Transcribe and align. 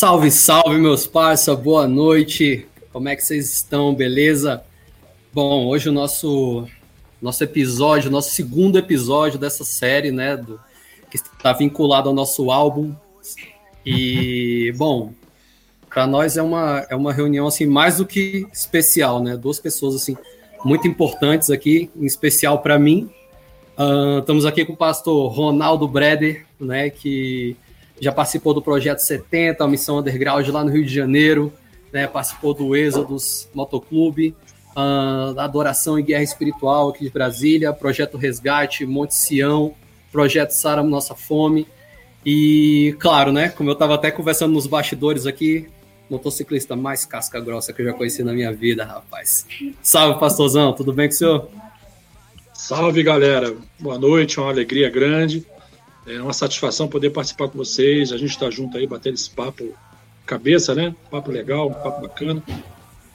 Salve, 0.00 0.30
salve, 0.30 0.78
meus 0.78 1.06
parça, 1.06 1.54
boa 1.54 1.86
noite. 1.86 2.66
Como 2.90 3.06
é 3.06 3.14
que 3.14 3.22
vocês 3.22 3.52
estão? 3.52 3.94
Beleza? 3.94 4.64
Bom, 5.30 5.66
hoje 5.66 5.90
o 5.90 5.92
nosso 5.92 6.66
nosso 7.20 7.44
episódio, 7.44 8.10
nosso 8.10 8.30
segundo 8.30 8.78
episódio 8.78 9.38
dessa 9.38 9.62
série, 9.62 10.10
né, 10.10 10.38
do, 10.38 10.58
que 11.10 11.18
está 11.18 11.52
vinculado 11.52 12.08
ao 12.08 12.14
nosso 12.14 12.50
álbum. 12.50 12.94
E, 13.84 14.72
bom, 14.78 15.12
para 15.86 16.06
nós 16.06 16.38
é 16.38 16.42
uma, 16.42 16.86
é 16.88 16.96
uma 16.96 17.12
reunião 17.12 17.46
assim 17.46 17.66
mais 17.66 17.98
do 17.98 18.06
que 18.06 18.48
especial, 18.50 19.22
né? 19.22 19.36
Duas 19.36 19.60
pessoas 19.60 19.94
assim 19.94 20.16
muito 20.64 20.88
importantes 20.88 21.50
aqui, 21.50 21.90
em 21.94 22.06
especial 22.06 22.60
para 22.62 22.78
mim. 22.78 23.10
Uh, 23.78 24.20
estamos 24.20 24.46
aqui 24.46 24.64
com 24.64 24.72
o 24.72 24.78
pastor 24.78 25.30
Ronaldo 25.30 25.86
Breder, 25.86 26.46
né, 26.58 26.88
que 26.88 27.54
já 28.00 28.10
participou 28.10 28.54
do 28.54 28.62
Projeto 28.62 28.98
70, 28.98 29.62
a 29.62 29.68
Missão 29.68 29.98
Underground 29.98 30.48
lá 30.48 30.64
no 30.64 30.70
Rio 30.70 30.84
de 30.84 30.94
Janeiro, 30.94 31.52
né, 31.92 32.06
participou 32.06 32.54
do 32.54 32.74
Êxodos 32.74 33.48
Motoclube, 33.52 34.34
uh, 34.70 35.34
da 35.34 35.44
Adoração 35.44 35.98
e 35.98 36.02
Guerra 36.02 36.22
Espiritual 36.22 36.88
aqui 36.88 37.04
de 37.04 37.10
Brasília, 37.10 37.72
Projeto 37.72 38.16
Resgate, 38.16 38.86
Monte 38.86 39.14
Sião, 39.14 39.74
Projeto 40.10 40.50
Sara 40.52 40.82
Nossa 40.82 41.14
Fome, 41.14 41.66
e 42.24 42.96
claro, 42.98 43.32
né, 43.32 43.48
como 43.50 43.70
eu 43.70 43.74
estava 43.74 43.94
até 43.94 44.10
conversando 44.10 44.52
nos 44.52 44.66
bastidores 44.66 45.26
aqui, 45.26 45.68
motociclista 46.08 46.74
mais 46.74 47.04
casca 47.04 47.38
grossa 47.40 47.72
que 47.72 47.82
eu 47.82 47.86
já 47.86 47.92
conheci 47.92 48.22
na 48.22 48.32
minha 48.32 48.52
vida, 48.52 48.84
rapaz. 48.84 49.46
Salve, 49.82 50.18
pastorzão, 50.18 50.72
tudo 50.72 50.92
bem 50.92 51.08
com 51.08 51.14
o 51.14 51.16
senhor? 51.16 51.48
Salve, 52.52 53.02
galera. 53.02 53.56
Boa 53.78 53.98
noite, 53.98 54.38
uma 54.38 54.50
alegria 54.50 54.90
grande. 54.90 55.46
É 56.16 56.22
uma 56.22 56.32
satisfação 56.32 56.88
poder 56.88 57.10
participar 57.10 57.48
com 57.48 57.58
vocês. 57.58 58.12
A 58.12 58.16
gente 58.16 58.30
está 58.30 58.50
junto 58.50 58.76
aí, 58.76 58.86
batendo 58.86 59.14
esse 59.14 59.30
papo 59.30 59.72
cabeça, 60.26 60.74
né? 60.74 60.94
Papo 61.10 61.30
legal, 61.30 61.70
papo 61.70 62.02
bacana. 62.02 62.42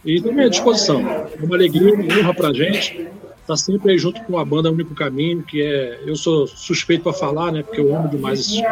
E 0.04 0.22
também 0.22 0.46
à 0.46 0.50
disposição. 0.50 1.00
É 1.00 1.44
uma 1.44 1.56
alegria, 1.56 1.94
uma 1.94 2.20
honra 2.20 2.34
para 2.34 2.50
a 2.50 2.54
gente. 2.54 3.08
Tá 3.48 3.56
sempre 3.56 3.92
aí 3.92 3.98
junto 3.98 4.24
com 4.24 4.40
a 4.40 4.46
banda 4.46 4.72
Único 4.72 4.96
Caminho, 4.96 5.44
que 5.44 5.62
é. 5.62 6.02
Eu 6.06 6.16
sou 6.16 6.48
suspeito 6.48 7.04
para 7.04 7.14
falar, 7.14 7.52
né? 7.52 7.64
Porque 7.64 7.80
eu 7.80 7.96
amo 7.96 8.10
demais 8.10 8.40
esse 8.40 8.64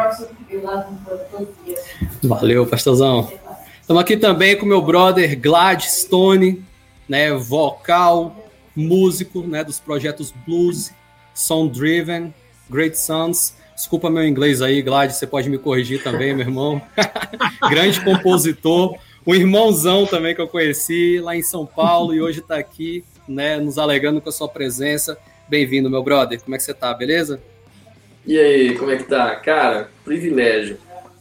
Valeu, 2.22 2.66
pastorzão. 2.66 3.32
Estamos 3.80 4.02
aqui 4.02 4.16
também 4.16 4.56
com 4.58 4.66
meu 4.66 4.80
brother 4.80 5.38
Gladstone, 5.38 6.64
né, 7.08 7.32
vocal, 7.34 8.34
músico, 8.74 9.42
né, 9.42 9.62
dos 9.62 9.78
projetos 9.78 10.32
Blues, 10.46 10.90
Sound 11.34 11.78
Driven, 11.78 12.32
Great 12.70 12.98
Sons. 12.98 13.54
Desculpa 13.74 14.08
meu 14.08 14.24
inglês 14.24 14.62
aí, 14.62 14.80
Glad, 14.82 15.10
você 15.10 15.26
pode 15.26 15.50
me 15.50 15.58
corrigir 15.58 16.02
também, 16.02 16.32
meu 16.32 16.46
irmão. 16.46 16.80
Grande 17.68 18.00
compositor, 18.02 18.96
um 19.26 19.34
irmãozão 19.34 20.06
também 20.06 20.34
que 20.34 20.40
eu 20.40 20.46
conheci 20.46 21.18
lá 21.20 21.34
em 21.34 21.42
São 21.42 21.66
Paulo 21.66 22.14
e 22.14 22.22
hoje 22.22 22.38
está 22.38 22.56
aqui, 22.56 23.04
né, 23.28 23.56
nos 23.58 23.76
alegando 23.76 24.20
com 24.20 24.28
a 24.28 24.32
sua 24.32 24.48
presença. 24.48 25.18
Bem-vindo, 25.48 25.90
meu 25.90 26.04
brother. 26.04 26.40
Como 26.40 26.54
é 26.54 26.58
que 26.58 26.64
você 26.64 26.72
tá, 26.72 26.94
beleza? 26.94 27.42
E 28.24 28.38
aí, 28.38 28.78
como 28.78 28.92
é 28.92 28.96
que 28.96 29.04
tá? 29.04 29.34
Cara, 29.36 29.90
privilégio. 30.04 30.78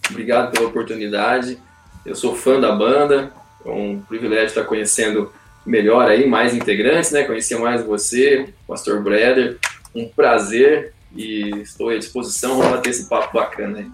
Obrigado 0.09 0.51
pela 0.51 0.67
oportunidade. 0.67 1.57
Eu 2.05 2.15
sou 2.15 2.35
fã 2.35 2.59
da 2.59 2.71
banda, 2.71 3.31
é 3.65 3.69
um 3.69 3.99
privilégio 3.99 4.47
estar 4.47 4.63
conhecendo 4.65 5.31
melhor 5.65 6.09
aí, 6.09 6.27
mais 6.27 6.53
integrantes, 6.53 7.11
né? 7.11 7.23
Conhecer 7.23 7.57
mais 7.57 7.83
você, 7.83 8.49
Pastor 8.67 9.01
Breder. 9.01 9.57
Um 9.95 10.07
prazer 10.07 10.92
e 11.15 11.49
estou 11.61 11.89
à 11.89 11.97
disposição 11.97 12.59
para 12.59 12.79
ter 12.79 12.89
esse 12.89 13.07
papo 13.07 13.37
bacana 13.37 13.79
aí. 13.79 13.91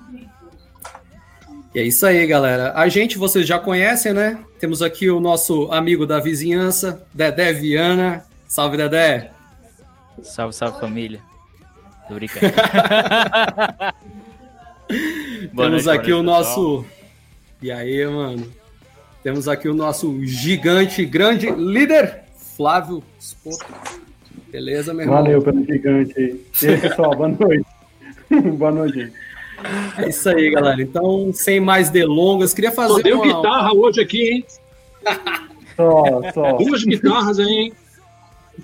E 1.73 1.79
é 1.79 1.83
isso 1.83 2.05
aí, 2.05 2.25
galera. 2.25 2.73
A 2.75 2.87
gente 2.89 3.17
vocês 3.17 3.47
já 3.47 3.59
conhecem, 3.59 4.13
né? 4.13 4.43
Temos 4.59 4.81
aqui 4.81 5.09
o 5.09 5.19
nosso 5.19 5.71
amigo 5.71 6.05
da 6.05 6.19
vizinhança, 6.19 7.05
Dedé 7.13 7.53
Viana. 7.53 8.25
Salve, 8.47 8.77
Dedé. 8.77 9.31
Salve, 10.23 10.55
salve, 10.55 10.79
família. 10.79 11.21
Tô 12.07 12.15
brincando. 12.15 12.51
Temos 15.55 15.85
noite, 15.85 15.89
aqui 15.89 16.11
o 16.11 16.23
nosso 16.23 16.83
e 17.61 17.71
aí, 17.71 18.05
mano? 18.07 18.51
Temos 19.21 19.49
aqui 19.49 19.67
o 19.67 19.73
nosso 19.73 20.25
gigante, 20.25 21.05
grande 21.05 21.49
líder, 21.51 22.23
Flávio 22.55 23.03
Spoto. 23.19 23.98
Beleza, 24.51 24.93
meu 24.93 25.03
irmão? 25.03 25.17
Valeu 25.17 25.41
pelo 25.41 25.63
gigante 25.63 26.13
aí. 26.17 26.45
E 26.61 26.67
aí, 26.67 26.77
pessoal, 26.81 27.15
boa 27.15 27.29
noite. 27.29 27.65
boa 28.57 28.71
noite. 28.71 29.13
É 29.97 30.09
isso 30.09 30.29
aí, 30.29 30.49
galera. 30.51 30.81
Então, 30.81 31.31
sem 31.33 31.59
mais 31.59 31.89
delongas, 31.89 32.53
queria 32.53 32.71
fazer. 32.71 32.93
Só 32.93 32.99
deu 32.99 33.21
uma... 33.21 33.25
guitarra 33.25 33.73
hoje 33.73 34.01
aqui, 34.01 34.29
hein? 34.29 34.45
só, 35.75 36.31
só. 36.33 36.53
Duas 36.53 36.83
guitarras 36.83 37.39
aí, 37.39 37.47
hein? 37.47 37.73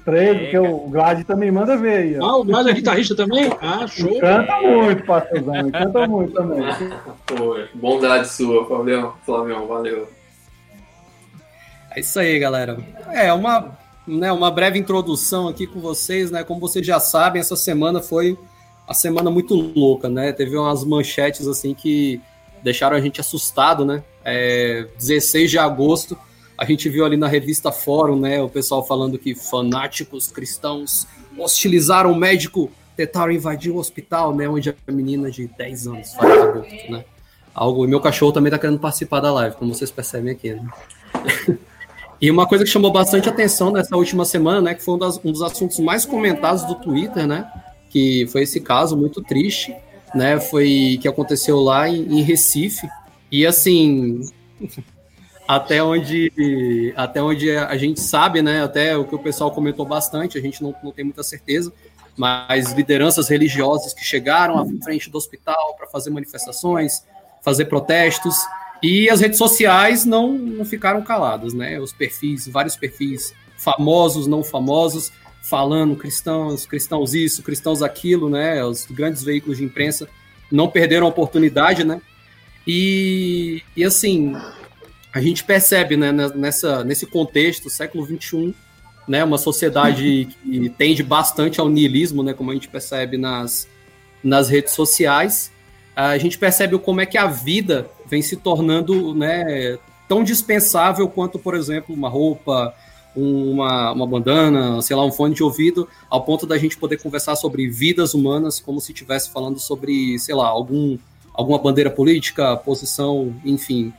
Três, 0.03 0.37
porque 0.37 0.57
o 0.57 0.77
Glad 0.89 1.23
também 1.23 1.51
manda 1.51 1.77
ver 1.77 1.97
aí. 1.97 2.19
Ó. 2.19 2.25
Ah, 2.25 2.37
o 2.37 2.43
Glad 2.43 2.67
é 2.67 2.73
guitarrista 2.73 3.15
também? 3.15 3.49
Ah, 3.61 3.87
show. 3.87 4.19
Canta 4.19 4.61
muito, 4.61 5.03
pastorzão. 5.05 5.71
Canta 5.71 6.07
muito 6.07 6.33
também. 6.33 6.63
Pô, 7.25 7.57
bondade 7.73 8.27
sua, 8.27 8.65
Flavião. 8.65 9.13
Flavião, 9.25 9.67
valeu. 9.67 10.09
É 11.95 12.01
isso 12.01 12.19
aí, 12.19 12.37
galera. 12.37 12.77
É 13.13 13.31
uma, 13.31 13.77
né, 14.07 14.31
uma 14.31 14.51
breve 14.51 14.79
introdução 14.79 15.47
aqui 15.47 15.65
com 15.65 15.79
vocês, 15.79 16.31
né? 16.31 16.43
Como 16.43 16.59
vocês 16.59 16.85
já 16.85 16.99
sabem, 16.99 17.39
essa 17.39 17.55
semana 17.55 18.01
foi 18.01 18.37
uma 18.87 18.93
semana 18.93 19.31
muito 19.31 19.55
louca, 19.55 20.09
né? 20.09 20.31
Teve 20.31 20.55
umas 20.57 20.83
manchetes 20.83 21.47
assim 21.47 21.73
que 21.73 22.21
deixaram 22.63 22.95
a 22.95 23.01
gente 23.01 23.19
assustado, 23.19 23.83
né? 23.83 24.03
É, 24.23 24.87
16 24.97 25.51
de 25.51 25.57
agosto 25.57 26.17
a 26.57 26.63
gente 26.65 26.87
viu 26.89 27.05
ali 27.05 27.17
na 27.17 27.27
revista 27.27 27.71
Fórum, 27.71 28.19
né, 28.19 28.41
o 28.41 28.49
pessoal 28.49 28.85
falando 28.85 29.17
que 29.17 29.35
fanáticos 29.35 30.27
cristãos 30.27 31.07
hostilizaram 31.37 32.11
o 32.11 32.15
médico, 32.15 32.71
tentaram 32.95 33.31
invadir 33.31 33.71
o 33.71 33.77
hospital, 33.77 34.33
né, 34.33 34.47
onde 34.47 34.69
a 34.69 34.91
menina 34.91 35.29
de 35.29 35.47
10 35.47 35.87
anos 35.87 36.13
faz 36.13 36.41
aborto, 36.41 36.91
né. 36.91 37.03
Algo, 37.53 37.85
e 37.85 37.87
meu 37.87 38.01
cachorro 38.01 38.31
também 38.31 38.51
tá 38.51 38.59
querendo 38.59 38.79
participar 38.79 39.21
da 39.21 39.31
live, 39.31 39.55
como 39.55 39.73
vocês 39.73 39.89
percebem 39.89 40.31
aqui, 40.31 40.53
né? 40.53 40.67
E 42.21 42.31
uma 42.31 42.47
coisa 42.47 42.63
que 42.63 42.69
chamou 42.69 42.91
bastante 42.91 43.27
atenção 43.27 43.71
nessa 43.71 43.95
última 43.95 44.25
semana, 44.25 44.61
né, 44.61 44.73
que 44.73 44.83
foi 44.83 44.95
um, 44.95 44.97
das, 44.97 45.19
um 45.23 45.31
dos 45.31 45.41
assuntos 45.41 45.79
mais 45.79 46.05
comentados 46.05 46.63
do 46.63 46.75
Twitter, 46.75 47.27
né, 47.27 47.49
que 47.89 48.25
foi 48.27 48.43
esse 48.43 48.59
caso 48.61 48.95
muito 48.95 49.21
triste, 49.21 49.75
né, 50.13 50.39
foi 50.39 50.97
que 51.01 51.07
aconteceu 51.07 51.59
lá 51.59 51.89
em, 51.89 52.19
em 52.19 52.21
Recife. 52.21 52.87
E 53.31 53.45
assim, 53.45 54.21
até 55.47 55.83
onde, 55.83 56.93
até 56.95 57.21
onde 57.21 57.51
a 57.55 57.77
gente 57.77 57.99
sabe, 57.99 58.41
né? 58.41 58.63
Até 58.63 58.97
o 58.97 59.05
que 59.05 59.15
o 59.15 59.19
pessoal 59.19 59.51
comentou 59.51 59.85
bastante, 59.85 60.37
a 60.37 60.41
gente 60.41 60.61
não, 60.61 60.73
não 60.83 60.91
tem 60.91 61.05
muita 61.05 61.23
certeza, 61.23 61.71
mas 62.17 62.71
lideranças 62.73 63.27
religiosas 63.27 63.93
que 63.93 64.03
chegaram 64.03 64.57
à 64.57 64.65
frente 64.83 65.09
do 65.09 65.17
hospital 65.17 65.75
para 65.77 65.87
fazer 65.87 66.09
manifestações, 66.09 67.03
fazer 67.41 67.65
protestos, 67.65 68.35
e 68.81 69.09
as 69.09 69.21
redes 69.21 69.37
sociais 69.37 70.05
não, 70.05 70.33
não 70.33 70.65
ficaram 70.65 71.01
caladas, 71.01 71.53
né? 71.53 71.79
Os 71.79 71.93
perfis, 71.93 72.47
vários 72.47 72.75
perfis 72.75 73.33
famosos, 73.57 74.27
não 74.27 74.43
famosos, 74.43 75.11
falando 75.41 75.95
cristãos, 75.95 76.65
cristãos 76.65 77.13
isso, 77.13 77.43
cristãos 77.43 77.81
aquilo, 77.81 78.29
né? 78.29 78.63
Os 78.63 78.85
grandes 78.85 79.23
veículos 79.23 79.57
de 79.57 79.63
imprensa 79.63 80.07
não 80.51 80.69
perderam 80.69 81.05
a 81.05 81.09
oportunidade, 81.09 81.83
né? 81.83 82.01
E, 82.67 83.61
e 83.75 83.83
assim, 83.83 84.35
a 85.13 85.21
gente 85.21 85.43
percebe 85.43 85.95
né, 85.95 86.11
nessa, 86.11 86.83
nesse 86.83 87.05
contexto, 87.05 87.69
século 87.69 88.05
XXI, 88.05 88.53
né, 89.07 89.23
uma 89.23 89.37
sociedade 89.37 90.27
que 90.43 90.69
tende 90.69 91.03
bastante 91.03 91.59
ao 91.59 91.69
niilismo, 91.69 92.23
né, 92.23 92.33
como 92.33 92.49
a 92.49 92.53
gente 92.53 92.67
percebe 92.67 93.17
nas, 93.17 93.67
nas 94.23 94.49
redes 94.49 94.73
sociais, 94.73 95.51
a 95.95 96.17
gente 96.17 96.37
percebe 96.37 96.77
como 96.79 97.01
é 97.01 97.05
que 97.05 97.17
a 97.17 97.27
vida 97.27 97.89
vem 98.07 98.21
se 98.21 98.35
tornando 98.35 99.13
né, 99.13 99.77
tão 100.07 100.23
dispensável 100.23 101.07
quanto, 101.07 101.39
por 101.39 101.55
exemplo, 101.55 101.95
uma 101.95 102.09
roupa, 102.09 102.73
uma, 103.15 103.93
uma 103.93 104.07
bandana, 104.07 104.81
sei 104.81 104.95
lá, 104.95 105.05
um 105.05 105.11
fone 105.11 105.33
de 105.33 105.43
ouvido, 105.43 105.87
ao 106.09 106.23
ponto 106.23 106.45
da 106.45 106.57
gente 106.57 106.77
poder 106.77 106.97
conversar 106.97 107.35
sobre 107.35 107.67
vidas 107.69 108.13
humanas 108.13 108.59
como 108.59 108.81
se 108.81 108.91
estivesse 108.91 109.31
falando 109.31 109.59
sobre, 109.59 110.19
sei 110.19 110.35
lá, 110.35 110.47
algum, 110.47 110.97
alguma 111.33 111.57
bandeira 111.57 111.89
política, 111.89 112.57
posição, 112.57 113.33
enfim, 113.45 113.93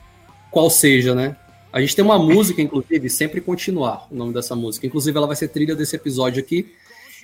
qual 0.51 0.69
seja, 0.71 1.15
né? 1.15 1.37
A 1.73 1.81
gente 1.81 1.95
tem 1.95 2.05
uma 2.05 2.19
música, 2.19 2.63
inclusive, 2.63 3.11
Sempre 3.11 3.41
Continuar, 3.41 4.07
o 4.11 4.15
nome 4.15 4.33
dessa 4.33 4.57
música. 4.57 4.87
Inclusive, 4.87 5.17
ela 5.17 5.27
vai 5.27 5.37
ser 5.37 5.49
trilha 5.49 5.77
desse 5.77 5.95
episódio 5.95 6.41
aqui. 6.41 6.73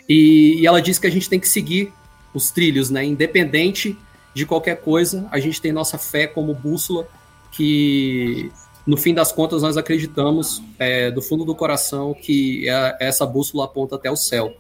E, 0.07 0.61
e 0.61 0.67
ela 0.67 0.83
diz 0.83 0.99
que 0.99 1.07
a 1.07 1.11
gente 1.11 1.27
tem 1.27 1.41
que 1.41 1.49
seguir 1.49 1.91
os 2.35 2.51
trilhos, 2.51 2.91
né? 2.91 3.03
Independente 3.03 3.97
de 4.35 4.47
qualquer 4.47 4.81
coisa, 4.81 5.27
a 5.31 5.39
gente 5.39 5.61
tem 5.61 5.73
nossa 5.73 5.99
fé 5.99 6.27
como 6.27 6.55
bússola, 6.55 7.07
que 7.51 8.51
no 8.87 8.97
fim 8.97 9.15
das 9.15 9.31
contas 9.31 9.63
nós 9.63 9.77
acreditamos 9.77 10.63
é, 10.79 11.11
do 11.11 11.23
fundo 11.23 11.45
do 11.45 11.55
coração 11.55 12.15
que 12.15 12.69
é, 12.69 12.97
essa 13.01 13.27
bússola 13.27 13.65
aponta 13.65 13.97
até 13.97 14.11
o 14.11 14.17
céu. 14.17 14.55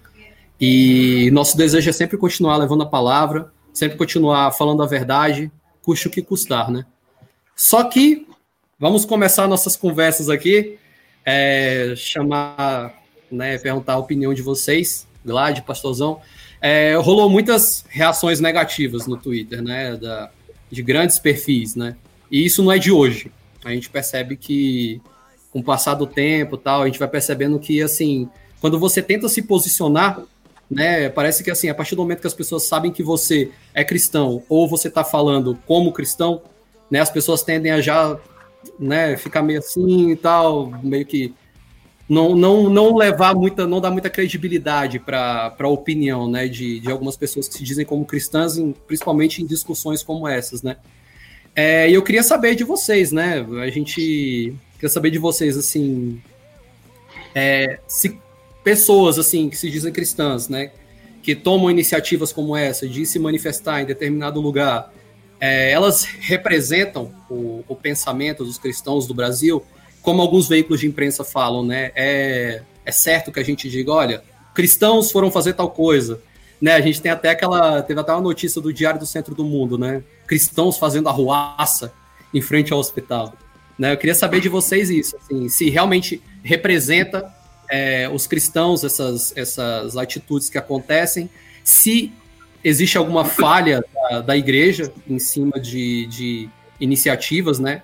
E 0.61 1.31
nosso 1.33 1.57
desejo 1.57 1.89
é 1.89 1.93
sempre 1.93 2.17
continuar 2.17 2.57
levando 2.57 2.83
a 2.83 2.87
palavra, 2.87 3.51
sempre 3.73 3.97
continuar 3.97 4.53
falando 4.53 4.83
a 4.83 4.87
verdade, 4.87 5.51
custe 5.83 6.07
o 6.07 6.11
que 6.11 6.23
custar, 6.23 6.71
né? 6.71 6.87
Só 7.57 7.83
que 7.85 8.27
vamos 8.79 9.05
começar 9.05 9.49
nossas 9.49 9.77
conversas 9.77 10.29
aqui. 10.29 10.79
É, 11.25 11.95
chamar, 11.97 12.95
né, 13.31 13.57
perguntar 13.59 13.95
a 13.95 13.99
opinião 13.99 14.35
de 14.35 14.43
vocês, 14.43 15.07
Glad, 15.25 15.61
Pastorzão. 15.63 16.21
É, 16.63 16.95
rolou 16.95 17.29
muitas 17.29 17.85
reações 17.89 18.39
negativas 18.39 19.07
no 19.09 19.17
Twitter, 19.17 19.61
né, 19.61 19.97
da, 19.97 20.31
de 20.71 20.81
grandes 20.81 21.19
perfis, 21.19 21.75
né? 21.75 21.97
E 22.31 22.47
isso 22.47 22.63
não 22.63 22.71
é 22.71 22.79
de 22.79 22.93
hoje. 22.93 23.33
A 23.65 23.71
gente 23.71 23.91
percebe 23.91 24.37
que, 24.37 25.01
com 25.53 25.59
o 25.59 25.65
passar 25.65 25.95
do 25.95 26.07
tempo, 26.07 26.57
tal, 26.57 26.83
a 26.83 26.87
gente 26.87 27.01
vai 27.01 27.09
percebendo 27.09 27.59
que, 27.59 27.83
assim, 27.83 28.29
quando 28.61 28.79
você 28.79 29.03
tenta 29.03 29.29
se 29.29 29.43
posicionar, 29.43 30.23
né, 30.71 31.09
parece 31.09 31.45
que 31.45 31.51
assim, 31.51 31.69
a 31.69 31.75
partir 31.75 31.95
do 31.95 32.03
momento 32.03 32.21
que 32.21 32.27
as 32.27 32.33
pessoas 32.33 32.63
sabem 32.63 32.91
que 32.91 33.03
você 33.03 33.51
é 33.75 33.85
cristão 33.85 34.43
ou 34.49 34.67
você 34.67 34.89
está 34.89 35.05
falando 35.05 35.59
como 35.67 35.93
cristão, 35.93 36.41
né, 36.91 37.01
as 37.01 37.11
pessoas 37.11 37.43
tendem 37.43 37.73
a 37.73 37.81
já 37.81 38.17
né, 38.79 39.17
ficar 39.17 39.43
meio 39.43 39.59
assim 39.59 40.13
e 40.13 40.17
tal, 40.17 40.71
meio 40.83 41.05
que 41.05 41.35
não, 42.13 42.37
não, 42.37 42.69
não 42.69 42.95
levar 42.95 43.35
muita, 43.35 43.67
não 43.67 43.81
dar 43.81 43.91
muita 43.91 44.11
credibilidade 44.11 44.99
para 44.99 45.57
a 45.59 45.69
opinião, 45.69 46.31
né, 46.31 46.47
de, 46.47 46.79
de 46.79 46.91
algumas 46.91 47.17
pessoas 47.17 47.49
que 47.49 47.55
se 47.55 47.65
dizem 47.65 47.87
como 47.87 48.05
cristãs, 48.05 48.59
em, 48.59 48.73
principalmente 48.87 49.43
em 49.43 49.47
discussões 49.47 50.03
como 50.03 50.29
essas, 50.29 50.63
né. 50.63 50.77
É, 51.57 51.89
e 51.89 51.95
eu 51.95 52.03
queria 52.03 52.23
saber 52.23 52.55
de 52.55 52.65
vocês, 52.65 53.13
né, 53.13 53.47
a 53.63 53.71
gente 53.71 54.55
queria 54.75 54.91
saber 54.91 55.11
de 55.11 55.19
vocês, 55.19 55.57
assim, 55.57 56.21
é, 57.35 57.79
se 57.87 58.19
pessoas, 58.63 59.19
assim, 59.19 59.49
que 59.49 59.57
se 59.57 59.71
dizem 59.71 59.91
cristãs, 59.91 60.51
né, 60.51 60.71
que 61.23 61.35
tomam 61.35 61.71
iniciativas 61.71 62.31
como 62.31 62.55
essa 62.55 62.87
de 62.87 63.07
se 63.07 63.19
manifestar 63.19 63.81
em 63.81 63.87
determinado 63.87 64.39
lugar, 64.39 64.93
é, 65.41 65.73
elas 65.73 66.05
representam 66.05 67.11
o, 67.31 67.65
o, 67.67 67.75
pensamento 67.75 68.45
dos 68.45 68.59
cristãos 68.59 69.07
do 69.07 69.15
Brasil, 69.15 69.65
como 70.03 70.21
alguns 70.21 70.49
veículos 70.49 70.81
de 70.81 70.87
imprensa 70.87 71.25
falam, 71.25 71.65
né? 71.65 71.93
É, 71.95 72.63
é 72.85 72.93
certo 72.93 73.31
que 73.31 73.39
a 73.39 73.45
gente 73.45 73.71
diga, 73.71 73.93
olha, 73.93 74.23
cristãos 74.53 75.11
foram 75.11 75.31
fazer 75.31 75.55
tal 75.55 75.71
coisa, 75.71 76.21
né? 76.61 76.75
A 76.75 76.81
gente 76.81 77.01
tem 77.01 77.11
até 77.11 77.31
aquela, 77.31 77.81
teve 77.83 78.01
até 78.01 78.13
uma 78.13 78.21
notícia 78.21 78.61
do 78.61 78.73
Diário 78.73 78.99
do 78.99 79.07
Centro 79.07 79.35
do 79.35 79.45
Mundo, 79.45 79.79
né? 79.79 80.03
Cristãos 80.27 80.77
fazendo 80.77 81.09
arruaça 81.09 81.93
em 82.35 82.41
frente 82.41 82.73
ao 82.73 82.81
hospital, 82.81 83.35
né? 83.79 83.93
Eu 83.93 83.97
queria 83.97 84.15
saber 84.15 84.41
de 84.41 84.49
vocês 84.49 84.91
isso, 84.91 85.17
assim, 85.17 85.49
se 85.49 85.71
realmente 85.71 86.21
representa 86.43 87.33
é, 87.71 88.09
os 88.09 88.27
cristãos 88.27 88.85
essas 88.85 89.33
essas 89.37 89.97
atitudes 89.97 90.51
que 90.51 90.59
acontecem, 90.59 91.31
se 91.63 92.13
existe 92.65 92.99
alguma 92.99 93.25
falha 93.25 93.85
da, 93.95 94.21
da 94.21 94.37
igreja 94.37 94.93
em 95.09 95.19
cima 95.19 95.61
de, 95.61 96.07
de 96.07 96.49
iniciativas, 96.81 97.61
né? 97.61 97.83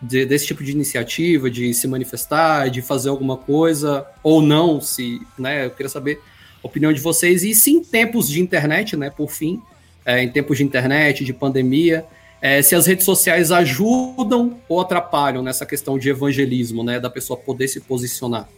De, 0.00 0.24
desse 0.24 0.46
tipo 0.46 0.62
de 0.62 0.70
iniciativa, 0.70 1.50
de 1.50 1.74
se 1.74 1.88
manifestar, 1.88 2.70
de 2.70 2.80
fazer 2.80 3.08
alguma 3.08 3.36
coisa, 3.36 4.06
ou 4.22 4.40
não, 4.40 4.80
se, 4.80 5.20
né? 5.36 5.66
Eu 5.66 5.70
queria 5.70 5.88
saber 5.88 6.20
a 6.62 6.66
opinião 6.66 6.92
de 6.92 7.00
vocês. 7.00 7.42
E 7.42 7.54
se 7.54 7.72
em 7.72 7.82
tempos 7.82 8.28
de 8.28 8.40
internet, 8.40 8.96
né? 8.96 9.10
Por 9.10 9.28
fim, 9.28 9.60
é, 10.06 10.22
em 10.22 10.28
tempos 10.30 10.58
de 10.58 10.64
internet, 10.64 11.24
de 11.24 11.32
pandemia, 11.32 12.06
é, 12.40 12.62
se 12.62 12.74
as 12.76 12.86
redes 12.86 13.04
sociais 13.04 13.50
ajudam 13.50 14.60
ou 14.68 14.80
atrapalham 14.80 15.42
nessa 15.42 15.66
questão 15.66 15.98
de 15.98 16.08
evangelismo, 16.08 16.84
né? 16.84 17.00
Da 17.00 17.10
pessoa 17.10 17.36
poder 17.36 17.66
se 17.66 17.80
posicionar. 17.80 18.48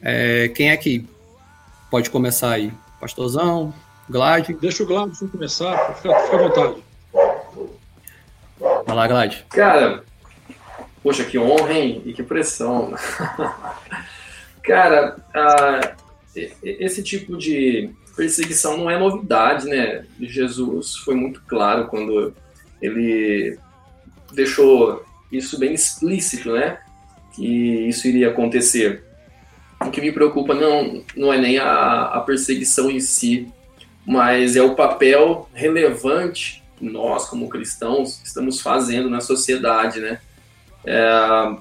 É, 0.00 0.48
quem 0.54 0.70
é 0.70 0.76
que 0.76 1.04
pode 1.90 2.10
começar 2.10 2.52
aí? 2.52 2.72
Pastorzão? 3.00 3.74
Glad. 4.08 4.50
Deixa 4.60 4.82
o 4.82 4.86
Gladson 4.86 5.28
começar, 5.28 5.94
fica, 5.96 6.14
fica 6.20 6.36
à 6.36 6.38
vontade. 6.38 6.84
Vai 8.86 8.96
lá, 8.96 9.08
Glad. 9.08 9.42
Cara, 9.48 10.04
poxa, 11.04 11.22
que 11.22 11.38
honra, 11.38 11.74
hein? 11.74 12.02
E 12.06 12.14
que 12.14 12.22
pressão. 12.22 12.94
Cara, 14.64 15.16
esse 16.62 17.02
tipo 17.02 17.36
de 17.36 17.90
perseguição 18.16 18.78
não 18.78 18.90
é 18.90 18.98
novidade, 18.98 19.66
né? 19.68 20.06
Jesus 20.18 20.96
foi 20.96 21.14
muito 21.14 21.42
claro 21.46 21.88
quando 21.88 22.34
ele 22.80 23.58
deixou 24.32 25.04
isso 25.30 25.58
bem 25.58 25.74
explícito, 25.74 26.52
né? 26.52 26.78
Que 27.34 27.86
isso 27.86 28.08
iria 28.08 28.30
acontecer. 28.30 29.04
O 29.84 29.90
que 29.90 30.00
me 30.00 30.10
preocupa 30.10 30.54
não, 30.54 31.04
não 31.14 31.30
é 31.30 31.38
nem 31.38 31.58
a, 31.58 32.04
a 32.04 32.20
perseguição 32.20 32.90
em 32.90 33.00
si, 33.00 33.46
mas 34.06 34.56
é 34.56 34.62
o 34.62 34.74
papel 34.74 35.50
relevante 35.52 36.62
que 36.78 36.84
nós, 36.86 37.28
como 37.28 37.50
cristãos, 37.50 38.22
estamos 38.24 38.62
fazendo 38.62 39.10
na 39.10 39.20
sociedade, 39.20 40.00
né? 40.00 40.20
É, 40.86 41.56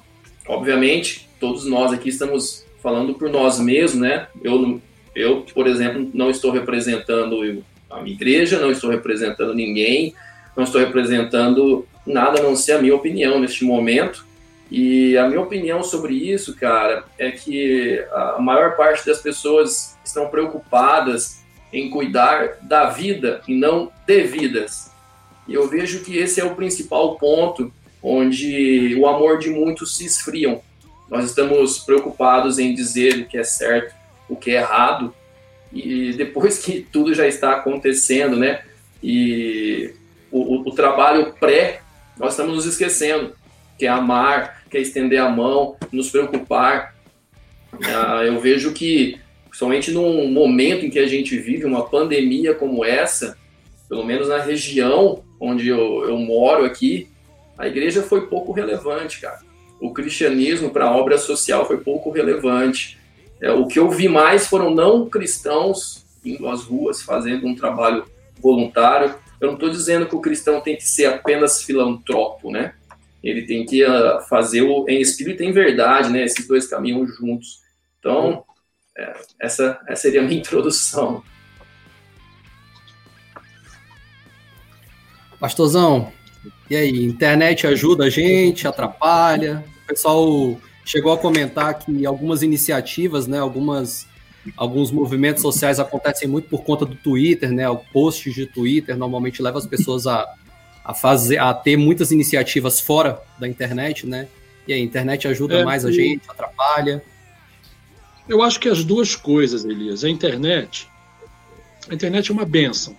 obviamente, 0.48 1.30
todos 1.40 1.66
nós 1.66 1.94
aqui 1.94 2.10
estamos 2.10 2.66
falando 2.82 3.14
por 3.14 3.30
nós 3.30 3.60
mesmos, 3.60 4.02
né? 4.02 4.28
Eu, 4.44 4.82
eu, 5.16 5.46
por 5.54 5.68
exemplo, 5.68 6.10
não 6.14 6.30
estou 6.30 6.52
representando 6.52 7.64
a 7.90 8.02
minha 8.02 8.16
igreja, 8.16 8.60
não 8.60 8.72
estou 8.72 8.90
representando 8.90 9.54
ninguém, 9.54 10.14
não 10.56 10.64
estou 10.64 10.82
representando 10.82 11.88
nada 12.06 12.40
a 12.40 12.44
não 12.44 12.56
ser 12.56 12.74
a 12.74 12.82
minha 12.82 12.96
opinião 12.96 13.40
neste 13.40 13.64
momento. 13.64 14.26
E 14.70 15.16
a 15.18 15.28
minha 15.28 15.42
opinião 15.42 15.84
sobre 15.84 16.16
isso, 16.16 16.56
cara, 16.56 17.04
é 17.18 17.30
que 17.32 18.04
a 18.12 18.40
maior 18.40 18.76
parte 18.76 19.06
das 19.06 19.22
pessoas 19.22 19.98
estão 20.04 20.28
preocupadas 20.28 21.44
em 21.72 21.90
cuidar 21.90 22.58
da 22.62 22.90
vida 22.90 23.42
e 23.48 23.54
não 23.54 23.92
de 24.06 24.24
vidas. 24.24 24.92
E 25.48 25.54
eu 25.54 25.68
vejo 25.68 26.04
que 26.04 26.18
esse 26.18 26.40
é 26.40 26.44
o 26.44 26.56
principal 26.56 27.18
ponto 27.18 27.72
onde 28.04 28.96
o 29.00 29.08
amor 29.08 29.40
de 29.40 29.50
muitos 29.50 29.96
se 29.96 30.06
esfriam. 30.06 30.62
Nós 31.10 31.26
estamos 31.26 31.80
preocupados 31.80 32.60
em 32.60 32.74
dizer 32.74 33.20
o 33.20 33.26
que 33.26 33.38
é 33.38 33.44
certo, 33.44 33.96
o 34.28 34.36
que 34.36 34.52
é 34.52 34.56
errado, 34.56 35.14
e 35.72 36.14
depois 36.14 36.60
que 36.60 36.86
tudo 36.92 37.14
já 37.14 37.26
está 37.28 37.54
acontecendo, 37.54 38.38
né? 38.38 38.62
E 39.02 39.94
o, 40.32 40.56
o, 40.56 40.70
o 40.70 40.72
trabalho 40.72 41.34
pré, 41.40 41.82
nós 42.18 42.34
estamos 42.34 42.56
nos 42.56 42.66
esquecendo, 42.66 43.34
que 43.78 43.86
é 43.86 43.90
amar, 43.90 44.64
que 44.70 44.78
é 44.78 44.82
estender 44.82 45.20
a 45.20 45.30
mão, 45.30 45.76
nos 45.92 46.10
preocupar. 46.10 46.94
Ah, 47.84 48.24
eu 48.24 48.40
vejo 48.40 48.72
que 48.74 49.20
principalmente 49.54 49.92
num 49.92 50.32
momento 50.32 50.84
em 50.84 50.90
que 50.90 50.98
a 50.98 51.06
gente 51.06 51.38
vive 51.38 51.64
uma 51.64 51.88
pandemia 51.88 52.56
como 52.56 52.84
essa, 52.84 53.38
pelo 53.88 54.04
menos 54.04 54.28
na 54.28 54.40
região 54.40 55.24
onde 55.40 55.68
eu, 55.68 56.10
eu 56.10 56.18
moro 56.18 56.66
aqui, 56.66 57.08
a 57.58 57.68
igreja 57.68 58.02
foi 58.02 58.28
pouco 58.28 58.52
relevante, 58.52 59.22
cara. 59.22 59.40
O 59.80 59.94
cristianismo 59.94 60.70
para 60.70 60.86
a 60.86 60.96
obra 60.96 61.18
social 61.18 61.66
foi 61.66 61.78
pouco 61.78 62.10
relevante. 62.10 62.98
É, 63.42 63.52
o 63.52 63.68
que 63.68 63.80
eu 63.80 63.90
vi 63.90 64.08
mais 64.08 64.48
foram 64.48 64.74
não 64.74 65.10
cristãos 65.10 66.06
indo 66.24 66.48
às 66.48 66.64
ruas 66.64 67.02
fazendo 67.02 67.46
um 67.46 67.56
trabalho 67.56 68.06
voluntário. 68.40 69.16
Eu 69.40 69.48
não 69.48 69.56
estou 69.56 69.70
dizendo 69.70 70.06
que 70.08 70.16
o 70.16 70.22
cristão 70.22 70.62
tem 70.62 70.78
que 70.78 70.88
ser 70.88 71.06
apenas 71.06 71.62
filantropo, 71.64 72.50
né? 72.50 72.74
Ele 73.22 73.44
tem 73.44 73.66
que 73.66 73.84
uh, 73.86 74.22
fazer 74.28 74.62
o, 74.62 74.86
em 74.88 75.02
espírito 75.02 75.44
e 75.44 75.46
em 75.46 75.52
verdade, 75.52 76.10
né? 76.10 76.24
Esses 76.24 76.48
dois 76.48 76.68
caminham 76.68 77.06
juntos. 77.06 77.62
Então, 78.00 78.44
é, 78.98 79.14
essa, 79.40 79.80
essa 79.88 80.02
seria 80.04 80.22
a 80.22 80.24
minha 80.24 80.40
introdução. 80.40 81.24
Pastorzão, 85.40 86.12
e 86.70 86.76
aí, 86.76 87.04
internet 87.04 87.68
ajuda 87.68 88.06
a 88.06 88.10
gente, 88.10 88.68
atrapalha? 88.68 89.64
O 89.84 89.88
pessoal 89.88 90.60
chegou 90.86 91.14
a 91.14 91.18
comentar 91.18 91.78
que 91.80 92.06
algumas 92.06 92.42
iniciativas, 92.42 93.28
né, 93.28 93.40
algumas, 93.40 94.08
alguns 94.58 94.92
movimentos 94.92 95.42
sociais 95.42 95.80
acontecem 95.80 96.28
muito 96.28 96.50
por 96.50 96.64
conta 96.64 96.86
do 96.86 96.96
Twitter, 96.96 97.52
né, 97.52 97.70
o 97.70 97.78
post 97.78 98.32
de 98.32 98.46
Twitter 98.46 98.98
normalmente 98.98 99.42
leva 99.42 99.58
as 99.58 99.66
pessoas 99.66 100.08
a, 100.08 100.28
a 100.84 100.94
fazer, 100.94 101.38
a 101.38 101.54
ter 101.54 101.78
muitas 101.78 102.12
iniciativas 102.12 102.80
fora 102.80 103.22
da 103.40 103.48
internet, 103.48 104.06
né? 104.06 104.28
E 104.68 104.74
a 104.74 104.78
internet 104.78 105.28
ajuda 105.28 105.60
é, 105.60 105.64
mais 105.64 105.86
a 105.86 105.92
gente, 105.92 106.30
atrapalha? 106.30 107.04
Eu 108.28 108.42
acho 108.42 108.60
que 108.60 108.70
as 108.70 108.84
duas 108.84 109.16
coisas, 109.16 109.66
Elias. 109.66 110.04
A 110.04 110.10
internet, 110.10 110.88
a 111.90 111.94
internet 111.94 112.32
é 112.32 112.34
uma 112.34 112.46
benção 112.46 112.96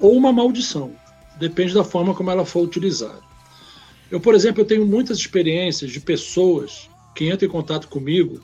ou 0.00 0.16
uma 0.16 0.32
maldição, 0.32 0.92
depende 1.38 1.74
da 1.74 1.84
forma 1.84 2.14
como 2.14 2.30
ela 2.30 2.44
for 2.44 2.62
utilizada. 2.62 3.20
Eu, 4.10 4.20
por 4.20 4.34
exemplo, 4.34 4.62
eu 4.62 4.66
tenho 4.66 4.86
muitas 4.86 5.18
experiências 5.18 5.90
de 5.90 6.00
pessoas 6.00 6.88
que 7.14 7.28
entram 7.30 7.48
em 7.48 7.52
contato 7.52 7.88
comigo 7.88 8.40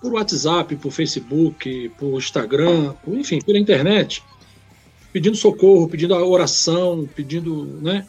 por 0.00 0.12
WhatsApp, 0.12 0.76
por 0.76 0.92
Facebook, 0.92 1.90
por 1.98 2.18
Instagram, 2.18 2.94
por, 3.04 3.16
enfim, 3.16 3.40
pela 3.40 3.58
internet, 3.58 4.22
pedindo 5.12 5.36
socorro, 5.36 5.88
pedindo 5.88 6.14
oração, 6.14 7.08
pedindo, 7.16 7.64
né? 7.80 8.06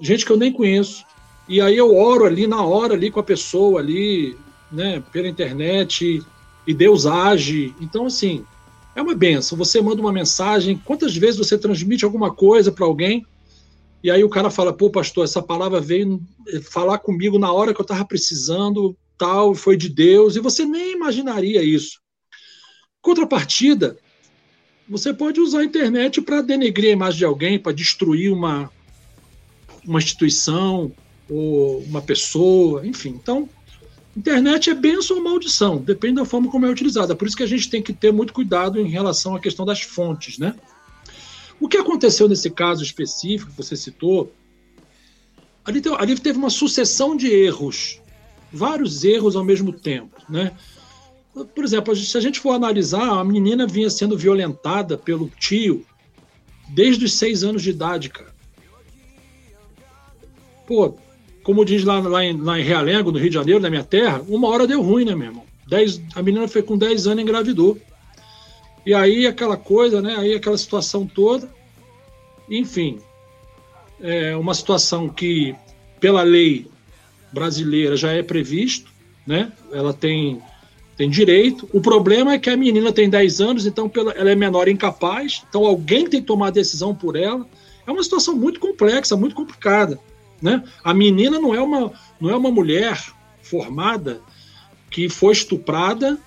Gente 0.00 0.24
que 0.24 0.30
eu 0.30 0.36
nem 0.36 0.52
conheço. 0.52 1.04
E 1.48 1.60
aí 1.60 1.76
eu 1.76 1.96
oro 1.96 2.24
ali 2.24 2.46
na 2.46 2.62
hora 2.64 2.94
ali 2.94 3.10
com 3.10 3.20
a 3.20 3.24
pessoa 3.24 3.80
ali, 3.80 4.36
né, 4.70 5.02
pela 5.12 5.28
internet, 5.28 6.22
e 6.66 6.74
Deus 6.74 7.06
age. 7.06 7.74
Então, 7.80 8.06
assim, 8.06 8.44
é 8.94 9.02
uma 9.02 9.14
benção. 9.14 9.58
Você 9.58 9.80
manda 9.80 10.00
uma 10.00 10.12
mensagem, 10.12 10.80
quantas 10.84 11.16
vezes 11.16 11.36
você 11.36 11.58
transmite 11.58 12.04
alguma 12.04 12.32
coisa 12.32 12.70
para 12.70 12.86
alguém 12.86 13.26
E 14.02 14.10
aí 14.10 14.22
o 14.22 14.28
cara 14.28 14.50
fala, 14.50 14.72
pô, 14.72 14.90
pastor, 14.90 15.24
essa 15.24 15.42
palavra 15.42 15.80
veio 15.80 16.20
falar 16.70 16.98
comigo 16.98 17.38
na 17.38 17.50
hora 17.52 17.72
que 17.72 17.80
eu 17.80 17.84
estava 17.84 18.04
precisando, 18.04 18.96
tal, 19.16 19.54
foi 19.54 19.76
de 19.76 19.88
Deus, 19.88 20.36
e 20.36 20.40
você 20.40 20.64
nem 20.64 20.92
imaginaria 20.92 21.62
isso. 21.62 22.00
Contrapartida, 23.00 23.96
você 24.88 25.14
pode 25.14 25.40
usar 25.40 25.60
a 25.60 25.64
internet 25.64 26.20
para 26.20 26.42
denegrir 26.42 26.90
a 26.90 26.92
imagem 26.92 27.18
de 27.18 27.24
alguém, 27.24 27.58
para 27.58 27.72
destruir 27.72 28.30
uma, 28.30 28.70
uma 29.86 29.98
instituição 29.98 30.92
ou 31.28 31.80
uma 31.80 32.02
pessoa, 32.02 32.86
enfim. 32.86 33.10
Então, 33.10 33.48
internet 34.16 34.70
é 34.70 34.74
benção 34.74 35.18
ou 35.18 35.24
maldição, 35.24 35.78
depende 35.78 36.16
da 36.16 36.24
forma 36.24 36.50
como 36.50 36.66
é 36.66 36.70
utilizada. 36.70 37.16
Por 37.16 37.26
isso 37.26 37.36
que 37.36 37.42
a 37.42 37.48
gente 37.48 37.68
tem 37.68 37.82
que 37.82 37.92
ter 37.92 38.12
muito 38.12 38.32
cuidado 38.32 38.80
em 38.80 38.88
relação 38.88 39.34
à 39.34 39.40
questão 39.40 39.66
das 39.66 39.82
fontes, 39.82 40.38
né? 40.38 40.54
O 41.60 41.68
que 41.68 41.76
aconteceu 41.76 42.28
nesse 42.28 42.50
caso 42.50 42.82
específico 42.82 43.50
que 43.50 43.56
você 43.56 43.76
citou? 43.76 44.32
Ali, 45.64 45.82
ali 45.98 46.18
teve 46.18 46.38
uma 46.38 46.50
sucessão 46.50 47.16
de 47.16 47.28
erros, 47.28 48.00
vários 48.52 49.02
erros 49.04 49.34
ao 49.34 49.44
mesmo 49.44 49.72
tempo, 49.72 50.20
né? 50.28 50.52
Por 51.54 51.64
exemplo, 51.64 51.96
se 51.96 52.16
a 52.16 52.20
gente 52.20 52.38
for 52.38 52.52
analisar, 52.52 53.18
a 53.18 53.24
menina 53.24 53.66
vinha 53.66 53.90
sendo 53.90 54.16
violentada 54.16 54.96
pelo 54.96 55.28
tio 55.28 55.84
desde 56.68 57.04
os 57.04 57.14
seis 57.14 57.42
anos 57.42 57.62
de 57.62 57.70
idade, 57.70 58.08
cara. 58.08 58.32
Pô, 60.66 60.96
como 61.44 61.64
diz 61.64 61.84
lá, 61.84 62.00
lá, 62.00 62.24
em, 62.24 62.36
lá 62.40 62.58
em 62.58 62.62
Realengo, 62.62 63.12
no 63.12 63.18
Rio 63.18 63.28
de 63.28 63.34
Janeiro, 63.34 63.60
na 63.60 63.70
minha 63.70 63.84
terra, 63.84 64.22
uma 64.26 64.48
hora 64.48 64.66
deu 64.66 64.82
ruim, 64.82 65.04
né, 65.04 65.14
meu 65.14 65.28
irmão? 65.28 65.44
Dez, 65.68 66.00
a 66.14 66.22
menina 66.22 66.48
foi 66.48 66.62
com 66.62 66.76
10 66.76 67.06
anos 67.06 67.20
e 67.20 67.22
engravidou. 67.22 67.78
E 68.84 68.92
aí 68.92 69.26
aquela 69.26 69.56
coisa, 69.56 70.02
né? 70.02 70.16
Aí 70.16 70.34
aquela 70.34 70.58
situação 70.58 71.06
toda. 71.06 71.48
Enfim, 72.50 72.98
é 74.00 74.36
uma 74.36 74.54
situação 74.54 75.08
que, 75.08 75.54
pela 76.00 76.22
lei 76.22 76.66
brasileira, 77.32 77.96
já 77.96 78.12
é 78.12 78.22
previsto, 78.22 78.90
né? 79.26 79.52
Ela 79.72 79.92
tem 79.92 80.42
tem 80.96 81.10
direito. 81.10 81.68
O 81.72 81.80
problema 81.80 82.34
é 82.34 82.38
que 82.38 82.48
a 82.48 82.56
menina 82.56 82.92
tem 82.92 83.10
10 83.10 83.40
anos, 83.40 83.66
então 83.66 83.90
ela 84.14 84.30
é 84.30 84.34
menor 84.36 84.68
incapaz, 84.68 85.42
então 85.48 85.66
alguém 85.66 86.08
tem 86.08 86.20
que 86.20 86.26
tomar 86.26 86.48
a 86.48 86.52
decisão 86.52 86.94
por 86.94 87.16
ela. 87.16 87.44
É 87.86 87.90
uma 87.90 88.02
situação 88.02 88.36
muito 88.36 88.60
complexa, 88.60 89.16
muito 89.16 89.34
complicada. 89.34 89.98
Né? 90.40 90.62
A 90.82 90.92
menina 90.92 91.38
não 91.38 91.54
é 91.54 91.60
uma, 91.60 91.92
não 92.20 92.30
é 92.30 92.36
uma 92.36 92.50
mulher 92.50 93.02
formada 93.42 94.20
que 94.90 95.08
foi 95.08 95.32
estuprada 95.32 96.18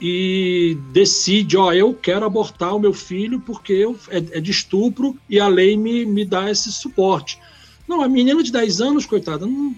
e 0.00 0.76
decide, 0.92 1.56
ó, 1.56 1.72
eu 1.72 1.94
quero 1.94 2.26
abortar 2.26 2.74
o 2.74 2.80
meu 2.80 2.92
filho 2.92 3.40
porque 3.40 3.72
eu, 3.72 3.98
é, 4.08 4.18
é 4.18 4.40
de 4.40 4.50
estupro 4.50 5.16
e 5.28 5.40
a 5.40 5.48
lei 5.48 5.76
me, 5.76 6.04
me 6.04 6.24
dá 6.24 6.50
esse 6.50 6.70
suporte. 6.72 7.38
Não, 7.88 8.02
a 8.02 8.08
menina 8.08 8.42
de 8.42 8.52
10 8.52 8.80
anos, 8.80 9.06
coitada, 9.06 9.46
não, 9.46 9.74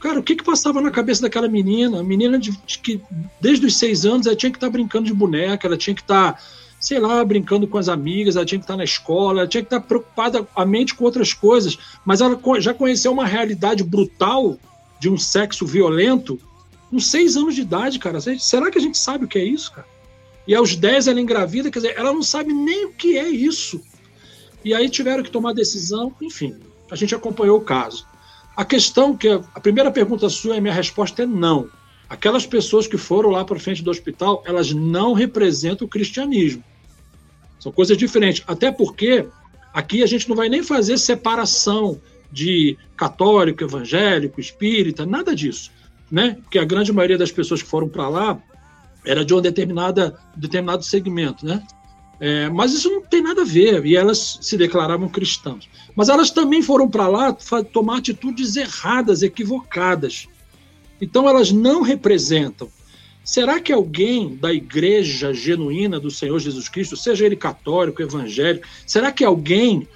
Cara, 0.00 0.18
o 0.18 0.22
que 0.22 0.34
que 0.34 0.42
passava 0.42 0.80
na 0.80 0.90
cabeça 0.90 1.20
daquela 1.20 1.46
menina? 1.46 2.00
A 2.00 2.02
menina 2.02 2.38
de, 2.38 2.52
de 2.66 2.78
que 2.78 3.02
desde 3.38 3.66
os 3.66 3.76
seis 3.76 4.06
anos 4.06 4.26
ela 4.26 4.34
tinha 4.34 4.50
que 4.50 4.56
estar 4.56 4.68
tá 4.68 4.72
brincando 4.72 5.04
de 5.04 5.12
boneca, 5.12 5.66
ela 5.66 5.76
tinha 5.76 5.94
que 5.94 6.00
estar, 6.00 6.32
tá, 6.32 6.42
sei 6.80 6.98
lá, 6.98 7.22
brincando 7.22 7.68
com 7.68 7.76
as 7.76 7.90
amigas, 7.90 8.34
ela 8.34 8.44
tinha 8.46 8.58
que 8.58 8.64
estar 8.64 8.76
na 8.76 8.84
escola, 8.84 9.40
ela 9.40 9.48
tinha 9.48 9.62
que 9.62 9.66
estar 9.66 9.80
preocupada 9.80 10.48
a 10.56 10.64
mente 10.64 10.94
com 10.94 11.04
outras 11.04 11.34
coisas, 11.34 11.78
mas 12.04 12.22
ela 12.22 12.40
já 12.58 12.72
conheceu 12.72 13.12
uma 13.12 13.26
realidade 13.26 13.84
brutal 13.84 14.58
de 14.98 15.10
um 15.10 15.18
sexo 15.18 15.66
violento 15.66 16.40
com 16.90 16.98
seis 16.98 17.36
anos 17.36 17.54
de 17.54 17.60
idade, 17.60 17.98
cara. 17.98 18.18
Será 18.38 18.70
que 18.70 18.78
a 18.78 18.80
gente 18.80 18.96
sabe 18.96 19.26
o 19.26 19.28
que 19.28 19.38
é 19.38 19.44
isso, 19.44 19.70
cara? 19.72 19.86
E 20.48 20.54
aos 20.54 20.74
dez 20.74 21.06
ela 21.06 21.20
engravida, 21.20 21.70
quer 21.70 21.80
dizer, 21.80 21.94
ela 21.96 22.12
não 22.12 22.22
sabe 22.22 22.52
nem 22.52 22.86
o 22.86 22.92
que 22.92 23.18
é 23.18 23.28
isso. 23.28 23.80
E 24.64 24.74
aí 24.74 24.88
tiveram 24.88 25.22
que 25.22 25.30
tomar 25.30 25.52
decisão, 25.52 26.12
enfim, 26.20 26.56
a 26.90 26.96
gente 26.96 27.14
acompanhou 27.14 27.58
o 27.58 27.64
caso. 27.64 28.06
A 28.56 28.64
questão 28.64 29.16
que 29.16 29.28
a 29.28 29.60
primeira 29.60 29.90
pergunta 29.90 30.28
sua 30.28 30.56
e 30.56 30.60
minha 30.60 30.74
resposta 30.74 31.22
é 31.22 31.26
não. 31.26 31.68
Aquelas 32.08 32.44
pessoas 32.44 32.86
que 32.86 32.98
foram 32.98 33.30
lá 33.30 33.44
para 33.44 33.60
frente 33.60 33.84
do 33.84 33.90
hospital, 33.90 34.42
elas 34.44 34.72
não 34.72 35.12
representam 35.12 35.86
o 35.86 35.90
cristianismo. 35.90 36.64
São 37.60 37.70
coisas 37.70 37.96
diferentes. 37.96 38.42
Até 38.46 38.72
porque 38.72 39.26
aqui 39.72 40.02
a 40.02 40.06
gente 40.06 40.28
não 40.28 40.34
vai 40.34 40.48
nem 40.48 40.62
fazer 40.62 40.98
separação 40.98 42.00
de 42.32 42.76
católico, 42.96 43.62
evangélico, 43.62 44.40
espírita, 44.40 45.06
nada 45.06 45.34
disso, 45.34 45.70
né? 46.10 46.38
Porque 46.42 46.58
a 46.58 46.64
grande 46.64 46.92
maioria 46.92 47.18
das 47.18 47.30
pessoas 47.30 47.62
que 47.62 47.68
foram 47.68 47.88
para 47.88 48.08
lá 48.08 48.38
era 49.04 49.24
de 49.24 49.34
um 49.34 49.40
determinada, 49.40 50.18
determinado 50.36 50.82
segmento, 50.84 51.44
né? 51.44 51.62
É, 52.20 52.50
mas 52.50 52.74
isso 52.74 52.90
não 52.90 53.00
tem 53.00 53.22
nada 53.22 53.42
a 53.42 53.46
ver, 53.46 53.86
e 53.86 53.96
elas 53.96 54.38
se 54.42 54.56
declaravam 54.56 55.08
cristãs. 55.08 55.68
Mas 55.96 56.10
elas 56.10 56.30
também 56.30 56.62
foram 56.62 56.88
para 56.88 57.08
lá 57.08 57.36
tomar 57.72 57.98
atitudes 57.98 58.56
erradas, 58.56 59.22
equivocadas. 59.22 60.28
Então 61.00 61.26
elas 61.26 61.50
não 61.50 61.80
representam. 61.80 62.68
Será 63.24 63.60
que 63.60 63.72
alguém 63.72 64.34
da 64.36 64.52
igreja 64.52 65.32
genuína 65.32 66.00
do 66.00 66.10
Senhor 66.10 66.38
Jesus 66.38 66.68
Cristo, 66.68 66.96
seja 66.96 67.26
ele 67.26 67.36
católico, 67.36 68.02
evangélico, 68.02 68.66
será 68.86 69.12
que 69.12 69.24
alguém 69.24 69.86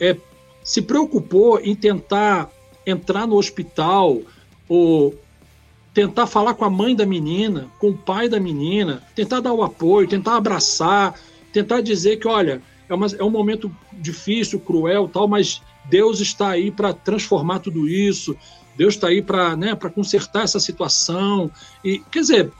é, 0.00 0.16
se 0.62 0.80
preocupou 0.80 1.60
em 1.60 1.74
tentar 1.74 2.50
entrar 2.86 3.26
no 3.26 3.36
hospital 3.36 4.22
ou 4.68 5.14
tentar 5.92 6.26
falar 6.26 6.54
com 6.54 6.64
a 6.64 6.70
mãe 6.70 6.94
da 6.94 7.04
menina, 7.04 7.68
com 7.78 7.90
o 7.90 7.96
pai 7.96 8.28
da 8.28 8.38
menina, 8.38 9.02
tentar 9.14 9.40
dar 9.40 9.52
o 9.52 9.62
apoio, 9.62 10.08
tentar 10.08 10.36
abraçar, 10.36 11.14
tentar 11.52 11.80
dizer 11.80 12.18
que, 12.18 12.28
olha, 12.28 12.62
é, 12.88 12.94
uma, 12.94 13.06
é 13.18 13.24
um 13.24 13.30
momento 13.30 13.74
difícil, 13.92 14.60
cruel, 14.60 15.08
tal, 15.08 15.26
mas 15.26 15.60
Deus 15.90 16.20
está 16.20 16.50
aí 16.50 16.70
para 16.70 16.92
transformar 16.92 17.58
tudo 17.58 17.88
isso, 17.88 18.36
Deus 18.76 18.94
está 18.94 19.08
aí 19.08 19.20
para 19.20 19.56
né, 19.56 19.74
consertar 19.92 20.44
essa 20.44 20.60
situação. 20.60 21.50
E, 21.84 21.98
quer 22.10 22.20
dizer, 22.20 22.52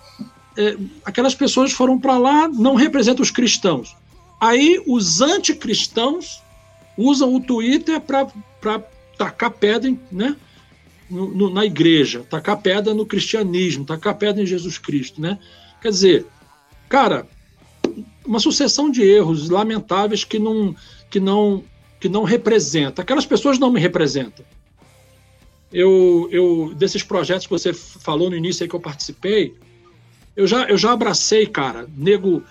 é, 0.56 0.76
aquelas 1.04 1.34
pessoas 1.34 1.72
foram 1.72 1.98
para 1.98 2.18
lá, 2.18 2.48
não 2.48 2.74
representam 2.74 3.22
os 3.22 3.30
cristãos. 3.30 3.96
Aí 4.40 4.82
os 4.86 5.20
anticristãos 5.20 6.42
usam 6.96 7.34
o 7.34 7.40
Twitter 7.40 8.00
para 8.00 8.28
tacar 9.16 9.50
pedra 9.50 9.94
né, 10.10 10.36
no, 11.10 11.28
no, 11.28 11.50
na 11.50 11.64
igreja, 11.64 12.24
tacar 12.28 12.60
pedra 12.60 12.94
no 12.94 13.06
cristianismo, 13.06 13.84
tacar 13.84 14.16
pedra 14.16 14.42
em 14.42 14.46
Jesus 14.46 14.78
Cristo. 14.78 15.20
Né? 15.20 15.38
Quer 15.80 15.90
dizer, 15.90 16.26
cara, 16.88 17.26
uma 18.24 18.40
sucessão 18.40 18.90
de 18.90 19.02
erros 19.02 19.48
lamentáveis 19.48 20.24
que 20.24 20.38
não, 20.38 20.74
que 21.10 21.18
não, 21.18 21.64
que 21.98 22.08
não 22.08 22.24
representa. 22.24 23.02
Aquelas 23.02 23.26
pessoas 23.26 23.58
não 23.58 23.72
me 23.72 23.80
representam. 23.80 24.44
Eu, 25.72 26.28
eu 26.30 26.74
desses 26.74 27.02
projetos 27.02 27.46
que 27.46 27.52
você 27.52 27.72
falou 27.72 28.30
no 28.30 28.36
início 28.36 28.62
aí 28.62 28.68
que 28.68 28.74
eu 28.74 28.80
participei, 28.80 29.54
eu 30.38 30.46
já, 30.46 30.68
eu 30.68 30.78
já 30.78 30.92
abracei, 30.92 31.48
cara, 31.48 31.88
nego 31.96 32.44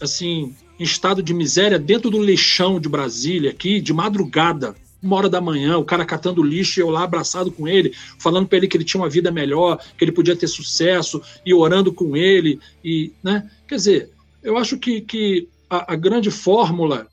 assim 0.00 0.54
em 0.78 0.84
estado 0.84 1.20
de 1.20 1.34
miséria 1.34 1.76
dentro 1.76 2.08
do 2.08 2.22
lixão 2.22 2.78
de 2.78 2.88
Brasília 2.88 3.50
aqui, 3.50 3.80
de 3.80 3.92
madrugada, 3.92 4.76
uma 5.02 5.16
hora 5.16 5.28
da 5.28 5.40
manhã, 5.40 5.76
o 5.76 5.84
cara 5.84 6.04
catando 6.04 6.40
lixo 6.40 6.78
e 6.78 6.82
eu 6.82 6.88
lá 6.88 7.02
abraçado 7.02 7.50
com 7.50 7.66
ele, 7.66 7.92
falando 8.16 8.46
para 8.46 8.58
ele 8.58 8.68
que 8.68 8.76
ele 8.76 8.84
tinha 8.84 9.00
uma 9.02 9.10
vida 9.10 9.32
melhor, 9.32 9.82
que 9.98 10.04
ele 10.04 10.12
podia 10.12 10.36
ter 10.36 10.46
sucesso 10.46 11.20
e 11.44 11.52
orando 11.52 11.92
com 11.92 12.16
ele 12.16 12.60
e, 12.84 13.12
né? 13.24 13.50
Quer 13.66 13.74
dizer, 13.74 14.10
eu 14.40 14.56
acho 14.56 14.78
que, 14.78 15.00
que 15.00 15.48
a, 15.68 15.94
a 15.94 15.96
grande 15.96 16.30
fórmula 16.30 17.08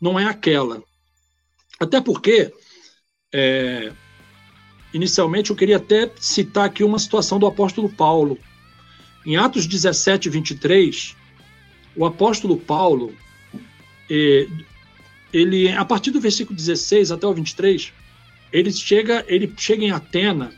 não 0.00 0.18
é 0.18 0.24
aquela. 0.24 0.82
Até 1.78 2.00
porque, 2.00 2.50
é, 3.30 3.92
inicialmente, 4.94 5.50
eu 5.50 5.56
queria 5.56 5.76
até 5.76 6.10
citar 6.18 6.64
aqui 6.64 6.82
uma 6.82 6.98
situação 6.98 7.38
do 7.38 7.46
apóstolo 7.46 7.90
Paulo. 7.90 8.38
Em 9.26 9.36
Atos 9.36 9.66
17, 9.66 10.30
23, 10.30 11.16
o 11.96 12.06
apóstolo 12.06 12.56
Paulo, 12.56 13.12
é, 14.08 14.46
ele, 15.32 15.68
a 15.72 15.84
partir 15.84 16.12
do 16.12 16.20
versículo 16.20 16.56
16 16.56 17.10
até 17.10 17.26
o 17.26 17.34
23, 17.34 17.92
ele 18.52 18.72
chega, 18.72 19.24
ele 19.26 19.52
chega 19.56 19.84
em 19.84 19.90
Atena 19.90 20.52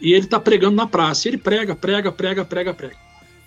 e 0.00 0.12
ele 0.12 0.26
está 0.26 0.38
pregando 0.38 0.76
na 0.76 0.86
praça. 0.86 1.28
Ele 1.28 1.38
prega, 1.38 1.74
prega, 1.74 2.12
prega, 2.12 2.44
prega, 2.44 2.74
prega. 2.74 2.96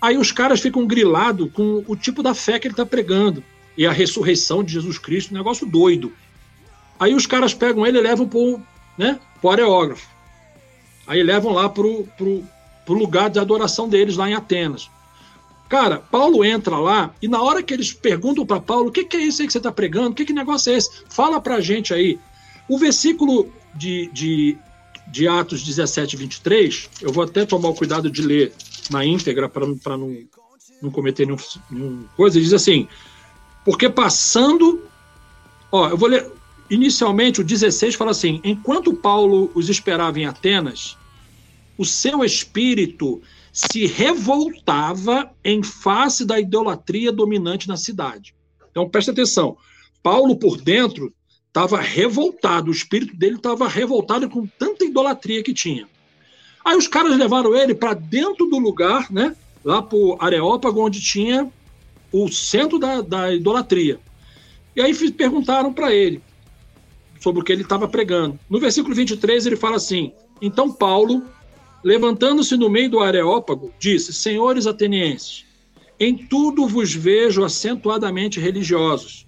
Aí 0.00 0.18
os 0.18 0.32
caras 0.32 0.60
ficam 0.60 0.84
grilados 0.88 1.48
com 1.52 1.84
o 1.86 1.94
tipo 1.94 2.20
da 2.20 2.34
fé 2.34 2.58
que 2.58 2.66
ele 2.66 2.72
está 2.72 2.84
pregando. 2.84 3.44
E 3.78 3.86
a 3.86 3.92
ressurreição 3.92 4.64
de 4.64 4.72
Jesus 4.72 4.98
Cristo, 4.98 5.32
um 5.32 5.38
negócio 5.38 5.64
doido. 5.64 6.12
Aí 6.98 7.14
os 7.14 7.26
caras 7.26 7.54
pegam 7.54 7.86
ele 7.86 7.98
e 7.98 8.02
levam 8.02 8.28
para 8.28 8.38
o 8.40 8.60
né, 8.98 9.20
areógrafo. 9.48 10.08
Aí 11.06 11.22
levam 11.22 11.52
lá 11.52 11.68
para 11.68 11.86
o 11.86 12.44
lugar 12.88 13.30
de 13.30 13.38
adoração 13.38 13.88
deles, 13.88 14.16
lá 14.16 14.28
em 14.28 14.34
Atenas. 14.34 14.90
Cara, 15.68 15.98
Paulo 15.98 16.44
entra 16.44 16.76
lá 16.76 17.14
e 17.22 17.26
na 17.26 17.40
hora 17.40 17.62
que 17.62 17.72
eles 17.72 17.92
perguntam 17.92 18.44
para 18.44 18.60
Paulo, 18.60 18.88
o 18.88 18.92
que, 18.92 19.04
que, 19.04 19.16
é 19.16 19.20
isso 19.20 19.40
aí 19.40 19.46
que 19.46 19.52
você 19.52 19.58
está 19.58 19.72
pregando? 19.72 20.10
O 20.10 20.14
que, 20.14 20.26
que 20.26 20.32
negócio 20.32 20.72
é 20.72 20.76
esse? 20.76 20.90
Fala 21.08 21.40
para 21.40 21.54
a 21.54 21.60
gente 21.60 21.94
aí. 21.94 22.18
O 22.68 22.76
versículo 22.76 23.50
de, 23.74 24.10
de, 24.12 24.58
de 25.08 25.26
Atos 25.26 25.62
17, 25.62 26.16
23, 26.16 26.90
eu 27.00 27.10
vou 27.10 27.24
até 27.24 27.46
tomar 27.46 27.70
o 27.70 27.74
cuidado 27.74 28.10
de 28.10 28.20
ler 28.20 28.52
na 28.90 29.04
íntegra 29.04 29.48
para 29.48 29.66
não, 29.66 30.18
não 30.82 30.90
cometer 30.90 31.26
nenhum, 31.26 31.38
nenhum 31.70 32.04
coisa, 32.16 32.38
diz 32.38 32.52
assim: 32.52 32.86
porque 33.64 33.88
passando, 33.88 34.82
ó, 35.70 35.88
eu 35.88 35.96
vou 35.96 36.08
ler 36.08 36.30
inicialmente, 36.68 37.40
o 37.40 37.44
16 37.44 37.94
fala 37.94 38.10
assim: 38.10 38.40
enquanto 38.44 38.92
Paulo 38.92 39.50
os 39.54 39.68
esperava 39.68 40.18
em 40.18 40.26
Atenas, 40.26 40.96
o 41.82 41.84
seu 41.84 42.24
espírito 42.24 43.20
se 43.52 43.86
revoltava 43.86 45.30
em 45.44 45.62
face 45.62 46.24
da 46.24 46.38
idolatria 46.38 47.10
dominante 47.10 47.66
na 47.68 47.76
cidade. 47.76 48.34
Então, 48.70 48.88
preste 48.88 49.10
atenção. 49.10 49.56
Paulo, 50.00 50.36
por 50.36 50.56
dentro, 50.56 51.12
estava 51.48 51.80
revoltado, 51.80 52.70
o 52.70 52.74
espírito 52.74 53.16
dele 53.16 53.36
estava 53.36 53.68
revoltado 53.68 54.28
com 54.30 54.46
tanta 54.46 54.84
idolatria 54.84 55.42
que 55.42 55.52
tinha. 55.52 55.86
Aí 56.64 56.76
os 56.76 56.86
caras 56.86 57.18
levaram 57.18 57.54
ele 57.54 57.74
para 57.74 57.94
dentro 57.94 58.46
do 58.46 58.58
lugar, 58.58 59.10
né? 59.10 59.36
Lá 59.64 59.82
para 59.82 59.98
o 59.98 60.16
Areópago, 60.20 60.80
onde 60.80 61.00
tinha 61.00 61.50
o 62.12 62.30
centro 62.30 62.78
da, 62.78 63.00
da 63.00 63.34
idolatria. 63.34 63.98
E 64.76 64.80
aí 64.80 64.94
perguntaram 65.10 65.72
para 65.72 65.92
ele 65.92 66.22
sobre 67.20 67.42
o 67.42 67.44
que 67.44 67.52
ele 67.52 67.62
estava 67.62 67.88
pregando. 67.88 68.38
No 68.48 68.60
versículo 68.60 68.94
23, 68.94 69.46
ele 69.46 69.56
fala 69.56 69.76
assim: 69.76 70.12
Então 70.40 70.72
Paulo, 70.72 71.22
levantando-se 71.82 72.56
no 72.56 72.70
meio 72.70 72.90
do 72.90 73.00
Areópago, 73.00 73.72
disse: 73.78 74.12
Senhores 74.12 74.66
atenienses, 74.66 75.44
em 75.98 76.16
tudo 76.16 76.66
vos 76.66 76.94
vejo 76.94 77.44
acentuadamente 77.44 78.40
religiosos, 78.40 79.26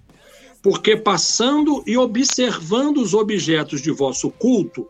porque 0.61 0.95
passando 0.95 1.83
e 1.85 1.97
observando 1.97 2.97
os 2.97 3.13
objetos 3.13 3.81
de 3.81 3.91
vosso 3.91 4.29
culto, 4.29 4.87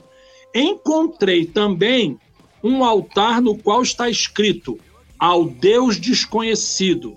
encontrei 0.54 1.46
também 1.46 2.20
um 2.64 2.84
altar 2.84 3.42
no 3.42 3.58
qual 3.58 3.82
está 3.82 4.10
escrito: 4.10 4.80
Ao 5.20 5.46
Deus 5.46 6.00
desconhecido. 6.00 7.16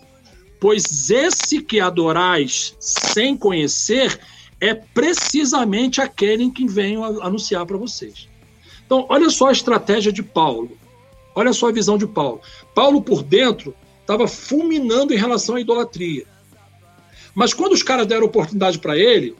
Pois 0.60 1.08
esse 1.08 1.62
que 1.62 1.78
adorais 1.78 2.74
sem 2.80 3.36
conhecer 3.36 4.18
é 4.60 4.74
precisamente 4.74 6.00
aquele 6.00 6.42
em 6.42 6.50
que 6.50 6.66
venho 6.66 7.04
anunciar 7.22 7.64
para 7.64 7.76
vocês. 7.76 8.27
Então, 8.88 9.04
olha 9.10 9.28
só 9.28 9.48
a 9.48 9.52
estratégia 9.52 10.10
de 10.10 10.22
Paulo. 10.22 10.70
Olha 11.34 11.52
só 11.52 11.68
a 11.68 11.72
visão 11.72 11.98
de 11.98 12.06
Paulo. 12.06 12.40
Paulo, 12.74 13.02
por 13.02 13.22
dentro, 13.22 13.74
estava 14.00 14.26
fulminando 14.26 15.12
em 15.12 15.16
relação 15.18 15.56
à 15.56 15.60
idolatria. 15.60 16.24
Mas 17.34 17.52
quando 17.52 17.74
os 17.74 17.82
caras 17.82 18.06
deram 18.06 18.24
oportunidade 18.24 18.78
para 18.78 18.96
ele, 18.96 19.36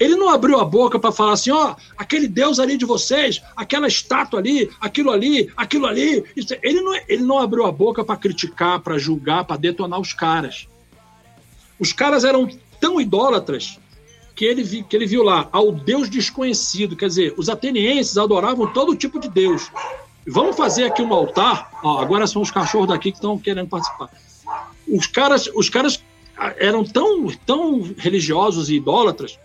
ele 0.00 0.16
não 0.16 0.30
abriu 0.30 0.58
a 0.58 0.64
boca 0.64 0.98
para 0.98 1.12
falar 1.12 1.34
assim, 1.34 1.50
ó, 1.50 1.72
oh, 1.72 1.76
aquele 1.98 2.26
Deus 2.26 2.58
ali 2.58 2.78
de 2.78 2.86
vocês, 2.86 3.42
aquela 3.54 3.86
estátua 3.86 4.40
ali, 4.40 4.70
aquilo 4.80 5.10
ali, 5.10 5.52
aquilo 5.54 5.84
ali. 5.84 6.24
Ele, 6.62 6.80
não, 6.80 6.94
ele 7.06 7.22
não 7.24 7.38
abriu 7.38 7.66
a 7.66 7.70
boca 7.70 8.02
para 8.02 8.16
criticar, 8.16 8.80
para 8.80 8.96
julgar, 8.96 9.44
para 9.44 9.58
detonar 9.58 10.00
os 10.00 10.14
caras. 10.14 10.66
Os 11.78 11.92
caras 11.92 12.24
eram 12.24 12.48
tão 12.80 12.98
idólatras 12.98 13.78
que 14.38 14.44
ele, 14.44 14.84
que 14.84 14.94
ele 14.94 15.04
viu 15.04 15.24
lá, 15.24 15.48
ao 15.50 15.72
Deus 15.72 16.08
desconhecido. 16.08 16.94
Quer 16.94 17.08
dizer, 17.08 17.34
os 17.36 17.48
atenienses 17.48 18.16
adoravam 18.16 18.72
todo 18.72 18.94
tipo 18.94 19.18
de 19.18 19.28
Deus. 19.28 19.68
Vamos 20.24 20.54
fazer 20.54 20.84
aqui 20.84 21.02
um 21.02 21.12
altar. 21.12 21.68
Ó, 21.82 21.98
agora 22.00 22.24
são 22.24 22.40
os 22.40 22.48
cachorros 22.48 22.86
daqui 22.86 23.10
que 23.10 23.16
estão 23.16 23.36
querendo 23.36 23.68
participar. 23.68 24.08
Os 24.86 25.08
caras, 25.08 25.50
os 25.56 25.68
caras 25.68 26.00
eram 26.56 26.84
tão, 26.84 27.26
tão 27.44 27.82
religiosos 27.98 28.70
e 28.70 28.76
idólatras 28.76 29.36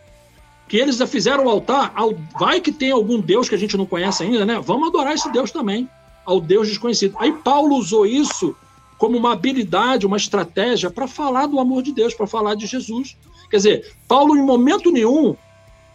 que 0.68 0.78
eles 0.78 1.02
fizeram 1.10 1.46
o 1.46 1.50
altar, 1.50 1.92
vai 2.40 2.62
que 2.62 2.72
tem 2.72 2.92
algum 2.92 3.20
Deus 3.20 3.50
que 3.50 3.56
a 3.56 3.58
gente 3.58 3.76
não 3.76 3.88
conhece 3.88 4.22
ainda, 4.22 4.46
né? 4.46 4.62
Vamos 4.64 4.90
adorar 4.90 5.16
esse 5.16 5.32
Deus 5.32 5.50
também, 5.50 5.90
ao 6.24 6.40
Deus 6.40 6.68
desconhecido. 6.68 7.16
Aí 7.18 7.32
Paulo 7.32 7.76
usou 7.78 8.06
isso 8.06 8.56
como 9.00 9.18
uma 9.18 9.34
habilidade, 9.34 10.06
uma 10.06 10.18
estratégia 10.18 10.92
para 10.92 11.08
falar 11.08 11.48
do 11.48 11.60
amor 11.60 11.82
de 11.82 11.92
Deus, 11.92 12.14
para 12.14 12.28
falar 12.28 12.54
de 12.54 12.68
Jesus. 12.68 13.18
Quer 13.54 13.58
dizer, 13.58 13.94
Paulo 14.08 14.36
em 14.36 14.42
momento 14.42 14.92
nenhum 14.92 15.36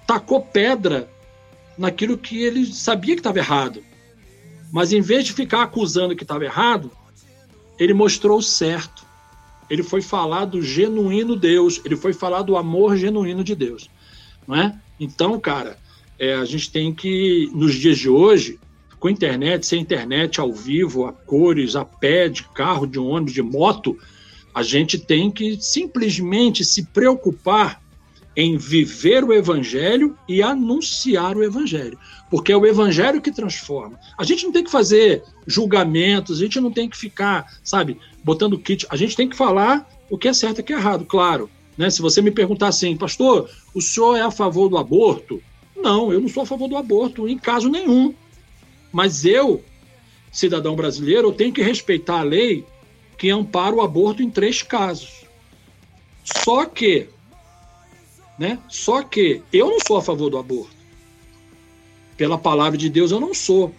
tacou 0.07 0.41
pedra 0.41 1.11
naquilo 1.77 2.17
que 2.17 2.41
ele 2.41 2.65
sabia 2.65 3.17
que 3.17 3.21
estava 3.21 3.39
errado. 3.39 3.83
Mas 4.71 4.93
em 4.93 5.01
vez 5.01 5.25
de 5.25 5.33
ficar 5.33 5.63
acusando 5.63 6.15
que 6.15 6.23
estava 6.23 6.45
errado, 6.45 6.89
ele 7.77 7.93
mostrou 7.93 8.39
o 8.39 8.43
certo. 8.43 9.05
Ele 9.69 9.83
foi 9.83 10.01
falar 10.01 10.45
do 10.45 10.63
genuíno 10.63 11.35
Deus, 11.35 11.81
ele 11.85 11.97
foi 11.97 12.13
falar 12.13 12.43
do 12.43 12.57
amor 12.57 12.97
genuíno 12.97 13.43
de 13.43 13.57
Deus 13.57 13.91
não 14.49 14.57
é? 14.57 14.75
Então, 14.99 15.39
cara, 15.39 15.79
é, 16.19 16.35
a 16.35 16.45
gente 16.47 16.73
tem 16.73 16.93
que, 16.93 17.51
nos 17.53 17.75
dias 17.75 17.99
de 17.99 18.09
hoje, 18.09 18.59
com 18.99 19.11
internet, 19.11 19.67
sem 19.67 19.81
internet, 19.81 20.41
ao 20.41 20.53
vivo, 20.53 21.05
a 21.05 21.13
cores, 21.13 21.77
a 21.77 21.85
pé, 21.85 22.29
de 22.29 22.43
carro, 22.45 22.87
de 22.87 22.99
ônibus, 22.99 23.35
de 23.35 23.43
moto, 23.43 23.97
a 24.55 24.63
gente 24.63 24.99
tem 24.99 25.31
que 25.31 25.59
simplesmente 25.61 26.65
se 26.65 26.85
preocupar 26.87 27.81
em 28.37 28.57
viver 28.57 29.25
o 29.25 29.33
evangelho 29.33 30.17
e 30.29 30.41
anunciar 30.43 31.37
o 31.37 31.43
evangelho, 31.43 31.99
porque 32.31 32.53
é 32.53 32.57
o 32.57 32.65
evangelho 32.65 33.21
que 33.21 33.33
transforma. 33.33 33.99
A 34.17 34.23
gente 34.23 34.45
não 34.45 34.53
tem 34.53 34.63
que 34.63 34.71
fazer 34.71 35.25
julgamentos, 35.45 36.39
a 36.39 36.45
gente 36.45 36.61
não 36.61 36.71
tem 36.71 36.89
que 36.89 36.97
ficar, 36.97 37.53
sabe, 37.65 37.99
botando 38.23 38.59
kit, 38.59 38.87
a 38.91 38.97
gente 38.97 39.17
tem 39.17 39.29
que 39.29 39.37
falar 39.37 39.89
o 40.09 40.17
que 40.17 40.29
é 40.29 40.33
certo 40.33 40.59
e 40.59 40.61
o 40.61 40.65
que 40.65 40.73
é 40.73 40.77
errado, 40.77 41.05
claro. 41.05 41.51
Né? 41.77 41.91
Se 41.91 42.01
você 42.01 42.23
me 42.23 42.31
perguntar 42.31 42.69
assim, 42.69 42.97
pastor, 42.97 43.51
o 43.75 43.81
senhor 43.81 44.17
é 44.17 44.23
a 44.23 44.31
favor 44.31 44.69
do 44.69 44.79
aborto? 44.79 45.43
Não, 45.77 46.13
eu 46.13 46.21
não 46.21 46.29
sou 46.29 46.45
a 46.45 46.47
favor 46.47 46.69
do 46.69 46.77
aborto, 46.77 47.29
em 47.29 47.39
caso 47.39 47.69
nenhum. 47.69 48.15
Mas 48.93 49.25
eu, 49.25 49.65
cidadão 50.31 50.77
brasileiro, 50.77 51.29
eu 51.29 51.33
tenho 51.33 51.53
que 51.53 51.63
respeitar 51.63 52.21
a 52.21 52.25
lei 52.25 52.65
que 53.19 53.31
ampara 53.31 53.75
o 53.75 53.83
aborto 53.83 54.23
em 54.23 54.31
três 54.31 54.63
casos. 54.63 55.27
Só 56.45 56.65
que, 56.65 57.09
né? 58.39 58.59
Só 58.69 59.03
que 59.03 59.43
eu 59.53 59.69
não 59.69 59.79
sou 59.87 59.97
a 59.97 60.03
favor 60.03 60.31
do 60.31 60.39
aborto. 60.39 60.79
Pela 62.17 62.39
palavra 62.39 62.79
de 62.79 62.89
Deus 62.89 63.11
eu 63.11 63.21
não 63.21 63.35
sou. 63.35 63.75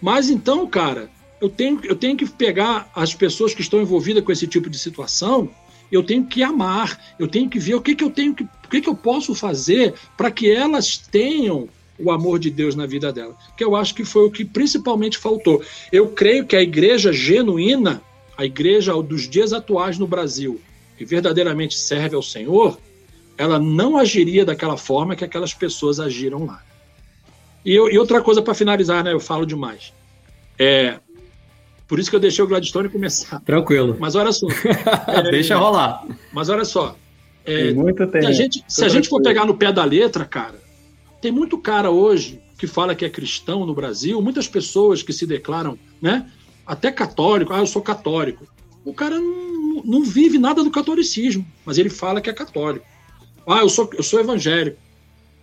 Mas 0.00 0.30
então, 0.30 0.66
cara, 0.66 1.10
eu 1.40 1.48
tenho, 1.48 1.80
eu 1.84 1.96
tenho 1.96 2.16
que 2.16 2.26
pegar 2.26 2.90
as 2.94 3.14
pessoas 3.14 3.52
que 3.52 3.60
estão 3.60 3.82
envolvidas 3.82 4.24
com 4.24 4.32
esse 4.32 4.46
tipo 4.46 4.70
de 4.70 4.78
situação 4.78 5.50
eu 5.90 6.02
tenho 6.02 6.24
que 6.24 6.42
amar, 6.42 7.14
eu 7.18 7.28
tenho 7.28 7.48
que 7.48 7.58
ver 7.58 7.74
o 7.74 7.80
que, 7.80 7.94
que 7.94 8.04
eu 8.04 8.10
tenho 8.10 8.34
que, 8.34 8.44
o 8.44 8.68
que, 8.68 8.80
que 8.80 8.88
eu 8.88 8.94
posso 8.94 9.34
fazer 9.34 9.94
para 10.16 10.30
que 10.30 10.50
elas 10.50 10.96
tenham 10.98 11.68
o 11.98 12.10
amor 12.10 12.38
de 12.40 12.50
Deus 12.50 12.74
na 12.74 12.86
vida 12.86 13.12
dela, 13.12 13.36
que 13.56 13.62
eu 13.62 13.76
acho 13.76 13.94
que 13.94 14.04
foi 14.04 14.24
o 14.24 14.30
que 14.30 14.44
principalmente 14.44 15.16
faltou. 15.18 15.62
Eu 15.92 16.08
creio 16.08 16.44
que 16.44 16.56
a 16.56 16.62
igreja 16.62 17.12
genuína, 17.12 18.02
a 18.36 18.44
igreja 18.44 18.92
dos 19.02 19.28
dias 19.28 19.52
atuais 19.52 19.98
no 19.98 20.06
Brasil, 20.06 20.60
que 20.96 21.04
verdadeiramente 21.04 21.78
serve 21.78 22.16
ao 22.16 22.22
Senhor, 22.22 22.78
ela 23.36 23.58
não 23.58 23.96
agiria 23.96 24.44
daquela 24.44 24.76
forma 24.76 25.16
que 25.16 25.24
aquelas 25.24 25.52
pessoas 25.54 25.98
agiram 25.98 26.46
lá. 26.46 26.62
E, 27.64 27.74
eu, 27.74 27.88
e 27.90 27.98
outra 27.98 28.20
coisa 28.20 28.42
para 28.42 28.54
finalizar, 28.54 29.02
né? 29.02 29.12
Eu 29.12 29.20
falo 29.20 29.46
demais. 29.46 29.92
É, 30.58 30.98
por 31.88 31.98
isso 31.98 32.10
que 32.10 32.16
eu 32.16 32.20
deixei 32.20 32.44
o 32.44 32.46
Gladstone 32.46 32.88
começar. 32.88 33.40
Tranquilo. 33.40 33.96
Mas 33.98 34.14
olha 34.14 34.32
só. 34.32 34.46
É, 35.08 35.30
Deixa 35.30 35.56
rolar. 35.56 36.04
Mas 36.32 36.48
olha 36.48 36.64
só. 36.64 36.96
É, 37.44 37.72
muito 37.72 38.06
tempo. 38.06 38.24
Se 38.24 38.30
a 38.30 38.32
gente, 38.32 38.64
se 38.66 38.84
a 38.84 38.88
gente 38.88 39.08
for 39.08 39.20
pegar 39.22 39.44
no 39.44 39.54
pé 39.54 39.72
da 39.72 39.84
letra, 39.84 40.24
cara, 40.24 40.60
tem 41.20 41.30
muito 41.30 41.58
cara 41.58 41.90
hoje 41.90 42.40
que 42.58 42.66
fala 42.66 42.94
que 42.94 43.04
é 43.04 43.10
cristão 43.10 43.66
no 43.66 43.74
Brasil, 43.74 44.20
muitas 44.22 44.48
pessoas 44.48 45.02
que 45.02 45.12
se 45.12 45.26
declaram, 45.26 45.78
né? 46.00 46.30
Até 46.66 46.90
católico, 46.90 47.52
ah, 47.52 47.58
eu 47.58 47.66
sou 47.66 47.82
católico. 47.82 48.46
O 48.84 48.94
cara 48.94 49.18
não, 49.18 49.82
não 49.84 50.04
vive 50.04 50.38
nada 50.38 50.62
do 50.62 50.70
catolicismo, 50.70 51.46
mas 51.64 51.78
ele 51.78 51.90
fala 51.90 52.20
que 52.20 52.30
é 52.30 52.32
católico. 52.32 52.86
Ah, 53.46 53.60
eu 53.60 53.68
sou, 53.68 53.90
eu 53.94 54.02
sou 54.02 54.20
evangélico. 54.20 54.78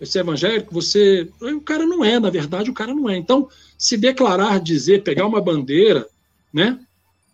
Você 0.00 0.18
é 0.18 0.20
evangélico? 0.22 0.74
Você. 0.74 1.28
O 1.40 1.60
cara 1.60 1.86
não 1.86 2.04
é, 2.04 2.18
na 2.18 2.30
verdade, 2.30 2.70
o 2.70 2.74
cara 2.74 2.92
não 2.92 3.08
é. 3.08 3.16
Então, 3.16 3.48
se 3.78 3.96
declarar, 3.96 4.58
dizer, 4.58 5.04
pegar 5.04 5.26
uma 5.26 5.40
bandeira 5.40 6.08
né? 6.52 6.78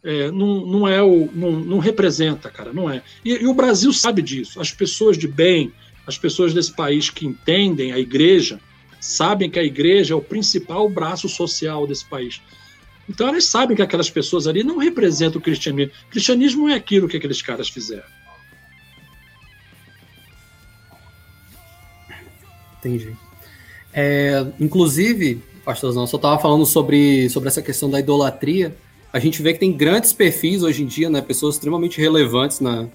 É, 0.05 0.31
não, 0.31 0.65
não 0.65 0.89
é 0.89 1.03
o 1.03 1.29
não, 1.35 1.53
não 1.53 1.79
representa, 1.79 2.49
cara, 2.49 2.73
não 2.73 2.89
é. 2.89 3.03
E, 3.25 3.33
e, 3.33 3.47
o 3.47 3.55
Brasil 3.55 3.93
sabe 3.93 4.23
disso. 4.23 4.61
As 4.61 4.71
pessoas 4.71 5.19
de 5.19 5.27
bem, 5.27 5.73
as 6.07 6.17
pessoas 6.17 6.55
desse 6.55 6.73
país 6.73 7.11
que 7.11 7.27
entendem 7.27 7.93
a 7.93 7.99
igreja, 7.99 8.61
sabem 9.01 9.51
que 9.51 9.59
a 9.59 9.65
igreja 9.65 10.15
é 10.15 10.17
o 10.17 10.23
principal 10.23 10.89
braço 10.89 11.29
social 11.29 11.87
desse 11.87 12.05
país. 12.09 12.41
Então 13.09 13.29
elas 13.29 13.45
sabem 13.45 13.77
que 13.77 13.83
aquelas 13.83 14.11
pessoas 14.11 14.47
ali 14.47 14.63
não 14.63 14.79
representam 14.79 15.39
o 15.39 15.43
cristianismo. 15.43 15.93
O 16.07 16.11
cristianismo 16.11 16.69
é 16.69 16.75
aquilo 16.75 17.09
que 17.09 17.17
aqueles 17.17 17.41
caras 17.41 17.69
fizeram. 17.69 18.05
Entendi. 22.79 23.17
É, 23.93 24.47
inclusive, 24.61 25.43
pastorzão, 25.65 26.07
só 26.07 26.17
estava 26.17 26.39
falando 26.39 26.67
sobre, 26.67 27.29
sobre 27.31 27.49
essa 27.49 27.63
questão 27.63 27.91
da 27.91 27.99
idolatria 27.99 28.77
a 29.13 29.19
gente 29.19 29.43
vê 29.43 29.53
que 29.53 29.59
tem 29.59 29.73
grandes 29.73 30.13
perfis 30.13 30.63
hoje 30.63 30.83
em 30.83 30.87
dia, 30.87 31.09
né? 31.09 31.21
Pessoas 31.21 31.55
extremamente 31.55 32.01
relevantes 32.01 32.61
na, 32.61 32.87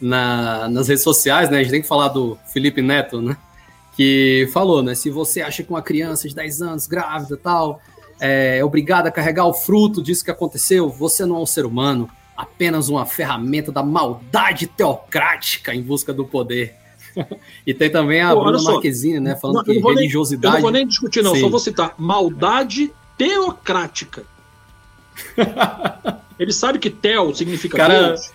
na, 0.00 0.68
nas 0.68 0.88
redes 0.88 1.02
sociais, 1.02 1.48
né? 1.50 1.58
A 1.58 1.62
gente 1.62 1.72
tem 1.72 1.82
que 1.82 1.88
falar 1.88 2.08
do 2.08 2.38
Felipe 2.52 2.82
Neto, 2.82 3.22
né? 3.22 3.36
Que 3.96 4.48
falou, 4.52 4.82
né? 4.82 4.94
Se 4.94 5.08
você 5.08 5.40
acha 5.40 5.62
que 5.62 5.70
uma 5.70 5.82
criança 5.82 6.28
de 6.28 6.34
10 6.34 6.62
anos, 6.62 6.86
grávida 6.86 7.36
tal, 7.36 7.80
é 8.20 8.64
obrigada 8.64 9.08
a 9.08 9.12
carregar 9.12 9.46
o 9.46 9.52
fruto 9.54 10.02
disso 10.02 10.24
que 10.24 10.30
aconteceu, 10.30 10.88
você 10.88 11.24
não 11.26 11.36
é 11.36 11.38
um 11.40 11.46
ser 11.46 11.64
humano, 11.66 12.08
apenas 12.36 12.88
uma 12.88 13.04
ferramenta 13.06 13.70
da 13.72 13.82
maldade 13.82 14.66
teocrática 14.66 15.74
em 15.74 15.82
busca 15.82 16.12
do 16.12 16.24
poder. 16.24 16.74
e 17.66 17.72
tem 17.72 17.90
também 17.90 18.20
a 18.20 18.32
Pô, 18.34 18.42
Bruna 18.42 18.58
só. 18.58 18.72
Marquezine, 18.72 19.20
né? 19.20 19.36
Falando 19.36 19.56
Não, 19.58 19.64
que 19.64 19.74
vou 19.74 19.90
nem- 19.90 19.92
Eu 19.92 19.98
religiosidade. 20.00 20.54
não 20.56 20.62
vou 20.62 20.70
nem 20.72 20.86
discutir, 20.86 21.22
não, 21.22 21.34
Sim. 21.34 21.40
só 21.42 21.48
vou 21.48 21.60
citar. 21.60 21.94
Maldade 21.98 22.92
teocrática. 23.16 24.24
Ele 26.38 26.52
sabe 26.52 26.78
que 26.78 26.90
teo 26.90 27.34
significa 27.34 27.76
Cara- 27.76 28.08
Deus. 28.08 28.32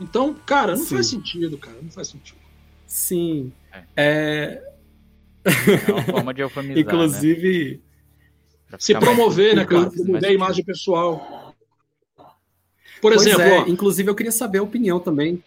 Então, 0.00 0.34
cara, 0.46 0.74
não 0.76 0.82
Sim. 0.84 0.94
faz 0.94 1.06
sentido, 1.08 1.58
cara. 1.58 1.76
Não 1.82 1.90
faz 1.90 2.08
sentido. 2.08 2.38
Sim. 2.86 3.52
É, 3.96 4.60
É 5.44 5.92
uma 5.92 6.02
forma 6.02 6.34
de 6.34 6.40
eufemizar, 6.42 6.74
né? 6.76 6.80
inclusive, 6.80 7.74
Pra 7.76 7.91
Se 8.78 8.94
promover, 8.94 9.56
né, 9.56 9.64
cara? 9.64 9.90
Promover 9.90 10.24
a 10.24 10.32
imagem 10.32 10.64
pessoal. 10.64 11.54
Por 13.00 13.12
pois 13.12 13.26
exemplo, 13.26 13.42
é, 13.42 13.58
ó, 13.60 13.66
inclusive 13.66 14.08
eu 14.10 14.14
queria 14.14 14.32
saber 14.32 14.58
a 14.58 14.62
opinião 14.62 15.00
também. 15.00 15.42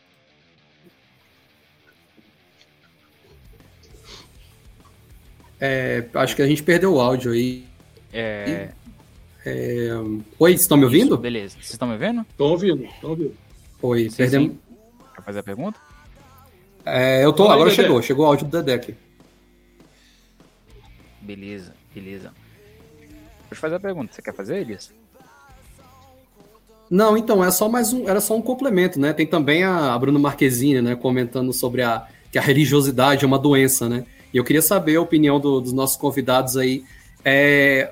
É, 5.60 6.06
acho 6.14 6.36
que 6.36 6.42
a 6.42 6.48
gente 6.48 6.62
perdeu 6.62 6.94
o 6.94 7.00
áudio 7.00 7.32
aí. 7.32 7.66
É, 8.12 8.70
Oi, 10.40 10.54
estão 10.54 10.78
me 10.78 10.84
ouvindo? 10.86 11.14
isso, 11.14 11.18
beleza. 11.18 11.54
Vocês 11.56 11.72
estão 11.72 11.88
me 11.88 11.98
vendo? 11.98 12.26
tô 12.36 12.50
ouvindo, 12.50 12.88
tô 13.00 13.10
ouvindo. 13.10 13.36
Oi, 13.82 14.10
Sim, 14.10 14.16
perdemos. 14.18 14.52
sim. 14.52 14.60
Quer 15.16 15.22
fazer 15.22 15.40
a 15.40 15.44
pergunta? 15.44 15.80
É, 16.84 17.24
eu 17.24 17.32
tô, 17.32 17.44
aí, 17.44 17.52
agora 17.54 17.70
Dedé. 17.70 17.82
chegou, 17.84 18.02
chegou 18.02 18.26
o 18.26 18.28
áudio 18.28 18.48
do 18.48 18.52
Dedé 18.58 18.74
aqui. 18.74 18.96
Beleza, 21.22 21.74
beleza. 21.94 22.34
Fazer 23.56 23.76
a 23.76 23.80
pergunta. 23.80 24.14
Você 24.14 24.22
quer 24.22 24.34
fazer, 24.34 24.58
Elias? 24.58 24.92
Não, 26.90 27.18
então, 27.18 27.44
é 27.44 27.50
só 27.50 27.68
mais 27.68 27.92
um, 27.94 28.08
era 28.08 28.22
só 28.22 28.36
um 28.36 28.42
complemento, 28.42 29.00
né? 29.00 29.12
Tem 29.12 29.26
também 29.26 29.64
a, 29.64 29.94
a 29.94 30.00
Bruna 30.00 30.20
Marquezine, 30.20 30.82
né, 30.82 30.96
comentando 30.96 31.52
sobre 31.52 31.82
a, 31.82 32.06
que 32.32 32.38
a 32.38 32.42
religiosidade 32.42 33.24
é 33.24 33.28
uma 33.28 33.40
doença, 33.40 33.90
né? 33.90 34.06
E 34.34 34.38
eu 34.38 34.44
queria 34.44 34.62
saber 34.62 34.98
a 34.98 35.02
opinião 35.02 35.40
do- 35.40 35.60
dos 35.62 35.74
nossos 35.74 35.98
convidados 35.98 36.58
aí. 36.58 36.84
É, 37.24 37.92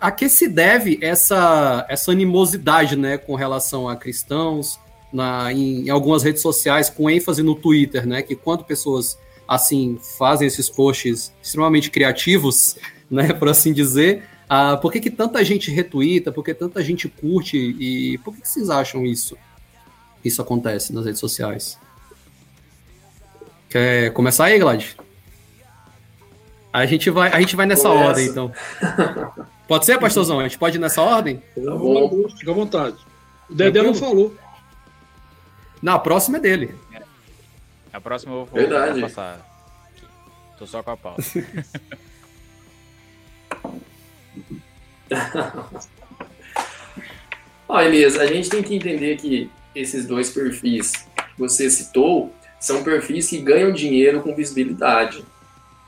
a 0.00 0.12
que 0.12 0.28
se 0.28 0.46
deve 0.48 0.98
essa, 1.02 1.84
essa 1.88 2.12
animosidade, 2.12 2.96
né, 2.96 3.18
com 3.18 3.34
relação 3.34 3.88
a 3.88 3.96
cristãos, 3.96 4.78
na, 5.12 5.52
em, 5.52 5.86
em 5.86 5.90
algumas 5.90 6.22
redes 6.22 6.40
sociais, 6.42 6.88
com 6.88 7.10
ênfase 7.10 7.42
no 7.42 7.54
Twitter, 7.54 8.06
né? 8.06 8.22
Que 8.22 8.36
quando 8.36 8.64
pessoas, 8.64 9.18
assim, 9.48 9.98
fazem 10.16 10.46
esses 10.46 10.70
posts 10.70 11.32
extremamente 11.42 11.90
criativos, 11.90 12.76
né, 13.10 13.32
por 13.32 13.48
assim 13.48 13.72
dizer, 13.72 14.22
ah, 14.54 14.76
por 14.76 14.92
que, 14.92 15.00
que 15.00 15.08
tanta 15.10 15.42
gente 15.42 15.70
retuita? 15.70 16.30
Por 16.30 16.44
que 16.44 16.52
tanta 16.52 16.82
gente 16.82 17.08
curte? 17.08 17.56
E 17.56 18.18
por 18.18 18.34
que, 18.34 18.42
que 18.42 18.48
vocês 18.48 18.68
acham 18.68 19.06
isso? 19.06 19.34
Isso 20.22 20.42
acontece 20.42 20.92
nas 20.92 21.06
redes 21.06 21.20
sociais. 21.20 21.78
Quer 23.70 24.12
começar 24.12 24.44
aí, 24.44 24.58
Glad? 24.58 24.94
A 26.70 26.84
gente 26.84 27.08
vai, 27.08 27.32
a 27.32 27.40
gente 27.40 27.56
vai 27.56 27.64
nessa 27.64 27.88
Começa. 27.88 28.08
ordem, 28.08 28.26
então. 28.26 28.52
Pode 29.66 29.86
ser, 29.86 29.98
pastorzão? 29.98 30.38
A 30.38 30.42
gente 30.42 30.58
pode 30.58 30.76
ir 30.76 30.80
nessa 30.80 31.00
ordem? 31.00 31.42
Tá 31.54 31.74
bom. 31.74 32.28
Fica 32.36 32.50
à 32.50 32.54
vontade. 32.54 32.98
O 33.48 33.54
Dedé 33.54 33.82
não 33.82 33.94
falou. 33.94 34.36
Não, 35.80 35.94
a 35.94 35.98
próxima 35.98 36.36
é 36.36 36.40
dele. 36.40 36.74
A 37.90 37.98
próxima 38.02 38.34
eu 38.34 38.44
vou, 38.44 38.54
Verdade. 38.54 39.00
vou 39.00 39.08
passar. 39.08 39.40
Tô 40.58 40.66
só 40.66 40.82
com 40.82 40.90
a 40.90 40.96
pauta. 40.98 41.22
Ó, 47.68 47.80
Elias, 47.80 48.18
a 48.18 48.26
gente 48.26 48.50
tem 48.50 48.62
que 48.62 48.74
entender 48.74 49.16
que 49.16 49.50
esses 49.74 50.06
dois 50.06 50.30
perfis 50.30 50.92
que 50.92 51.38
você 51.38 51.70
citou 51.70 52.32
são 52.60 52.84
perfis 52.84 53.28
que 53.28 53.38
ganham 53.38 53.72
dinheiro 53.72 54.20
com 54.20 54.34
visibilidade. 54.34 55.24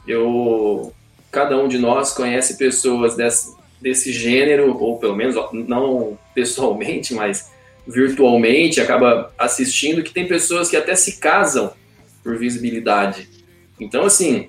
Eu, 0.06 0.92
cada 1.30 1.56
um 1.56 1.68
de 1.68 1.78
nós 1.78 2.12
conhece 2.12 2.56
pessoas 2.56 3.14
desse, 3.14 3.54
desse 3.80 4.12
gênero, 4.12 4.76
ou 4.78 4.98
pelo 4.98 5.14
menos 5.14 5.36
não 5.52 6.18
pessoalmente, 6.34 7.14
mas 7.14 7.52
virtualmente, 7.86 8.80
acaba 8.80 9.32
assistindo, 9.38 10.02
que 10.02 10.12
tem 10.12 10.26
pessoas 10.26 10.70
que 10.70 10.76
até 10.76 10.94
se 10.96 11.18
casam 11.18 11.72
por 12.22 12.38
visibilidade. 12.38 13.28
Então, 13.78 14.04
assim, 14.04 14.48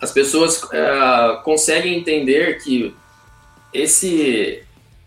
as 0.00 0.12
pessoas 0.12 0.62
eh, 0.72 1.40
conseguem 1.44 1.98
entender 1.98 2.62
que 2.62 2.94
esse 3.72 4.62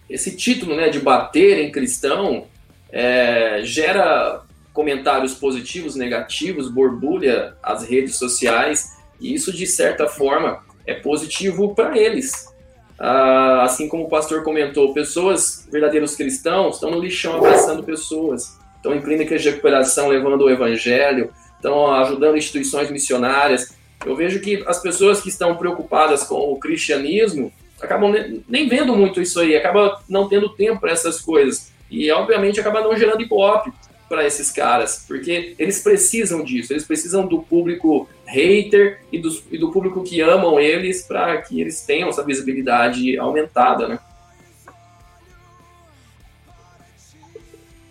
esse 0.10 0.36
título 0.36 0.75
né, 0.75 0.89
de 0.89 0.99
bater 0.99 1.58
em 1.58 1.71
cristão 1.71 2.45
é, 2.91 3.62
gera 3.63 4.43
comentários 4.71 5.34
positivos, 5.34 5.95
negativos, 5.95 6.69
borbulha 6.69 7.56
as 7.63 7.88
redes 7.88 8.17
sociais, 8.17 8.97
e 9.19 9.34
isso, 9.34 9.51
de 9.51 9.65
certa 9.65 10.08
forma, 10.08 10.63
é 10.86 10.93
positivo 10.93 11.73
para 11.73 11.97
eles. 11.97 12.54
Ah, 12.99 13.63
assim 13.63 13.88
como 13.88 14.04
o 14.04 14.10
pastor 14.10 14.43
comentou, 14.43 14.93
pessoas, 14.93 15.67
verdadeiros 15.71 16.15
cristãos, 16.15 16.75
estão 16.75 16.91
no 16.91 16.99
lixão 16.99 17.38
abraçando 17.38 17.84
pessoas, 17.84 18.58
estão 18.75 18.93
em 18.93 19.01
clínicas 19.01 19.41
de 19.41 19.49
recuperação 19.49 20.08
levando 20.08 20.43
o 20.43 20.49
evangelho, 20.49 21.32
estão 21.56 21.93
ajudando 21.95 22.38
instituições 22.38 22.91
missionárias. 22.91 23.75
Eu 24.06 24.15
vejo 24.15 24.39
que 24.39 24.63
as 24.67 24.82
pessoas 24.82 25.21
que 25.21 25.30
estão 25.30 25.56
preocupadas 25.56 26.23
com 26.23 26.36
o 26.36 26.60
cristianismo 26.60 27.51
acabam 27.86 28.12
ne- 28.12 28.41
nem 28.48 28.67
vendo 28.67 28.95
muito 28.95 29.21
isso 29.21 29.39
aí, 29.39 29.56
acaba 29.56 30.02
não 30.10 30.28
tendo 30.28 30.50
tempo 30.50 30.82
para 30.82 30.91
essas 30.91 31.21
coisas. 31.21 31.71
E, 31.89 32.12
obviamente, 32.12 32.60
acaba 32.60 32.82
não 32.82 32.98
gerando 32.98 33.21
ibope 33.21 33.71
para 34.10 34.26
esses 34.26 34.52
caras, 34.52 35.04
porque 35.08 35.56
eles 35.58 35.82
precisam 35.82 36.43
disso, 36.43 36.74
eles 36.74 36.84
precisam 36.86 37.26
do 37.26 37.41
público 37.41 38.08
hater 38.26 39.00
e, 39.12 39.17
dos- 39.17 39.43
e 39.52 39.58
do 39.58 39.71
público 39.71 40.04
que 40.04 40.21
amam 40.21 40.60
eles 40.60 41.02
para 41.04 41.41
que 41.41 41.60
eles 41.62 41.82
tenham 41.82 42.10
essa 42.10 42.24
visibilidade 42.24 43.17
aumentada, 43.17 43.88
né? 43.88 44.00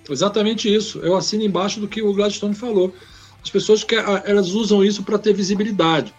Exatamente 0.08 0.72
isso. 0.72 0.98
Eu 0.98 1.16
assino 1.16 1.42
embaixo 1.44 1.80
do 1.80 1.88
que 1.88 2.02
o 2.02 2.12
Gladstone 2.12 2.54
falou. 2.54 2.94
As 3.42 3.50
pessoas 3.50 3.82
que 3.82 3.94
elas 3.94 4.50
usam 4.50 4.84
isso 4.84 5.02
para 5.02 5.18
ter 5.18 5.32
visibilidade. 5.32 6.12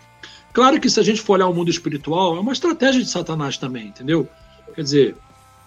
Claro 0.56 0.80
que 0.80 0.90
se 0.90 0.98
a 1.02 1.04
gente 1.04 1.22
for 1.22 1.34
olhar 1.34 1.50
o 1.50 1.54
mundo 1.54 1.70
espiritual, 1.70 2.38
é 2.38 2.40
uma 2.40 2.54
estratégia 2.54 3.04
de 3.04 3.10
Satanás 3.10 3.58
também, 3.58 3.88
entendeu? 3.88 4.26
Quer 4.74 4.84
dizer, 4.84 5.16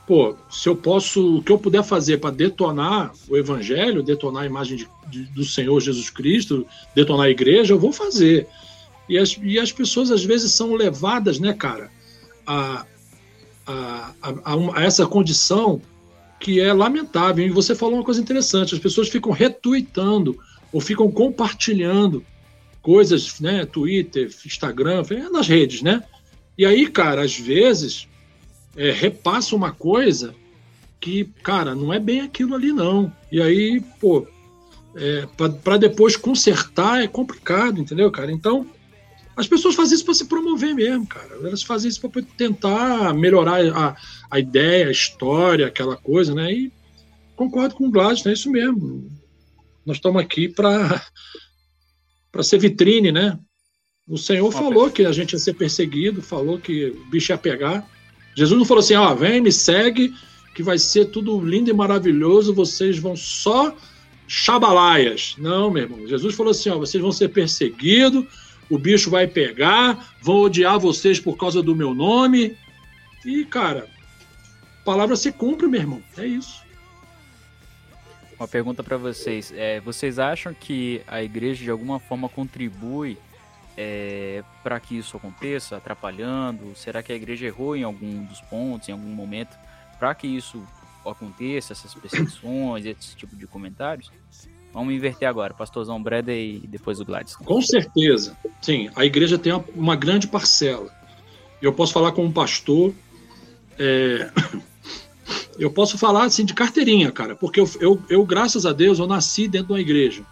pô, 0.06 0.34
se 0.48 0.66
eu 0.66 0.74
posso, 0.74 1.36
o 1.36 1.42
que 1.42 1.52
eu 1.52 1.58
puder 1.58 1.84
fazer 1.84 2.16
para 2.16 2.34
detonar 2.34 3.12
o 3.28 3.36
evangelho, 3.36 4.02
detonar 4.02 4.44
a 4.44 4.46
imagem 4.46 4.78
de- 4.78 4.88
de- 5.10 5.24
do 5.24 5.44
Senhor 5.44 5.78
Jesus 5.78 6.08
Cristo, 6.08 6.66
detonar 6.94 7.26
a 7.26 7.30
igreja, 7.30 7.74
eu 7.74 7.78
vou 7.78 7.92
fazer. 7.92 8.48
E 9.06 9.18
as, 9.18 9.36
e 9.42 9.58
as 9.58 9.70
pessoas 9.70 10.10
às 10.10 10.24
vezes 10.24 10.52
são 10.52 10.72
levadas, 10.74 11.38
né, 11.38 11.52
cara, 11.52 11.90
a, 12.46 12.86
a, 13.66 14.10
a, 14.22 14.54
a 14.74 14.82
essa 14.84 15.06
condição 15.06 15.82
que 16.40 16.60
é 16.60 16.72
lamentável. 16.72 17.46
E 17.46 17.50
você 17.50 17.74
falou 17.74 17.96
uma 17.96 18.04
coisa 18.04 18.22
interessante: 18.22 18.74
as 18.74 18.80
pessoas 18.80 19.10
ficam 19.10 19.32
retweetando 19.32 20.38
ou 20.72 20.80
ficam 20.80 21.10
compartilhando 21.12 22.24
coisas, 22.82 23.40
né? 23.40 23.66
Twitter, 23.66 24.30
Instagram, 24.44 25.02
nas 25.30 25.46
redes, 25.46 25.82
né? 25.82 26.02
E 26.56 26.66
aí, 26.66 26.86
cara, 26.88 27.22
às 27.22 27.38
vezes 27.38 28.08
é, 28.76 28.90
repassa 28.90 29.54
uma 29.54 29.72
coisa 29.72 30.34
que, 31.00 31.24
cara, 31.42 31.74
não 31.74 31.92
é 31.92 31.98
bem 31.98 32.20
aquilo 32.20 32.54
ali, 32.54 32.72
não. 32.72 33.12
E 33.30 33.40
aí, 33.40 33.80
pô, 34.00 34.26
é, 34.96 35.26
para 35.62 35.76
depois 35.76 36.16
consertar 36.16 37.02
é 37.02 37.06
complicado, 37.06 37.80
entendeu, 37.80 38.10
cara? 38.10 38.32
Então, 38.32 38.66
as 39.36 39.46
pessoas 39.46 39.76
fazem 39.76 39.94
isso 39.94 40.04
para 40.04 40.14
se 40.14 40.24
promover 40.24 40.74
mesmo, 40.74 41.06
cara. 41.06 41.36
Elas 41.44 41.62
fazem 41.62 41.88
isso 41.88 42.00
para 42.00 42.22
tentar 42.36 43.14
melhorar 43.14 43.64
a, 43.64 43.96
a 44.28 44.38
ideia, 44.40 44.88
a 44.88 44.92
história, 44.92 45.66
aquela 45.66 45.96
coisa, 45.96 46.34
né? 46.34 46.52
E 46.52 46.72
concordo 47.36 47.76
com 47.76 47.86
o 47.86 47.90
Gladys, 47.90 48.26
é 48.26 48.32
isso 48.32 48.50
mesmo. 48.50 49.08
Nós 49.86 49.98
estamos 49.98 50.20
aqui 50.20 50.48
para 50.48 51.00
para 52.30 52.42
ser 52.42 52.58
vitrine, 52.58 53.12
né? 53.12 53.38
O 54.06 54.16
Senhor 54.16 54.50
falou 54.50 54.90
que 54.90 55.04
a 55.04 55.12
gente 55.12 55.32
ia 55.32 55.38
ser 55.38 55.54
perseguido, 55.54 56.22
falou 56.22 56.58
que 56.58 56.86
o 56.86 57.10
bicho 57.10 57.30
ia 57.30 57.38
pegar. 57.38 57.86
Jesus 58.34 58.58
não 58.58 58.64
falou 58.64 58.80
assim, 58.80 58.94
ó, 58.94 59.14
vem, 59.14 59.40
me 59.40 59.52
segue, 59.52 60.14
que 60.54 60.62
vai 60.62 60.78
ser 60.78 61.06
tudo 61.06 61.38
lindo 61.40 61.68
e 61.68 61.74
maravilhoso, 61.74 62.54
vocês 62.54 62.98
vão 62.98 63.14
só 63.14 63.76
chabalaias. 64.26 65.34
Não, 65.38 65.70
meu 65.70 65.82
irmão. 65.82 66.06
Jesus 66.06 66.34
falou 66.34 66.52
assim, 66.52 66.70
ó, 66.70 66.78
vocês 66.78 67.02
vão 67.02 67.12
ser 67.12 67.28
perseguidos, 67.28 68.24
o 68.70 68.78
bicho 68.78 69.10
vai 69.10 69.26
pegar, 69.26 70.14
vão 70.22 70.36
odiar 70.36 70.78
vocês 70.78 71.20
por 71.20 71.36
causa 71.36 71.62
do 71.62 71.76
meu 71.76 71.94
nome. 71.94 72.56
E, 73.26 73.44
cara, 73.44 73.88
a 74.80 74.84
palavra 74.84 75.16
se 75.16 75.32
cumpre, 75.32 75.66
meu 75.66 75.80
irmão. 75.80 76.02
É 76.16 76.26
isso. 76.26 76.62
Uma 78.38 78.46
pergunta 78.46 78.84
para 78.84 78.96
vocês. 78.96 79.52
É, 79.56 79.80
vocês 79.80 80.18
acham 80.18 80.54
que 80.54 81.02
a 81.08 81.22
igreja 81.22 81.64
de 81.64 81.70
alguma 81.70 81.98
forma 81.98 82.28
contribui 82.28 83.18
é, 83.76 84.44
para 84.62 84.78
que 84.78 84.96
isso 84.96 85.16
aconteça, 85.16 85.76
atrapalhando? 85.76 86.74
Será 86.76 87.02
que 87.02 87.12
a 87.12 87.16
igreja 87.16 87.46
errou 87.46 87.76
em 87.76 87.82
algum 87.82 88.24
dos 88.24 88.40
pontos, 88.42 88.88
em 88.88 88.92
algum 88.92 89.08
momento, 89.08 89.56
para 89.98 90.14
que 90.14 90.26
isso 90.26 90.62
aconteça, 91.04 91.72
essas 91.72 91.94
perseguições, 91.94 92.86
esse 92.86 93.16
tipo 93.16 93.34
de 93.34 93.46
comentários? 93.46 94.10
Vamos 94.72 94.94
inverter 94.94 95.28
agora, 95.28 95.52
pastorzão 95.52 96.00
Breder 96.00 96.36
e 96.36 96.60
depois 96.66 97.00
o 97.00 97.04
Gladys. 97.04 97.34
Com 97.34 97.60
certeza. 97.60 98.36
Sim, 98.62 98.90
a 98.94 99.04
igreja 99.04 99.36
tem 99.36 99.52
uma 99.74 99.96
grande 99.96 100.28
parcela. 100.28 100.92
Eu 101.60 101.72
posso 101.72 101.92
falar 101.92 102.12
como 102.12 102.32
pastor. 102.32 102.94
É... 103.78 104.30
Eu 105.58 105.70
posso 105.70 105.98
falar 105.98 106.24
assim 106.24 106.44
de 106.44 106.54
carteirinha, 106.54 107.10
cara, 107.10 107.34
porque 107.34 107.58
eu, 107.58 107.68
eu, 107.80 108.02
eu, 108.08 108.24
graças 108.24 108.64
a 108.64 108.72
Deus, 108.72 108.98
eu 108.98 109.06
nasci 109.06 109.48
dentro 109.48 109.68
de 109.68 109.72
uma 109.72 109.80
igreja. 109.80 110.22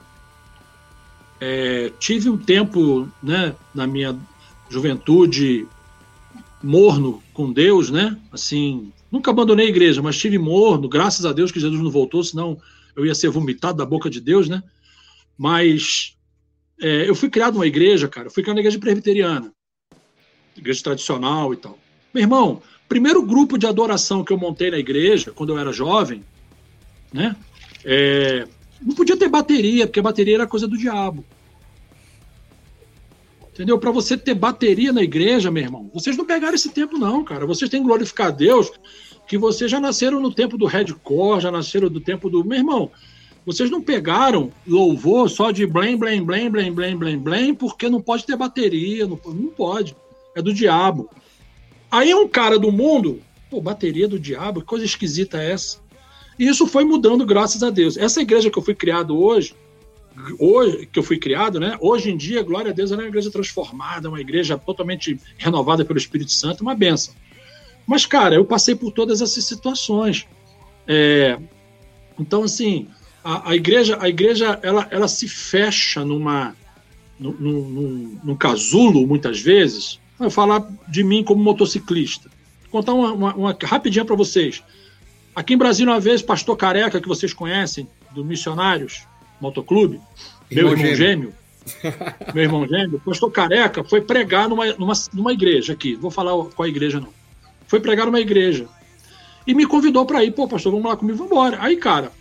É, 1.40 1.92
tive 1.98 2.30
um 2.30 2.38
tempo, 2.38 3.08
né, 3.22 3.54
na 3.74 3.86
minha 3.86 4.16
juventude, 4.70 5.66
morno 6.62 7.22
com 7.34 7.52
Deus, 7.52 7.90
né? 7.90 8.16
Assim, 8.32 8.92
nunca 9.10 9.30
abandonei 9.30 9.66
a 9.66 9.70
igreja, 9.70 10.00
mas 10.00 10.16
tive 10.16 10.38
morno, 10.38 10.88
graças 10.88 11.26
a 11.26 11.32
Deus 11.32 11.50
que 11.50 11.60
Jesus 11.60 11.82
não 11.82 11.90
voltou, 11.90 12.22
senão 12.22 12.58
eu 12.94 13.04
ia 13.04 13.14
ser 13.14 13.28
vomitado 13.28 13.78
da 13.78 13.84
boca 13.84 14.08
de 14.08 14.20
Deus, 14.20 14.48
né? 14.48 14.62
Mas 15.36 16.16
é, 16.80 17.08
eu 17.08 17.14
fui 17.14 17.28
criado 17.28 17.54
numa 17.54 17.66
igreja, 17.66 18.08
cara, 18.08 18.28
eu 18.28 18.30
fui 18.30 18.42
criado 18.42 18.56
na 18.56 18.60
igreja 18.60 18.78
presbiteriana, 18.78 19.52
igreja 20.56 20.82
tradicional 20.82 21.52
e 21.52 21.56
tal. 21.56 21.78
Meu 22.14 22.22
irmão, 22.22 22.62
primeiro 22.88 23.22
grupo 23.22 23.58
de 23.58 23.66
adoração 23.66 24.24
que 24.24 24.32
eu 24.32 24.38
montei 24.38 24.70
na 24.70 24.78
igreja, 24.78 25.32
quando 25.34 25.52
eu 25.52 25.58
era 25.58 25.72
jovem, 25.72 26.22
né? 27.12 27.36
É, 27.84 28.46
não 28.80 28.94
podia 28.94 29.16
ter 29.16 29.28
bateria, 29.28 29.86
porque 29.86 30.00
a 30.00 30.02
bateria 30.02 30.36
era 30.36 30.46
coisa 30.46 30.66
do 30.66 30.76
diabo. 30.76 31.24
Entendeu? 33.52 33.78
Para 33.78 33.90
você 33.90 34.18
ter 34.18 34.34
bateria 34.34 34.92
na 34.92 35.02
igreja, 35.02 35.50
meu 35.50 35.62
irmão, 35.62 35.90
vocês 35.94 36.16
não 36.16 36.26
pegaram 36.26 36.54
esse 36.54 36.68
tempo, 36.68 36.98
não, 36.98 37.24
cara. 37.24 37.46
Vocês 37.46 37.70
têm 37.70 37.80
que 37.80 37.86
glorificar 37.86 38.26
a 38.26 38.30
Deus, 38.30 38.70
que 39.26 39.38
vocês 39.38 39.70
já 39.70 39.80
nasceram 39.80 40.20
no 40.20 40.30
tempo 40.30 40.58
do 40.58 40.66
Redcore, 40.66 41.40
já 41.40 41.50
nasceram 41.50 41.88
do 41.88 41.98
tempo 41.98 42.28
do. 42.28 42.44
Meu 42.44 42.58
irmão, 42.58 42.90
vocês 43.46 43.70
não 43.70 43.80
pegaram 43.80 44.52
louvor 44.66 45.30
só 45.30 45.50
de 45.50 45.66
blém, 45.66 45.96
blém, 45.96 46.22
blém, 46.22 46.50
blém, 46.50 46.70
blém, 46.70 46.96
blém, 46.96 47.18
blém, 47.18 47.54
porque 47.54 47.88
não 47.88 48.02
pode 48.02 48.26
ter 48.26 48.36
bateria, 48.36 49.06
não, 49.06 49.18
não 49.24 49.48
pode. 49.48 49.96
É 50.34 50.42
do 50.42 50.52
diabo. 50.52 51.08
Aí 51.90 52.14
um 52.14 52.28
cara 52.28 52.58
do 52.58 52.72
mundo, 52.72 53.20
pô, 53.50 53.60
bateria 53.60 54.08
do 54.08 54.18
diabo, 54.18 54.60
que 54.60 54.66
coisa 54.66 54.84
esquisita 54.84 55.42
é 55.42 55.52
essa? 55.52 55.78
E 56.38 56.46
isso 56.46 56.66
foi 56.66 56.84
mudando, 56.84 57.24
graças 57.24 57.62
a 57.62 57.70
Deus. 57.70 57.96
Essa 57.96 58.20
igreja 58.20 58.50
que 58.50 58.58
eu 58.58 58.62
fui 58.62 58.74
criado 58.74 59.18
hoje, 59.18 59.54
hoje 60.38 60.86
que 60.86 60.98
eu 60.98 61.02
fui 61.02 61.18
criado, 61.18 61.58
né? 61.58 61.76
Hoje 61.80 62.10
em 62.10 62.16
dia, 62.16 62.42
glória 62.42 62.70
a 62.70 62.74
Deus, 62.74 62.92
ela 62.92 63.02
é 63.02 63.04
uma 63.04 63.08
igreja 63.08 63.30
transformada, 63.30 64.08
uma 64.08 64.20
igreja 64.20 64.58
totalmente 64.58 65.18
renovada 65.38 65.84
pelo 65.84 65.98
Espírito 65.98 66.32
Santo, 66.32 66.60
uma 66.60 66.74
benção. 66.74 67.14
Mas, 67.86 68.04
cara, 68.04 68.34
eu 68.34 68.44
passei 68.44 68.74
por 68.74 68.90
todas 68.90 69.22
essas 69.22 69.44
situações. 69.44 70.26
É, 70.86 71.38
então, 72.18 72.42
assim, 72.42 72.88
a, 73.22 73.50
a, 73.50 73.56
igreja, 73.56 73.96
a 74.00 74.08
igreja, 74.08 74.58
ela, 74.62 74.86
ela 74.90 75.08
se 75.08 75.28
fecha 75.28 76.04
numa, 76.04 76.54
num, 77.18 77.32
num, 77.32 78.20
num 78.24 78.36
casulo, 78.36 79.06
muitas 79.06 79.40
vezes. 79.40 80.00
Vou 80.18 80.30
falar 80.30 80.66
de 80.88 81.04
mim 81.04 81.22
como 81.22 81.42
motociclista. 81.42 82.30
Vou 82.62 82.80
contar 82.80 82.94
uma, 82.94 83.12
uma, 83.12 83.34
uma 83.34 83.58
rapidinha 83.62 84.04
para 84.04 84.16
vocês. 84.16 84.62
Aqui 85.34 85.54
em 85.54 85.58
Brasília, 85.58 85.92
uma 85.92 86.00
vez, 86.00 86.22
pastor 86.22 86.56
Careca, 86.56 87.00
que 87.00 87.08
vocês 87.08 87.32
conhecem, 87.34 87.88
do 88.12 88.24
Missionários, 88.24 89.02
Motoclube, 89.40 90.00
meu 90.50 90.68
irmão, 90.68 90.76
gêmeo. 90.76 90.96
gêmeo 90.96 91.34
meu 92.34 92.44
irmão 92.44 92.66
gêmeo, 92.66 93.00
pastor 93.04 93.30
careca, 93.30 93.84
foi 93.84 94.00
pregar 94.00 94.48
numa, 94.48 94.66
numa, 94.74 94.94
numa 95.12 95.32
igreja 95.32 95.72
aqui. 95.72 95.94
Vou 95.94 96.10
falar 96.10 96.32
qual 96.32 96.64
a 96.64 96.68
igreja, 96.68 97.00
não. 97.00 97.12
Foi 97.66 97.80
pregar 97.80 98.06
numa 98.06 98.20
igreja. 98.20 98.66
E 99.46 99.54
me 99.54 99.66
convidou 99.66 100.04
para 100.06 100.24
ir. 100.24 100.32
Pô, 100.32 100.48
pastor, 100.48 100.72
vamos 100.72 100.88
lá 100.88 100.96
comigo, 100.96 101.18
vamos 101.18 101.32
embora. 101.32 101.58
Aí, 101.60 101.76
cara, 101.76 102.12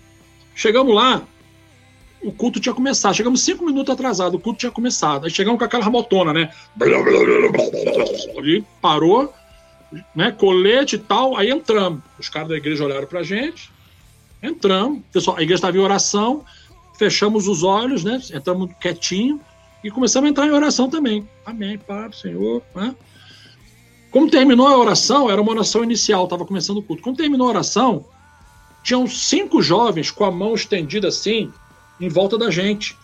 chegamos 0.54 0.94
lá, 0.94 1.24
o 2.26 2.32
culto 2.32 2.60
tinha 2.60 2.74
começado. 2.74 3.16
Chegamos 3.16 3.42
cinco 3.42 3.66
minutos 3.66 3.94
atrasado, 3.94 4.36
o 4.36 4.40
culto 4.40 4.60
tinha 4.60 4.72
começado. 4.72 5.26
Aí 5.26 5.32
chegamos 5.32 5.60
com 5.60 5.66
aquela 5.66 5.90
motona, 5.90 6.34
né? 6.34 6.52
E 8.44 8.64
parou, 8.82 9.34
né? 10.16 10.32
Colete 10.32 10.96
e 10.96 11.00
tal. 11.00 11.38
Aí 11.38 11.50
entramos. 11.50 12.02
Os 12.20 12.30
caras 12.30 12.50
da 12.50 12.58
igreja 12.58 12.84
olharam 12.84 13.08
pra 13.08 13.24
gente. 13.24 13.72
Entramos. 14.42 15.02
Pessoal, 15.12 15.38
a 15.38 15.42
igreja 15.42 15.60
estava 15.60 15.78
em 15.78 15.82
oração 15.82 16.44
fechamos 16.98 17.48
os 17.48 17.64
olhos, 17.64 18.04
né? 18.04 18.22
Entramos 18.34 18.70
quietinho 18.80 19.40
e 19.84 19.92
começamos 19.92 20.28
a 20.28 20.32
entrar 20.32 20.48
em 20.48 20.52
oração 20.52 20.90
também. 20.90 21.28
Amém, 21.46 21.78
Pai, 21.78 22.12
Senhor. 22.14 22.62
Né? 22.74 22.96
Como 24.12 24.30
terminou 24.30 24.68
a 24.68 24.78
oração, 24.78 25.30
era 25.30 25.42
uma 25.42 25.52
oração 25.52 25.84
inicial, 25.84 26.24
estava 26.24 26.46
começando 26.46 26.78
o 26.78 26.84
culto. 26.84 27.04
Como 27.04 27.16
terminou 27.16 27.48
a 27.48 27.52
oração, 27.52 28.06
tinham 28.84 29.06
cinco 29.08 29.62
jovens 29.62 30.10
com 30.10 30.24
a 30.26 30.32
mão 30.32 30.54
estendida 30.56 31.10
assim, 31.10 31.52
em 32.00 32.10
volta 32.10 32.38
da 32.38 32.50
gente. 32.50 32.98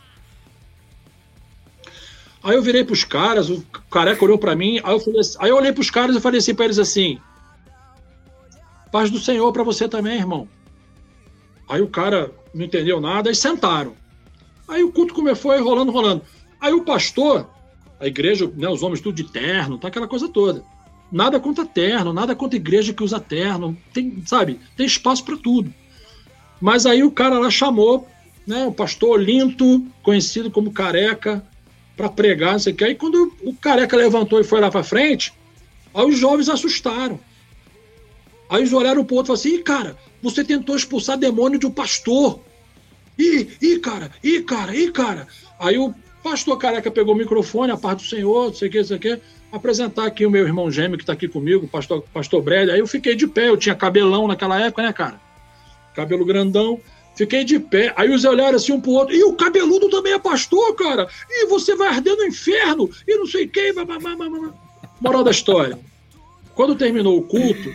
Aí 2.43 2.55
eu 2.55 2.61
virei 2.61 2.83
para 2.83 2.93
os 2.93 3.03
caras, 3.03 3.49
o 3.49 3.63
careca 3.89 4.25
olhou 4.25 4.37
para 4.37 4.55
mim, 4.55 4.79
aí 4.83 4.93
eu, 4.93 4.99
falei 4.99 5.19
assim, 5.19 5.37
aí 5.39 5.49
eu 5.49 5.55
olhei 5.55 5.71
para 5.71 5.81
os 5.81 5.91
caras 5.91 6.15
e 6.15 6.19
falei 6.19 6.39
assim 6.39 6.55
para 6.55 6.65
eles 6.65 6.79
assim: 6.79 7.19
Paz 8.91 9.09
do 9.09 9.19
Senhor 9.19 9.51
para 9.53 9.63
você 9.63 9.87
também, 9.87 10.17
irmão. 10.17 10.47
Aí 11.69 11.81
o 11.81 11.87
cara 11.87 12.31
não 12.53 12.65
entendeu 12.65 12.99
nada 12.99 13.31
e 13.31 13.35
sentaram. 13.35 13.95
Aí 14.67 14.83
o 14.83 14.91
culto 14.91 15.13
começou 15.13 15.51
foi 15.51 15.61
rolando, 15.61 15.91
rolando. 15.91 16.23
Aí 16.59 16.73
o 16.73 16.83
pastor, 16.83 17.49
a 17.99 18.07
igreja, 18.07 18.51
né, 18.55 18.67
os 18.67 18.83
homens 18.83 19.01
tudo 19.01 19.15
de 19.15 19.23
terno, 19.23 19.77
tá 19.77 19.87
aquela 19.87 20.07
coisa 20.07 20.27
toda. 20.27 20.63
Nada 21.11 21.39
contra 21.39 21.65
terno, 21.65 22.11
nada 22.11 22.35
contra 22.35 22.57
igreja 22.57 22.93
que 22.93 23.03
usa 23.03 23.19
terno, 23.19 23.77
tem, 23.93 24.23
sabe, 24.25 24.59
tem 24.75 24.85
espaço 24.85 25.23
para 25.23 25.37
tudo. 25.37 25.73
Mas 26.59 26.85
aí 26.85 27.03
o 27.03 27.11
cara 27.11 27.39
lá 27.39 27.49
chamou, 27.49 28.07
né, 28.45 28.65
o 28.65 28.71
pastor 28.71 29.11
Olinto, 29.11 29.85
conhecido 30.01 30.49
como 30.49 30.71
Careca, 30.71 31.43
para 31.95 32.09
pregar, 32.09 32.53
não 32.53 32.59
sei 32.59 32.73
o 32.73 32.75
que. 32.75 32.83
Aí 32.83 32.95
quando 32.95 33.31
o 33.43 33.53
Careca 33.53 33.95
levantou 33.95 34.39
e 34.39 34.43
foi 34.43 34.59
lá 34.59 34.71
para 34.71 34.83
frente, 34.83 35.33
aí 35.93 36.05
os 36.05 36.17
jovens 36.17 36.49
assustaram. 36.49 37.19
Aí 38.49 38.61
eles 38.61 38.73
olharam 38.73 39.05
pro 39.05 39.15
outro 39.15 39.33
e 39.33 39.37
falaram 39.37 39.55
assim, 39.55 39.63
cara, 39.63 39.97
você 40.21 40.43
tentou 40.43 40.75
expulsar 40.75 41.17
demônio 41.17 41.59
de 41.59 41.65
um 41.65 41.71
pastor. 41.71 42.41
Ih, 43.17 43.49
ih, 43.61 43.79
cara, 43.79 44.11
ih, 44.23 44.41
cara, 44.41 44.75
ih, 44.75 44.91
cara. 44.91 45.27
Aí 45.59 45.77
o 45.77 45.93
pastor 46.23 46.57
careca 46.57 46.91
pegou 46.91 47.13
o 47.13 47.17
microfone, 47.17 47.71
a 47.71 47.77
parte 47.77 48.03
do 48.03 48.09
Senhor, 48.09 48.47
não 48.47 48.53
sei 48.53 48.67
o 48.67 48.71
que, 48.71 48.77
não 48.79 48.85
sei 48.85 48.97
o 48.97 48.99
que, 48.99 49.19
apresentar 49.51 50.05
aqui 50.05 50.25
o 50.25 50.29
meu 50.29 50.45
irmão 50.45 50.71
gêmeo 50.71 50.97
que 50.97 51.03
está 51.03 51.13
aqui 51.13 51.27
comigo, 51.27 51.65
o 51.65 51.69
pastor, 51.69 52.03
pastor 52.13 52.41
Brad. 52.41 52.69
Aí 52.69 52.79
eu 52.79 52.87
fiquei 52.87 53.15
de 53.15 53.27
pé, 53.27 53.49
eu 53.49 53.57
tinha 53.57 53.75
cabelão 53.75 54.27
naquela 54.27 54.59
época, 54.59 54.81
né, 54.81 54.91
cara? 54.91 55.19
Cabelo 55.93 56.25
grandão. 56.25 56.79
Fiquei 57.15 57.43
de 57.43 57.59
pé. 57.59 57.93
Aí 57.95 58.09
os 58.09 58.23
olharam 58.23 58.55
assim 58.55 58.71
um 58.71 58.81
pro 58.81 58.91
outro. 58.91 59.15
E 59.15 59.23
o 59.23 59.33
cabeludo 59.33 59.89
também 59.89 60.13
é 60.13 60.19
pastor, 60.19 60.75
cara. 60.75 61.07
E 61.29 61.45
você 61.47 61.75
vai 61.75 61.89
arder 61.89 62.15
no 62.15 62.25
inferno. 62.25 62.89
E 63.07 63.15
não 63.17 63.25
sei 63.25 63.47
quem. 63.47 63.73
Moral 64.99 65.23
da 65.23 65.31
história. 65.31 65.77
Quando 66.55 66.75
terminou 66.75 67.17
o 67.17 67.23
culto, 67.23 67.73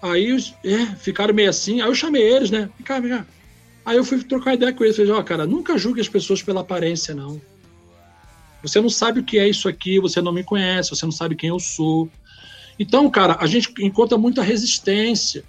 Aí 0.00 0.36
é, 0.64 0.86
ficaram 0.96 1.34
meio 1.34 1.50
assim, 1.50 1.80
aí 1.80 1.88
eu 1.88 1.94
chamei 1.94 2.22
eles, 2.22 2.50
né? 2.50 2.70
Vem 2.76 2.84
cá, 2.84 3.00
vem 3.00 3.10
cá. 3.10 3.26
Aí 3.84 3.96
eu 3.96 4.04
fui 4.04 4.22
trocar 4.22 4.54
ideia 4.54 4.72
com 4.72 4.84
eles. 4.84 4.96
Falei, 4.96 5.10
ó, 5.10 5.18
oh, 5.18 5.24
cara, 5.24 5.46
nunca 5.46 5.76
julgue 5.76 6.00
as 6.00 6.08
pessoas 6.08 6.42
pela 6.42 6.60
aparência, 6.60 7.14
não. 7.14 7.40
Você 8.62 8.80
não 8.80 8.90
sabe 8.90 9.20
o 9.20 9.24
que 9.24 9.38
é 9.38 9.48
isso 9.48 9.68
aqui, 9.68 9.98
você 9.98 10.20
não 10.20 10.32
me 10.32 10.44
conhece, 10.44 10.90
você 10.90 11.04
não 11.04 11.12
sabe 11.12 11.34
quem 11.34 11.48
eu 11.48 11.58
sou. 11.58 12.08
Então, 12.78 13.10
cara, 13.10 13.38
a 13.40 13.46
gente 13.46 13.72
encontra 13.80 14.16
muita 14.16 14.42
resistência. 14.42 15.44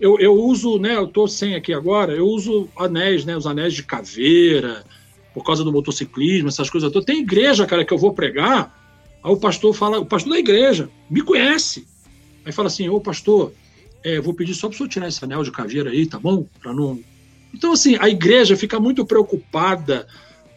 Eu, 0.00 0.18
eu 0.18 0.34
uso, 0.34 0.78
né? 0.78 0.96
Eu 0.96 1.06
tô 1.06 1.28
sem 1.28 1.54
aqui 1.54 1.74
agora, 1.74 2.14
eu 2.14 2.26
uso 2.26 2.68
anéis, 2.76 3.24
né? 3.24 3.36
Os 3.36 3.46
anéis 3.46 3.74
de 3.74 3.82
caveira, 3.82 4.84
por 5.34 5.44
causa 5.44 5.62
do 5.62 5.72
motociclismo, 5.72 6.48
essas 6.48 6.70
coisas. 6.70 6.90
Tem 7.04 7.20
igreja, 7.20 7.66
cara, 7.66 7.84
que 7.84 7.92
eu 7.92 7.98
vou 7.98 8.12
pregar, 8.12 8.74
aí 9.22 9.30
o 9.30 9.36
pastor 9.36 9.74
fala, 9.74 10.00
o 10.00 10.06
pastor 10.06 10.32
da 10.32 10.38
igreja 10.38 10.88
me 11.08 11.22
conhece. 11.22 11.86
Aí 12.44 12.52
fala 12.52 12.68
assim, 12.68 12.88
ô 12.88 13.00
pastor, 13.00 13.52
é, 14.02 14.20
vou 14.20 14.32
pedir 14.32 14.54
só 14.54 14.68
para 14.68 14.74
o 14.74 14.78
senhor 14.78 14.88
tirar 14.88 15.08
esse 15.08 15.22
anel 15.22 15.42
de 15.42 15.52
caveira 15.52 15.90
aí, 15.90 16.06
tá 16.06 16.18
bom? 16.18 16.46
Para 16.60 16.72
não. 16.72 16.98
Então, 17.52 17.72
assim, 17.72 17.96
a 18.00 18.08
igreja 18.08 18.56
fica 18.56 18.80
muito 18.80 19.04
preocupada 19.04 20.06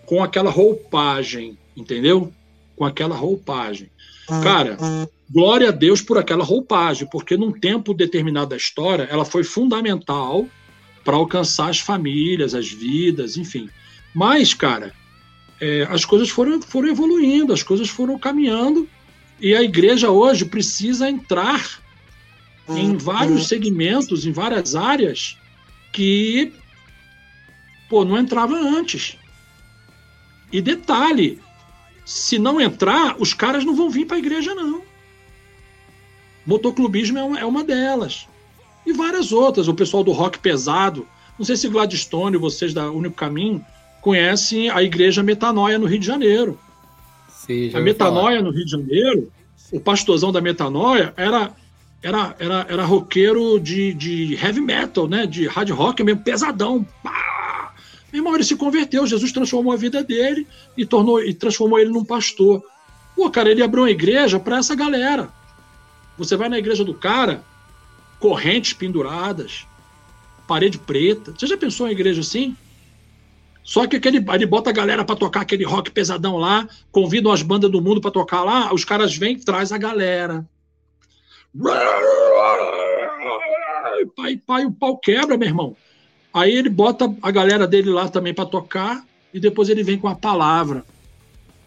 com 0.05 0.23
aquela 0.23 0.49
roupagem, 0.49 1.57
entendeu? 1.75 2.31
Com 2.75 2.85
aquela 2.85 3.15
roupagem. 3.15 3.89
Cara, 4.41 4.77
glória 5.29 5.69
a 5.69 5.71
Deus 5.71 6.01
por 6.01 6.17
aquela 6.17 6.43
roupagem, 6.43 7.07
porque 7.09 7.37
num 7.37 7.51
tempo 7.51 7.93
determinado 7.93 8.49
da 8.49 8.57
história, 8.57 9.03
ela 9.03 9.25
foi 9.25 9.43
fundamental 9.43 10.47
para 11.03 11.15
alcançar 11.15 11.69
as 11.69 11.79
famílias, 11.79 12.53
as 12.53 12.69
vidas, 12.69 13.37
enfim. 13.37 13.69
Mas, 14.13 14.53
cara, 14.53 14.93
é, 15.59 15.87
as 15.89 16.05
coisas 16.05 16.29
foram, 16.29 16.61
foram 16.61 16.89
evoluindo, 16.89 17.53
as 17.53 17.63
coisas 17.63 17.89
foram 17.89 18.17
caminhando, 18.17 18.87
e 19.39 19.55
a 19.55 19.61
igreja 19.61 20.09
hoje 20.09 20.45
precisa 20.45 21.09
entrar 21.09 21.81
em 22.69 22.91
hum, 22.91 22.97
vários 22.97 23.41
hum. 23.41 23.45
segmentos, 23.45 24.25
em 24.25 24.31
várias 24.31 24.75
áreas, 24.75 25.37
que 25.91 26.53
pô, 27.89 28.05
não 28.05 28.17
entrava 28.17 28.55
antes. 28.55 29.17
E 30.51 30.61
detalhe, 30.61 31.39
se 32.05 32.37
não 32.37 32.61
entrar, 32.61 33.15
os 33.19 33.33
caras 33.33 33.65
não 33.65 33.75
vão 33.75 33.89
vir 33.89 34.05
para 34.05 34.17
a 34.17 34.19
igreja, 34.19 34.53
não. 34.53 34.82
Motoclubismo 36.45 37.17
é 37.17 37.23
uma, 37.23 37.39
é 37.39 37.45
uma 37.45 37.63
delas. 37.63 38.27
E 38.85 38.93
várias 38.93 39.31
outras. 39.31 39.67
O 39.67 39.73
pessoal 39.73 40.03
do 40.03 40.11
rock 40.11 40.39
pesado. 40.39 41.07
Não 41.37 41.45
sei 41.45 41.55
se 41.55 41.69
Gladstone, 41.69 42.37
vocês 42.37 42.73
da 42.73 42.91
Único 42.91 43.15
Caminho, 43.15 43.65
conhecem 44.01 44.69
a 44.69 44.83
igreja 44.83 45.23
Metanoia 45.23 45.79
no 45.79 45.85
Rio 45.85 45.99
de 45.99 46.05
Janeiro. 46.05 46.59
Sim, 47.29 47.71
A 47.73 47.79
Metanoia 47.79 48.41
no 48.41 48.51
Rio 48.51 48.65
de 48.65 48.71
Janeiro, 48.71 49.31
o 49.71 49.79
pastorzão 49.79 50.31
da 50.31 50.41
Metanoia 50.41 51.13
era 51.17 51.53
era, 52.03 52.35
era, 52.37 52.65
era 52.67 52.83
roqueiro 52.83 53.57
de, 53.57 53.93
de 53.93 54.35
heavy 54.35 54.59
metal, 54.59 55.07
né? 55.07 55.25
De 55.25 55.47
hard 55.47 55.69
rock 55.69 56.03
mesmo, 56.03 56.21
pesadão. 56.21 56.85
Pá! 57.01 57.73
Meu 58.11 58.19
irmão, 58.19 58.35
ele 58.35 58.43
se 58.43 58.57
converteu, 58.57 59.07
Jesus 59.07 59.31
transformou 59.31 59.73
a 59.73 59.77
vida 59.77 60.03
dele 60.03 60.45
e 60.77 60.85
tornou 60.85 61.23
e 61.23 61.33
transformou 61.33 61.79
ele 61.79 61.89
num 61.89 62.03
pastor. 62.03 62.61
Pô, 63.15 63.29
cara, 63.29 63.49
ele 63.49 63.63
abriu 63.63 63.83
uma 63.83 63.89
igreja 63.89 64.39
para 64.39 64.57
essa 64.57 64.75
galera. 64.75 65.29
Você 66.17 66.35
vai 66.35 66.49
na 66.49 66.57
igreja 66.57 66.83
do 66.83 66.93
cara, 66.93 67.43
correntes 68.19 68.73
penduradas, 68.73 69.65
parede 70.47 70.77
preta. 70.77 71.33
Você 71.37 71.47
já 71.47 71.57
pensou 71.57 71.87
em 71.87 71.91
igreja 71.91 72.21
assim? 72.21 72.55
Só 73.63 73.87
que 73.87 73.95
aquele, 73.95 74.17
ele 74.17 74.45
bota 74.45 74.69
a 74.69 74.73
galera 74.73 75.05
para 75.05 75.15
tocar 75.15 75.41
aquele 75.41 75.63
rock 75.63 75.89
pesadão 75.89 76.37
lá, 76.37 76.67
convidam 76.91 77.31
as 77.31 77.41
bandas 77.41 77.71
do 77.71 77.81
mundo 77.81 78.01
para 78.01 78.11
tocar 78.11 78.43
lá, 78.43 78.73
os 78.73 78.83
caras 78.83 79.15
vêm 79.15 79.35
e 79.35 79.43
traz 79.43 79.71
a 79.71 79.77
galera. 79.77 80.45
Pai, 84.15 84.37
pai, 84.37 84.65
o 84.65 84.71
pau 84.71 84.97
quebra, 84.97 85.37
meu 85.37 85.47
irmão. 85.47 85.77
Aí 86.33 86.51
ele 86.51 86.69
bota 86.69 87.13
a 87.21 87.31
galera 87.31 87.65
dele 87.65 87.89
lá 87.89 88.09
também 88.09 88.33
para 88.33 88.45
tocar 88.45 89.05
e 89.33 89.39
depois 89.39 89.69
ele 89.69 89.83
vem 89.83 89.97
com 89.97 90.07
a 90.07 90.15
palavra. 90.15 90.83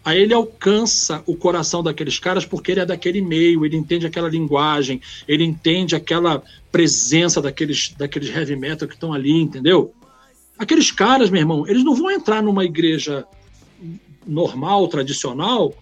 Aí 0.07 0.21
ele 0.21 0.33
alcança 0.33 1.21
o 1.27 1.35
coração 1.35 1.83
daqueles 1.83 2.17
caras 2.21 2.47
porque 2.47 2.71
ele 2.71 2.79
é 2.79 2.87
daquele 2.87 3.21
meio, 3.21 3.67
ele 3.67 3.77
entende 3.77 4.07
aquela 4.07 4.29
linguagem, 4.29 5.03
ele 5.27 5.43
entende 5.43 5.97
aquela 5.97 6.45
presença 6.71 7.43
daqueles, 7.43 7.93
daqueles 7.99 8.29
heavy 8.29 8.55
metal 8.55 8.87
que 8.87 8.95
estão 8.95 9.13
ali, 9.13 9.33
entendeu? 9.33 9.93
Aqueles 10.57 10.93
caras, 10.93 11.29
meu 11.29 11.41
irmão, 11.41 11.67
eles 11.67 11.83
não 11.83 11.93
vão 11.93 12.09
entrar 12.09 12.41
numa 12.41 12.65
igreja 12.65 13.25
normal, 14.25 14.87
tradicional. 14.87 15.75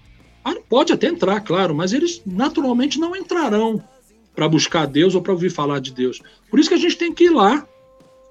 Ah, 0.42 0.56
pode 0.70 0.90
até 0.90 1.08
entrar, 1.08 1.38
claro, 1.42 1.74
mas 1.74 1.92
eles 1.92 2.22
naturalmente 2.24 2.98
não 2.98 3.14
entrarão 3.14 3.84
para 4.34 4.48
buscar 4.48 4.86
Deus 4.86 5.14
ou 5.14 5.20
para 5.20 5.32
ouvir 5.32 5.50
falar 5.50 5.80
de 5.80 5.92
Deus. 5.92 6.22
Por 6.50 6.58
isso 6.58 6.70
que 6.70 6.74
a 6.74 6.78
gente 6.78 6.96
tem 6.96 7.12
que 7.12 7.24
ir 7.24 7.30
lá. 7.30 7.68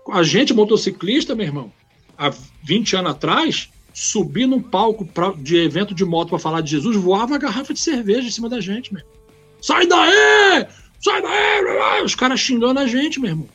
A 0.09 0.23
gente, 0.23 0.55
motociclista, 0.55 1.35
meu 1.35 1.45
irmão, 1.45 1.71
há 2.17 2.33
20 2.63 2.95
anos 2.95 3.11
atrás, 3.11 3.69
subir 3.93 4.47
num 4.47 4.61
palco 4.61 5.05
pra, 5.05 5.31
de 5.37 5.55
evento 5.57 5.93
de 5.93 6.03
moto 6.03 6.29
para 6.29 6.39
falar 6.39 6.61
de 6.61 6.71
Jesus, 6.71 6.95
voava 6.95 7.35
a 7.35 7.37
garrafa 7.37 7.73
de 7.73 7.79
cerveja 7.79 8.27
em 8.27 8.31
cima 8.31 8.49
da 8.49 8.59
gente, 8.59 8.91
meu 8.91 9.01
irmão. 9.01 9.13
Sai 9.61 9.85
daí! 9.85 10.67
Sai 10.99 11.21
daí! 11.21 12.03
Os 12.03 12.15
caras 12.15 12.39
xingando 12.39 12.79
a 12.79 12.87
gente, 12.87 13.19
meu 13.19 13.29
irmão. 13.29 13.49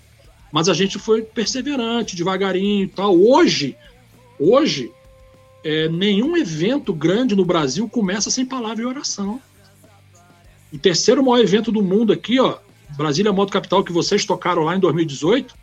Mas 0.53 0.68
a 0.68 0.74
gente 0.74 0.98
foi 0.98 1.22
perseverante, 1.22 2.16
devagarinho 2.16 2.85
e 2.85 2.88
tal. 2.88 3.14
Hoje, 3.18 3.77
hoje, 4.38 4.90
é, 5.64 5.88
nenhum 5.88 6.37
evento 6.37 6.94
grande 6.94 7.35
no 7.35 7.44
Brasil 7.44 7.88
começa 7.88 8.31
sem 8.31 8.46
palavra 8.46 8.83
e 8.83 8.87
oração. 8.87 9.40
O 10.72 10.79
terceiro 10.79 11.22
maior 11.22 11.42
evento 11.42 11.72
do 11.72 11.83
mundo 11.83 12.12
aqui, 12.12 12.38
ó, 12.40 12.59
Brasília 12.96 13.33
Moto 13.33 13.53
Capital, 13.53 13.85
que 13.85 13.92
vocês 13.92 14.24
tocaram 14.24 14.62
lá 14.62 14.77
em 14.77 14.81
2018, 14.81 15.55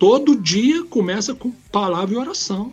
todo 0.00 0.34
dia 0.34 0.82
começa 0.84 1.34
com 1.34 1.52
palavra 1.70 2.14
e 2.14 2.18
oração. 2.18 2.72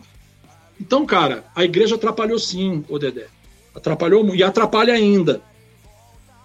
Então, 0.80 1.04
cara, 1.04 1.44
a 1.54 1.62
igreja 1.62 1.96
atrapalhou 1.96 2.38
sim, 2.38 2.82
o 2.88 2.98
Dedé. 2.98 3.26
Atrapalhou. 3.74 4.34
E 4.34 4.42
atrapalha 4.42 4.94
ainda. 4.94 5.42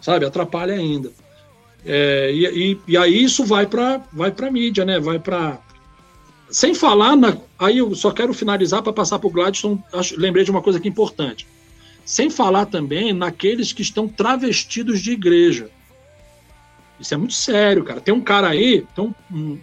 Sabe? 0.01 0.25
Atrapalha 0.25 0.73
ainda. 0.73 1.09
É, 1.85 2.31
e, 2.33 2.71
e, 2.73 2.79
e, 2.89 2.97
aí 2.97 3.23
isso 3.23 3.45
vai 3.45 3.65
para 3.65 4.01
vai 4.11 4.31
para 4.31 4.51
mídia, 4.51 4.85
né? 4.85 4.99
Vai 4.99 5.19
para 5.19 5.59
sem 6.49 6.73
falar 6.73 7.15
na, 7.15 7.37
aí 7.57 7.77
eu 7.77 7.93
só 7.95 8.11
quero 8.11 8.33
finalizar 8.33 8.81
para 8.81 8.93
passar 8.93 9.19
para 9.19 9.27
o 9.27 9.31
Gladstone. 9.31 9.81
Acho, 9.91 10.19
lembrei 10.19 10.43
de 10.43 10.51
uma 10.51 10.61
coisa 10.61 10.79
que 10.79 10.87
é 10.87 10.91
importante. 10.91 11.47
Sem 12.05 12.29
falar 12.29 12.65
também 12.65 13.13
naqueles 13.13 13.71
que 13.71 13.81
estão 13.81 14.07
travestidos 14.07 15.01
de 15.01 15.11
igreja. 15.11 15.69
Isso 16.99 17.13
é 17.13 17.17
muito 17.17 17.33
sério, 17.33 17.83
cara. 17.83 18.01
Tem 18.01 18.13
um 18.13 18.21
cara 18.21 18.49
aí, 18.49 18.85
tem 18.95 19.05
um, 19.05 19.13
um, 19.35 19.59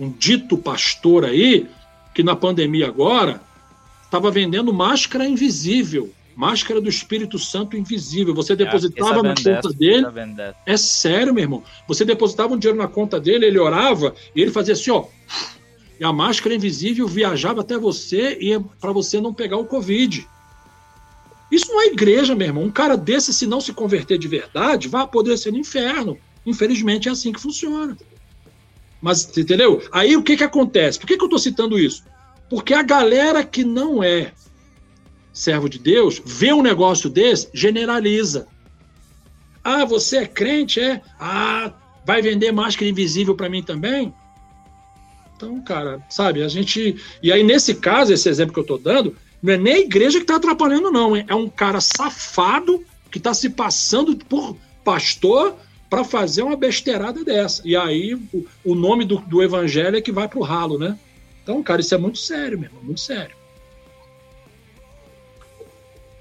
um 0.00 0.10
dito 0.10 0.58
pastor 0.58 1.24
aí 1.24 1.68
que 2.14 2.22
na 2.22 2.34
pandemia 2.34 2.88
agora 2.88 3.40
estava 4.04 4.30
vendendo 4.30 4.72
máscara 4.72 5.26
invisível 5.26 6.12
máscara 6.40 6.80
do 6.80 6.88
Espírito 6.88 7.38
Santo 7.38 7.76
invisível. 7.76 8.34
Você 8.34 8.56
depositava 8.56 9.22
na 9.22 9.34
conta 9.34 9.68
dele. 9.74 10.06
É 10.64 10.74
sério, 10.74 11.34
meu 11.34 11.42
irmão. 11.42 11.62
Você 11.86 12.02
depositava 12.02 12.54
um 12.54 12.58
dinheiro 12.58 12.78
na 12.78 12.88
conta 12.88 13.20
dele, 13.20 13.44
ele 13.44 13.58
orava 13.58 14.14
e 14.34 14.40
ele 14.40 14.50
fazia 14.50 14.72
assim, 14.72 14.90
ó. 14.90 15.04
E 15.98 16.04
a 16.04 16.10
máscara 16.10 16.54
invisível 16.54 17.06
viajava 17.06 17.60
até 17.60 17.76
você 17.76 18.38
e 18.40 18.54
é 18.54 18.60
para 18.80 18.90
você 18.90 19.20
não 19.20 19.34
pegar 19.34 19.58
o 19.58 19.66
Covid. 19.66 20.26
Isso 21.52 21.70
não 21.70 21.82
é 21.82 21.88
igreja, 21.88 22.34
meu 22.34 22.46
irmão. 22.46 22.64
Um 22.64 22.70
cara 22.70 22.96
desse, 22.96 23.34
se 23.34 23.46
não 23.46 23.60
se 23.60 23.74
converter 23.74 24.16
de 24.16 24.26
verdade, 24.26 24.88
vai 24.88 25.02
apodrecer 25.02 25.52
no 25.52 25.58
inferno. 25.58 26.16
Infelizmente 26.46 27.06
é 27.08 27.12
assim 27.12 27.32
que 27.32 27.40
funciona. 27.40 27.98
Mas, 29.00 29.36
entendeu? 29.36 29.82
Aí 29.92 30.16
o 30.16 30.22
que, 30.22 30.36
que 30.36 30.44
acontece? 30.44 30.98
Por 30.98 31.06
que, 31.06 31.16
que 31.16 31.22
eu 31.22 31.26
estou 31.26 31.38
citando 31.38 31.78
isso? 31.78 32.04
Porque 32.48 32.74
a 32.74 32.82
galera 32.82 33.44
que 33.44 33.64
não 33.64 34.02
é 34.02 34.32
servo 35.32 35.68
de 35.68 35.78
Deus, 35.78 36.20
vê 36.24 36.52
um 36.52 36.62
negócio 36.62 37.08
desse, 37.08 37.48
generaliza. 37.54 38.46
Ah, 39.62 39.84
você 39.84 40.18
é 40.18 40.26
crente, 40.26 40.80
é? 40.80 41.00
Ah, 41.18 41.72
vai 42.04 42.20
vender 42.22 42.52
máscara 42.52 42.90
invisível 42.90 43.34
para 43.34 43.48
mim 43.48 43.62
também? 43.62 44.12
Então, 45.36 45.60
cara, 45.62 46.04
sabe, 46.10 46.42
a 46.42 46.48
gente. 46.48 46.96
E 47.22 47.32
aí, 47.32 47.42
nesse 47.42 47.74
caso, 47.74 48.12
esse 48.12 48.28
exemplo 48.28 48.52
que 48.52 48.60
eu 48.60 48.64
estou 48.64 48.78
dando, 48.78 49.16
não 49.42 49.54
é 49.54 49.56
nem 49.56 49.74
a 49.74 49.80
igreja 49.80 50.18
que 50.18 50.24
está 50.24 50.36
atrapalhando, 50.36 50.90
não. 50.90 51.16
É 51.16 51.34
um 51.34 51.48
cara 51.48 51.80
safado 51.80 52.84
que 53.10 53.18
está 53.18 53.32
se 53.32 53.50
passando 53.50 54.16
por 54.16 54.56
pastor 54.84 55.56
para 55.90 56.04
fazer 56.04 56.42
uma 56.42 56.56
besteirada 56.56 57.24
dessa. 57.24 57.60
E 57.64 57.76
aí, 57.76 58.14
o, 58.14 58.46
o 58.64 58.74
nome 58.76 59.04
do, 59.04 59.18
do 59.18 59.42
evangelho 59.42 59.96
é 59.96 60.00
que 60.00 60.12
vai 60.12 60.28
para 60.28 60.38
o 60.38 60.42
ralo, 60.42 60.78
né? 60.78 60.96
Então, 61.42 61.60
cara, 61.64 61.80
isso 61.80 61.92
é 61.92 61.98
muito 61.98 62.18
sério, 62.18 62.56
meu 62.56 62.68
irmão, 62.68 62.84
muito 62.84 63.00
sério. 63.00 63.34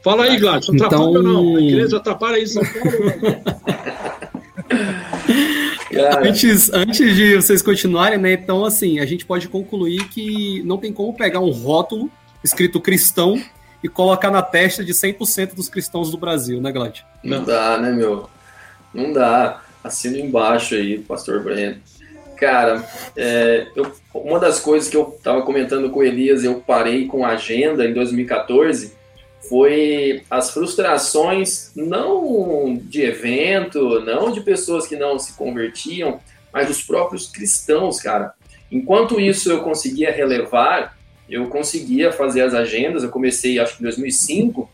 Fala 0.03 0.23
aí, 0.23 0.37
Gladys, 0.37 0.69
então... 0.69 0.87
atrapalha 0.87 1.21
não? 1.21 1.55
A 1.55 1.61
igreja 1.61 1.97
atrapalha 1.97 2.35
aí 2.37 2.47
São 2.47 2.63
Paulo? 2.63 2.89
antes, 6.25 6.71
antes 6.73 7.15
de 7.15 7.35
vocês 7.35 7.61
continuarem, 7.61 8.17
né? 8.17 8.33
Então, 8.33 8.65
assim, 8.65 8.99
a 8.99 9.05
gente 9.05 9.25
pode 9.25 9.47
concluir 9.47 10.07
que 10.09 10.63
não 10.63 10.77
tem 10.77 10.91
como 10.91 11.13
pegar 11.13 11.41
um 11.41 11.51
rótulo 11.51 12.09
escrito 12.43 12.79
cristão 12.79 13.39
e 13.83 13.89
colocar 13.89 14.31
na 14.31 14.41
testa 14.41 14.83
de 14.83 14.93
100% 14.93 15.53
dos 15.53 15.69
cristãos 15.69 16.09
do 16.09 16.17
Brasil, 16.17 16.59
né, 16.59 16.71
Glad? 16.71 17.01
Não 17.23 17.43
dá, 17.43 17.77
né, 17.77 17.91
meu? 17.91 18.29
Não 18.93 19.11
dá. 19.11 19.61
Assino 19.83 20.17
embaixo 20.17 20.75
aí, 20.75 20.99
pastor 20.99 21.43
Breno. 21.43 21.77
Cara, 22.35 22.87
é, 23.15 23.67
eu, 23.75 23.91
uma 24.13 24.39
das 24.39 24.59
coisas 24.59 24.89
que 24.89 24.95
eu 24.95 25.15
estava 25.17 25.41
comentando 25.41 25.89
com 25.89 25.99
o 25.99 26.03
Elias, 26.03 26.43
eu 26.43 26.55
parei 26.55 27.05
com 27.05 27.25
a 27.25 27.29
agenda 27.29 27.85
em 27.85 27.93
2014 27.93 28.99
foi 29.49 30.23
as 30.29 30.51
frustrações 30.51 31.71
não 31.75 32.79
de 32.83 33.01
evento, 33.01 33.99
não 34.01 34.31
de 34.31 34.41
pessoas 34.41 34.85
que 34.85 34.95
não 34.95 35.17
se 35.17 35.33
convertiam, 35.33 36.19
mas 36.53 36.67
dos 36.67 36.83
próprios 36.83 37.27
cristãos, 37.27 37.99
cara. 37.99 38.33
Enquanto 38.71 39.19
isso 39.19 39.51
eu 39.51 39.63
conseguia 39.63 40.11
relevar, 40.11 40.95
eu 41.27 41.47
conseguia 41.47 42.11
fazer 42.11 42.41
as 42.41 42.53
agendas, 42.53 43.03
eu 43.03 43.09
comecei 43.09 43.59
acho 43.59 43.75
que 43.75 43.81
em 43.81 43.83
2005, 43.83 44.69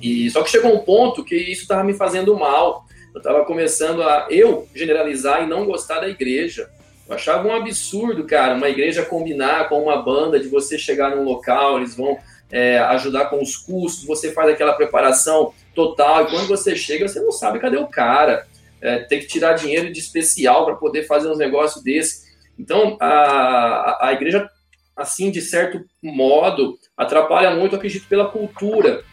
e 0.00 0.30
só 0.30 0.42
que 0.42 0.50
chegou 0.50 0.74
um 0.74 0.80
ponto 0.80 1.24
que 1.24 1.34
isso 1.34 1.62
estava 1.62 1.82
me 1.82 1.94
fazendo 1.94 2.36
mal. 2.38 2.86
Eu 3.14 3.18
estava 3.18 3.44
começando 3.44 4.02
a 4.02 4.26
eu 4.28 4.68
generalizar 4.74 5.44
e 5.44 5.46
não 5.46 5.64
gostar 5.64 6.00
da 6.00 6.08
igreja. 6.08 6.68
Eu 7.08 7.14
achava 7.14 7.46
um 7.46 7.54
absurdo, 7.54 8.26
cara, 8.26 8.56
uma 8.56 8.68
igreja 8.68 9.04
combinar 9.04 9.68
com 9.68 9.80
uma 9.80 10.02
banda 10.02 10.40
de 10.40 10.48
você 10.48 10.76
chegar 10.76 11.14
num 11.14 11.22
local, 11.22 11.78
eles 11.78 11.94
vão 11.94 12.18
é, 12.50 12.78
ajudar 12.78 13.26
com 13.26 13.40
os 13.40 13.56
custos, 13.56 14.04
você 14.04 14.32
faz 14.32 14.50
aquela 14.50 14.72
preparação 14.72 15.54
total, 15.74 16.24
e 16.24 16.30
quando 16.30 16.48
você 16.48 16.74
chega, 16.74 17.06
você 17.06 17.20
não 17.20 17.30
sabe 17.30 17.60
cadê 17.60 17.76
o 17.76 17.86
cara. 17.86 18.48
É, 18.80 18.98
tem 18.98 19.20
que 19.20 19.28
tirar 19.28 19.52
dinheiro 19.52 19.92
de 19.92 20.00
especial 20.00 20.64
para 20.64 20.74
poder 20.74 21.04
fazer 21.04 21.28
uns 21.28 21.38
negócios 21.38 21.84
desses. 21.84 22.24
Então, 22.58 22.96
a, 23.00 24.08
a 24.08 24.12
igreja, 24.12 24.50
assim, 24.96 25.30
de 25.30 25.40
certo 25.40 25.84
modo, 26.02 26.76
atrapalha 26.96 27.54
muito, 27.54 27.76
acredito, 27.76 28.08
pela 28.08 28.28
cultura. 28.28 29.04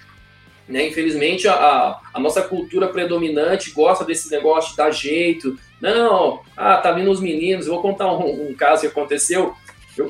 Né? 0.67 0.87
Infelizmente, 0.87 1.47
a, 1.47 1.99
a 2.13 2.19
nossa 2.19 2.41
cultura 2.41 2.87
predominante 2.87 3.71
gosta 3.71 4.05
desse 4.05 4.29
negócio 4.31 4.71
de 4.71 4.77
dar 4.77 4.91
jeito. 4.91 5.57
Não, 5.81 6.41
ah, 6.55 6.77
tá 6.77 6.91
vindo 6.91 7.11
os 7.11 7.19
meninos. 7.19 7.67
Vou 7.67 7.81
contar 7.81 8.11
um, 8.13 8.49
um 8.49 8.53
caso 8.53 8.81
que 8.81 8.87
aconteceu 8.87 9.55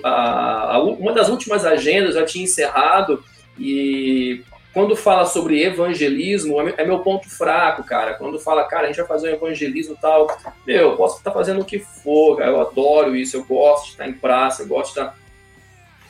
a, 0.04 0.76
a, 0.76 0.84
uma 0.84 1.12
das 1.12 1.30
últimas 1.30 1.66
agendas 1.66 2.16
já 2.16 2.26
tinha 2.26 2.44
encerrado 2.44 3.24
e 3.58 4.44
quando 4.74 4.96
fala 4.96 5.26
sobre 5.26 5.64
evangelismo, 5.64 6.62
é, 6.62 6.76
é 6.78 6.86
meu 6.86 7.00
ponto 7.00 7.30
fraco, 7.30 7.84
cara. 7.84 8.14
Quando 8.14 8.40
fala, 8.40 8.64
cara, 8.64 8.84
a 8.84 8.88
gente 8.88 8.98
vai 8.98 9.08
fazer 9.08 9.30
um 9.30 9.36
evangelismo 9.36 9.98
tal, 10.02 10.28
meu, 10.66 10.92
eu 10.92 10.98
posso 10.98 11.18
estar 11.18 11.32
fazendo 11.32 11.62
o 11.62 11.66
que 11.66 11.80
for, 11.80 12.38
cara. 12.38 12.52
eu 12.52 12.62
adoro 12.62 13.16
isso, 13.16 13.36
eu 13.36 13.44
gosto 13.44 13.86
de 13.86 13.92
estar 13.92 14.08
em 14.08 14.14
praça, 14.14 14.64
eu 14.64 14.68
gosto 14.68 14.94
de 14.94 15.00
estar. 15.00 15.18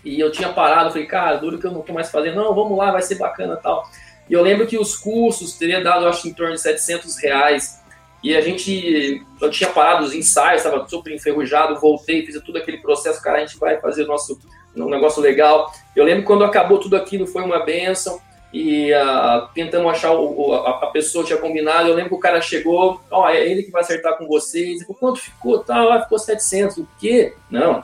E 0.03 0.19
eu 0.19 0.31
tinha 0.31 0.49
parado, 0.49 0.91
falei, 0.91 1.05
cara, 1.05 1.37
duro 1.37 1.59
que 1.59 1.65
eu 1.65 1.71
não 1.71 1.81
tô 1.81 1.93
mais 1.93 2.11
fazendo, 2.11 2.35
não, 2.35 2.53
vamos 2.53 2.77
lá, 2.77 2.91
vai 2.91 3.01
ser 3.01 3.15
bacana 3.15 3.55
tal. 3.55 3.87
E 4.31 4.33
eu 4.33 4.41
lembro 4.41 4.65
que 4.65 4.77
os 4.77 4.95
cursos 4.95 5.57
teria 5.57 5.83
dado, 5.83 6.07
acho, 6.07 6.25
em 6.25 6.33
torno 6.33 6.55
de 6.55 6.61
700 6.61 7.17
reais. 7.17 7.81
E 8.23 8.33
a 8.33 8.39
gente, 8.39 9.21
eu 9.41 9.49
tinha 9.49 9.69
parado 9.69 10.05
os 10.05 10.13
ensaios, 10.13 10.63
estava 10.63 10.87
super 10.87 11.13
enferrujado, 11.13 11.77
voltei, 11.81 12.25
fiz 12.25 12.41
todo 12.41 12.57
aquele 12.57 12.77
processo, 12.77 13.21
cara, 13.21 13.39
a 13.39 13.45
gente 13.45 13.59
vai 13.59 13.77
fazer 13.81 14.03
o 14.03 14.07
nosso 14.07 14.39
um 14.73 14.89
negócio 14.89 15.21
legal. 15.21 15.69
Eu 15.93 16.05
lembro 16.05 16.23
quando 16.23 16.45
acabou 16.45 16.79
tudo 16.79 16.95
aquilo, 16.95 17.27
foi 17.27 17.43
uma 17.43 17.65
benção 17.65 18.21
e 18.53 18.93
uh, 18.93 19.49
tentamos 19.53 19.91
achar 19.91 20.13
o, 20.13 20.53
a, 20.53 20.85
a, 20.85 20.87
pessoa 20.87 21.25
tinha 21.25 21.37
combinado. 21.37 21.89
Eu 21.89 21.95
lembro 21.95 22.11
que 22.11 22.15
o 22.15 22.19
cara 22.19 22.39
chegou, 22.39 23.01
ó, 23.11 23.23
oh, 23.23 23.27
é 23.27 23.45
ele 23.45 23.63
que 23.63 23.71
vai 23.71 23.81
acertar 23.81 24.17
com 24.17 24.25
vocês. 24.27 24.79
E, 24.79 24.85
quanto 24.85 25.19
ficou? 25.19 25.59
Tá, 25.59 25.83
lá 25.83 26.03
ficou 26.03 26.17
700. 26.17 26.77
O 26.77 26.87
quê? 26.97 27.33
Não, 27.49 27.83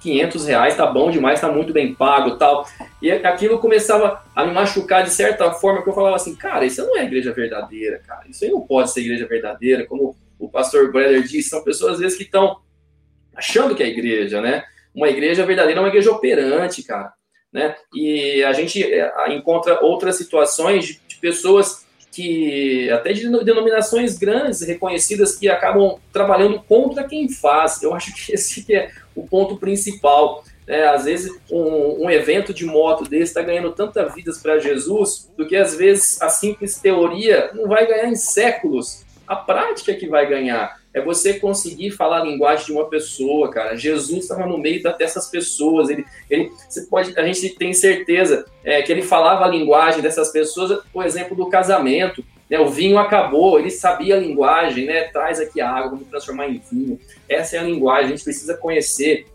500 0.00 0.46
reais 0.46 0.76
tá 0.76 0.86
bom 0.86 1.10
demais, 1.10 1.40
tá 1.40 1.50
muito 1.50 1.72
bem 1.72 1.94
pago 1.94 2.36
tal. 2.36 2.66
E 3.00 3.10
aquilo 3.10 3.58
começava 3.58 4.22
a 4.34 4.44
me 4.44 4.52
machucar 4.52 5.04
de 5.04 5.10
certa 5.10 5.50
forma, 5.52 5.82
que 5.82 5.88
eu 5.88 5.94
falava 5.94 6.16
assim, 6.16 6.34
cara, 6.34 6.64
isso 6.64 6.84
não 6.84 6.96
é 6.96 7.04
igreja 7.04 7.32
verdadeira, 7.32 8.00
cara. 8.06 8.24
Isso 8.28 8.44
aí 8.44 8.50
não 8.50 8.60
pode 8.60 8.90
ser 8.92 9.00
igreja 9.00 9.26
verdadeira. 9.26 9.86
Como 9.86 10.16
o 10.38 10.48
pastor 10.48 10.90
Breder 10.90 11.22
disse, 11.22 11.50
são 11.50 11.62
pessoas 11.62 11.94
às 11.94 11.98
vezes 12.00 12.16
que 12.16 12.24
estão 12.24 12.58
achando 13.34 13.74
que 13.74 13.82
é 13.82 13.88
igreja, 13.88 14.40
né? 14.40 14.64
Uma 14.94 15.08
igreja 15.08 15.44
verdadeira 15.46 15.80
é 15.80 15.82
uma 15.82 15.88
igreja 15.88 16.10
operante, 16.10 16.82
cara 16.82 17.12
né? 17.52 17.74
E 17.94 18.42
a 18.44 18.52
gente 18.52 18.82
é, 18.82 19.12
encontra 19.34 19.80
outras 19.84 20.16
situações 20.16 20.86
de, 20.86 21.00
de 21.06 21.16
pessoas 21.16 21.86
que 22.12 22.90
até 22.90 23.12
de 23.12 23.28
denominações 23.44 24.18
grandes, 24.18 24.62
reconhecidas, 24.62 25.36
que 25.36 25.48
acabam 25.48 25.98
trabalhando 26.12 26.60
contra 26.62 27.04
quem 27.04 27.28
faz. 27.28 27.82
Eu 27.82 27.94
acho 27.94 28.14
que 28.14 28.32
esse 28.32 28.64
que 28.64 28.74
é 28.74 28.90
o 29.14 29.26
ponto 29.26 29.56
principal. 29.56 30.44
É, 30.66 30.86
às 30.86 31.04
vezes, 31.04 31.32
um, 31.50 32.04
um, 32.04 32.10
evento 32.10 32.54
de 32.54 32.64
moto 32.64 33.02
desse 33.02 33.24
está 33.24 33.42
ganhando 33.42 33.72
tantas 33.72 34.14
vidas 34.14 34.38
para 34.38 34.58
Jesus, 34.58 35.28
do 35.36 35.46
que 35.46 35.56
às 35.56 35.74
vezes 35.74 36.22
a 36.22 36.28
simples 36.28 36.78
teoria 36.78 37.50
não 37.54 37.66
vai 37.66 37.86
ganhar 37.86 38.08
em 38.08 38.14
séculos. 38.14 39.04
A 39.26 39.34
prática 39.34 39.90
é 39.90 39.96
que 39.96 40.08
vai 40.08 40.28
ganhar 40.28 40.80
é 40.92 41.00
você 41.00 41.34
conseguir 41.34 41.92
falar 41.92 42.20
a 42.20 42.24
linguagem 42.24 42.66
de 42.66 42.72
uma 42.72 42.88
pessoa, 42.88 43.50
cara. 43.50 43.76
Jesus 43.76 44.24
estava 44.24 44.44
no 44.46 44.58
meio 44.58 44.82
dessas 44.98 45.28
pessoas. 45.28 45.88
Ele, 45.88 46.04
ele, 46.28 46.50
você 46.68 46.82
pode, 46.82 47.16
a 47.18 47.24
gente 47.24 47.50
tem 47.50 47.72
certeza 47.72 48.44
é, 48.64 48.82
que 48.82 48.90
ele 48.90 49.02
falava 49.02 49.44
a 49.44 49.48
linguagem 49.48 50.02
dessas 50.02 50.32
pessoas. 50.32 50.82
Por 50.92 51.06
exemplo, 51.06 51.36
do 51.36 51.48
casamento. 51.48 52.24
Né, 52.50 52.58
o 52.58 52.68
vinho 52.68 52.98
acabou, 52.98 53.58
ele 53.58 53.70
sabia 53.70 54.16
a 54.16 54.18
linguagem, 54.18 54.86
né? 54.86 55.04
Traz 55.04 55.38
aqui 55.38 55.60
a 55.60 55.70
água, 55.70 55.90
vamos 55.90 56.08
transformar 56.08 56.48
em 56.48 56.60
vinho. 56.70 56.98
Essa 57.28 57.56
é 57.56 57.58
a 57.60 57.62
linguagem. 57.62 58.06
A 58.06 58.08
gente 58.08 58.24
precisa 58.24 58.56
conhecer 58.56 59.26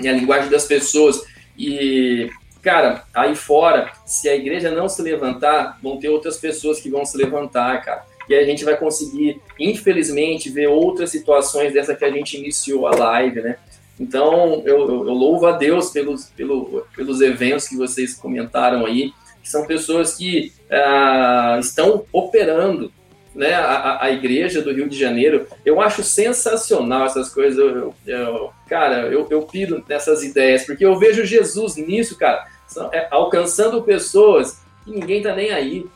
né, 0.00 0.10
a 0.10 0.14
linguagem 0.14 0.50
das 0.50 0.66
pessoas. 0.66 1.22
E 1.56 2.28
cara, 2.60 3.04
aí 3.14 3.36
fora, 3.36 3.92
se 4.04 4.28
a 4.28 4.34
igreja 4.34 4.70
não 4.70 4.88
se 4.88 5.00
levantar, 5.00 5.78
vão 5.82 5.98
ter 5.98 6.08
outras 6.08 6.36
pessoas 6.36 6.80
que 6.80 6.90
vão 6.90 7.04
se 7.04 7.16
levantar, 7.16 7.82
cara 7.82 8.10
e 8.30 8.34
a 8.36 8.44
gente 8.44 8.64
vai 8.64 8.76
conseguir, 8.76 9.40
infelizmente, 9.58 10.50
ver 10.50 10.68
outras 10.68 11.10
situações 11.10 11.72
dessa 11.72 11.96
que 11.96 12.04
a 12.04 12.10
gente 12.12 12.36
iniciou 12.36 12.86
a 12.86 12.94
live, 12.94 13.42
né? 13.42 13.56
Então, 13.98 14.62
eu, 14.64 14.78
eu, 14.78 15.08
eu 15.08 15.12
louvo 15.12 15.48
a 15.48 15.52
Deus 15.52 15.90
pelos, 15.90 16.26
pelo, 16.26 16.86
pelos 16.94 17.20
eventos 17.20 17.66
que 17.66 17.76
vocês 17.76 18.14
comentaram 18.14 18.86
aí, 18.86 19.12
que 19.42 19.50
são 19.50 19.66
pessoas 19.66 20.14
que 20.14 20.52
ah, 20.70 21.58
estão 21.60 22.04
operando 22.12 22.92
né, 23.34 23.54
a, 23.54 24.04
a, 24.04 24.10
igreja 24.10 24.62
do 24.62 24.72
Rio 24.72 24.88
de 24.88 24.98
Janeiro. 24.98 25.46
Eu 25.64 25.80
acho 25.80 26.02
sensacional 26.02 27.06
essas 27.06 27.28
coisas. 27.32 27.58
Eu, 27.58 27.94
eu, 28.06 28.52
cara, 28.68 29.06
eu, 29.06 29.26
eu 29.30 29.42
piro 29.42 29.84
nessas 29.88 30.22
ideias, 30.22 30.64
porque 30.64 30.84
eu 30.84 30.98
vejo 30.98 31.24
Jesus 31.24 31.76
nisso, 31.76 32.16
cara, 32.16 32.46
é, 32.92 33.08
alcançando 33.10 33.82
pessoas 33.82 34.60
que 34.84 34.90
ninguém 34.90 35.22
tá 35.22 35.34
nem 35.34 35.50
aí. 35.50 35.86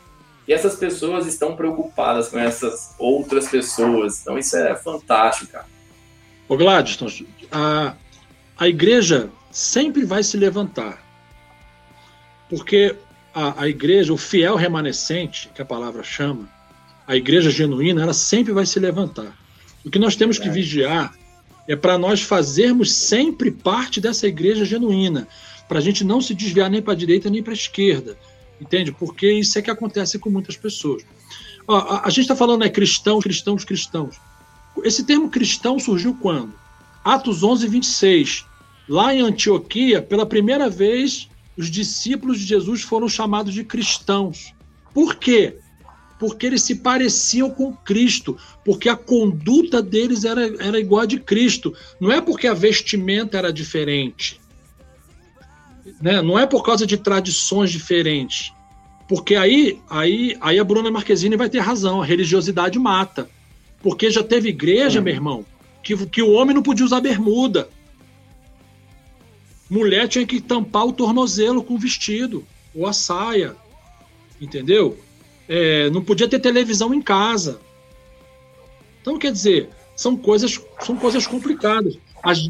E 0.47 0.53
essas 0.53 0.77
pessoas 0.77 1.27
estão 1.27 1.57
preocupadas 1.57 2.29
com 2.29 2.39
essas 2.39 2.95
outras 2.99 3.49
pessoas. 3.49 4.21
Então 4.21 4.39
isso 4.39 4.57
é 4.57 4.75
fantástico, 4.75 5.53
cara. 5.53 5.67
Ô 6.47 6.57
Gladstone, 6.57 7.27
a, 7.51 7.95
a 8.59 8.69
igreja 8.69 9.31
sempre 9.51 10.05
vai 10.05 10.23
se 10.23 10.37
levantar. 10.37 11.03
Porque 12.51 12.95
a, 13.35 13.63
a 13.63 13.69
igreja, 13.69 14.13
o 14.13 14.17
fiel 14.17 14.57
remanescente, 14.57 15.51
que 15.55 15.61
a 15.61 15.65
palavra 15.65 16.03
chama, 16.03 16.49
a 17.07 17.17
igreja 17.17 17.51
genuína, 17.51 18.03
ela 18.03 18.15
sempre 18.15 18.53
vai 18.53 18.65
se 18.65 18.79
levantar. 18.79 19.37
O 19.85 19.91
que 19.91 19.99
nós 19.99 20.17
temos 20.17 20.39
que 20.39 20.49
vigiar 20.49 21.13
é 21.69 21.75
para 21.77 21.99
nós 21.99 22.23
fazermos 22.23 22.93
sempre 22.93 23.51
parte 23.51 24.01
dessa 24.01 24.27
igreja 24.27 24.65
genuína, 24.65 25.27
para 25.69 25.79
a 25.79 25.83
gente 25.83 26.05
não 26.05 26.21
se 26.21 26.35
desviar 26.35 26.71
nem 26.71 26.81
para 26.81 26.93
a 26.93 26.97
direita 26.97 27.29
nem 27.29 27.43
para 27.43 27.53
a 27.53 27.55
esquerda, 27.55 28.17
Entende? 28.61 28.93
Porque 28.93 29.31
isso 29.31 29.59
é 29.59 29.63
que 29.63 29.71
acontece 29.71 30.19
com 30.19 30.31
muitas 30.31 30.57
pessoas. 30.57 31.05
Ó, 31.67 31.77
a, 31.77 32.07
a, 32.07 32.11
gente 32.11 32.23
está 32.23 32.37
falando 32.37 32.65
é 32.65 32.69
cristãos, 32.69 33.23
cristãos, 33.23 33.65
cristãos. 33.65 34.17
Esse 34.83 35.05
termo 35.05 35.31
cristão 35.31 35.79
surgiu 35.79 36.17
quando? 36.21 36.53
Atos 37.05 37.43
11, 37.43 37.69
26. 37.69 38.47
Lá 38.89 39.15
em 39.15 39.21
Antioquia, 39.21 40.03
pela 40.03 40.27
primeira 40.27 40.69
vez, 40.69 41.29
os 41.57 41.71
discípulos 41.71 42.39
de 42.39 42.47
Jesus 42.47 42.83
foram 42.83 43.09
chamados 43.09 43.55
de 43.55 43.65
cristãos. 43.65 44.55
Por 44.93 45.17
quê? 45.17 45.57
Porque 46.19 46.47
eles 46.47 46.63
se 46.63 46.77
pareciam 46.77 47.51
com 47.51 47.75
Cristo, 47.75 48.37
porque 48.65 48.89
a 48.89 48.97
conduta 48.97 49.83
deles 49.83 50.25
era, 50.25 50.47
era 50.63 50.79
igual 50.79 51.03
a 51.03 51.07
de 51.07 51.19
Cristo. 51.19 51.75
Não 52.01 52.11
é 52.11 52.21
porque 52.21 52.47
a 52.47 52.55
vestimenta 52.55 53.37
era 53.37 53.53
diferente, 53.53 54.41
né? 56.01 56.23
Não 56.23 56.39
é 56.39 56.47
por 56.47 56.63
causa 56.63 56.87
de 56.87 56.97
tradições 56.97 57.71
diferentes. 57.71 58.53
Porque 59.09 59.37
aí, 59.37 59.79
aí, 59.89 60.37
aí 60.41 60.59
a 60.59 60.65
Bruna 60.65 60.91
Marquezine 60.91 61.37
vai 61.37 61.51
ter 61.51 61.59
razão, 61.59 62.01
a 62.01 62.07
religiosidade 62.07 62.79
mata. 62.79 63.29
Porque 63.83 64.11
já 64.11 64.23
teve 64.23 64.49
igreja, 64.49 65.01
meu 65.01 65.13
irmão, 65.13 65.45
que, 65.83 65.95
que 66.07 66.23
o 66.23 66.33
homem 66.33 66.55
não 66.55 66.63
podia 66.63 66.87
usar 66.87 67.01
bermuda. 67.01 67.69
Mulher 69.75 70.09
tinha 70.09 70.27
que 70.27 70.41
tampar 70.41 70.87
o 70.87 70.93
tornozelo 70.93 71.63
com 71.63 71.75
o 71.75 71.79
vestido, 71.79 72.45
ou 72.75 72.87
a 72.87 72.93
saia. 72.93 73.57
Entendeu? 74.41 74.99
É, 75.49 75.91
não 75.91 76.03
podia 76.03 76.29
ter 76.29 76.39
televisão 76.39 76.95
em 76.95 77.03
casa. 77.03 77.61
Então, 79.01 79.19
quer 79.19 79.33
dizer, 79.33 79.69
são 79.97 80.17
coisas, 80.17 80.61
são 80.81 80.97
coisas 80.97 81.27
complicadas 81.27 81.99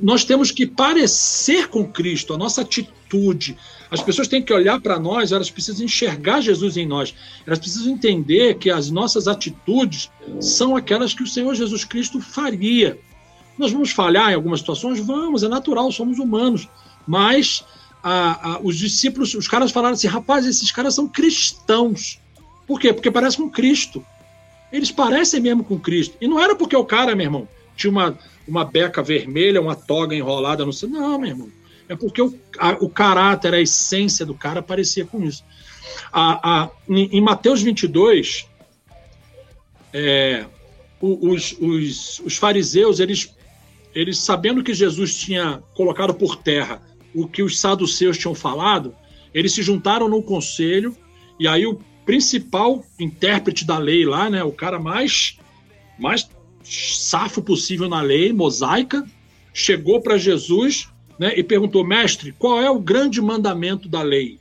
nós 0.03 0.25
temos 0.25 0.53
que 0.53 0.66
parecer 0.66 1.68
com 1.68 1.85
Cristo, 1.85 2.33
a 2.33 2.39
nossa 2.39 2.61
atitude. 2.61 3.57
As 3.91 4.01
pessoas 4.01 4.29
têm 4.29 4.41
que 4.41 4.53
olhar 4.53 4.81
para 4.81 5.01
nós, 5.01 5.33
elas 5.33 5.51
precisam 5.51 5.85
enxergar 5.85 6.41
Jesus 6.41 6.77
em 6.77 6.87
nós. 6.87 7.12
Elas 7.45 7.59
precisam 7.59 7.93
entender 7.93 8.55
que 8.55 8.70
as 8.70 8.89
nossas 8.91 9.27
atitudes 9.27 10.11
são 10.41 10.77
aquelas 10.77 11.12
que 11.12 11.25
o 11.25 11.27
Senhor 11.27 11.55
Jesus 11.55 11.85
Cristo 11.85 12.20
faria. 12.20 12.99
Nós 13.59 13.72
vamos 13.72 13.91
falhar 13.91 14.31
em 14.31 14.35
algumas 14.35 14.61
situações? 14.61 15.01
Vamos, 15.01 15.43
é 15.43 15.49
natural, 15.49 15.91
somos 15.91 16.20
humanos. 16.20 16.68
Mas 17.07 17.64
a, 18.02 18.55
a, 18.55 18.61
os 18.61 18.76
discípulos, 18.76 19.34
os 19.34 19.48
caras 19.48 19.70
falaram 19.70 19.94
assim: 19.94 20.07
rapaz, 20.07 20.46
esses 20.46 20.70
caras 20.70 20.94
são 20.94 21.09
cristãos. 21.09 22.20
Por 22.66 22.80
quê? 22.80 22.92
Porque 22.92 23.11
parecem 23.11 23.44
com 23.44 23.50
Cristo. 23.50 24.05
Eles 24.72 24.90
parecem 24.90 25.40
mesmo 25.40 25.62
com 25.62 25.78
Cristo. 25.78 26.16
E 26.20 26.26
não 26.26 26.40
era 26.40 26.57
porque 26.57 26.74
o 26.74 26.84
cara, 26.84 27.14
meu 27.14 27.26
irmão, 27.26 27.48
tinha 27.76 27.90
uma 27.90 28.18
uma 28.46 28.64
beca 28.64 29.02
vermelha, 29.02 29.61
uma 29.61 29.74
toga 29.74 30.14
enrolada, 30.14 30.64
não 30.64 30.72
sei. 30.72 30.88
Não, 30.88 31.18
meu 31.18 31.30
irmão. 31.30 31.48
É 31.88 31.96
porque 31.96 32.20
o, 32.22 32.38
a, 32.59 32.72
o 32.72 32.88
caráter, 32.88 33.55
a 33.55 33.61
essência 33.61 34.24
do 34.24 34.34
cara 34.34 34.62
parecia 34.62 35.05
com 35.05 35.22
isso. 35.22 35.44
A, 36.12 36.70
em 36.88 37.20
Mateus 37.20 37.62
22, 37.62 38.48
é, 39.92 40.46
os, 41.00 41.57
os, 41.61 42.20
os 42.20 42.36
fariseus, 42.36 43.00
eles, 43.00 43.34
eles 43.94 44.18
sabendo 44.18 44.62
que 44.62 44.72
Jesus 44.72 45.16
tinha 45.16 45.62
colocado 45.74 46.14
por 46.14 46.36
terra 46.36 46.80
o 47.15 47.29
que 47.29 47.43
os 47.43 47.59
saduceus 47.59 48.19
tinham 48.19 48.35
falado, 48.35 48.95
eles 49.33 49.53
se 49.53 49.62
juntaram 49.62 50.09
no 50.09 50.23
conselho 50.23 50.97
e 51.39 51.47
aí 51.47 51.67
o 51.67 51.81
principal 52.05 52.85
intérprete 52.99 53.65
da 53.65 53.79
lei 53.79 54.05
lá, 54.05 54.29
né, 54.29 54.43
o 54.43 54.53
cara 54.53 54.79
mais 54.79 55.39
mais 55.99 56.29
safo 56.62 57.43
possível 57.43 57.89
na 57.89 58.01
lei 58.01 58.33
mosaica, 58.33 59.07
chegou 59.53 60.01
para 60.01 60.19
Jesus 60.19 60.89
né, 61.19 61.33
e 61.37 61.43
perguntou: 61.43 61.85
Mestre, 61.85 62.33
qual 62.33 62.61
é 62.61 62.71
o 62.71 62.81
grande 62.81 63.21
mandamento 63.21 63.89
da 63.89 64.03
lei? 64.03 64.39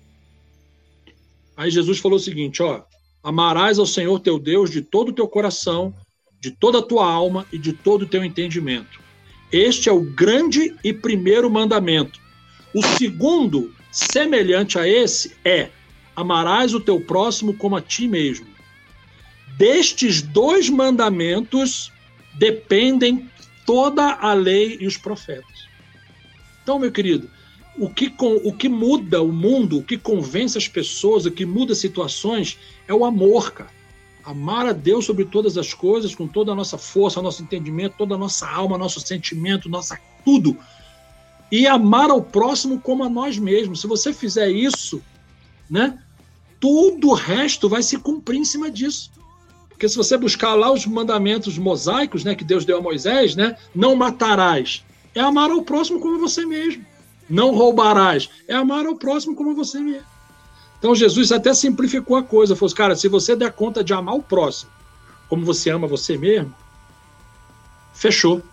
Aí 1.56 1.70
Jesus 1.70 2.00
falou 2.00 2.18
o 2.18 2.22
seguinte: 2.22 2.64
ó, 2.64 2.82
amarás 3.24 3.78
ao 3.78 3.86
Senhor 3.86 4.20
teu 4.20 4.40
Deus 4.40 4.70
de 4.72 4.82
todo 4.82 5.10
o 5.10 5.14
teu 5.14 5.28
coração, 5.28 5.94
de 6.40 6.52
toda 6.52 6.80
a 6.80 6.84
tua 6.84 7.06
alma 7.06 7.46
e 7.52 7.58
de 7.58 7.74
todo 7.74 8.04
o 8.04 8.08
teu 8.08 8.24
entendimento. 8.24 9.02
Este 9.52 9.88
é 9.88 9.92
o 9.92 10.02
grande 10.02 10.76
e 10.84 10.92
primeiro 10.92 11.50
mandamento. 11.50 12.20
O 12.74 12.82
segundo, 12.82 13.74
semelhante 13.92 14.80
a 14.80 14.88
esse, 14.88 15.36
é: 15.46 15.70
amarás 16.16 16.74
o 16.74 16.80
teu 16.80 17.00
próximo 17.00 17.54
como 17.54 17.76
a 17.76 17.82
ti 17.82 18.08
mesmo. 18.08 18.48
Destes 19.58 20.22
dois 20.22 20.70
mandamentos 20.70 21.92
dependem 22.34 23.30
toda 23.66 24.14
a 24.14 24.34
lei 24.34 24.78
e 24.80 24.88
os 24.88 24.98
profetas. 24.98 25.68
Então, 26.64 26.80
meu 26.80 26.92
querido, 26.92 27.30
o 27.78 27.90
que, 27.90 28.14
o 28.20 28.54
que 28.54 28.70
muda 28.70 29.22
o 29.22 29.32
mundo, 29.32 29.80
o 29.80 29.84
que 29.84 29.98
convence 29.98 30.58
as 30.58 30.68
pessoas, 30.68 31.26
o 31.26 31.32
que 31.32 31.46
muda 31.46 31.76
situações 31.76 32.58
é 32.88 32.94
o 32.94 33.06
amor, 33.06 33.52
cara. 33.52 33.72
Amar 34.24 34.66
a 34.66 34.72
Deus 34.72 35.06
sobre 35.06 35.26
todas 35.26 35.58
as 35.58 35.74
coisas, 35.74 36.16
com 36.16 36.28
toda 36.28 36.54
a 36.54 36.56
nossa 36.56 36.78
força, 36.78 37.22
nosso 37.22 37.44
entendimento, 37.44 37.96
toda 37.98 38.16
a 38.16 38.18
nossa 38.18 38.48
alma, 38.48 38.78
nosso 38.78 39.02
sentimento, 39.02 39.68
nossa 39.68 40.00
tudo. 40.24 40.58
E 41.52 41.68
amar 41.68 42.10
ao 42.10 42.22
próximo 42.22 42.80
como 42.80 43.04
a 43.04 43.10
nós 43.10 43.38
mesmos. 43.38 43.82
Se 43.82 43.88
você 43.88 44.12
fizer 44.12 44.50
isso, 44.50 45.02
né, 45.70 46.00
tudo 46.60 47.10
o 47.10 47.14
resto 47.14 47.70
vai 47.70 47.84
se 47.84 47.98
cumprir 47.98 48.40
em 48.40 48.46
cima 48.46 48.72
disso. 48.72 49.12
Porque 49.70 49.88
se 49.88 49.96
você 49.96 50.18
buscar 50.18 50.56
lá 50.56 50.72
os 50.72 50.86
mandamentos 50.86 51.58
mosaicos, 51.58 52.24
né, 52.24 52.36
que 52.36 52.44
Deus 52.44 52.66
deu 52.66 52.78
a 52.78 52.82
Moisés, 52.82 53.36
né, 53.36 53.58
não 53.76 53.96
matarás, 53.96 54.84
é 55.14 55.20
amar 55.20 55.52
ao 55.52 55.62
próximo 55.62 56.00
como 56.00 56.20
você 56.20 56.46
mesmo. 56.46 56.86
Não 57.30 57.54
roubarás, 57.54 58.30
é 58.48 58.56
amar 58.56 58.86
ao 58.86 58.96
próximo 58.96 59.36
como 59.36 59.56
você 59.56 59.80
mesmo. 59.80 60.06
Então 60.80 60.94
Jesus 60.94 61.32
até 61.32 61.54
simplificou 61.54 62.18
a 62.18 62.24
coisa, 62.24 62.56
falou: 62.56 62.68
assim, 62.68 62.76
cara, 62.76 62.96
se 62.96 63.08
você 63.08 63.36
der 63.36 63.54
conta 63.54 63.84
de 63.84 63.94
amar 63.94 64.16
o 64.16 64.24
próximo 64.24 64.72
como 65.34 65.46
você 65.46 65.72
ama 65.72 65.88
você 65.88 66.16
mesmo, 66.16 66.54
fechou. 67.92 68.44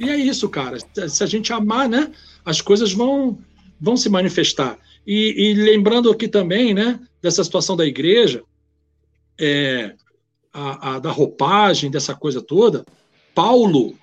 E 0.00 0.08
é 0.08 0.16
isso, 0.16 0.48
cara. 0.48 0.78
Se 1.08 1.22
a 1.22 1.26
gente 1.26 1.52
amar, 1.52 1.86
né, 1.86 2.10
as 2.44 2.62
coisas 2.62 2.92
vão 2.92 3.38
vão 3.78 3.96
se 3.96 4.08
manifestar. 4.08 4.78
E, 5.06 5.50
e 5.50 5.54
lembrando 5.54 6.10
aqui 6.10 6.28
também, 6.28 6.74
né, 6.74 7.00
dessa 7.22 7.42
situação 7.42 7.76
da 7.76 7.86
igreja, 7.86 8.42
é, 9.38 9.94
a, 10.52 10.96
a, 10.96 10.98
da 10.98 11.10
roupagem, 11.10 11.90
dessa 11.90 12.14
coisa 12.14 12.42
toda, 12.42 12.84
Paulo, 13.34 13.94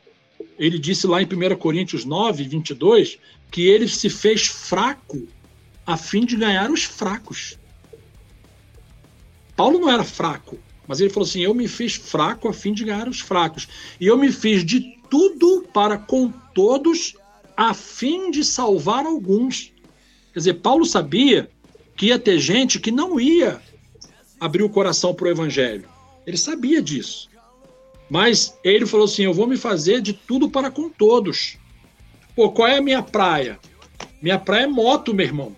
ele 0.58 0.80
disse 0.80 1.06
lá 1.06 1.22
em 1.22 1.26
1 1.26 1.56
Coríntios 1.58 2.06
9, 2.06 2.44
22, 2.44 3.20
que 3.52 3.68
ele 3.68 3.88
se 3.88 4.10
fez 4.10 4.48
fraco 4.48 5.28
a 5.86 5.96
fim 5.96 6.26
de 6.26 6.36
ganhar 6.36 6.72
os 6.72 6.84
fracos. 6.84 7.58
Paulo 9.56 9.80
não 9.80 9.90
era 9.90 10.04
fraco, 10.04 10.58
mas 10.88 11.00
ele 11.00 11.10
falou 11.10 11.28
assim: 11.28 11.42
Eu 11.42 11.54
me 11.54 11.68
fiz 11.68 11.96
fraco 11.96 12.48
a 12.48 12.54
fim 12.54 12.74
de 12.74 12.84
ganhar 12.84 13.08
os 13.08 13.20
fracos. 13.20 13.68
E 14.00 14.08
eu 14.08 14.18
me 14.18 14.32
fiz 14.32 14.66
de 14.66 14.97
tudo 15.10 15.66
para 15.74 15.98
com 15.98 16.32
todos, 16.54 17.16
a 17.56 17.74
fim 17.74 18.32
de 18.32 18.44
salvar 18.44 19.06
alguns. 19.06 19.72
Quer 20.34 20.40
dizer, 20.40 20.54
Paulo 20.56 20.86
sabia 20.86 21.50
que 21.96 22.08
ia 22.08 22.20
ter 22.20 22.40
gente 22.40 22.80
que 22.80 22.92
não 22.92 23.20
ia 23.20 23.62
abrir 24.40 24.64
o 24.64 24.70
coração 24.70 25.14
para 25.14 25.28
o 25.28 25.32
evangelho. 25.32 25.88
Ele 26.26 26.38
sabia 26.38 26.82
disso. 26.82 27.30
Mas 28.10 28.58
ele 28.64 28.86
falou 28.86 29.06
assim: 29.06 29.24
eu 29.24 29.34
vou 29.34 29.48
me 29.48 29.58
fazer 29.58 30.02
de 30.02 30.14
tudo 30.14 30.50
para 30.50 30.70
com 30.70 30.90
todos. 30.90 31.58
Pô, 32.36 32.52
qual 32.52 32.68
é 32.68 32.78
a 32.78 32.82
minha 32.82 33.02
praia? 33.02 33.60
Minha 34.22 34.38
praia 34.38 34.64
é 34.64 34.68
moto, 34.68 35.14
meu 35.14 35.26
irmão. 35.26 35.56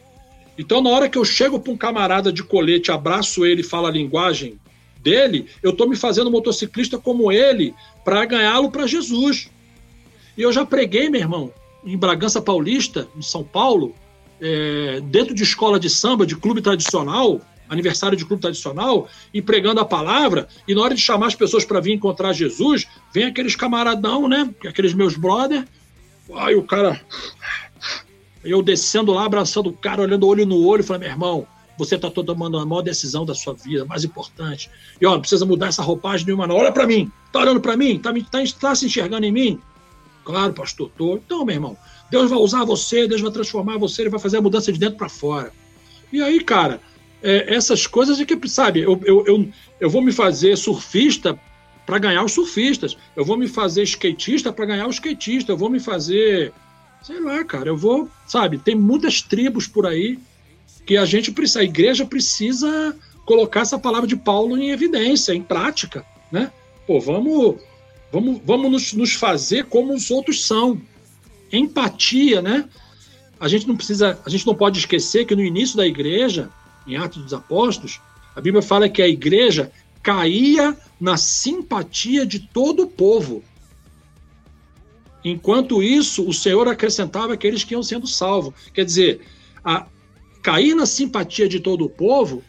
Então, 0.58 0.82
na 0.82 0.89
hora 0.89 1.10
que 1.10 1.18
eu 1.18 1.26
chego 1.26 1.60
para 1.60 1.72
um 1.72 1.78
camarada 1.78 2.32
de 2.34 2.43
colete, 2.43 2.91
abraço 2.91 3.45
ele 3.45 3.62
e 3.62 3.64
falo 3.64 3.88
a 3.88 3.91
linguagem 3.91 4.60
dele, 5.02 5.47
eu 5.64 5.72
estou 5.72 5.88
me 5.88 5.95
fazendo 5.95 6.32
motociclista 6.32 6.97
como 6.97 7.32
ele 7.32 7.74
para 8.04 8.26
ganhá-lo 8.26 8.70
para 8.70 8.88
Jesus. 8.88 9.50
E 10.38 10.41
eu 10.41 10.52
já 10.52 10.66
preguei, 10.66 11.10
meu 11.10 11.22
irmão, 11.22 11.54
em 11.86 11.97
Bragança 11.97 12.41
Paulista, 12.41 13.08
em 13.16 13.22
São 13.22 13.43
Paulo, 13.43 13.95
é, 14.41 15.02
dentro 15.06 15.34
de 15.34 15.43
escola 15.43 15.80
de 15.80 15.89
samba, 15.89 16.26
de 16.26 16.36
clube 16.36 16.62
tradicional, 16.62 17.41
aniversário 17.70 18.18
de 18.18 18.26
clube 18.26 18.41
tradicional, 18.41 19.08
e 19.34 19.41
pregando 19.41 19.80
a 19.80 19.86
palavra, 19.86 20.47
e 20.68 20.74
na 20.74 20.82
hora 20.82 20.95
de 20.95 21.02
chamar 21.02 21.28
as 21.28 21.36
pessoas 21.36 21.64
para 21.64 21.80
vir 21.80 21.93
encontrar 21.93 22.34
Jesus, 22.34 22.88
vem 23.14 23.26
aqueles 23.26 23.56
camaradão, 23.56 24.28
né? 24.28 24.50
Aqueles 24.66 24.93
meus 24.93 25.16
brother. 25.16 25.66
Aí 26.36 26.56
o 26.56 26.64
cara. 26.64 27.00
Eu 28.43 28.64
descendo 28.64 29.12
lá, 29.12 29.26
abraçando 29.26 29.70
o 29.70 29.74
cara, 29.74 30.02
olhando 30.02 30.26
olho 30.26 30.45
no 30.45 30.66
olho, 30.66 30.84
falei, 30.84 31.02
meu 31.02 31.10
irmão, 31.10 31.47
você 31.80 31.95
está 31.95 32.11
tomando 32.11 32.59
a 32.59 32.65
maior 32.65 32.82
decisão 32.82 33.25
da 33.25 33.34
sua 33.34 33.53
vida, 33.53 33.86
mais 33.86 34.03
importante. 34.03 34.69
E 34.99 35.05
não 35.05 35.19
precisa 35.19 35.45
mudar 35.45 35.67
essa 35.67 35.82
roupagem 35.82 36.25
nenhuma, 36.25 36.45
não. 36.45 36.57
Olha 36.57 36.73
para 36.73 36.86
mim, 36.86 37.09
tá 37.32 37.39
olhando 37.39 37.61
para 37.61 37.77
mim, 37.77 37.97
tá, 37.97 38.13
tá, 38.30 38.39
tá 38.59 38.75
se 38.75 38.86
enxergando 38.86 39.25
em 39.25 39.32
mim? 39.32 39.61
Claro, 40.25 40.51
pastor. 40.51 40.91
Então, 40.99 41.45
meu 41.45 41.55
irmão, 41.55 41.77
Deus 42.11 42.30
vai 42.30 42.38
usar 42.38 42.65
você, 42.65 43.07
Deus 43.07 43.21
vai 43.21 43.32
transformar 43.32 43.77
você, 43.77 44.01
ele 44.01 44.09
vai 44.09 44.19
fazer 44.19 44.38
a 44.38 44.41
mudança 44.41 44.73
de 44.73 44.77
dentro 44.77 44.97
para 44.97 45.07
fora. 45.07 45.53
E 46.11 46.21
aí, 46.21 46.43
cara, 46.43 46.82
é, 47.23 47.55
essas 47.55 47.88
coisas 47.88 48.19
é 48.19 48.25
que, 48.25 48.38
sabe, 48.49 48.82
eu, 48.82 48.99
eu, 49.05 49.25
eu, 49.25 49.49
eu 49.80 49.89
vou 49.89 50.01
me 50.01 50.11
fazer 50.11 50.57
surfista 50.57 51.39
para 51.86 51.97
ganhar 51.97 52.25
os 52.25 52.34
surfistas, 52.34 52.97
eu 53.15 53.23
vou 53.23 53.38
me 53.38 53.47
fazer 53.47 53.84
skatista 53.84 54.51
para 54.51 54.65
ganhar 54.65 54.86
os 54.86 54.95
skatistas, 54.95 55.49
eu 55.49 55.57
vou 55.57 55.69
me 55.69 55.80
fazer, 55.80 56.51
sei 57.01 57.21
lá, 57.21 57.41
cara, 57.45 57.69
eu 57.69 57.77
vou, 57.77 58.09
sabe, 58.27 58.57
tem 58.57 58.75
muitas 58.75 59.21
tribos 59.21 59.65
por 59.65 59.88
aí 59.88 60.19
que 60.90 60.98
a 60.98 61.06
gente 61.06 61.32
precisa, 61.32 61.60
a 61.60 61.64
igreja 61.64 62.04
precisa 62.04 62.96
colocar 63.24 63.60
essa 63.60 63.78
palavra 63.78 64.08
de 64.08 64.16
Paulo 64.16 64.58
em 64.58 64.72
evidência, 64.72 65.36
em 65.36 65.42
prática, 65.44 66.04
né? 66.32 66.52
Pô, 66.88 67.00
vamos, 67.00 67.58
vamos, 68.12 68.42
vamos 68.44 68.72
nos, 68.72 68.94
nos 68.94 69.14
fazer 69.14 69.66
como 69.66 69.94
os 69.94 70.10
outros 70.10 70.48
são, 70.48 70.82
empatia, 71.54 72.42
né? 72.42 72.68
A 73.40 73.48
gente 73.48 73.68
não 73.68 73.78
precisa, 73.78 74.20
a 74.26 74.30
gente 74.32 74.48
não 74.48 74.56
pode 74.56 74.80
esquecer 74.80 75.28
que 75.28 75.36
no 75.36 75.44
início 75.44 75.78
da 75.78 75.86
igreja, 75.86 76.50
em 76.88 76.98
Atos 76.98 77.22
dos 77.22 77.34
Apóstolos, 77.36 78.02
a 78.36 78.42
Bíblia 78.42 78.64
fala 78.64 78.90
que 78.90 79.04
a 79.04 79.08
igreja 79.08 79.72
caía 80.02 80.76
na 81.00 81.18
simpatia 81.18 82.26
de 82.26 82.40
todo 82.40 82.82
o 82.82 82.88
povo. 82.88 83.44
Enquanto 85.24 85.84
isso, 85.84 86.28
o 86.28 86.34
Senhor 86.34 86.68
acrescentava 86.68 87.36
aqueles 87.36 87.64
que 87.64 87.76
iam 87.76 87.84
sendo 87.84 88.08
salvos. 88.08 88.56
Quer 88.74 88.86
dizer, 88.86 89.22
a, 89.64 89.86
cair 90.42 90.76
na 90.76 90.86
simpatia 90.86 91.48
de 91.48 91.60
todo 91.60 91.86
o 91.86 91.90
povo 91.90 92.44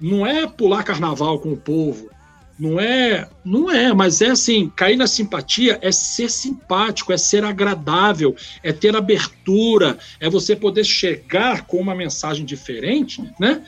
não 0.00 0.26
é 0.26 0.46
pular 0.46 0.82
carnaval 0.82 1.38
com 1.38 1.52
o 1.52 1.56
povo, 1.56 2.10
não 2.58 2.78
é, 2.78 3.28
não 3.44 3.70
é, 3.70 3.92
mas 3.92 4.20
é 4.20 4.30
assim, 4.30 4.70
cair 4.76 4.96
na 4.96 5.06
simpatia 5.06 5.78
é 5.82 5.90
ser 5.90 6.30
simpático, 6.30 7.12
é 7.12 7.16
ser 7.16 7.44
agradável, 7.44 8.36
é 8.62 8.72
ter 8.72 8.94
abertura, 8.94 9.98
é 10.20 10.30
você 10.30 10.54
poder 10.54 10.84
chegar 10.84 11.66
com 11.66 11.78
uma 11.78 11.94
mensagem 11.94 12.44
diferente, 12.44 13.22
né? 13.40 13.64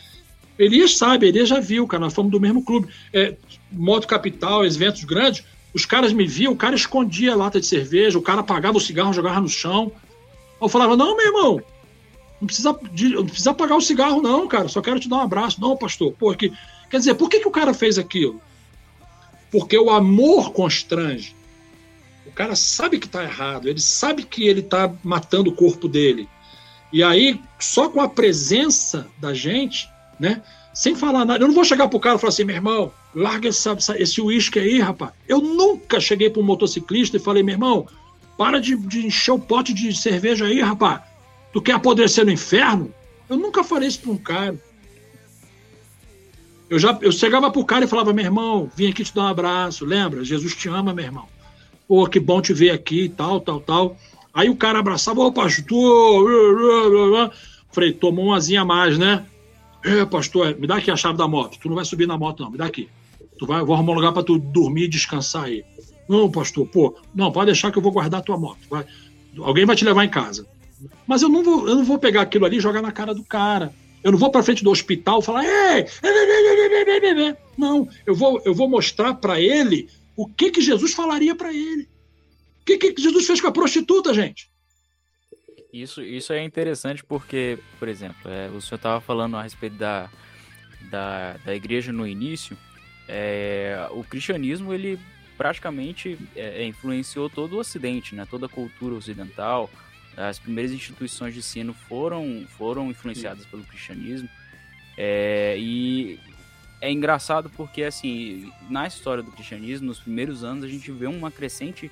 Elias 0.58 0.96
sabe, 0.96 1.26
Elias 1.26 1.48
já 1.48 1.60
viu, 1.60 1.86
cara, 1.86 2.04
nós 2.04 2.14
fomos 2.14 2.32
do 2.32 2.40
mesmo 2.40 2.64
clube. 2.64 2.88
É, 3.12 3.34
Moto 3.70 4.06
Capital, 4.06 4.64
eventos 4.64 5.04
grandes, 5.04 5.44
os 5.74 5.84
caras 5.84 6.12
me 6.12 6.26
viam, 6.26 6.52
o 6.52 6.56
cara 6.56 6.74
escondia 6.74 7.32
a 7.32 7.36
lata 7.36 7.60
de 7.60 7.66
cerveja, 7.66 8.18
o 8.18 8.22
cara 8.22 8.40
apagava 8.40 8.78
o 8.78 8.80
cigarro, 8.80 9.12
jogava 9.12 9.40
no 9.40 9.48
chão. 9.48 9.92
Eu 10.60 10.68
falava, 10.68 10.96
não, 10.96 11.14
meu 11.16 11.26
irmão, 11.26 11.62
não 12.40 12.46
precisa, 12.46 12.72
não 12.72 13.26
precisa 13.26 13.50
apagar 13.50 13.78
o 13.78 13.82
cigarro, 13.82 14.20
não, 14.20 14.46
cara, 14.46 14.68
só 14.68 14.82
quero 14.82 15.00
te 15.00 15.08
dar 15.08 15.16
um 15.16 15.22
abraço. 15.22 15.60
Não, 15.60 15.76
pastor, 15.76 16.14
porque. 16.18 16.52
Quer 16.88 16.98
dizer, 16.98 17.14
por 17.14 17.28
que, 17.28 17.40
que 17.40 17.48
o 17.48 17.52
cara 17.52 17.74
fez 17.74 17.98
aquilo? 17.98 18.40
Porque 19.50 19.76
o 19.76 19.90
amor 19.90 20.52
constrange. 20.52 21.34
O 22.26 22.32
cara 22.32 22.54
sabe 22.54 22.98
que 22.98 23.06
está 23.06 23.24
errado, 23.24 23.68
ele 23.68 23.80
sabe 23.80 24.22
que 24.22 24.46
ele 24.46 24.60
está 24.60 24.92
matando 25.02 25.50
o 25.50 25.54
corpo 25.54 25.88
dele. 25.88 26.28
E 26.92 27.02
aí, 27.02 27.40
só 27.58 27.88
com 27.88 28.00
a 28.00 28.08
presença 28.08 29.06
da 29.18 29.34
gente, 29.34 29.88
né? 30.18 30.42
Sem 30.72 30.94
falar 30.94 31.24
nada. 31.24 31.42
Eu 31.42 31.48
não 31.48 31.54
vou 31.54 31.64
chegar 31.64 31.88
pro 31.88 31.98
cara 31.98 32.16
e 32.16 32.18
falar 32.18 32.28
assim, 32.28 32.44
meu 32.44 32.54
irmão, 32.54 32.92
larga 33.14 33.48
essa, 33.48 33.76
esse 33.96 34.20
uísque 34.20 34.58
aí, 34.58 34.78
rapaz. 34.78 35.12
Eu 35.26 35.40
nunca 35.40 35.98
cheguei 35.98 36.28
para 36.28 36.42
um 36.42 36.44
motociclista 36.44 37.16
e 37.16 37.20
falei, 37.20 37.42
meu 37.42 37.54
irmão, 37.54 37.88
para 38.36 38.60
de, 38.60 38.76
de 38.76 39.06
encher 39.06 39.32
o 39.32 39.38
pote 39.38 39.72
de 39.72 39.94
cerveja 39.96 40.44
aí, 40.44 40.60
rapaz. 40.60 41.00
Tu 41.56 41.62
quer 41.62 41.72
apodrecer 41.72 42.22
no 42.22 42.30
inferno? 42.30 42.92
Eu 43.30 43.38
nunca 43.38 43.64
falei 43.64 43.88
isso 43.88 44.00
para 44.00 44.10
um 44.10 44.18
cara. 44.18 44.60
Eu 46.68 46.78
já 46.78 46.98
eu 47.00 47.10
chegava 47.10 47.50
pro 47.50 47.64
cara 47.64 47.86
e 47.86 47.88
falava, 47.88 48.12
meu 48.12 48.26
irmão, 48.26 48.70
vim 48.76 48.90
aqui 48.90 49.02
te 49.02 49.14
dar 49.14 49.22
um 49.22 49.28
abraço, 49.28 49.86
lembra? 49.86 50.22
Jesus 50.22 50.54
te 50.54 50.68
ama, 50.68 50.92
meu 50.92 51.06
irmão. 51.06 51.26
Pô, 51.88 52.06
que 52.08 52.20
bom 52.20 52.42
te 52.42 52.52
ver 52.52 52.72
aqui, 52.72 53.08
tal, 53.08 53.40
tal, 53.40 53.58
tal. 53.58 53.96
Aí 54.34 54.50
o 54.50 54.54
cara 54.54 54.80
abraçava, 54.80 55.22
ô 55.22 55.32
pastor, 55.32 57.32
falei, 57.72 57.90
tomou 57.90 58.26
uma 58.26 58.36
asinha 58.36 58.60
a 58.60 58.64
mais, 58.66 58.98
né? 58.98 59.24
É, 59.82 60.04
pastor, 60.04 60.54
me 60.58 60.66
dá 60.66 60.76
aqui 60.76 60.90
a 60.90 60.96
chave 60.96 61.16
da 61.16 61.26
moto. 61.26 61.58
Tu 61.58 61.68
não 61.68 61.76
vai 61.76 61.86
subir 61.86 62.06
na 62.06 62.18
moto, 62.18 62.42
não, 62.42 62.50
me 62.50 62.58
dá 62.58 62.66
aqui. 62.66 62.86
Tu 63.38 63.46
vai, 63.46 63.64
vou 63.64 63.74
arrumar 63.74 63.92
um 63.92 63.96
lugar 63.96 64.12
para 64.12 64.22
tu 64.22 64.38
dormir 64.38 64.82
e 64.82 64.88
descansar 64.88 65.44
aí. 65.44 65.64
Não, 66.06 66.30
pastor, 66.30 66.66
pô, 66.66 66.98
não, 67.14 67.32
pode 67.32 67.46
deixar 67.46 67.72
que 67.72 67.78
eu 67.78 67.82
vou 67.82 67.92
guardar 67.92 68.20
a 68.20 68.22
tua 68.22 68.36
moto. 68.36 68.58
Vai. 68.68 68.84
Alguém 69.38 69.64
vai 69.64 69.74
te 69.74 69.86
levar 69.86 70.04
em 70.04 70.10
casa. 70.10 70.46
Mas 71.06 71.22
eu 71.22 71.28
não 71.28 71.42
vou, 71.42 71.68
eu 71.68 71.76
não 71.76 71.84
vou 71.84 71.98
pegar 71.98 72.22
aquilo 72.22 72.44
ali 72.44 72.58
e 72.58 72.60
jogar 72.60 72.82
na 72.82 72.92
cara 72.92 73.14
do 73.14 73.24
cara. 73.24 73.72
Eu 74.02 74.12
não 74.12 74.18
vou 74.18 74.30
para 74.30 74.42
frente 74.42 74.62
do 74.62 74.70
hospital 74.70 75.20
falar, 75.20 75.44
ei, 75.44 75.86
não, 77.58 77.88
eu 78.04 78.14
vou, 78.14 78.40
eu 78.44 78.54
vou 78.54 78.68
mostrar 78.68 79.14
para 79.14 79.40
ele 79.40 79.88
o 80.14 80.26
que 80.26 80.50
que 80.50 80.60
Jesus 80.60 80.92
falaria 80.92 81.34
para 81.34 81.52
ele. 81.52 81.88
O 82.62 82.64
que 82.64 82.78
que 82.78 83.02
Jesus 83.02 83.26
fez 83.26 83.40
com 83.40 83.48
a 83.48 83.52
prostituta, 83.52 84.14
gente? 84.14 84.50
Isso, 85.72 86.02
isso 86.02 86.32
é 86.32 86.42
interessante 86.42 87.04
porque, 87.04 87.58
por 87.78 87.88
exemplo, 87.88 88.30
é, 88.30 88.48
o 88.48 88.60
senhor 88.60 88.76
estava 88.76 89.00
falando 89.00 89.36
a 89.36 89.42
respeito 89.42 89.76
da, 89.76 90.08
da, 90.90 91.36
da 91.44 91.54
igreja 91.54 91.92
no 91.92 92.06
início. 92.06 92.56
É, 93.08 93.86
o 93.90 94.02
cristianismo 94.02 94.72
ele 94.72 94.98
praticamente 95.36 96.18
é, 96.34 96.64
influenciou 96.64 97.28
todo 97.28 97.56
o 97.56 97.58
Ocidente, 97.58 98.14
né? 98.14 98.26
toda 98.28 98.46
a 98.46 98.48
cultura 98.48 98.94
ocidental, 98.94 99.70
As 100.16 100.38
primeiras 100.38 100.72
instituições 100.72 101.34
de 101.34 101.40
ensino 101.40 101.74
foram, 101.74 102.46
foram 102.56 102.90
influenciadas 102.90 103.44
Sim. 103.44 103.50
pelo 103.50 103.64
cristianismo. 103.64 104.28
É, 104.96 105.56
e 105.58 106.18
é 106.80 106.90
engraçado 106.90 107.50
porque, 107.50 107.82
assim, 107.82 108.50
na 108.70 108.86
história 108.86 109.22
do 109.22 109.30
cristianismo, 109.30 109.86
nos 109.88 110.00
primeiros 110.00 110.42
anos, 110.42 110.64
a 110.64 110.68
gente 110.68 110.90
vê 110.90 111.06
uma 111.06 111.30
crescente 111.30 111.90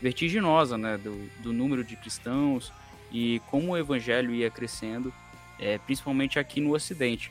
vertiginosa 0.00 0.76
né, 0.78 0.96
do, 0.98 1.28
do 1.42 1.52
número 1.52 1.84
de 1.84 1.96
cristãos 1.96 2.72
e 3.12 3.40
como 3.50 3.72
o 3.72 3.76
evangelho 3.76 4.34
ia 4.34 4.50
crescendo, 4.50 5.12
é, 5.58 5.78
principalmente 5.78 6.38
aqui 6.38 6.60
no 6.60 6.74
Ocidente. 6.74 7.30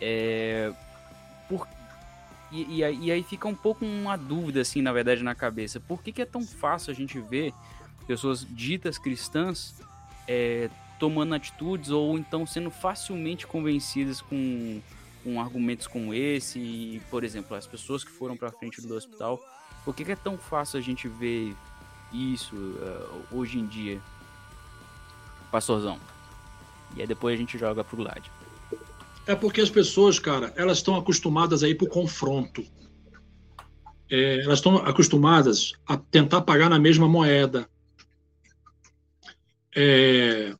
É, 0.00 0.72
por, 1.48 1.68
e, 2.52 2.80
e, 2.80 3.10
aí 3.10 3.22
fica 3.22 3.48
um 3.48 3.54
pouco 3.54 3.84
uma 3.84 4.16
dúvida, 4.16 4.60
assim, 4.60 4.80
na 4.80 4.92
verdade, 4.92 5.22
na 5.22 5.34
cabeça. 5.34 5.80
Por 5.80 6.02
que, 6.02 6.12
que 6.12 6.22
é 6.22 6.26
tão 6.26 6.46
fácil 6.46 6.92
a 6.92 6.94
gente 6.94 7.18
ver 7.18 7.52
pessoas 8.06 8.46
ditas 8.50 8.98
cristãs 8.98 9.74
é, 10.26 10.70
tomando 10.98 11.34
atitudes 11.34 11.90
ou 11.90 12.18
então 12.18 12.46
sendo 12.46 12.70
facilmente 12.70 13.46
convencidas 13.46 14.20
com, 14.20 14.80
com 15.22 15.40
argumentos 15.40 15.86
como 15.86 16.14
esse? 16.14 16.58
E, 16.58 17.02
por 17.10 17.24
exemplo, 17.24 17.56
as 17.56 17.66
pessoas 17.66 18.04
que 18.04 18.10
foram 18.10 18.36
para 18.36 18.50
frente 18.50 18.80
do 18.80 18.94
hospital. 18.94 19.40
Por 19.84 19.94
que, 19.94 20.04
que, 20.04 20.12
é 20.12 20.16
tão 20.16 20.38
fácil 20.38 20.78
a 20.78 20.82
gente 20.82 21.08
ver 21.08 21.54
isso 22.12 22.56
uh, 22.56 23.22
hoje 23.32 23.58
em 23.58 23.66
dia? 23.66 24.00
Pastorzão. 25.50 25.98
E 26.96 27.00
aí 27.00 27.06
depois 27.06 27.34
a 27.34 27.38
gente 27.38 27.58
joga 27.58 27.84
pro 27.84 28.02
lado. 28.02 28.30
É 29.26 29.34
porque 29.34 29.60
as 29.60 29.70
pessoas, 29.70 30.18
cara, 30.18 30.52
elas 30.56 30.78
estão 30.78 30.96
acostumadas 30.96 31.62
a 31.62 31.68
ir 31.68 31.76
pro 31.76 31.88
confronto. 31.88 32.64
É, 34.10 34.42
elas 34.44 34.58
estão 34.58 34.76
acostumadas 34.76 35.72
a 35.86 35.96
tentar 35.96 36.42
pagar 36.42 36.68
na 36.68 36.78
mesma 36.78 37.08
moeda. 37.08 37.68
É... 39.74 40.54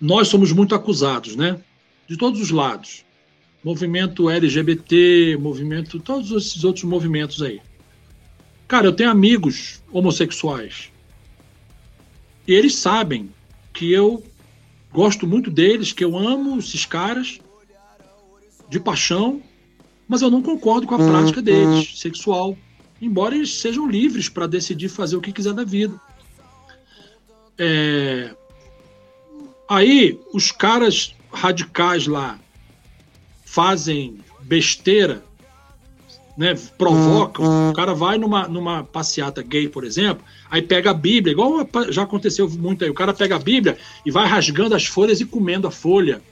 Nós 0.00 0.28
somos 0.28 0.52
muito 0.52 0.74
acusados, 0.74 1.36
né? 1.36 1.60
De 2.08 2.16
todos 2.16 2.40
os 2.40 2.50
lados. 2.50 3.04
Movimento 3.62 4.28
LGBT, 4.28 5.36
movimento, 5.38 6.00
todos 6.00 6.30
esses 6.32 6.64
outros 6.64 6.84
movimentos 6.84 7.40
aí. 7.40 7.60
Cara, 8.66 8.86
eu 8.86 8.92
tenho 8.92 9.10
amigos 9.10 9.82
homossexuais. 9.92 10.90
E 12.46 12.52
eles 12.52 12.74
sabem 12.74 13.30
que 13.72 13.92
eu 13.92 14.24
gosto 14.92 15.26
muito 15.26 15.50
deles, 15.50 15.92
que 15.92 16.04
eu 16.04 16.16
amo 16.16 16.58
esses 16.58 16.84
caras 16.84 17.40
de 18.68 18.80
paixão, 18.80 19.42
mas 20.08 20.22
eu 20.22 20.30
não 20.30 20.42
concordo 20.42 20.86
com 20.86 20.94
a 20.94 20.98
prática 20.98 21.38
uhum. 21.38 21.44
deles, 21.44 22.00
sexual, 22.00 22.56
embora 23.00 23.34
eles 23.34 23.54
sejam 23.54 23.88
livres 23.88 24.28
para 24.28 24.46
decidir 24.46 24.88
fazer 24.88 25.16
o 25.16 25.20
que 25.20 25.32
quiser 25.32 25.52
da 25.52 25.64
vida. 25.64 26.00
É... 27.58 28.30
Aí 29.68 30.18
os 30.32 30.50
caras 30.50 31.14
radicais 31.32 32.06
lá 32.06 32.38
fazem 33.44 34.20
besteira 34.42 35.22
né, 36.36 36.54
provocam. 36.78 37.44
Uhum. 37.44 37.70
O 37.70 37.72
cara 37.72 37.94
vai 37.94 38.18
numa, 38.18 38.48
numa 38.48 38.84
passeata 38.84 39.42
gay, 39.42 39.68
por 39.68 39.84
exemplo, 39.84 40.24
aí 40.50 40.62
pega 40.62 40.90
a 40.90 40.94
Bíblia, 40.94 41.32
igual 41.32 41.68
já 41.90 42.02
aconteceu 42.02 42.48
muito 42.48 42.84
aí. 42.84 42.90
O 42.90 42.94
cara 42.94 43.12
pega 43.12 43.36
a 43.36 43.38
Bíblia 43.38 43.76
e 44.04 44.10
vai 44.10 44.26
rasgando 44.26 44.74
as 44.74 44.86
folhas 44.86 45.20
e 45.20 45.24
comendo 45.24 45.66
a 45.66 45.70
folha. 45.70 46.22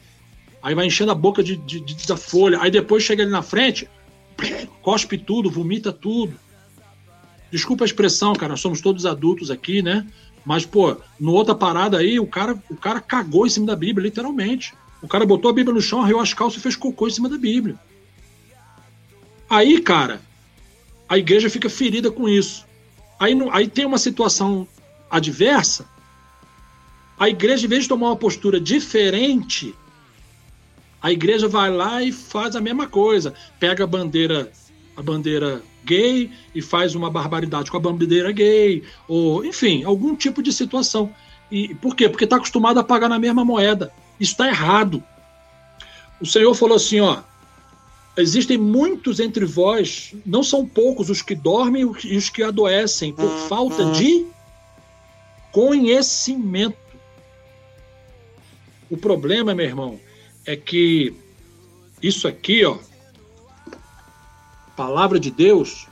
Aí 0.62 0.74
vai 0.74 0.86
enchendo 0.86 1.12
a 1.12 1.14
boca 1.14 1.42
de, 1.42 1.56
de, 1.56 1.80
de 1.80 2.06
da 2.06 2.16
folha. 2.16 2.60
Aí 2.60 2.70
depois 2.70 3.02
chega 3.02 3.22
ali 3.22 3.32
na 3.32 3.42
frente, 3.42 3.88
cospe 4.82 5.16
tudo, 5.16 5.50
vomita 5.50 5.92
tudo. 5.92 6.34
Desculpa 7.50 7.84
a 7.84 7.86
expressão, 7.86 8.32
cara, 8.34 8.50
nós 8.50 8.60
somos 8.60 8.80
todos 8.80 9.04
adultos 9.04 9.50
aqui, 9.50 9.82
né? 9.82 10.06
Mas, 10.44 10.64
pô, 10.64 10.96
no 11.18 11.32
outra 11.32 11.54
parada 11.54 11.98
aí, 11.98 12.18
o 12.18 12.26
cara, 12.26 12.58
o 12.70 12.76
cara 12.76 13.00
cagou 13.00 13.46
em 13.46 13.50
cima 13.50 13.66
da 13.66 13.76
Bíblia, 13.76 14.04
literalmente. 14.06 14.74
O 15.02 15.08
cara 15.08 15.26
botou 15.26 15.50
a 15.50 15.54
Bíblia 15.54 15.74
no 15.74 15.80
chão, 15.80 16.02
arreou 16.02 16.20
as 16.20 16.34
calças 16.34 16.58
e 16.58 16.62
fez 16.62 16.76
cocô 16.76 17.08
em 17.08 17.10
cima 17.10 17.28
da 17.28 17.38
Bíblia. 17.38 17.78
Aí, 19.48 19.80
cara, 19.80 20.20
a 21.08 21.18
igreja 21.18 21.50
fica 21.50 21.68
ferida 21.68 22.10
com 22.10 22.28
isso. 22.28 22.64
Aí, 23.18 23.36
aí 23.52 23.68
tem 23.68 23.84
uma 23.84 23.98
situação 23.98 24.66
adversa. 25.10 25.86
A 27.18 27.28
igreja, 27.28 27.66
em 27.66 27.68
vez 27.68 27.82
de 27.82 27.88
tomar 27.88 28.08
uma 28.08 28.16
postura 28.16 28.60
diferente, 28.60 29.74
a 31.02 31.10
igreja 31.10 31.48
vai 31.48 31.70
lá 31.70 32.02
e 32.02 32.12
faz 32.12 32.54
a 32.54 32.60
mesma 32.60 32.86
coisa. 32.86 33.34
Pega 33.58 33.84
a 33.84 33.86
bandeira, 33.86 34.52
a 34.96 35.02
bandeira 35.02 35.62
gay 35.84 36.30
e 36.54 36.62
faz 36.62 36.94
uma 36.94 37.10
barbaridade 37.10 37.70
com 37.70 37.76
a 37.76 37.80
bandeira 37.80 38.32
gay, 38.32 38.82
ou 39.08 39.44
enfim, 39.44 39.84
algum 39.84 40.14
tipo 40.14 40.42
de 40.42 40.52
situação. 40.52 41.10
E 41.50 41.74
por 41.74 41.96
quê? 41.96 42.08
Porque 42.08 42.24
está 42.24 42.36
acostumado 42.36 42.78
a 42.78 42.84
pagar 42.84 43.08
na 43.08 43.18
mesma 43.18 43.44
moeda. 43.44 43.92
Isso 44.18 44.32
está 44.32 44.48
errado. 44.48 45.02
O 46.20 46.26
Senhor 46.26 46.54
falou 46.54 46.76
assim, 46.76 47.00
ó, 47.00 47.22
Existem 48.16 48.58
muitos 48.58 49.20
entre 49.20 49.44
vós, 49.44 50.14
não 50.26 50.42
são 50.42 50.66
poucos 50.66 51.08
os 51.08 51.22
que 51.22 51.34
dormem 51.34 51.82
e 52.04 52.16
os 52.16 52.28
que 52.28 52.42
adoecem 52.42 53.12
por 53.12 53.30
falta 53.48 53.92
de 53.92 54.26
conhecimento. 55.52 56.76
O 58.90 58.96
problema, 58.96 59.54
meu 59.54 59.64
irmão, 59.64 60.00
é 60.44 60.56
que 60.56 61.14
isso 62.02 62.26
aqui, 62.26 62.64
ó, 62.64 62.78
palavra 64.80 65.20
de 65.20 65.30
Deus, 65.30 65.86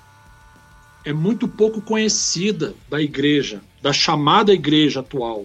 é 1.05 1.13
muito 1.13 1.47
pouco 1.47 1.79
conhecida 1.79 2.75
da 2.89 2.99
igreja, 2.99 3.61
da 3.83 3.93
chamada 3.93 4.51
igreja 4.51 5.01
atual. 5.01 5.45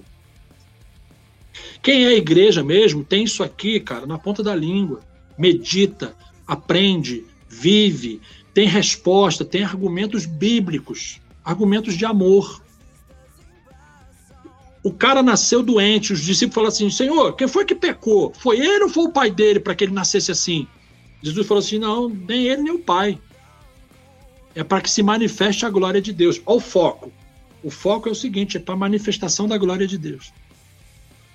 Quem 1.82 2.06
é 2.06 2.16
igreja 2.16 2.64
mesmo 2.64 3.04
tem 3.04 3.26
isso 3.26 3.44
aqui, 3.44 3.82
cara, 3.82 4.06
na 4.06 4.18
ponta 4.18 4.41
da 4.41 4.56
língua. 4.56 5.02
Medita, 5.38 6.16
aprende, 6.48 7.26
vive, 7.50 8.22
tem 8.54 8.66
resposta, 8.66 9.44
tem 9.44 9.62
argumentos 9.62 10.26
bíblicos, 10.26 11.20
argumentos 11.44 11.98
de 11.98 12.06
amor. 12.06 12.64
O 14.82 14.94
cara 14.94 15.22
nasceu 15.22 15.62
doente, 15.62 16.14
os 16.14 16.22
discípulos 16.22 16.56
falaram 16.56 16.74
assim: 16.74 16.89
Senhor, 16.89 17.36
quem 17.36 17.50
foi 17.50 17.66
que 17.66 17.76
pecou? 17.76 18.32
Foi 18.39 18.58
ele 18.58 18.86
ou 18.86 18.89
foi 18.89 19.04
o 19.04 19.12
pai 19.12 19.30
dele 19.30 19.60
para 19.60 19.76
que 19.76 19.84
ele 19.84 19.91
nascesse 19.91 20.32
assim? 20.32 20.66
Jesus 21.22 21.46
falou 21.46 21.60
assim: 21.60 21.78
Não, 21.78 22.08
nem 22.08 22.46
ele 22.46 22.62
nem 22.62 22.72
o 22.72 22.80
pai. 22.80 23.20
É 24.56 24.64
para 24.64 24.82
que 24.82 24.89
se 24.89 25.01
manifeste 25.01 25.66
a 25.66 25.70
glória 25.70 26.01
de 26.01 26.14
Deus. 26.14 26.41
Olha 26.45 26.58
o 26.58 26.60
foco. 26.60 27.12
O 27.64 27.72
foco 27.72 28.10
é 28.10 28.12
o 28.12 28.16
seguinte: 28.16 28.58
é 28.58 28.60
para 28.60 28.76
a 28.76 28.78
manifestação 28.78 29.47
da 29.47 29.58
glória 29.58 29.88
de 29.88 29.97
Deus. 29.97 30.34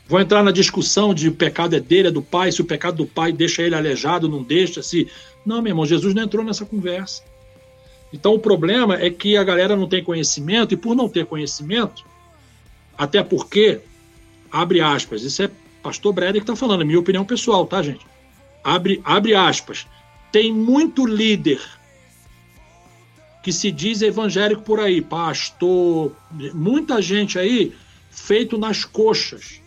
Vou 0.07 0.21
entrar 0.21 0.43
na 0.43 0.51
discussão 0.51 1.13
de 1.13 1.29
o 1.29 1.35
pecado 1.35 1.77
é 1.77 1.81
dele, 1.81 2.09
é 2.09 2.11
do 2.11 2.23
pai, 2.23 2.51
se 2.51 2.63
o 2.63 2.65
pecado 2.65 2.97
do 2.97 3.07
pai 3.07 3.31
deixa 3.31 3.63
ele 3.63 3.75
aleijado, 3.75 4.29
não 4.29 4.43
deixa, 4.43 4.83
se. 4.83 5.09
Não, 5.45 5.61
meu 5.61 5.71
irmão, 5.71 5.85
Jesus 5.85 6.15
não 6.15 6.23
entrou 6.23 6.45
nessa 6.45 6.65
conversa. 6.65 7.23
Então 8.13 8.35
o 8.35 8.39
problema 8.39 8.97
é 8.97 9.11
que 9.11 9.37
a 9.37 9.45
galera 9.45 9.77
não 9.77 9.87
tem 9.87 10.03
conhecimento, 10.03 10.73
e 10.73 10.77
por 10.77 10.97
não 10.97 11.09
ter 11.09 11.27
conhecimento, 11.27 12.05
até 12.97 13.23
porque, 13.23 13.81
abre 14.51 14.81
aspas, 14.81 15.23
isso 15.23 15.43
é 15.43 15.51
pastor 15.83 16.13
Breder 16.13 16.35
que 16.35 16.51
está 16.51 16.57
falando, 16.57 16.81
é 16.81 16.85
minha 16.85 16.99
opinião 16.99 17.25
pessoal, 17.25 17.67
tá, 17.67 17.83
gente? 17.83 18.07
Abre, 18.65 19.01
abre 19.05 19.35
aspas. 19.35 19.87
Tem 20.33 20.53
muito 20.53 21.07
líder 21.07 21.61
que 23.49 23.53
se 23.53 23.71
diz 23.73 24.03
evangélico 24.03 24.61
por 24.61 24.79
aí, 24.79 25.01
pastor, 25.01 26.13
muita 26.53 27.01
gente 27.01 27.39
aí 27.39 27.75
feito 28.11 28.59
nas 28.59 28.85
coxas 28.85 29.63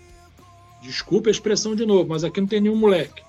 Desculpa 0.83 1.29
a 1.29 1.31
expressão 1.31 1.75
de 1.75 1.83
novo, 1.83 2.09
mas 2.09 2.23
aqui 2.23 2.39
não 2.39 2.47
tem 2.47 2.61
nenhum 2.61 2.75
moleque. 2.75 3.23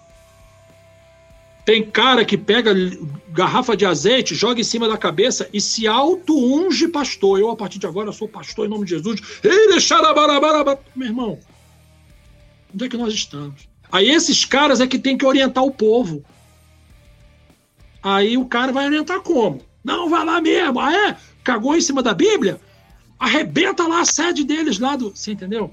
Tem 1.65 1.83
cara 1.83 2.23
que 2.23 2.37
pega 2.37 2.75
garrafa 3.29 3.75
de 3.75 3.87
azeite, 3.87 4.35
joga 4.35 4.61
em 4.61 4.65
cima 4.65 4.89
da 4.89 4.99
cabeça 4.99 5.49
e 5.53 5.61
se 5.61 5.87
auto-unge 5.87 6.89
pastor. 6.89 7.39
Eu, 7.39 7.51
a 7.51 7.57
partir 7.57 7.79
de 7.79 7.87
agora, 7.87 8.13
sou 8.13 8.29
pastor 8.29 8.67
em 8.67 8.69
nome 8.69 8.85
de 8.85 8.91
Jesus. 8.91 9.21
Meu 10.95 11.09
irmão, 11.09 11.39
onde 12.75 12.85
é 12.85 12.89
que 12.89 12.97
nós 12.97 13.15
estamos? 13.15 13.69
Aí 13.91 14.11
esses 14.11 14.45
caras 14.45 14.81
é 14.81 14.87
que 14.87 14.99
tem 14.99 15.17
que 15.17 15.27
orientar 15.27 15.65
o 15.65 15.71
povo. 15.71 16.25
Aí 18.03 18.37
o 18.37 18.47
cara 18.47 18.73
vai 18.73 18.87
orientar 18.87 19.21
como? 19.21 19.72
Não, 19.85 20.09
vai 20.09 20.25
lá 20.25 20.41
mesmo. 20.41 20.81
Ah, 20.81 20.93
é? 20.93 21.17
Cagou 21.43 21.77
em 21.77 21.81
cima 21.81 22.03
da 22.03 22.15
Bíblia? 22.15 22.61
Arrebenta 23.19 23.87
lá 23.87 24.01
a 24.01 24.05
sede 24.05 24.45
deles 24.45 24.79
lá 24.79 24.97
do. 24.97 25.11
Você 25.11 25.33
entendeu? 25.33 25.73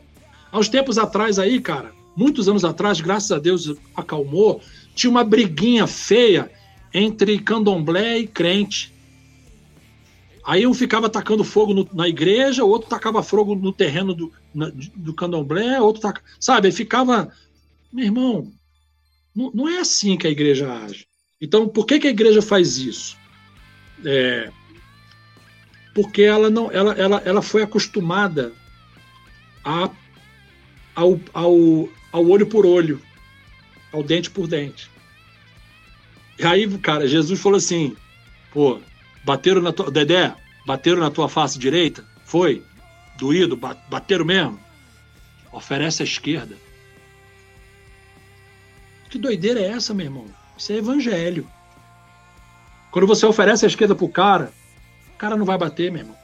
Há 0.52 0.58
uns 0.58 0.70
tempos 0.70 0.98
atrás 0.98 1.38
aí, 1.38 1.60
cara, 1.60 1.92
muitos 2.16 2.50
anos 2.50 2.66
atrás, 2.66 3.00
graças 3.00 3.32
a 3.32 3.40
Deus 3.40 3.76
acalmou, 3.96 4.62
tinha 4.96 5.10
uma 5.10 5.24
briguinha 5.24 5.86
feia 5.86 6.52
entre 6.94 7.40
candomblé 7.40 8.20
e 8.20 8.28
crente. 8.28 8.94
Aí 10.44 10.66
um 10.66 10.74
ficava 10.74 11.08
tacando 11.08 11.44
fogo 11.44 11.74
no, 11.74 11.88
na 11.94 12.08
igreja, 12.08 12.64
o 12.64 12.70
outro 12.70 12.90
tacava 12.90 13.22
fogo 13.22 13.54
no 13.54 13.72
terreno 13.72 14.16
do, 14.16 14.32
na, 14.54 14.72
do 14.96 15.14
candomblé, 15.14 15.80
outro 15.80 16.02
taca, 16.02 16.24
sabe? 16.40 16.72
Ficava, 16.72 17.32
meu 17.94 18.06
irmão, 18.06 18.52
não, 19.36 19.52
não, 19.54 19.70
é 19.70 19.80
assim 19.80 20.18
que 20.18 20.26
a 20.26 20.32
igreja 20.32 20.72
age. 20.72 21.06
Então, 21.40 21.68
por 21.68 21.86
que, 21.86 22.00
que 22.00 22.08
a 22.08 22.12
igreja 22.12 22.42
faz 22.42 22.78
isso? 22.78 23.16
É, 24.06 24.52
porque 25.94 26.22
ela 26.22 26.50
não, 26.50 26.72
ela, 26.72 26.94
ela, 26.94 27.22
ela 27.26 27.42
foi 27.42 27.64
acostumada 27.64 28.54
a, 29.64 29.90
ao, 30.96 31.20
ao, 31.34 31.90
ao 32.12 32.28
olho 32.28 32.48
por 32.48 32.66
olho, 32.66 33.02
ao 33.92 34.04
dente 34.04 34.30
por 34.30 34.48
dente. 34.48 34.90
E 36.38 36.46
aí, 36.46 36.78
cara, 36.78 37.08
Jesus 37.08 37.40
falou 37.40 37.58
assim: 37.58 37.96
pô, 38.52 38.80
bateram 39.26 39.62
na 39.62 39.74
tua. 39.74 39.92
Dedé, 39.92 40.34
bateram 40.66 41.02
na 41.02 41.12
tua 41.12 41.28
face 41.28 41.60
direita? 41.60 42.06
Foi? 42.24 42.64
Doído? 43.18 43.58
Bateram 43.58 44.24
mesmo? 44.24 44.60
Oferece 45.52 46.02
a 46.02 46.06
esquerda. 46.06 46.56
Que 49.10 49.18
doideira 49.18 49.60
é 49.60 49.72
essa, 49.72 49.94
meu 49.94 50.06
irmão? 50.06 50.26
Isso 50.58 50.72
é 50.72 50.78
evangelho. 50.78 51.46
Quando 52.92 53.08
você 53.08 53.26
oferece 53.26 53.66
a 53.66 53.68
esquerda 53.68 53.96
pro 53.96 54.10
cara, 54.10 54.52
o 55.14 55.18
cara 55.18 55.36
não 55.36 55.46
vai 55.46 55.58
bater, 55.58 55.92
meu 55.92 56.02
irmão. 56.02 56.18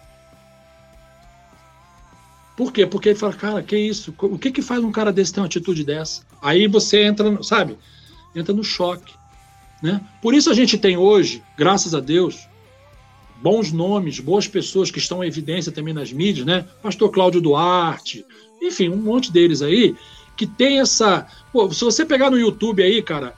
Por 2.55 2.71
quê? 2.71 2.85
Porque 2.85 3.09
ele 3.09 3.19
fala, 3.19 3.33
cara, 3.33 3.63
que 3.63 3.77
isso? 3.77 4.13
O 4.17 4.37
que 4.37 4.51
que 4.51 4.61
faz 4.61 4.83
um 4.83 4.91
cara 4.91 5.11
desse 5.11 5.33
ter 5.33 5.41
uma 5.41 5.45
atitude 5.45 5.83
dessa? 5.83 6.21
Aí 6.41 6.67
você 6.67 7.03
entra, 7.03 7.43
sabe? 7.43 7.77
Entra 8.33 8.53
no 8.53 8.63
choque. 8.63 9.13
Né? 9.83 10.01
Por 10.21 10.33
isso 10.33 10.49
a 10.49 10.53
gente 10.53 10.77
tem 10.77 10.95
hoje, 10.95 11.43
graças 11.57 11.93
a 11.93 11.99
Deus, 11.99 12.47
bons 13.41 13.71
nomes, 13.71 14.19
boas 14.19 14.47
pessoas 14.47 14.89
que 14.89 14.99
estão 14.99 15.23
em 15.23 15.27
evidência 15.27 15.71
também 15.71 15.93
nas 15.93 16.11
mídias, 16.13 16.45
né? 16.45 16.65
Pastor 16.81 17.11
Cláudio 17.11 17.41
Duarte, 17.41 18.25
enfim, 18.61 18.89
um 18.89 18.95
monte 18.95 19.31
deles 19.31 19.61
aí, 19.61 19.95
que 20.35 20.47
tem 20.47 20.79
essa. 20.79 21.27
Pô, 21.51 21.71
se 21.71 21.83
você 21.83 22.05
pegar 22.05 22.31
no 22.31 22.39
YouTube 22.39 22.81
aí, 22.81 23.01
cara, 23.01 23.35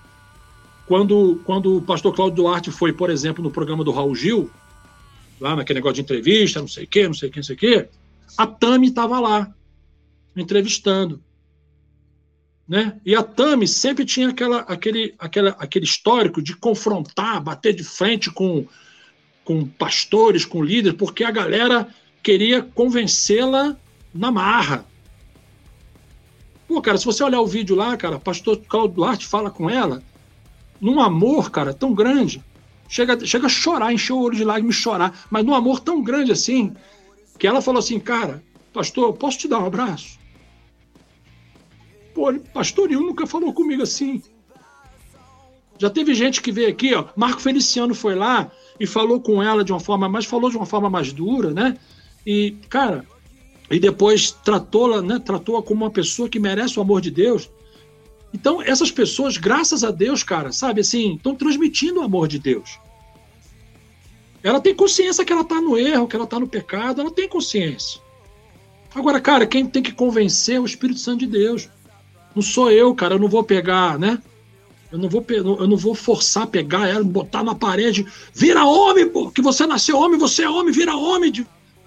quando, 0.88 1.42
quando 1.44 1.78
o 1.78 1.82
pastor 1.82 2.16
Cláudio 2.16 2.38
Duarte 2.38 2.72
foi, 2.72 2.94
por 2.94 3.10
exemplo, 3.10 3.44
no 3.44 3.52
programa 3.52 3.84
do 3.84 3.92
Raul 3.92 4.16
Gil, 4.16 4.50
lá 5.40 5.56
naquele 5.56 5.80
negócio 5.80 5.96
de 5.96 6.02
entrevista, 6.02 6.62
não 6.62 6.68
sei 6.68 6.86
o 6.86 6.88
quê, 6.88 7.08
não 7.08 7.14
sei 7.14 7.30
o 7.30 7.32
quê, 7.32 7.40
não 7.40 7.44
sei 7.44 7.56
o 7.56 7.60
quê, 7.60 7.90
a 8.38 8.48
Tami 8.48 8.88
estava 8.88 9.20
lá, 9.20 9.54
entrevistando. 10.36 11.22
Né? 12.68 13.00
E 13.06 13.16
a 13.16 13.22
Tami 13.22 13.68
sempre 13.68 14.06
tinha 14.06 14.30
aquela, 14.30 14.60
aquele, 14.60 15.14
aquela, 15.20 15.50
aquele 15.60 15.86
histórico 15.86 16.42
de 16.42 16.56
confrontar, 16.56 17.42
bater 17.42 17.74
de 17.74 17.84
frente 17.84 18.32
com, 18.32 18.66
com 19.44 19.66
pastores, 19.66 20.46
com 20.46 20.64
líderes, 20.64 20.98
porque 20.98 21.24
a 21.24 21.32
galera 21.32 21.88
queria 22.24 22.62
convencê-la 22.62 23.76
na 24.14 24.32
marra. 24.32 24.86
Pô, 26.66 26.82
cara, 26.82 26.98
se 26.98 27.06
você 27.06 27.24
olhar 27.24 27.42
o 27.42 27.48
vídeo 27.48 27.76
lá, 27.76 27.96
cara, 27.96 28.20
pastor 28.20 28.58
Cláudio 28.68 28.96
Duarte 28.96 29.26
fala 29.26 29.50
com 29.50 29.70
ela, 29.70 30.04
num 30.80 31.00
amor, 31.00 31.50
cara, 31.52 31.74
tão 31.74 31.94
grande, 31.94 32.44
chega, 32.88 33.26
chega 33.26 33.48
a 33.48 33.50
chorar, 33.50 33.94
encher 33.94 34.14
o 34.14 34.22
olho 34.22 34.36
de 34.36 34.44
lágrimas 34.44 34.76
e 34.76 34.80
chorar, 34.80 35.26
mas 35.30 35.46
num 35.46 35.54
amor 35.54 35.80
tão 35.80 36.02
grande 36.02 36.32
assim, 36.32 36.76
que 37.38 37.48
ela 37.48 37.62
falou 37.62 37.80
assim, 37.80 38.00
cara, 38.00 38.44
pastor, 38.74 39.14
posso 39.14 39.38
te 39.38 39.48
dar 39.48 39.60
um 39.60 39.66
abraço? 39.66 40.18
Pô, 42.14 42.34
pastor 42.54 42.90
nenhum 42.90 43.06
nunca 43.06 43.28
falou 43.28 43.54
comigo 43.54 43.84
assim. 43.84 44.22
Já 45.78 45.90
teve 45.90 46.16
gente 46.16 46.42
que 46.42 46.52
veio 46.52 46.70
aqui, 46.70 46.96
ó, 46.96 47.06
Marco 47.16 47.40
Feliciano 47.40 47.94
foi 47.94 48.16
lá 48.16 48.50
e 48.80 48.88
falou 48.88 49.22
com 49.22 49.42
ela 49.42 49.64
de 49.64 49.72
uma 49.72 49.80
forma, 49.80 50.10
mas 50.10 50.26
falou 50.26 50.50
de 50.50 50.58
uma 50.58 50.66
forma 50.66 50.90
mais 50.90 51.14
dura, 51.14 51.52
né? 51.52 51.78
E, 52.26 52.56
cara, 52.70 53.06
e 53.70 53.80
depois 53.80 54.32
tratou-la, 54.32 55.02
né, 55.02 55.20
tratou-a 55.20 55.62
como 55.62 55.86
uma 55.86 55.92
pessoa 55.92 56.30
que 56.30 56.40
merece 56.40 56.80
o 56.80 56.82
amor 56.82 57.02
de 57.02 57.12
Deus. 57.12 57.50
Então, 58.38 58.62
essas 58.62 58.92
pessoas, 58.92 59.36
graças 59.36 59.84
a 59.84 59.90
Deus, 59.90 60.22
cara, 60.22 60.52
sabe 60.52 60.82
assim, 60.82 61.16
estão 61.16 61.34
transmitindo 61.34 62.00
o 62.00 62.04
amor 62.04 62.28
de 62.28 62.38
Deus. 62.38 62.78
Ela 64.44 64.62
tem 64.62 64.76
consciência 64.76 65.26
que 65.26 65.34
ela 65.34 65.42
está 65.42 65.60
no 65.60 65.76
erro, 65.76 66.08
que 66.08 66.16
ela 66.16 66.26
está 66.26 66.40
no 66.40 66.48
pecado, 66.48 67.02
ela 67.02 67.10
tem 67.10 67.28
consciência. 67.28 68.00
Agora, 68.94 69.20
cara, 69.20 69.48
quem 69.48 69.66
tem 69.66 69.82
que 69.82 69.92
convencer 69.92 70.58
é 70.58 70.60
o 70.60 70.68
Espírito 70.68 71.00
Santo 71.00 71.22
de 71.22 71.26
Deus. 71.26 71.68
Não 72.36 72.44
sou 72.44 72.70
eu, 72.70 72.94
cara, 72.94 73.16
eu 73.16 73.20
não 73.20 73.28
vou 73.28 73.44
pegar, 73.44 73.98
né? 73.98 74.22
Eu 74.92 75.00
não 75.00 75.10
vou, 75.10 75.26
eu 75.30 75.68
não 75.68 75.76
vou 75.76 75.96
forçar 75.96 76.46
pegar 76.46 76.88
ela, 76.88 77.04
botar 77.04 77.44
na 77.44 77.56
parede, 77.56 78.06
vira 78.36 78.64
homem, 78.64 79.10
pô, 79.10 79.32
que 79.32 79.42
você 79.42 79.66
nasceu 79.66 79.98
homem, 79.98 80.20
você 80.20 80.44
é 80.44 80.50
homem, 80.50 80.72
vira 80.72 80.96
homem. 80.96 81.34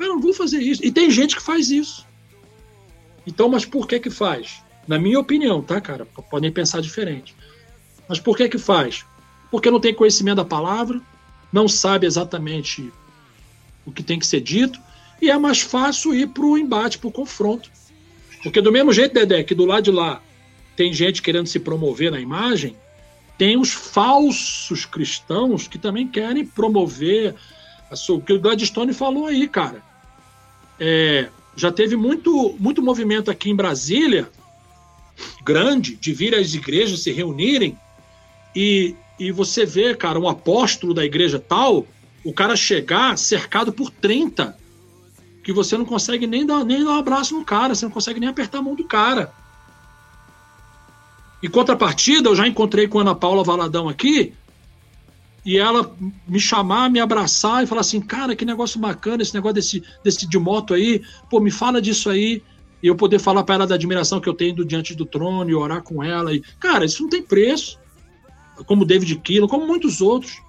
Eu 0.01 0.09
não 0.09 0.21
vou 0.21 0.35
fazer 0.35 0.61
isso. 0.61 0.85
E 0.85 0.91
tem 0.91 1.13
gente 1.13 1.37
que 1.37 1.43
faz 1.43 1.71
isso. 1.71 2.05
Então, 3.25 3.49
mas 3.49 3.65
por 3.65 3.87
que 3.87 4.01
que 4.01 4.11
faz? 4.11 4.69
Na 4.91 4.99
minha 4.99 5.21
opinião, 5.21 5.63
tá, 5.63 5.81
cara? 5.81 6.05
Podem 6.05 6.51
pensar 6.51 6.81
diferente. 6.81 7.33
Mas 8.09 8.19
por 8.19 8.37
que 8.37 8.49
que 8.49 8.59
faz? 8.59 9.07
Porque 9.49 9.71
não 9.71 9.79
tem 9.79 9.95
conhecimento 9.95 10.39
da 10.39 10.45
palavra, 10.45 11.01
não 11.53 11.69
sabe 11.69 12.09
exatamente 12.09 12.93
o 13.87 13.93
que 13.93 14.03
tem 14.03 14.19
que 14.19 14.27
ser 14.27 14.41
dito, 14.41 14.81
e 15.23 15.31
é 15.31 15.39
mais 15.39 15.61
fácil 15.61 16.13
ir 16.13 16.27
para 16.31 16.45
o 16.45 16.59
embate, 16.59 16.99
para 16.99 17.07
o 17.07 17.13
confronto. 17.13 17.71
Porque 18.43 18.61
do 18.61 18.73
mesmo 18.73 18.93
jeito, 18.93 19.15
Dedé, 19.15 19.45
que 19.45 19.55
do 19.55 19.65
lado 19.65 19.85
de 19.85 19.93
lá 19.93 20.21
tem 20.75 20.93
gente 20.93 21.23
querendo 21.23 21.47
se 21.47 21.61
promover 21.61 22.11
na 22.11 22.19
imagem, 22.19 22.75
tem 23.39 23.57
os 23.57 23.71
falsos 23.71 24.85
cristãos 24.85 25.69
que 25.69 25.79
também 25.79 26.09
querem 26.09 26.45
promover 26.45 27.37
sua, 27.95 28.17
o 28.17 28.21
que 28.21 28.33
o 28.33 28.41
Gladstone 28.41 28.93
falou 28.93 29.27
aí, 29.27 29.47
cara. 29.47 29.85
É, 30.81 31.29
já 31.55 31.71
teve 31.71 31.95
muito, 31.95 32.57
muito 32.59 32.83
movimento 32.83 33.31
aqui 33.31 33.51
em 33.51 33.55
Brasília, 33.55 34.29
grande, 35.43 35.97
de 35.97 36.13
vir 36.13 36.35
as 36.35 36.55
igrejas 36.55 37.01
se 37.01 37.13
reunirem 37.13 37.77
e 38.55 38.95
e 39.21 39.31
você 39.31 39.67
vê, 39.67 39.95
cara, 39.95 40.19
um 40.19 40.27
apóstolo 40.27 40.95
da 40.95 41.05
igreja 41.05 41.39
tal, 41.39 41.87
o 42.25 42.33
cara 42.33 42.57
chegar 42.57 43.19
cercado 43.19 43.71
por 43.71 43.91
30, 43.91 44.57
que 45.45 45.53
você 45.53 45.77
não 45.77 45.85
consegue 45.85 46.27
nem 46.27 46.47
dar, 46.47 46.65
nem 46.65 46.83
dar 46.83 46.93
um 46.93 46.99
abraço 46.99 47.37
no 47.37 47.45
cara, 47.45 47.75
você 47.75 47.85
não 47.85 47.93
consegue 47.93 48.19
nem 48.19 48.31
apertar 48.31 48.59
a 48.59 48.63
mão 48.63 48.75
do 48.75 48.85
cara. 48.85 49.31
Em 51.43 51.51
contrapartida, 51.51 52.31
eu 52.31 52.37
já 52.37 52.49
encontrei 52.49 52.89
com 52.89 52.99
a 52.99 53.03
Ana 53.03 53.15
Paula 53.15 53.45
Valadão 53.45 53.91
aqui, 53.91 54.33
e 55.45 55.59
ela 55.59 55.95
me 56.27 56.41
chamar, 56.41 56.89
me 56.89 56.99
abraçar 56.99 57.63
e 57.63 57.67
falar 57.67 57.83
assim, 57.83 58.01
cara, 58.01 58.35
que 58.35 58.47
negócio 58.47 58.81
bacana 58.81 59.23
esse 59.23 59.35
negócio 59.35 59.55
desse, 59.55 59.85
desse 60.03 60.27
de 60.27 60.39
moto 60.39 60.73
aí, 60.73 61.03
pô, 61.29 61.41
me 61.41 61.51
fala 61.51 61.81
disso 61.81 62.09
aí, 62.09 62.43
e 62.83 62.87
eu 62.87 62.97
poder 62.97 63.19
falar 63.19 63.45
para 63.45 63.57
ela 63.57 63.67
da 63.67 63.75
admiração 63.75 64.21
que 64.21 64.29
eu 64.29 64.35
tenho 64.35 64.55
do 64.55 64.65
diante 64.65 64.95
do 64.95 65.05
trono 65.05 65.51
e 65.51 65.55
orar 65.55 65.83
com 65.83 66.03
ela. 66.03 66.35
E, 66.35 66.41
cara, 66.59 66.85
isso 66.85 67.03
não 67.03 67.11
tem 67.11 67.23
preço 67.23 67.79
como 68.67 68.85
David 68.85 69.17
Keelan, 69.17 69.49
como 69.49 69.67
muitos 69.67 70.01
outros. 70.01 70.41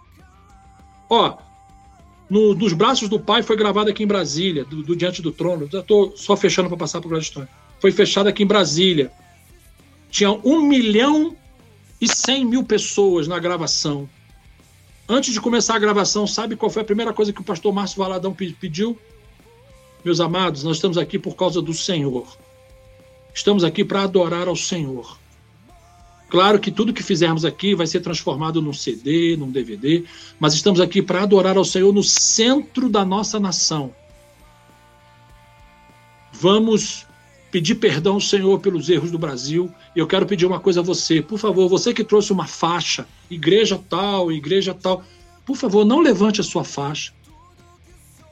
Ó, 1.09 1.37
no, 2.29 2.53
nos 2.55 2.73
braços 2.73 3.09
do 3.09 3.19
pai 3.19 3.43
foi 3.43 3.55
gravado 3.55 3.89
aqui 3.89 4.03
em 4.03 4.07
Brasília, 4.07 4.63
do, 4.63 4.81
do 4.83 4.95
Diante 4.95 5.21
do 5.21 5.31
Trono. 5.31 5.67
Já 5.71 5.79
estou 5.79 6.15
só 6.15 6.35
fechando 6.35 6.69
para 6.69 6.77
passar 6.77 6.99
para 6.99 7.07
o 7.07 7.09
Gladstone. 7.09 7.47
Foi 7.79 7.91
fechado 7.91 8.27
aqui 8.27 8.43
em 8.43 8.47
Brasília. 8.47 9.11
Tinha 10.09 10.31
um 10.31 10.61
milhão 10.61 11.35
e 11.99 12.07
cem 12.07 12.45
mil 12.45 12.63
pessoas 12.63 13.27
na 13.27 13.39
gravação. 13.39 14.09
Antes 15.07 15.33
de 15.33 15.41
começar 15.41 15.75
a 15.75 15.79
gravação, 15.79 16.25
sabe 16.25 16.55
qual 16.55 16.69
foi 16.69 16.81
a 16.81 16.85
primeira 16.85 17.11
coisa 17.11 17.33
que 17.33 17.41
o 17.41 17.43
pastor 17.43 17.73
Márcio 17.73 17.97
Valadão 17.97 18.33
pediu? 18.33 18.97
Meus 20.03 20.19
amados, 20.19 20.63
nós 20.63 20.77
estamos 20.77 20.97
aqui 20.97 21.19
por 21.19 21.35
causa 21.35 21.61
do 21.61 21.73
Senhor. 21.73 22.25
Estamos 23.33 23.63
aqui 23.63 23.85
para 23.85 24.03
adorar 24.03 24.47
ao 24.47 24.55
Senhor. 24.55 25.17
Claro 26.27 26.59
que 26.59 26.71
tudo 26.71 26.93
que 26.93 27.03
fizermos 27.03 27.45
aqui 27.45 27.75
vai 27.75 27.85
ser 27.85 27.99
transformado 27.99 28.61
num 28.61 28.73
CD, 28.73 29.35
num 29.37 29.51
DVD, 29.51 30.03
mas 30.39 30.53
estamos 30.53 30.79
aqui 30.79 31.01
para 31.01 31.23
adorar 31.23 31.57
ao 31.57 31.65
Senhor 31.65 31.93
no 31.93 32.03
centro 32.03 32.89
da 32.89 33.05
nossa 33.05 33.39
nação. 33.39 33.93
Vamos 36.31 37.05
pedir 37.51 37.75
perdão 37.75 38.13
ao 38.13 38.21
Senhor 38.21 38.59
pelos 38.59 38.89
erros 38.89 39.11
do 39.11 39.19
Brasil. 39.19 39.69
E 39.95 39.99
eu 39.99 40.07
quero 40.07 40.25
pedir 40.25 40.45
uma 40.45 40.59
coisa 40.59 40.79
a 40.79 40.83
você, 40.83 41.21
por 41.21 41.37
favor, 41.37 41.67
você 41.67 41.93
que 41.93 42.03
trouxe 42.03 42.31
uma 42.31 42.47
faixa, 42.47 43.05
igreja 43.29 43.79
tal, 43.89 44.31
igreja 44.31 44.73
tal, 44.73 45.03
por 45.45 45.57
favor, 45.57 45.85
não 45.85 45.99
levante 45.99 46.39
a 46.39 46.43
sua 46.43 46.63
faixa. 46.63 47.13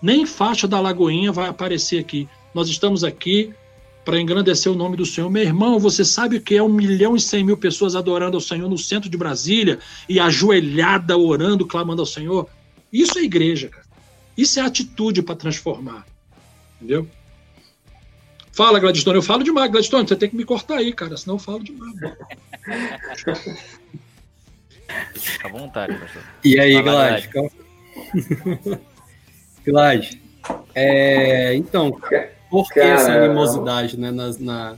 Nem 0.01 0.25
faixa 0.25 0.67
da 0.67 0.79
Lagoinha 0.79 1.31
vai 1.31 1.49
aparecer 1.49 1.99
aqui. 1.99 2.27
Nós 2.53 2.69
estamos 2.69 3.03
aqui 3.03 3.53
para 4.05 4.19
engrandecer 4.19 4.71
o 4.71 4.75
nome 4.75 4.95
do 4.97 5.05
Senhor. 5.05 5.29
Meu 5.29 5.43
irmão, 5.43 5.77
você 5.79 6.03
sabe 6.03 6.37
o 6.37 6.41
que 6.41 6.55
é 6.55 6.63
um 6.63 6.69
milhão 6.69 7.15
e 7.15 7.19
cem 7.19 7.43
mil 7.43 7.57
pessoas 7.57 7.95
adorando 7.95 8.37
ao 8.37 8.41
Senhor 8.41 8.67
no 8.69 8.77
centro 8.77 9.09
de 9.09 9.17
Brasília 9.17 9.79
e 10.07 10.19
ajoelhada, 10.19 11.17
orando, 11.17 11.65
clamando 11.65 12.01
ao 12.01 12.05
Senhor? 12.05 12.49
Isso 12.91 13.19
é 13.19 13.23
igreja, 13.23 13.69
cara. 13.69 13.85
Isso 14.35 14.59
é 14.59 14.63
atitude 14.63 15.21
para 15.21 15.35
transformar. 15.35 16.05
Entendeu? 16.77 17.07
Fala, 18.51 18.79
Gladstone. 18.79 19.17
Eu 19.17 19.21
falo 19.21 19.43
demais, 19.43 19.71
Gladstone. 19.71 20.07
Você 20.07 20.15
tem 20.15 20.29
que 20.29 20.35
me 20.35 20.43
cortar 20.43 20.77
aí, 20.77 20.91
cara, 20.93 21.15
senão 21.15 21.35
eu 21.35 21.39
falo 21.39 21.63
demais. 21.63 21.93
Fica 25.13 25.47
à 25.47 25.51
vontade, 25.51 25.93
pastor. 25.95 26.23
E 26.43 26.59
aí, 26.59 26.81
Glad? 26.81 27.29
Glad. 29.69 30.17
É, 30.73 31.55
então, 31.55 31.91
por 32.49 32.71
que 32.71 32.79
essa 32.79 33.11
animosidade, 33.11 33.99
né? 33.99 34.11
Na, 34.11 34.31
na, 34.39 34.77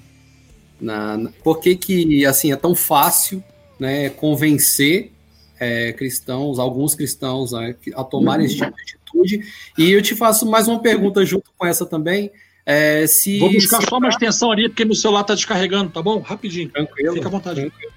na, 1.18 1.30
por 1.44 1.60
que, 1.60 1.76
que 1.76 2.26
assim, 2.26 2.52
é 2.52 2.56
tão 2.56 2.76
fácil 2.76 3.44
né, 3.80 4.10
convencer 4.10 5.12
é, 5.60 5.94
cristãos, 5.94 6.60
alguns 6.60 6.96
cristãos, 6.96 7.52
né, 7.52 7.76
a 7.96 8.04
tomarem 8.04 8.46
esse 8.46 8.56
tipo 8.58 8.76
de 8.76 8.82
atitude? 8.82 9.42
E 9.78 9.92
eu 9.92 10.02
te 10.02 10.16
faço 10.16 10.46
mais 10.46 10.68
uma 10.68 10.80
pergunta 10.80 11.26
junto 11.26 11.52
com 11.58 11.66
essa 11.66 11.86
também. 11.86 12.32
É, 12.66 13.08
se, 13.08 13.40
Vou 13.40 13.52
buscar 13.52 13.82
se... 13.82 13.88
só 13.88 13.98
uma 13.98 14.10
extensão 14.10 14.52
ali, 14.52 14.70
porque 14.70 14.86
meu 14.86 14.96
celular 14.96 15.22
está 15.22 15.36
descarregando, 15.36 15.92
tá 15.92 16.02
bom? 16.02 16.20
Rapidinho. 16.20 16.70
Tranquilo. 16.70 17.14
Fica 17.14 17.28
à 17.28 17.32
vontade. 17.32 17.62
Tranquilo. 17.62 17.92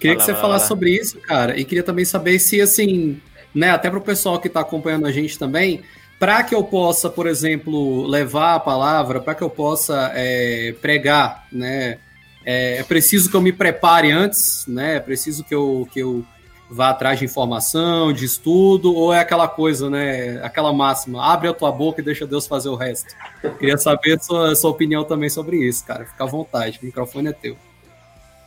Queria 0.00 0.16
que 0.16 0.22
você 0.22 0.34
falasse 0.34 0.68
sobre 0.68 0.90
isso, 0.90 1.18
cara, 1.18 1.58
e 1.58 1.64
queria 1.64 1.82
também 1.82 2.04
saber 2.04 2.38
se, 2.38 2.60
assim, 2.60 3.20
né, 3.54 3.70
até 3.70 3.90
para 3.90 3.98
o 3.98 4.02
pessoal 4.02 4.38
que 4.40 4.48
está 4.48 4.60
acompanhando 4.60 5.06
a 5.06 5.12
gente 5.12 5.38
também, 5.38 5.82
para 6.18 6.42
que 6.42 6.54
eu 6.54 6.64
possa, 6.64 7.08
por 7.08 7.26
exemplo, 7.26 8.06
levar 8.06 8.56
a 8.56 8.60
palavra, 8.60 9.20
para 9.20 9.34
que 9.34 9.42
eu 9.42 9.50
possa 9.50 10.10
é, 10.14 10.74
pregar, 10.80 11.46
né, 11.52 11.98
é, 12.44 12.78
é, 12.78 12.82
preciso 12.82 13.30
que 13.30 13.36
eu 13.36 13.40
me 13.40 13.52
prepare 13.52 14.10
antes, 14.10 14.64
né, 14.66 14.96
é 14.96 15.00
preciso 15.00 15.44
que 15.44 15.54
eu, 15.54 15.88
que 15.92 16.00
eu 16.00 16.24
vá 16.68 16.90
atrás 16.90 17.18
de 17.18 17.24
informação, 17.24 18.12
de 18.12 18.24
estudo, 18.24 18.94
ou 18.94 19.14
é 19.14 19.20
aquela 19.20 19.46
coisa, 19.46 19.88
né, 19.88 20.40
aquela 20.42 20.72
máxima, 20.72 21.24
abre 21.24 21.48
a 21.48 21.54
tua 21.54 21.70
boca 21.70 22.00
e 22.00 22.04
deixa 22.04 22.26
Deus 22.26 22.46
fazer 22.46 22.68
o 22.68 22.74
resto. 22.74 23.14
Queria 23.58 23.78
saber 23.78 24.20
sua, 24.20 24.54
sua 24.56 24.70
opinião 24.70 25.04
também 25.04 25.30
sobre 25.30 25.56
isso, 25.56 25.84
cara, 25.86 26.04
fica 26.04 26.24
à 26.24 26.26
vontade, 26.26 26.80
o 26.82 26.86
microfone 26.86 27.28
é 27.28 27.32
teu. 27.32 27.56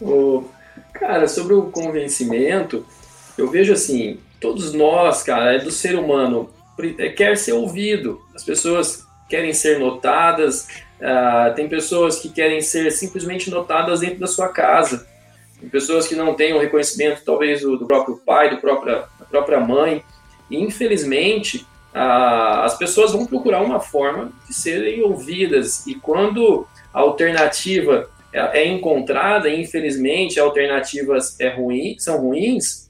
Oh, 0.01 0.43
cara, 0.93 1.28
sobre 1.28 1.53
o 1.53 1.63
convencimento, 1.63 2.86
eu 3.38 3.49
vejo 3.49 3.72
assim, 3.72 4.19
todos 4.41 4.74
nós, 4.74 5.24
cara, 5.24 5.55
é 5.55 5.59
do 5.59 5.72
ser 5.72 5.97
humano, 5.97 6.49
quer 7.15 7.38
ser 7.38 7.53
ouvido. 7.53 8.22
As 8.36 8.43
pessoas 8.43 9.05
querem 9.30 9.53
ser 9.53 9.80
notadas, 9.80 10.67
uh, 10.99 11.55
tem 11.55 11.69
pessoas 11.69 12.19
que 12.19 12.30
querem 12.30 12.61
ser 12.61 12.91
simplesmente 12.91 13.49
notadas 13.49 14.01
dentro 14.01 14.19
da 14.19 14.28
sua 14.28 14.49
casa. 14.49 15.07
Tem 15.59 15.69
pessoas 15.69 16.07
que 16.07 16.15
não 16.15 16.34
têm 16.34 16.53
o 16.53 16.59
reconhecimento, 16.59 17.22
talvez, 17.26 17.61
do, 17.61 17.86
próprio 17.86 18.17
pai, 18.17 18.49
do 18.49 18.57
própria, 18.57 19.05
da 19.19 19.26
própria 19.26 19.59
mãe. 19.59 20.03
E, 20.49 20.61
infelizmente, 20.61 21.65
uh, 21.93 22.63
as 22.63 22.78
pessoas 22.78 23.13
vão 23.13 23.26
procurar 23.26 23.61
uma 23.61 23.80
forma 23.80 24.32
de 24.47 24.53
serem 24.53 25.01
ouvidas. 25.01 25.88
E 25.88 25.95
quando 25.95 26.67
a 26.93 26.99
alternativa 26.99 28.09
é, 28.34 28.61
é 28.61 28.67
encontrada, 28.67 29.49
infelizmente, 29.49 30.39
alternativas 30.39 31.39
é 31.39 31.49
ruim, 31.49 31.95
são 31.99 32.17
ruins, 32.17 32.89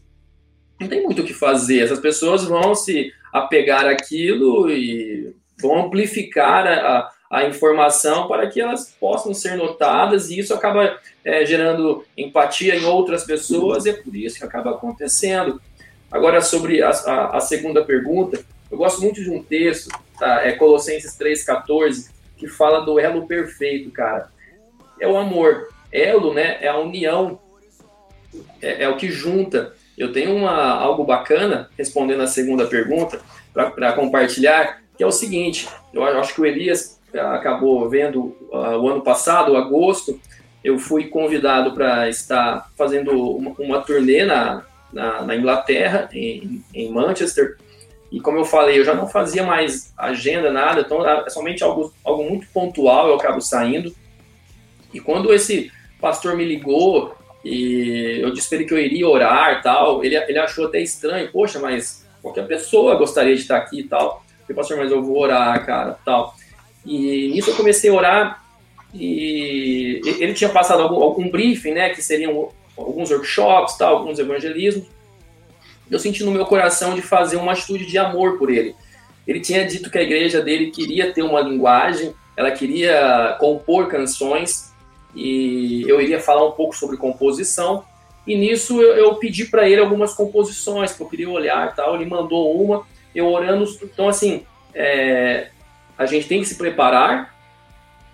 não 0.79 0.87
tem 0.87 1.03
muito 1.03 1.21
o 1.21 1.25
que 1.25 1.33
fazer. 1.33 1.83
Essas 1.83 1.99
pessoas 1.99 2.43
vão 2.43 2.73
se 2.73 3.13
apegar 3.33 3.85
aquilo 3.85 4.69
e 4.69 5.33
vão 5.61 5.85
amplificar 5.85 6.67
a, 6.67 7.11
a 7.29 7.45
informação 7.45 8.27
para 8.27 8.47
que 8.47 8.59
elas 8.59 8.93
possam 8.99 9.33
ser 9.33 9.55
notadas 9.55 10.29
e 10.29 10.39
isso 10.39 10.53
acaba 10.53 10.99
é, 11.23 11.45
gerando 11.45 12.03
empatia 12.17 12.75
em 12.75 12.83
outras 12.83 13.23
pessoas 13.23 13.85
e 13.85 13.91
é 13.91 13.93
por 13.93 14.15
isso 14.15 14.37
que 14.37 14.43
acaba 14.43 14.71
acontecendo. 14.71 15.61
Agora, 16.11 16.41
sobre 16.41 16.83
a, 16.83 16.89
a, 16.89 17.37
a 17.37 17.39
segunda 17.39 17.85
pergunta, 17.85 18.43
eu 18.69 18.77
gosto 18.77 19.01
muito 19.01 19.23
de 19.23 19.29
um 19.29 19.41
texto, 19.41 19.89
tá? 20.19 20.45
é 20.45 20.51
Colossenses 20.53 21.17
3,14, 21.17 22.09
que 22.37 22.47
fala 22.47 22.81
do 22.81 22.99
elo 22.99 23.27
perfeito, 23.27 23.91
cara. 23.91 24.29
É 24.99 25.07
o 25.07 25.17
amor. 25.17 25.69
Elo, 25.91 26.33
né, 26.33 26.57
é 26.61 26.67
a 26.67 26.77
união, 26.77 27.39
é, 28.61 28.83
é 28.83 28.89
o 28.89 28.97
que 28.97 29.09
junta. 29.09 29.73
Eu 29.97 30.11
tenho 30.11 30.35
uma, 30.35 30.71
algo 30.71 31.03
bacana, 31.03 31.69
respondendo 31.77 32.21
a 32.21 32.27
segunda 32.27 32.65
pergunta, 32.65 33.19
para 33.53 33.93
compartilhar, 33.93 34.81
que 34.97 35.03
é 35.03 35.07
o 35.07 35.11
seguinte: 35.11 35.67
eu 35.93 36.03
acho 36.03 36.33
que 36.33 36.41
o 36.41 36.45
Elias 36.45 36.99
acabou 37.13 37.89
vendo 37.89 38.35
uh, 38.51 38.77
o 38.79 38.87
ano 38.87 39.01
passado, 39.01 39.57
agosto, 39.57 40.19
eu 40.63 40.77
fui 40.77 41.05
convidado 41.05 41.73
para 41.73 42.09
estar 42.09 42.69
fazendo 42.77 43.11
uma, 43.35 43.51
uma 43.59 43.81
turnê 43.81 44.23
na, 44.23 44.63
na, 44.93 45.21
na 45.23 45.35
Inglaterra, 45.35 46.09
em, 46.13 46.63
em, 46.73 46.91
Manchester. 46.91 47.57
E 48.11 48.19
como 48.19 48.37
eu 48.37 48.45
falei, 48.45 48.77
eu 48.77 48.83
já 48.83 48.93
não 48.93 49.07
fazia 49.07 49.43
mais 49.43 49.93
agenda, 49.97 50.51
nada, 50.51 50.81
então 50.81 51.07
é 51.07 51.29
somente 51.29 51.63
algo, 51.63 51.93
algo 52.03 52.23
muito 52.23 52.47
pontual, 52.53 53.07
eu 53.07 53.15
acabo 53.15 53.41
saindo. 53.41 53.93
E 54.93 54.99
quando 54.99 55.33
esse 55.33 55.71
pastor 55.99 56.35
me 56.35 56.43
ligou 56.43 57.15
e 57.43 58.19
eu 58.21 58.31
disse 58.31 58.49
para 58.49 58.59
ele 58.59 58.67
que 58.67 58.73
eu 58.73 58.79
iria 58.79 59.07
orar 59.07 59.61
tal. 59.61 60.03
Ele, 60.03 60.15
ele 60.15 60.39
achou 60.39 60.65
até 60.65 60.79
estranho, 60.79 61.31
poxa, 61.31 61.59
mas 61.59 62.05
qualquer 62.21 62.47
pessoa 62.47 62.95
gostaria 62.95 63.35
de 63.35 63.41
estar 63.41 63.57
aqui 63.57 63.79
e 63.79 63.83
tal. 63.83 64.23
Eu 64.41 64.45
falei, 64.45 64.55
pastor, 64.55 64.77
mas 64.77 64.91
eu 64.91 65.03
vou 65.03 65.19
orar, 65.19 65.65
cara, 65.65 65.97
tal. 66.05 66.35
E 66.85 67.29
nisso 67.29 67.49
eu 67.49 67.55
comecei 67.55 67.89
a 67.89 67.93
orar 67.93 68.45
e 68.93 70.01
ele 70.19 70.33
tinha 70.33 70.49
passado 70.49 70.81
algum, 70.81 71.01
algum 71.01 71.29
briefing, 71.29 71.71
né, 71.71 71.89
que 71.89 72.01
seriam 72.01 72.49
alguns 72.77 73.09
workshops, 73.09 73.77
tal, 73.77 73.97
alguns 73.97 74.19
evangelismos. 74.19 74.85
Eu 75.89 75.99
senti 75.99 76.23
no 76.23 76.31
meu 76.31 76.45
coração 76.45 76.95
de 76.95 77.01
fazer 77.01 77.37
uma 77.37 77.51
atitude 77.51 77.85
de 77.85 77.97
amor 77.97 78.37
por 78.37 78.49
ele. 78.49 78.75
Ele 79.27 79.39
tinha 79.39 79.65
dito 79.65 79.89
que 79.89 79.97
a 79.97 80.01
igreja 80.01 80.41
dele 80.41 80.71
queria 80.71 81.13
ter 81.13 81.21
uma 81.21 81.41
linguagem, 81.41 82.13
ela 82.35 82.51
queria 82.51 83.35
compor 83.39 83.87
canções 83.87 84.70
e 85.15 85.83
eu 85.87 86.01
iria 86.01 86.19
falar 86.19 86.47
um 86.47 86.51
pouco 86.51 86.75
sobre 86.75 86.97
composição. 86.97 87.83
E 88.25 88.35
nisso 88.35 88.81
eu, 88.81 88.95
eu 88.95 89.15
pedi 89.15 89.45
para 89.45 89.67
ele 89.67 89.81
algumas 89.81 90.13
composições 90.13 90.93
que 90.93 91.01
eu 91.01 91.09
queria 91.09 91.29
olhar 91.29 91.75
tal. 91.75 91.95
Ele 91.95 92.05
mandou 92.05 92.61
uma, 92.61 92.85
eu 93.13 93.27
orando. 93.27 93.65
Então, 93.83 94.07
assim, 94.07 94.43
é, 94.73 95.49
a 95.97 96.05
gente 96.05 96.27
tem 96.27 96.41
que 96.41 96.47
se 96.47 96.55
preparar, 96.55 97.35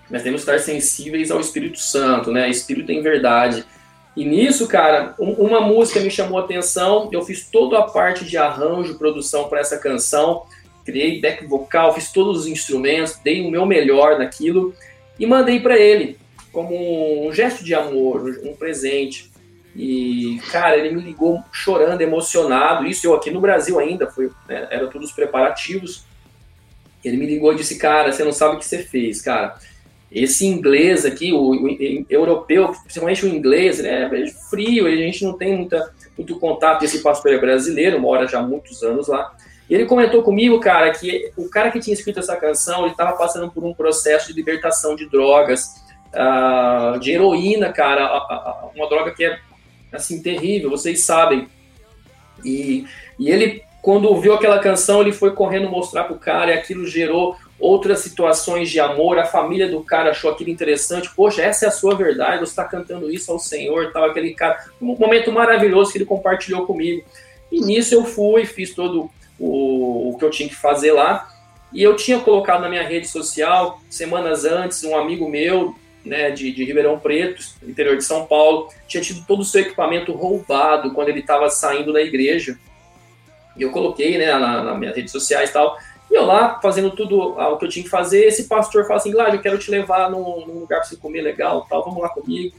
mas 0.09 0.23
temos 0.23 0.43
que 0.43 0.49
estar 0.49 0.63
sensíveis 0.63 1.29
ao 1.29 1.39
Espírito 1.39 1.79
Santo, 1.79 2.31
né? 2.31 2.49
Espírito 2.49 2.91
em 2.91 3.01
verdade. 3.01 3.65
E 4.15 4.25
nisso, 4.25 4.67
cara, 4.67 5.13
um, 5.19 5.31
uma 5.33 5.61
música 5.61 5.99
me 5.99 6.09
chamou 6.09 6.39
a 6.39 6.43
atenção. 6.43 7.09
Eu 7.11 7.21
fiz 7.21 7.47
toda 7.51 7.77
a 7.77 7.83
parte 7.83 8.25
de 8.25 8.37
arranjo, 8.37 8.97
produção 8.97 9.47
para 9.47 9.59
essa 9.59 9.77
canção. 9.77 10.43
Criei 10.83 11.19
back 11.19 11.45
vocal, 11.45 11.93
fiz 11.93 12.11
todos 12.11 12.39
os 12.39 12.47
instrumentos, 12.47 13.19
dei 13.21 13.45
o 13.45 13.51
meu 13.51 13.65
melhor 13.65 14.17
naquilo 14.17 14.73
e 15.19 15.25
mandei 15.25 15.59
para 15.59 15.77
ele 15.77 16.17
como 16.57 17.27
um 17.27 17.31
gesto 17.31 17.63
de 17.63 17.75
amor, 17.75 18.41
um 18.43 18.55
presente. 18.55 19.31
E, 19.75 20.41
cara, 20.51 20.75
ele 20.75 20.95
me 20.95 21.03
ligou 21.03 21.39
chorando, 21.51 22.01
emocionado. 22.01 22.87
Isso 22.87 23.05
eu 23.05 23.13
aqui 23.13 23.29
no 23.29 23.39
Brasil 23.39 23.77
ainda, 23.77 24.09
foi, 24.09 24.31
né, 24.49 24.67
era 24.71 24.87
todos 24.87 25.09
os 25.09 25.15
preparativos. 25.15 26.03
Ele 27.05 27.15
me 27.15 27.27
ligou 27.27 27.53
e 27.53 27.57
disse: 27.57 27.77
Cara, 27.77 28.11
você 28.11 28.23
não 28.23 28.31
sabe 28.31 28.55
o 28.55 28.57
que 28.57 28.65
você 28.65 28.79
fez, 28.79 29.21
cara. 29.21 29.55
Esse 30.11 30.47
inglês 30.47 31.05
aqui, 31.05 31.31
o, 31.31 31.37
o, 31.37 31.65
o 31.67 32.05
europeu, 32.09 32.73
principalmente 32.85 33.23
o 33.23 33.29
inglês, 33.29 33.77
ele 33.77 33.89
é 33.89 34.27
frio, 34.49 34.87
a 34.87 34.95
gente 34.95 35.23
não 35.23 35.33
tem 35.33 35.55
muita, 35.55 35.93
muito 36.17 36.39
contato. 36.39 36.83
Esse 36.83 37.03
pastor 37.03 37.33
é 37.33 37.37
brasileiro, 37.37 38.01
mora 38.01 38.27
já 38.27 38.39
há 38.39 38.41
muitos 38.41 38.81
anos 38.81 39.07
lá. 39.07 39.31
E 39.69 39.75
ele 39.75 39.85
comentou 39.85 40.23
comigo, 40.23 40.59
cara, 40.59 40.91
que 40.91 41.31
o 41.37 41.47
cara 41.49 41.69
que 41.69 41.79
tinha 41.79 41.93
escrito 41.93 42.17
essa 42.17 42.35
canção, 42.35 42.81
ele 42.81 42.93
estava 42.93 43.15
passando 43.15 43.51
por 43.51 43.63
um 43.63 43.75
processo 43.75 44.29
de 44.29 44.33
libertação 44.33 44.95
de 44.95 45.07
drogas 45.07 45.85
uh, 46.17 46.99
de 46.99 47.11
heroína, 47.11 47.71
cara, 47.71 48.71
uma 48.75 48.89
droga 48.89 49.13
que 49.13 49.23
é 49.23 49.39
assim 49.91 50.21
terrível, 50.21 50.69
vocês 50.69 51.03
sabem. 51.03 51.47
E, 52.43 52.85
e 53.19 53.29
ele, 53.29 53.63
quando 53.81 54.05
ouviu 54.05 54.33
aquela 54.33 54.59
canção, 54.59 55.01
ele 55.01 55.13
foi 55.13 55.31
correndo 55.31 55.69
mostrar 55.69 56.05
pro 56.05 56.15
cara, 56.15 56.51
e 56.51 56.57
aquilo 56.57 56.85
gerou 56.85 57.35
outras 57.59 57.99
situações 57.99 58.69
de 58.69 58.79
amor. 58.79 59.17
A 59.17 59.25
família 59.25 59.69
do 59.69 59.81
cara 59.81 60.11
achou 60.11 60.31
aquilo 60.31 60.49
interessante. 60.49 61.09
Poxa, 61.15 61.41
essa 61.41 61.65
é 61.65 61.67
a 61.67 61.71
sua 61.71 61.95
verdade, 61.95 62.39
você 62.39 62.51
está 62.51 62.65
cantando 62.65 63.11
isso 63.11 63.31
ao 63.31 63.39
Senhor, 63.39 63.91
tal, 63.91 64.05
aquele 64.05 64.33
cara. 64.33 64.65
Um 64.81 64.95
momento 64.95 65.31
maravilhoso 65.31 65.91
que 65.91 65.97
ele 65.97 66.05
compartilhou 66.05 66.65
comigo. 66.65 67.03
E 67.51 67.61
nisso 67.61 67.95
eu 67.95 68.03
fui, 68.03 68.45
fiz 68.45 68.73
todo 68.73 69.09
o, 69.39 70.09
o 70.09 70.17
que 70.17 70.25
eu 70.25 70.29
tinha 70.29 70.49
que 70.49 70.55
fazer 70.55 70.91
lá. 70.91 71.29
E 71.73 71.83
eu 71.83 71.95
tinha 71.95 72.19
colocado 72.19 72.61
na 72.61 72.69
minha 72.69 72.87
rede 72.87 73.07
social, 73.07 73.81
semanas 73.89 74.45
antes, 74.45 74.83
um 74.83 74.97
amigo 74.97 75.29
meu 75.29 75.75
né, 76.07 76.31
de, 76.31 76.51
de 76.51 76.63
Ribeirão 76.63 76.99
Preto, 76.99 77.43
interior 77.63 77.95
de 77.95 78.03
São 78.03 78.25
Paulo, 78.25 78.69
tinha 78.87 79.01
tido 79.01 79.25
todo 79.27 79.41
o 79.41 79.45
seu 79.45 79.61
equipamento 79.61 80.11
roubado 80.11 80.93
quando 80.93 81.09
ele 81.09 81.19
estava 81.19 81.49
saindo 81.49 81.93
da 81.93 82.01
igreja. 82.01 82.57
E 83.55 83.61
eu 83.61 83.71
coloquei 83.71 84.17
né, 84.17 84.31
na, 84.33 84.63
nas 84.63 84.79
minhas 84.79 84.95
redes 84.95 85.11
sociais 85.11 85.49
e 85.49 85.53
tal. 85.53 85.77
E 86.09 86.15
eu 86.15 86.25
lá, 86.25 86.59
fazendo 86.61 86.91
tudo 86.91 87.19
o 87.19 87.57
que 87.57 87.65
eu 87.65 87.69
tinha 87.69 87.83
que 87.83 87.89
fazer, 87.89 88.25
esse 88.25 88.47
pastor 88.47 88.83
fala 88.85 88.97
assim, 88.97 89.11
Gládio, 89.11 89.37
eu 89.37 89.41
quero 89.41 89.57
te 89.57 89.69
levar 89.69 90.09
num, 90.09 90.45
num 90.45 90.59
lugar 90.59 90.79
para 90.79 90.87
você 90.87 90.95
comer 90.95 91.21
legal 91.21 91.67
tal, 91.69 91.83
vamos 91.83 92.01
lá 92.01 92.09
comigo. 92.09 92.55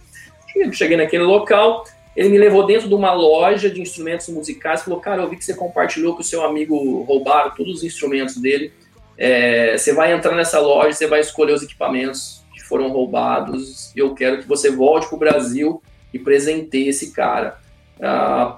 Cheguei 0.72 0.96
naquele 0.96 1.22
local, 1.22 1.84
ele 2.14 2.28
me 2.28 2.38
levou 2.38 2.66
dentro 2.66 2.88
de 2.88 2.94
uma 2.94 3.12
loja 3.12 3.70
de 3.70 3.80
instrumentos 3.80 4.28
musicais, 4.28 4.82
falou, 4.82 5.00
cara, 5.00 5.22
eu 5.22 5.28
vi 5.28 5.36
que 5.36 5.44
você 5.44 5.54
compartilhou 5.54 6.14
com 6.14 6.20
o 6.20 6.24
seu 6.24 6.44
amigo 6.44 7.02
roubaram 7.04 7.54
todos 7.54 7.76
os 7.76 7.84
instrumentos 7.84 8.36
dele. 8.36 8.72
É, 9.16 9.76
você 9.76 9.94
vai 9.94 10.12
entrar 10.12 10.34
nessa 10.34 10.60
loja, 10.60 10.92
você 10.92 11.06
vai 11.06 11.20
escolher 11.20 11.52
os 11.52 11.62
equipamentos 11.62 12.37
foram 12.68 12.90
roubados. 12.90 13.92
Eu 13.96 14.14
quero 14.14 14.38
que 14.38 14.48
você 14.48 14.70
volte 14.70 15.08
para 15.08 15.16
o 15.16 15.18
Brasil 15.18 15.82
e 16.12 16.18
presenteie 16.18 16.88
esse 16.88 17.12
cara. 17.12 17.58
Ah, 18.00 18.56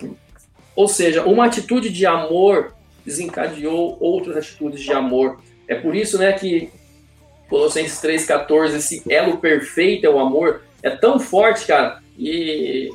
ou 0.75 0.89
seja, 0.89 1.25
uma 1.25 1.47
atitude 1.47 1.91
de 1.91 2.07
amor 2.07 2.75
desencadeou 3.05 3.97
outras 4.01 4.37
atitudes 4.37 4.83
de 4.83 4.93
amor. 4.93 5.41
É 5.67 5.75
por 5.75 5.95
isso 5.95 6.19
né, 6.19 6.33
que 6.33 6.71
Colossenses 7.49 8.01
3,14, 8.01 8.77
esse 8.77 9.03
elo 9.11 9.39
perfeito 9.39 10.07
é 10.07 10.11
o 10.11 10.21
amor, 10.21 10.63
é 10.83 10.91
tão 10.91 11.19
forte, 11.19 11.67
cara, 11.67 12.01
e 12.17 12.89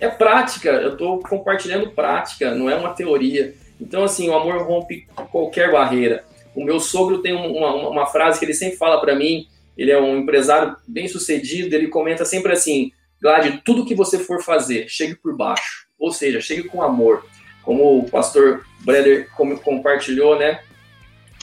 é 0.00 0.08
prática. 0.08 0.70
Eu 0.70 0.92
estou 0.92 1.20
compartilhando 1.20 1.90
prática, 1.92 2.52
não 2.54 2.68
é 2.68 2.74
uma 2.74 2.92
teoria. 2.92 3.54
Então, 3.80 4.02
assim, 4.02 4.28
o 4.28 4.34
amor 4.34 4.62
rompe 4.62 5.06
qualquer 5.30 5.70
barreira. 5.70 6.24
O 6.54 6.64
meu 6.64 6.80
sogro 6.80 7.18
tem 7.18 7.32
uma, 7.32 7.88
uma 7.88 8.06
frase 8.06 8.38
que 8.38 8.44
ele 8.44 8.54
sempre 8.54 8.76
fala 8.76 9.00
para 9.00 9.14
mim. 9.14 9.46
Ele 9.76 9.90
é 9.90 10.00
um 10.00 10.18
empresário 10.18 10.76
bem 10.86 11.08
sucedido. 11.08 11.74
Ele 11.74 11.88
comenta 11.88 12.24
sempre 12.24 12.52
assim: 12.52 12.92
Glad, 13.20 13.60
tudo 13.64 13.84
que 13.84 13.94
você 13.94 14.18
for 14.18 14.42
fazer, 14.42 14.88
chegue 14.88 15.14
por 15.14 15.36
baixo. 15.36 15.86
Ou 15.98 16.12
seja, 16.12 16.40
chegue 16.40 16.64
com 16.64 16.82
amor. 16.82 17.24
Como 17.62 18.00
o 18.00 18.10
pastor 18.10 18.64
Breder 18.80 19.28
compartilhou, 19.62 20.38
né? 20.38 20.60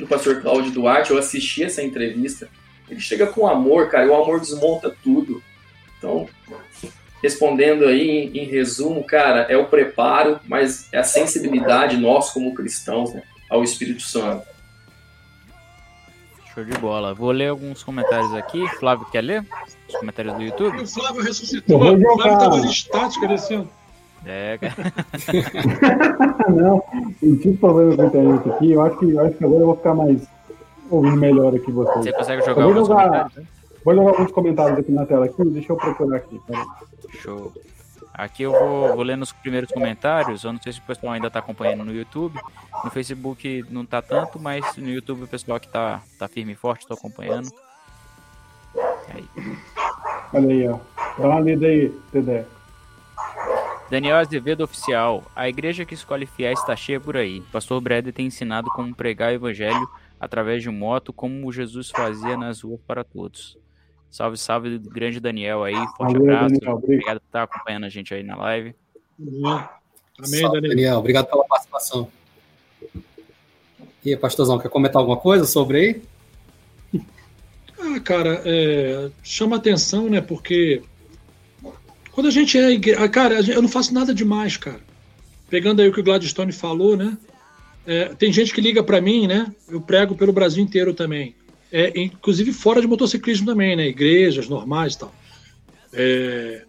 O 0.02 0.08
pastor 0.08 0.42
Cláudio 0.42 0.72
Duarte, 0.72 1.12
eu 1.12 1.18
assisti 1.18 1.64
essa 1.64 1.82
entrevista. 1.82 2.50
Ele 2.90 3.00
chega 3.00 3.28
com 3.28 3.48
amor, 3.48 3.90
cara, 3.90 4.06
e 4.06 4.10
o 4.10 4.16
amor 4.16 4.40
desmonta 4.40 4.94
tudo. 5.04 5.42
Então, 5.98 6.28
respondendo 7.22 7.86
aí, 7.86 8.10
em, 8.10 8.38
em, 8.40 8.46
resumo, 8.46 9.04
cara, 9.04 9.42
é 9.44 9.58
o 9.58 9.68
preparo, 9.68 10.40
mas 10.48 10.92
é 10.92 10.98
a 10.98 11.04
sensibilidade 11.04 11.98
nós 11.98 12.32
como 12.32 12.54
cristãos 12.54 13.14
né, 13.14 13.24
ao 13.50 13.64
Espírito 13.64 14.02
Santo. 14.02 14.46
Show 16.60 16.66
de 16.66 16.78
bola. 16.80 17.14
Vou 17.14 17.32
ler 17.32 17.50
alguns 17.50 17.84
comentários 17.84 18.34
aqui. 18.34 18.68
Flávio, 18.80 19.06
quer 19.06 19.22
ler? 19.22 19.46
Os 19.88 19.96
comentários 19.96 20.36
do 20.36 20.42
YouTube? 20.42 20.82
O 20.82 20.88
Flávio 20.88 21.24
ressuscitou. 21.24 21.78
O 21.78 21.82
Flávio 21.82 22.34
estava 22.34 22.58
em 22.58 22.66
estática 22.66 23.28
desse 23.28 23.54
ano. 23.54 23.70
É, 24.26 24.58
cara. 24.60 24.94
não, 26.50 26.84
não 27.22 27.38
tive 27.38 27.58
problema 27.58 27.96
com 27.96 28.02
a 28.02 28.06
internet 28.08 28.50
aqui. 28.50 28.72
Eu 28.74 28.82
acho 28.82 28.98
que, 28.98 29.10
eu 29.10 29.26
acho 29.26 29.38
que 29.38 29.46
agora 29.46 29.62
eu 29.62 29.66
vou 29.68 29.76
ficar 29.78 29.94
mais 29.96 30.28
ouvindo 30.90 31.16
melhor 31.16 31.56
aqui 31.56 31.72
vocês. 31.72 32.04
Você 32.04 32.12
consegue 32.12 32.46
jogar 32.46 32.64
alguns 32.64 32.88
jogar, 32.88 33.06
comentários? 33.06 33.36
Né? 33.36 33.44
Vou 33.86 33.96
jogar 33.96 34.10
alguns 34.10 34.32
comentários 34.32 34.80
aqui 34.80 34.92
na 34.92 35.06
tela 35.06 35.26
aqui, 35.26 35.46
deixa 35.46 35.72
eu 35.72 35.78
procurar 35.78 36.18
aqui. 36.18 36.42
Show. 37.22 37.54
Aqui 38.20 38.44
eu 38.44 38.52
vou, 38.52 38.96
vou 38.96 39.04
lendo 39.04 39.22
os 39.22 39.32
primeiros 39.32 39.72
comentários. 39.72 40.44
Eu 40.44 40.52
não 40.52 40.62
sei 40.62 40.74
se 40.74 40.80
o 40.80 40.84
pessoal 40.84 41.14
ainda 41.14 41.28
está 41.28 41.40
acompanhando 41.40 41.86
no 41.86 41.96
YouTube. 41.96 42.38
No 42.84 42.92
Facebook 42.92 43.66
não 43.70 43.86
tá 43.86 44.02
tanto, 44.02 44.38
mas 44.38 44.76
no 44.76 44.90
YouTube 44.90 45.24
o 45.24 45.28
pessoal 45.28 45.58
que 45.58 45.70
tá, 45.70 46.02
tá 46.18 46.28
firme 46.28 46.52
e 46.52 46.56
forte, 46.56 46.82
estou 46.82 46.98
acompanhando. 46.98 47.50
Aí. 49.08 49.26
Olha 50.34 50.50
aí, 50.50 50.68
ó. 50.68 50.80
Dá 51.18 51.30
uma 51.30 51.40
lida 51.40 51.66
aí, 51.66 51.90
Tedé. 52.12 52.46
Daniel 53.90 54.18
Azevedo 54.18 54.66
Oficial. 54.66 55.24
A 55.34 55.48
igreja 55.48 55.86
que 55.86 55.94
escolhe 55.94 56.26
fiéis 56.26 56.60
está 56.60 56.76
cheia 56.76 57.00
por 57.00 57.16
aí. 57.16 57.40
Pastor 57.54 57.80
Breder 57.80 58.12
tem 58.12 58.28
ensinado 58.28 58.70
como 58.72 58.94
pregar 58.94 59.32
o 59.32 59.36
evangelho 59.36 59.88
através 60.20 60.62
de 60.62 60.70
moto, 60.70 61.14
como 61.14 61.50
Jesus 61.54 61.90
fazia 61.90 62.36
nas 62.36 62.64
ruas 62.64 62.82
para 62.86 63.02
todos. 63.02 63.58
Salve, 64.12 64.38
salve, 64.38 64.80
grande 64.80 65.20
Daniel 65.20 65.64
aí. 65.64 65.76
Forte 65.98 66.14
Valeu, 66.14 66.22
abraço. 66.24 66.56
Daniel, 66.56 66.76
obrigado 66.76 67.20
por 67.20 67.26
estar 67.26 67.44
acompanhando 67.44 67.86
a 67.86 67.90
gente 67.90 68.14
aí 68.14 68.24
na 68.24 68.36
live. 68.36 68.76
Amém, 69.20 70.42
salve, 70.42 70.62
Daniel. 70.62 70.70
Daniel. 70.70 70.98
Obrigado 70.98 71.28
pela 71.28 71.46
participação. 71.46 72.10
E 74.04 74.12
aí, 74.12 74.18
pastorzão, 74.18 74.58
quer 74.58 74.70
comentar 74.70 75.00
alguma 75.00 75.18
coisa 75.18 75.46
sobre 75.46 75.78
aí? 75.78 76.02
Ah, 77.80 78.00
cara, 78.00 78.42
é, 78.46 79.10
chama 79.24 79.56
atenção, 79.56 80.10
né? 80.10 80.20
Porque 80.22 80.82
quando 82.12 82.28
a 82.28 82.32
gente 82.32 82.58
é 82.58 82.72
igreja. 82.72 83.08
Cara, 83.08 83.40
eu 83.50 83.62
não 83.62 83.70
faço 83.70 83.94
nada 83.94 84.14
demais, 84.14 84.58
cara. 84.58 84.82
Pegando 85.50 85.82
aí 85.82 85.88
o 85.88 85.94
que 85.94 86.02
o 86.02 86.04
Gladstone 86.04 86.52
falou, 86.52 86.98
né? 86.98 87.18
É, 87.86 88.10
tem 88.16 88.32
gente 88.32 88.54
que 88.54 88.62
liga 88.62 88.84
para 88.84 89.00
mim, 89.00 89.26
né? 89.26 89.52
Eu 89.68 89.82
prego 89.82 90.16
pelo 90.16 90.34
Brasil 90.34 90.64
inteiro 90.64 90.94
também. 90.94 91.36
É, 91.72 92.00
inclusive 92.00 92.52
fora 92.52 92.82
de 92.82 92.88
motociclismo 92.88 93.46
também, 93.46 93.76
né? 93.76 93.88
Igrejas 93.88 94.50
normais 94.50 94.96
e 94.96 95.00
tal. 95.00 95.14
É, 95.94 96.64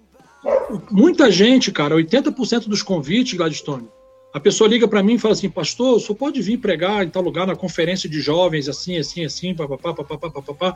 muita 0.91 1.31
gente, 1.31 1.71
cara, 1.73 1.95
80% 1.95 2.69
dos 2.69 2.83
convites, 2.83 3.37
Gladstone, 3.37 3.89
a 4.33 4.39
pessoa 4.39 4.69
liga 4.69 4.87
para 4.87 5.03
mim 5.03 5.15
e 5.15 5.19
fala 5.19 5.35
assim, 5.35 5.51
pastor, 5.51 6.01
só 6.01 6.15
pode 6.15 6.41
vir 6.41 6.59
pregar 6.59 7.05
em 7.05 7.09
tal 7.09 7.23
lugar 7.23 7.47
na 7.47 7.57
conferência 7.57 8.09
de 8.09 8.21
jovens, 8.21 8.69
assim, 8.69 8.97
assim, 8.97 9.25
assim, 9.25 9.55
papapá, 9.55 9.93
papapá, 9.93 10.31
papapá. 10.31 10.75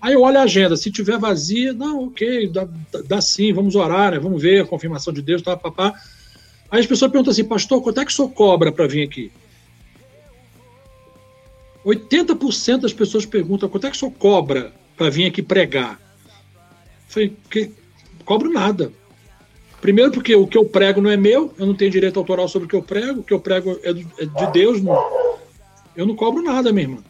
Aí 0.00 0.14
eu 0.14 0.22
olho 0.22 0.38
a 0.38 0.42
agenda, 0.42 0.76
se 0.76 0.90
tiver 0.90 1.16
vazia, 1.16 1.72
não, 1.72 2.06
ok, 2.06 2.48
dá, 2.48 2.68
dá 3.06 3.20
sim, 3.20 3.52
vamos 3.52 3.76
orar, 3.76 4.10
né? 4.12 4.18
Vamos 4.18 4.42
ver 4.42 4.62
a 4.62 4.66
confirmação 4.66 5.12
de 5.12 5.22
Deus, 5.22 5.40
tá, 5.40 5.56
papá. 5.56 5.94
Aí 6.68 6.80
as 6.80 6.86
pessoas 6.86 7.12
perguntam 7.12 7.30
assim, 7.30 7.44
pastor, 7.44 7.80
quanto 7.80 8.00
é 8.00 8.04
que 8.04 8.10
o 8.10 8.14
senhor 8.14 8.28
cobra 8.30 8.72
para 8.72 8.88
vir 8.88 9.04
aqui? 9.04 9.30
80% 11.86 12.80
das 12.80 12.92
pessoas 12.92 13.24
perguntam 13.24 13.68
quanto 13.68 13.86
é 13.86 13.90
que 13.90 13.96
o 13.96 14.00
senhor 14.00 14.12
cobra 14.12 14.72
para 14.96 15.08
vir 15.08 15.26
aqui 15.26 15.40
pregar? 15.40 16.00
Eu 16.58 16.60
falei, 17.08 17.36
que 17.48 17.70
cobro 18.24 18.52
nada. 18.52 18.92
Primeiro 19.80 20.10
porque 20.10 20.34
o 20.34 20.48
que 20.48 20.58
eu 20.58 20.64
prego 20.64 21.00
não 21.00 21.10
é 21.10 21.16
meu, 21.16 21.54
eu 21.56 21.64
não 21.64 21.74
tenho 21.74 21.90
direito 21.90 22.18
autoral 22.18 22.48
sobre 22.48 22.66
o 22.66 22.68
que 22.68 22.74
eu 22.74 22.82
prego, 22.82 23.20
o 23.20 23.22
que 23.22 23.32
eu 23.32 23.38
prego 23.38 23.78
é, 23.84 23.90
é 23.90 24.26
de 24.26 24.52
Deus, 24.52 24.82
não, 24.82 24.98
eu 25.94 26.04
não 26.04 26.16
cobro 26.16 26.42
nada, 26.42 26.72
minha 26.72 26.84
irmã. 26.84 27.02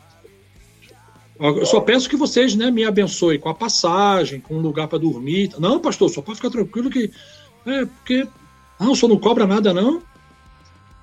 Eu 1.39 1.67
só 1.67 1.81
peço 1.81 2.09
que 2.09 2.17
vocês 2.17 2.55
né, 2.55 2.71
me 2.71 2.85
abençoem 2.85 3.39
com 3.39 3.49
a 3.49 3.55
passagem, 3.55 4.41
com 4.41 4.55
um 4.55 4.61
lugar 4.61 4.89
para 4.89 4.99
dormir. 4.99 5.53
Não, 5.59 5.79
pastor, 5.79 6.09
só 6.09 6.23
pode 6.23 6.37
ficar 6.37 6.51
tranquilo 6.51 6.89
que. 6.89 7.11
É, 7.67 7.85
porque. 7.85 8.27
Não, 8.81 8.93
o 8.93 8.97
senhor 8.97 9.11
não 9.11 9.19
cobra 9.19 9.47
nada, 9.47 9.75
não? 9.75 10.03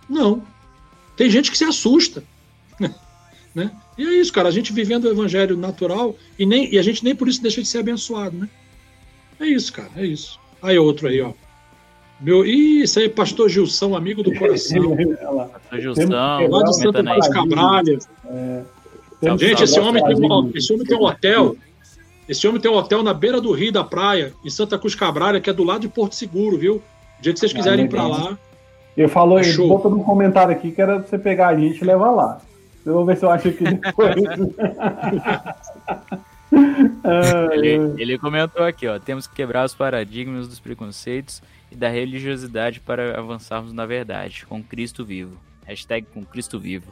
Não. 0.09 0.41
Tem 1.15 1.29
gente 1.29 1.51
que 1.51 1.57
se 1.57 1.63
assusta. 1.63 2.23
Né? 3.53 3.71
E 3.97 4.05
é 4.05 4.13
isso, 4.15 4.33
cara. 4.33 4.49
A 4.49 4.51
gente 4.51 4.73
vivendo 4.73 5.05
o 5.05 5.11
evangelho 5.11 5.55
natural 5.55 6.15
e, 6.37 6.45
nem, 6.45 6.73
e 6.73 6.79
a 6.79 6.81
gente 6.81 7.03
nem 7.03 7.15
por 7.15 7.27
isso 7.27 7.41
deixa 7.41 7.61
de 7.61 7.67
ser 7.67 7.79
abençoado, 7.79 8.35
né? 8.35 8.49
É 9.39 9.45
isso, 9.45 9.71
cara. 9.71 9.89
É 9.95 10.05
isso. 10.05 10.39
Aí 10.61 10.77
outro 10.77 11.07
aí, 11.07 11.21
ó. 11.21 11.33
Meu, 12.19 12.45
ih, 12.45 12.83
isso 12.83 12.99
aí, 12.99 13.09
pastor 13.09 13.49
Gilson, 13.49 13.95
amigo 13.95 14.23
do 14.23 14.33
coração. 14.33 14.95
pastor 15.51 15.81
Gilson, 15.81 16.09
lá 16.09 16.63
de 16.63 16.75
Santa 16.77 17.03
Cruz 17.03 17.27
Cabralha. 17.27 17.99
É. 18.25 18.63
Gente, 19.37 19.63
esse 19.63 19.79
homem, 19.79 20.03
tem 20.03 20.15
um, 20.15 20.51
esse 20.53 20.73
homem 20.73 20.85
tem 20.85 20.97
um 20.97 21.03
hotel. 21.03 21.55
Esse 22.27 22.47
homem 22.47 22.61
tem 22.61 22.71
um 22.71 22.75
hotel 22.75 23.03
na 23.03 23.13
beira 23.13 23.41
do 23.41 23.51
rio 23.51 23.71
da 23.71 23.83
praia, 23.83 24.33
em 24.43 24.49
Santa 24.49 24.77
Cruz 24.77 24.95
Cabralha, 24.95 25.41
que 25.41 25.49
é 25.49 25.53
do 25.53 25.63
lado 25.63 25.81
de 25.81 25.89
Porto 25.89 26.15
Seguro, 26.15 26.57
viu? 26.57 26.75
O 27.19 27.21
dia 27.21 27.33
que 27.33 27.39
vocês 27.39 27.51
ah, 27.51 27.55
quiserem 27.55 27.83
ah, 27.83 27.85
ir 27.85 27.89
pra 27.89 28.07
lá. 28.07 28.37
Eu 28.95 29.09
falou, 29.09 29.39
é 29.39 29.53
botou 29.53 29.91
num 29.91 30.03
comentário 30.03 30.53
aqui 30.53 30.71
que 30.71 30.81
era 30.81 30.99
você 30.99 31.17
pegar 31.17 31.49
a 31.49 31.59
gente 31.59 31.81
e 31.81 31.85
levar 31.85 32.11
lá. 32.11 32.41
Eu 32.85 32.93
vou 32.93 33.05
ver 33.05 33.17
se 33.17 33.25
eu 33.25 33.29
acho 33.29 33.47
aqui 33.47 33.63
depois. 33.75 34.15
ele, 37.53 38.01
ele 38.01 38.17
comentou 38.17 38.63
aqui, 38.63 38.87
ó. 38.87 38.99
Temos 38.99 39.27
que 39.27 39.35
quebrar 39.35 39.65
os 39.65 39.73
paradigmas 39.73 40.47
dos 40.47 40.59
preconceitos 40.59 41.41
e 41.71 41.75
da 41.75 41.89
religiosidade 41.89 42.79
para 42.79 43.17
avançarmos 43.17 43.73
na 43.73 43.85
verdade, 43.85 44.45
com 44.45 44.63
Cristo 44.63 45.05
vivo. 45.05 45.37
Hashtag 45.65 46.07
com 46.13 46.23
Cristo 46.23 46.59
vivo. 46.59 46.91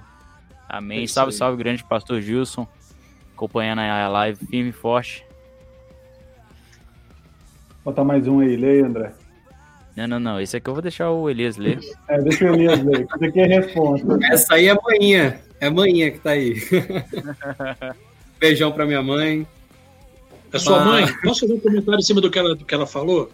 Amém. 0.68 1.04
É 1.04 1.08
salve, 1.08 1.34
salve, 1.34 1.58
grande 1.58 1.84
pastor 1.84 2.22
Gilson. 2.22 2.68
Acompanhando 3.36 3.80
a 3.80 4.08
live 4.08 4.46
firme 4.46 4.70
e 4.70 4.74
forte. 4.74 5.26
Botar 7.84 8.04
mais 8.04 8.28
um 8.28 8.40
aí, 8.40 8.56
leia, 8.56 8.86
André. 8.86 9.12
Não, 9.96 10.08
não, 10.08 10.20
não. 10.20 10.40
Esse 10.40 10.58
aqui 10.58 10.70
eu 10.70 10.74
vou 10.74 10.82
deixar 10.82 11.12
o 11.12 11.30
Elias 11.30 11.58
ler. 11.58 11.80
É, 12.08 12.22
deixa 12.22 12.46
o 12.46 12.56
Elias 12.56 12.84
ler. 12.84 13.08
Esse 13.14 13.26
aqui 13.26 13.40
é 13.40 13.44
a 13.44 13.62
resposta. 13.62 14.20
Essa 14.32 14.56
aí 14.56 14.68
é 14.68 14.76
manhã. 14.76 15.38
É 15.62 15.70
manhã 15.70 16.10
que 16.10 16.18
tá 16.18 16.32
aí. 16.32 16.60
Beijão 18.40 18.72
pra 18.72 18.84
minha 18.84 19.04
mãe. 19.04 19.46
É 20.52 20.58
sua 20.58 20.82
ah. 20.82 20.86
mãe? 20.86 21.06
Posso 21.22 21.42
fazer 21.42 21.54
um 21.54 21.60
comentário 21.60 22.00
em 22.00 22.04
cima 22.04 22.20
do 22.20 22.32
que 22.32 22.40
ela, 22.40 22.56
do 22.56 22.66
que 22.66 22.74
ela 22.74 22.88
falou? 22.88 23.32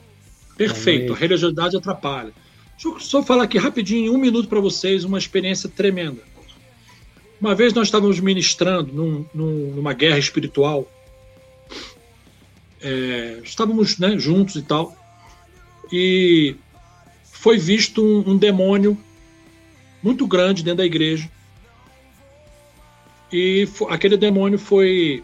Perfeito. 0.57 1.13
A 1.13 1.15
religiosidade 1.15 1.77
atrapalha. 1.77 2.33
Deixa 2.73 2.89
eu 2.89 2.99
só 2.99 3.23
falar 3.23 3.43
aqui 3.43 3.57
rapidinho, 3.57 4.13
um 4.13 4.17
minuto 4.17 4.49
para 4.49 4.59
vocês, 4.59 5.05
uma 5.05 5.17
experiência 5.17 5.69
tremenda. 5.69 6.21
Uma 7.39 7.55
vez 7.55 7.73
nós 7.73 7.87
estávamos 7.87 8.19
ministrando 8.19 8.91
num, 8.91 9.25
num, 9.33 9.71
numa 9.75 9.93
guerra 9.93 10.19
espiritual. 10.19 10.85
É, 12.81 13.39
estávamos 13.41 13.97
né, 13.99 14.19
juntos 14.19 14.57
e 14.57 14.61
tal. 14.63 14.93
E 15.89 16.57
foi 17.31 17.57
visto 17.57 18.03
um, 18.03 18.31
um 18.31 18.37
demônio 18.37 18.97
muito 20.03 20.27
grande 20.27 20.61
dentro 20.61 20.79
da 20.79 20.85
igreja 20.85 21.31
e 23.31 23.67
aquele 23.89 24.17
demônio 24.17 24.57
foi 24.57 25.23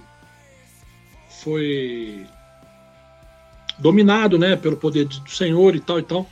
foi 1.44 2.26
dominado, 3.80 4.38
né, 4.38 4.56
pelo 4.56 4.78
poder 4.78 5.06
do 5.06 5.30
Senhor 5.30 5.76
e 5.76 5.80
tal 5.80 6.00
e 6.00 6.04
tal. 6.04 6.30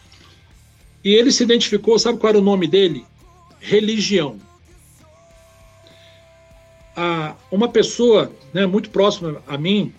E 1.03 1.09
ele 1.13 1.31
se 1.31 1.43
identificou, 1.43 1.97
sabe 1.97 2.19
qual 2.19 2.29
era 2.29 2.39
o 2.39 2.43
nome 2.43 2.67
dele? 2.67 3.05
Religião. 3.59 4.37
Ah, 6.95 7.35
uma 7.51 7.67
pessoa, 7.67 8.31
né, 8.53 8.65
muito 8.65 8.89
próxima 8.89 9.41
a 9.47 9.57
mim, 9.57 9.93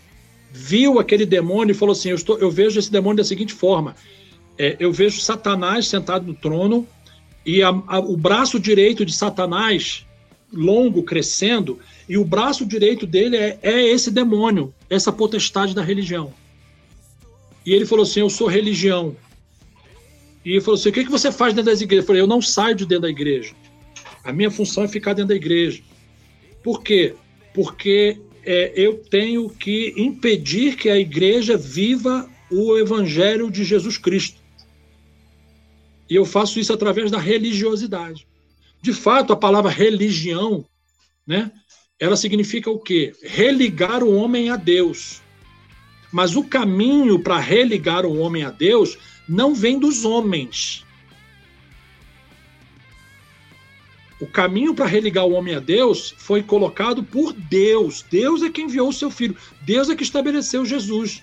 viu 0.51 0.99
aquele 0.99 1.27
demônio 1.27 1.73
e 1.73 1.77
falou 1.77 1.93
assim: 1.93 2.11
eu, 2.11 2.17
estou, 2.17 2.39
eu 2.39 2.51
vejo 2.51 2.79
esse 2.79 2.91
demônio 2.91 3.19
da 3.19 3.25
seguinte 3.25 3.53
forma. 3.53 3.97
É, 4.59 4.77
eu 4.79 4.93
vejo 4.93 5.21
Satanás 5.21 5.89
sentado 5.89 6.27
no 6.27 6.35
trono 6.35 6.87
e 7.45 7.63
a, 7.63 7.69
a, 7.69 7.99
o 7.99 8.17
braço 8.17 8.61
direito 8.61 9.05
de 9.05 9.13
Satanás 9.13 10.07
longo 10.53 11.03
crescendo, 11.03 11.79
e 12.09 12.19
o 12.19 12.25
braço 12.25 12.67
direito 12.67 13.07
dele 13.07 13.37
é, 13.37 13.59
é 13.63 13.89
esse 13.89 14.11
demônio, 14.11 14.75
essa 14.91 15.13
potestade 15.13 15.75
da 15.75 15.83
religião. 15.83 16.33
E 17.65 17.73
ele 17.73 17.87
falou 17.87 18.03
assim: 18.03 18.21
Eu 18.21 18.31
sou 18.31 18.47
religião. 18.47 19.17
E 20.45 20.53
ele 20.53 20.61
falou 20.61 20.79
assim: 20.79 20.91
O 20.91 20.93
que, 20.93 21.05
que 21.05 21.11
você 21.11 21.31
faz 21.33 21.55
dentro 21.55 21.71
das 21.71 21.81
igrejas? 21.81 22.05
Eu 22.05 22.07
falei: 22.07 22.23
Eu 22.23 22.27
não 22.27 22.43
saio 22.43 22.75
de 22.75 22.85
dentro 22.85 23.03
da 23.03 23.11
igreja. 23.11 23.55
A 24.25 24.33
minha 24.33 24.51
função 24.51 24.85
é 24.85 24.89
ficar 24.89 25.15
dentro 25.15 25.29
da 25.29 25.35
igreja. 25.35 25.83
Por 26.63 26.83
quê? 26.83 27.15
Porque 27.55 28.21
é, 28.45 28.73
eu 28.77 28.99
tenho 28.99 29.49
que 29.49 29.95
impedir 29.97 30.77
que 30.77 30.89
a 30.89 30.99
igreja 30.99 31.57
viva 31.57 32.29
o 32.51 32.77
evangelho 32.77 33.51
de 33.51 33.65
Jesus 33.65 33.97
Cristo. 33.97 34.41
E 36.09 36.15
eu 36.15 36.25
faço 36.25 36.61
isso 36.61 36.73
através 36.73 37.11
da 37.11 37.19
religiosidade. 37.19 38.27
De 38.83 38.93
fato, 38.93 39.33
a 39.33 39.37
palavra 39.37 39.71
religião, 39.71 40.67
né, 41.25 41.53
ela 42.01 42.17
significa 42.17 42.69
o 42.69 42.81
quê? 42.81 43.13
Religar 43.23 44.03
o 44.03 44.13
homem 44.13 44.51
a 44.51 44.57
Deus. 44.57 45.23
Mas 46.13 46.35
o 46.35 46.43
caminho 46.43 47.21
para 47.21 47.39
religar 47.39 48.05
o 48.05 48.19
homem 48.19 48.43
a 48.43 48.51
Deus 48.51 48.99
não 49.29 49.55
vem 49.55 49.79
dos 49.79 50.05
homens. 50.05 50.85
O 54.21 54.27
caminho 54.27 54.75
para 54.75 54.87
religar 54.87 55.27
o 55.27 55.33
homem 55.33 55.55
a 55.55 55.61
Deus 55.61 56.13
foi 56.19 56.43
colocado 56.43 57.05
por 57.05 57.33
Deus. 57.33 58.05
Deus 58.11 58.43
é 58.43 58.51
quem 58.51 58.65
enviou 58.65 58.89
o 58.89 58.93
seu 58.93 59.13
filho. 59.13 59.37
Deus 59.63 59.89
é 59.89 59.95
que 59.95 60.03
estabeleceu 60.03 60.67
Jesus. 60.67 61.23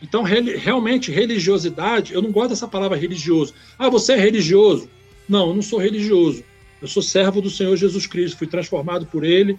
Então, 0.00 0.22
realmente, 0.22 1.10
religiosidade, 1.10 2.12
eu 2.14 2.22
não 2.22 2.30
gosto 2.30 2.50
dessa 2.50 2.68
palavra 2.68 2.96
religioso. 2.96 3.52
Ah, 3.76 3.88
você 3.88 4.12
é 4.12 4.16
religioso? 4.16 4.88
Não, 5.28 5.48
eu 5.48 5.54
não 5.54 5.62
sou 5.62 5.80
religioso. 5.80 6.44
Eu 6.82 6.88
sou 6.88 7.00
servo 7.00 7.40
do 7.40 7.48
Senhor 7.48 7.76
Jesus 7.76 8.08
Cristo, 8.08 8.36
fui 8.36 8.48
transformado 8.48 9.06
por 9.06 9.22
Ele 9.22 9.56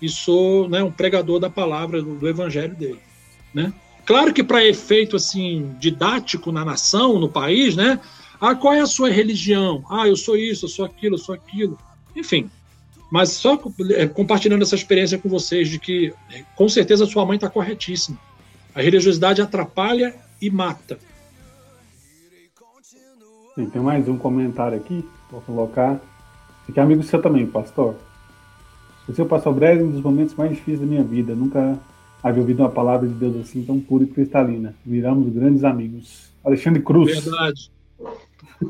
e 0.00 0.08
sou 0.08 0.68
né, 0.68 0.80
um 0.80 0.90
pregador 0.90 1.40
da 1.40 1.50
palavra, 1.50 2.00
do, 2.00 2.14
do 2.14 2.28
evangelho 2.28 2.76
dele. 2.76 3.00
Né? 3.52 3.72
Claro 4.06 4.32
que 4.32 4.44
para 4.44 4.64
efeito 4.64 5.16
assim 5.16 5.74
didático 5.80 6.52
na 6.52 6.64
nação, 6.64 7.18
no 7.18 7.28
país, 7.28 7.74
né? 7.74 8.00
Ah, 8.40 8.54
qual 8.54 8.72
é 8.72 8.80
a 8.80 8.86
sua 8.86 9.10
religião? 9.10 9.84
Ah, 9.90 10.06
eu 10.06 10.16
sou 10.16 10.36
isso, 10.36 10.64
eu 10.64 10.68
sou 10.68 10.84
aquilo, 10.84 11.16
eu 11.16 11.18
sou 11.18 11.34
aquilo. 11.34 11.76
Enfim, 12.16 12.48
mas 13.10 13.30
só 13.30 13.60
é, 13.90 14.06
compartilhando 14.06 14.62
essa 14.62 14.76
experiência 14.76 15.18
com 15.18 15.28
vocês 15.28 15.68
de 15.68 15.78
que 15.78 16.14
com 16.56 16.68
certeza 16.68 17.04
sua 17.04 17.26
mãe 17.26 17.34
está 17.34 17.50
corretíssima. 17.50 18.16
A 18.74 18.80
religiosidade 18.80 19.42
atrapalha 19.42 20.14
e 20.40 20.48
mata. 20.48 20.98
Tem 23.72 23.82
mais 23.82 24.08
um 24.08 24.16
comentário 24.16 24.78
aqui, 24.78 25.04
vou 25.30 25.40
colocar. 25.42 26.00
Aqui 26.68 26.78
é 26.78 26.82
amigo 26.82 27.02
seu 27.02 27.20
também, 27.20 27.46
pastor. 27.46 27.96
O 29.08 29.12
seu 29.12 29.26
pastor 29.26 29.52
breve 29.54 29.82
um 29.82 29.90
dos 29.90 30.02
momentos 30.02 30.34
mais 30.34 30.50
difíceis 30.50 30.80
da 30.80 30.86
minha 30.86 31.02
vida. 31.02 31.34
Nunca 31.34 31.78
havia 32.22 32.40
ouvido 32.40 32.60
uma 32.60 32.70
palavra 32.70 33.08
de 33.08 33.14
Deus 33.14 33.36
assim 33.36 33.64
tão 33.64 33.80
pura 33.80 34.04
e 34.04 34.06
cristalina. 34.06 34.74
Viramos 34.86 35.32
grandes 35.32 35.64
amigos. 35.64 36.30
Alexandre 36.44 36.82
Cruz. 36.82 37.24
Verdade. 37.24 37.70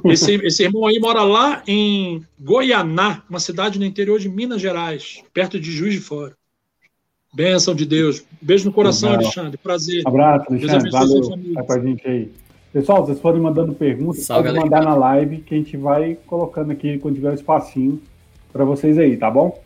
Esse, 0.04 0.34
esse 0.36 0.62
irmão 0.62 0.86
aí 0.86 0.98
mora 1.00 1.22
lá 1.22 1.62
em 1.66 2.24
Goianá, 2.38 3.22
uma 3.28 3.40
cidade 3.40 3.78
no 3.78 3.84
interior 3.84 4.18
de 4.18 4.28
Minas 4.28 4.60
Gerais, 4.60 5.22
perto 5.34 5.58
de 5.58 5.70
Juiz 5.70 5.94
de 5.94 6.00
Fora. 6.00 6.34
Bênção 7.32 7.74
de 7.74 7.84
Deus. 7.84 8.24
Beijo 8.40 8.66
no 8.66 8.72
coração, 8.72 9.10
Legal. 9.10 9.24
Alexandre. 9.24 9.58
Prazer. 9.58 10.02
Abraço, 10.06 10.46
Alexandre. 10.48 10.90
Valeu. 10.90 11.54
Vai 11.54 11.64
com 11.64 11.72
a 11.72 11.78
gente 11.78 12.08
aí. 12.08 12.30
Pessoal, 12.72 13.04
vocês 13.04 13.20
forem 13.20 13.40
mandando 13.40 13.74
perguntas, 13.74 14.24
Salve, 14.24 14.48
pode 14.48 14.60
mandar 14.60 14.82
na 14.82 14.94
live 14.94 15.38
que 15.38 15.54
a 15.54 15.58
gente 15.58 15.76
vai 15.76 16.16
colocando 16.26 16.70
aqui 16.70 16.98
quando 16.98 17.16
tiver 17.16 17.30
um 17.30 17.34
espacinho 17.34 18.00
para 18.52 18.64
vocês 18.64 18.96
aí, 18.96 19.16
tá 19.16 19.28
bom? 19.28 19.60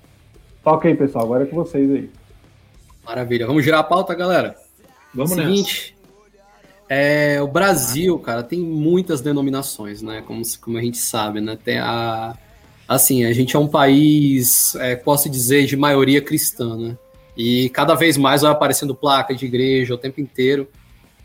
Toca 0.62 0.88
aí, 0.88 0.94
pessoal. 0.94 1.24
Agora 1.24 1.44
é 1.44 1.46
com 1.46 1.56
vocês 1.56 1.90
aí. 1.90 2.10
Maravilha. 3.04 3.46
Vamos 3.46 3.62
girar 3.62 3.80
a 3.80 3.84
pauta, 3.84 4.14
galera? 4.14 4.54
Vamos 5.14 5.32
Seguinte, 5.32 5.94
é, 6.88 7.40
o 7.40 7.46
Brasil, 7.46 8.18
cara, 8.18 8.42
tem 8.42 8.60
muitas 8.60 9.20
denominações, 9.20 10.02
né? 10.02 10.22
Como, 10.26 10.42
como 10.60 10.78
a 10.78 10.82
gente 10.82 10.98
sabe, 10.98 11.40
né? 11.40 11.58
Tem 11.62 11.78
a, 11.78 12.36
assim, 12.88 13.24
a 13.24 13.32
gente 13.32 13.56
é 13.56 13.58
um 13.58 13.68
país, 13.68 14.74
é, 14.76 14.96
posso 14.96 15.28
dizer, 15.28 15.66
de 15.66 15.76
maioria 15.76 16.20
cristã, 16.22 16.76
né? 16.76 16.96
E 17.36 17.68
cada 17.70 17.94
vez 17.94 18.16
mais 18.16 18.42
vai 18.42 18.52
aparecendo 18.52 18.94
placa 18.94 19.34
de 19.34 19.44
igreja 19.44 19.94
o 19.94 19.98
tempo 19.98 20.20
inteiro. 20.20 20.68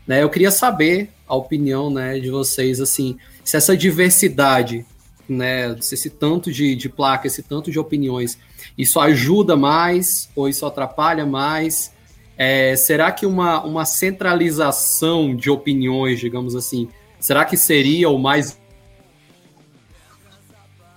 Né? 0.06 0.22
Eu 0.22 0.28
queria 0.28 0.50
saber 0.50 1.10
a 1.30 1.36
opinião 1.36 1.88
né, 1.88 2.18
de 2.18 2.28
vocês, 2.28 2.80
assim, 2.80 3.16
se 3.44 3.56
essa 3.56 3.76
diversidade, 3.76 4.84
né, 5.28 5.76
se 5.80 5.94
esse 5.94 6.10
tanto 6.10 6.50
de, 6.50 6.74
de 6.74 6.88
placa, 6.88 7.28
esse 7.28 7.40
tanto 7.40 7.70
de 7.70 7.78
opiniões, 7.78 8.36
isso 8.76 8.98
ajuda 8.98 9.56
mais 9.56 10.28
ou 10.34 10.48
isso 10.48 10.66
atrapalha 10.66 11.24
mais? 11.24 11.92
É, 12.36 12.74
será 12.74 13.12
que 13.12 13.24
uma, 13.24 13.62
uma 13.62 13.84
centralização 13.84 15.36
de 15.36 15.48
opiniões, 15.48 16.18
digamos 16.18 16.56
assim, 16.56 16.88
será 17.20 17.44
que 17.44 17.56
seria 17.56 18.10
o 18.10 18.18
mais 18.18 18.58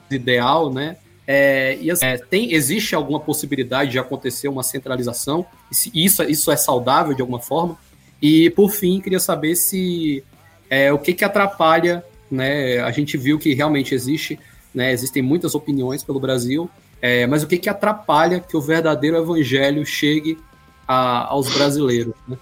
ideal, 0.10 0.74
né? 0.74 0.98
É, 1.28 1.78
e 1.80 1.92
assim, 1.92 2.06
é, 2.06 2.18
tem, 2.18 2.54
existe 2.54 2.96
alguma 2.96 3.20
possibilidade 3.20 3.92
de 3.92 4.00
acontecer 4.00 4.48
uma 4.48 4.64
centralização? 4.64 5.46
Isso, 5.94 6.24
isso 6.24 6.52
é 6.52 6.58
saudável 6.58 7.14
de 7.14 7.22
alguma 7.22 7.40
forma? 7.40 7.78
E 8.24 8.50
por 8.52 8.72
fim, 8.72 9.02
queria 9.02 9.20
saber 9.20 9.54
se 9.58 10.24
é, 10.70 10.94
o 10.94 10.98
que, 10.98 11.14
que 11.14 11.26
atrapalha, 11.26 12.02
né? 12.32 12.80
A 12.80 12.90
gente 12.90 13.18
viu 13.18 13.38
que 13.38 13.54
realmente 13.54 13.94
existe, 13.94 14.40
né? 14.74 14.94
Existem 14.94 15.22
muitas 15.22 15.54
opiniões 15.54 16.06
pelo 16.06 16.22
Brasil, 16.22 16.70
é, 17.02 17.28
mas 17.28 17.44
o 17.44 17.48
que, 17.48 17.58
que 17.58 17.68
atrapalha 17.68 18.40
que 18.40 18.56
o 18.56 18.62
verdadeiro 18.62 19.18
evangelho 19.18 19.86
chegue 19.86 20.40
a, 20.88 21.28
aos 21.28 21.54
brasileiros? 21.54 22.14
Né? 22.26 22.38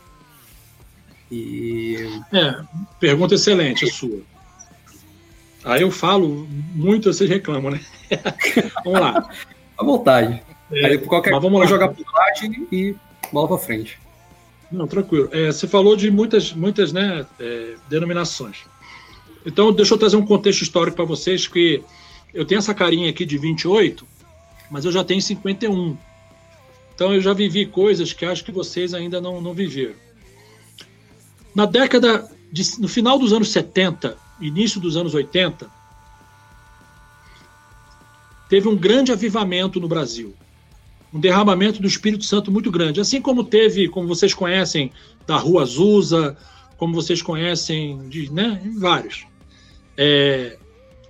E... 1.32 2.22
É, 2.32 2.62
pergunta 3.00 3.34
excelente 3.34 3.86
a 3.86 3.88
sua. 3.92 4.20
Aí 5.66 5.82
eu 5.82 5.90
falo 5.90 6.48
muito, 6.76 7.12
vocês 7.12 7.28
reclamam, 7.28 7.72
né? 7.72 7.82
vamos 8.86 9.00
lá. 9.00 9.30
À 9.80 9.84
vontade. 9.84 10.44
É, 10.72 10.86
Aí 10.86 10.98
qualquer 11.00 11.32
mas 11.32 11.42
vamos 11.42 11.60
lá. 11.60 11.66
jogar 11.66 11.88
por 11.88 12.06
baixo 12.14 12.46
e 12.72 12.96
bola 13.34 13.48
para 13.48 13.58
frente. 13.58 13.98
Não, 14.72 14.88
tranquilo. 14.88 15.30
É, 15.32 15.52
você 15.52 15.68
falou 15.68 15.96
de 15.96 16.10
muitas, 16.10 16.54
muitas 16.54 16.94
né, 16.94 17.26
é, 17.40 17.76
denominações. 17.90 18.64
Então, 19.46 19.74
deixa 19.74 19.94
eu 19.94 19.98
trazer 19.98 20.16
um 20.16 20.26
contexto 20.26 20.62
histórico 20.62 20.96
para 20.96 21.06
vocês, 21.06 21.48
que 21.48 21.84
eu 22.34 22.46
tenho 22.46 22.60
essa 22.60 22.74
carinha 22.74 23.10
aqui 23.10 23.26
de 23.26 23.38
28, 23.38 24.08
mas 24.70 24.86
eu 24.86 24.92
já 24.92 25.04
tenho 25.04 25.22
51. 25.22 25.98
Então, 26.96 27.14
eu 27.14 27.20
já 27.20 27.34
vivi 27.34 27.66
coisas 27.66 28.14
que 28.14 28.26
acho 28.26 28.46
que 28.46 28.52
vocês 28.52 28.94
ainda 28.94 29.20
não, 29.20 29.42
não 29.42 29.54
viveram. 29.54 29.96
Na 31.54 31.66
década, 31.66 32.30
de, 32.52 32.80
no 32.80 32.88
final 32.88 33.20
dos 33.20 33.34
anos 33.34 33.52
70, 33.52 34.18
início 34.40 34.80
dos 34.80 34.96
anos 34.96 35.14
80, 35.14 35.70
teve 38.48 38.68
um 38.70 38.78
grande 38.78 39.12
avivamento 39.12 39.80
no 39.80 39.88
Brasil. 39.88 40.34
Um 41.14 41.20
derramamento 41.20 41.82
do 41.82 41.88
Espírito 41.88 42.24
Santo 42.24 42.52
muito 42.52 42.72
grande. 42.72 43.02
Assim 43.02 43.22
como 43.22 43.44
teve, 43.44 43.88
como 43.88 44.08
vocês 44.08 44.34
conhecem, 44.34 44.92
da 45.28 45.38
Rua 45.38 45.64
Azusa, 45.64 46.38
como 46.78 46.94
vocês 46.94 47.22
conhecem, 47.22 48.08
de, 48.10 48.32
né, 48.32 48.62
vários. 48.78 49.26
É, 49.98 50.58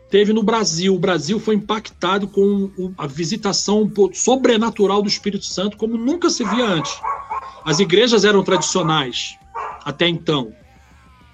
teve 0.09 0.33
no 0.33 0.43
Brasil. 0.43 0.95
O 0.95 0.99
Brasil 0.99 1.39
foi 1.39 1.55
impactado 1.55 2.27
com 2.27 2.93
a 2.97 3.05
visitação 3.05 3.91
sobrenatural 4.13 5.01
do 5.01 5.07
Espírito 5.07 5.45
Santo 5.45 5.77
como 5.77 5.97
nunca 5.97 6.29
se 6.29 6.43
via 6.43 6.65
antes. 6.65 6.99
As 7.63 7.79
igrejas 7.79 8.25
eram 8.25 8.43
tradicionais 8.43 9.35
até 9.83 10.07
então 10.07 10.53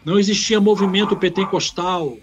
não 0.07 0.17
existia 0.17 0.61
movimento 0.61 1.17
pentecostal, 1.17 2.17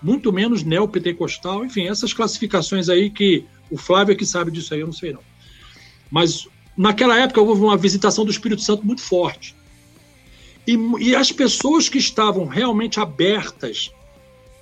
muito 0.00 0.32
menos 0.32 0.62
neopentecostal, 0.62 1.64
enfim, 1.64 1.88
essas 1.88 2.12
classificações 2.12 2.88
aí 2.88 3.10
que 3.10 3.44
o 3.68 3.76
Flávio 3.76 4.12
é 4.12 4.14
que 4.14 4.24
sabe 4.24 4.52
disso 4.52 4.72
aí, 4.72 4.78
eu 4.78 4.86
não 4.86 4.92
sei 4.92 5.12
não. 5.12 5.20
Mas 6.10 6.48
naquela 6.76 7.16
época 7.18 7.40
houve 7.40 7.62
uma 7.62 7.76
visitação 7.76 8.24
do 8.24 8.30
Espírito 8.30 8.62
Santo 8.62 8.84
muito 8.84 9.02
forte. 9.02 9.54
E, 10.66 10.76
e 11.00 11.14
as 11.14 11.30
pessoas 11.30 11.88
que 11.88 11.98
estavam 11.98 12.46
realmente 12.46 12.98
abertas 12.98 13.90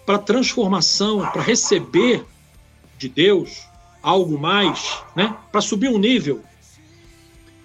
para 0.04 0.18
transformação, 0.18 1.20
para 1.32 1.42
receber 1.42 2.24
de 2.98 3.08
Deus 3.08 3.62
algo 4.02 4.38
mais, 4.38 5.02
né, 5.16 5.34
para 5.50 5.62
subir 5.62 5.88
um 5.88 5.98
nível, 5.98 6.42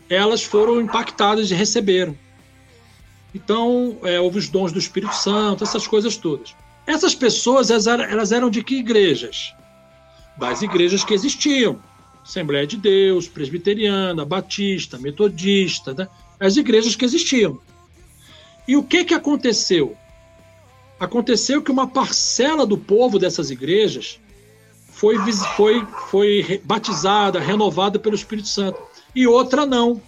elas 0.09 0.43
foram 0.43 0.79
impactadas 0.79 1.51
e 1.51 1.53
receberam. 1.53 2.17
Então, 3.35 3.97
é, 4.03 4.19
houve 4.19 4.39
os 4.39 4.49
dons 4.49 4.71
do 4.71 4.79
Espírito 4.79 5.13
Santo, 5.13 5.63
essas 5.63 5.85
coisas 5.85 6.17
todas. 6.17 6.55
Essas 6.87 7.13
pessoas, 7.13 7.69
elas 7.69 8.31
eram 8.31 8.49
de 8.49 8.63
que 8.63 8.75
igrejas? 8.77 9.53
Das 10.37 10.61
igrejas 10.61 11.03
que 11.03 11.13
existiam. 11.13 11.79
Assembleia 12.23 12.67
de 12.67 12.77
Deus, 12.77 13.27
Presbiteriana, 13.27 14.25
Batista, 14.25 14.97
Metodista, 14.97 15.93
né? 15.93 16.07
as 16.39 16.57
igrejas 16.57 16.95
que 16.95 17.05
existiam. 17.05 17.59
E 18.67 18.75
o 18.77 18.83
que, 18.83 19.03
que 19.03 19.13
aconteceu? 19.13 19.97
Aconteceu 20.99 21.61
que 21.61 21.71
uma 21.71 21.87
parcela 21.87 22.65
do 22.65 22.77
povo 22.77 23.17
dessas 23.17 23.49
igrejas 23.49 24.19
foi, 24.91 25.17
foi, 25.55 25.85
foi 26.09 26.61
batizada, 26.63 27.39
renovada 27.39 27.97
pelo 27.97 28.15
Espírito 28.15 28.47
Santo, 28.47 28.79
e 29.15 29.25
outra 29.25 29.65
não. 29.65 30.01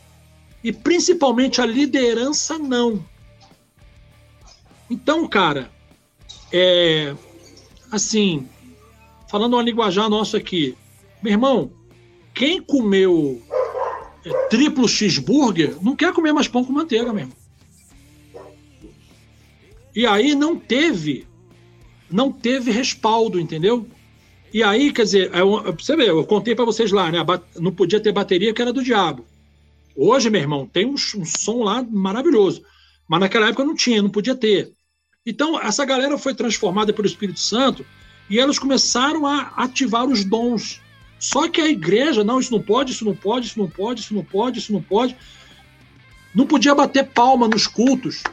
E 0.63 0.71
principalmente 0.71 1.61
a 1.61 1.65
liderança 1.65 2.59
não. 2.59 3.03
Então, 4.89 5.27
cara, 5.27 5.71
é 6.51 7.15
assim, 7.89 8.47
falando 9.29 9.53
uma 9.53 9.63
linguajar 9.63 10.09
nosso 10.09 10.35
aqui, 10.35 10.77
meu 11.23 11.31
irmão, 11.31 11.71
quem 12.41 12.59
comeu 12.59 13.39
é, 14.25 14.47
triplo 14.47 14.89
cheeseburger, 14.89 15.77
não 15.79 15.95
quer 15.95 16.11
comer 16.11 16.33
mais 16.33 16.47
pão 16.47 16.65
com 16.65 16.73
manteiga 16.73 17.13
mesmo. 17.13 17.33
E 19.95 20.07
aí 20.07 20.33
não 20.33 20.57
teve, 20.57 21.27
não 22.09 22.31
teve 22.31 22.71
respaldo, 22.71 23.39
entendeu? 23.39 23.85
E 24.51 24.63
aí, 24.63 24.91
quer 24.91 25.03
dizer, 25.03 25.31
eu, 25.35 25.67
é 25.67 25.71
você 25.71 25.95
vê, 25.95 26.09
eu 26.09 26.25
contei 26.25 26.55
para 26.55 26.65
vocês 26.65 26.91
lá, 26.91 27.11
né? 27.11 27.19
Não 27.59 27.71
podia 27.71 27.99
ter 27.99 28.11
bateria 28.11 28.51
que 28.55 28.61
era 28.63 28.73
do 28.73 28.83
diabo. 28.83 29.23
Hoje, 29.95 30.31
meu 30.31 30.41
irmão, 30.41 30.65
tem 30.65 30.87
um, 30.87 30.95
um 30.95 31.25
som 31.25 31.61
lá 31.61 31.83
maravilhoso. 31.83 32.63
Mas 33.07 33.19
naquela 33.19 33.49
época 33.49 33.65
não 33.65 33.75
tinha, 33.75 34.01
não 34.01 34.09
podia 34.09 34.33
ter. 34.33 34.71
Então, 35.23 35.61
essa 35.61 35.85
galera 35.85 36.17
foi 36.17 36.33
transformada 36.33 36.91
pelo 36.91 37.05
Espírito 37.05 37.39
Santo 37.39 37.85
e 38.27 38.39
elas 38.39 38.57
começaram 38.57 39.27
a 39.27 39.41
ativar 39.57 40.07
os 40.07 40.25
dons. 40.25 40.81
Só 41.21 41.47
que 41.47 41.61
a 41.61 41.67
igreja, 41.67 42.23
não, 42.23 42.39
isso 42.39 42.51
não 42.51 42.59
pode, 42.59 42.93
isso 42.93 43.05
não 43.05 43.15
pode, 43.15 43.45
isso 43.45 43.59
não 43.59 43.69
pode, 43.69 44.01
isso 44.01 44.11
não 44.11 44.23
pode, 44.23 44.57
isso 44.57 44.73
não 44.73 44.81
pode. 44.81 45.15
Não 46.33 46.47
podia 46.47 46.73
bater 46.73 47.05
palma 47.05 47.47
nos 47.47 47.67
cultos. 47.67 48.23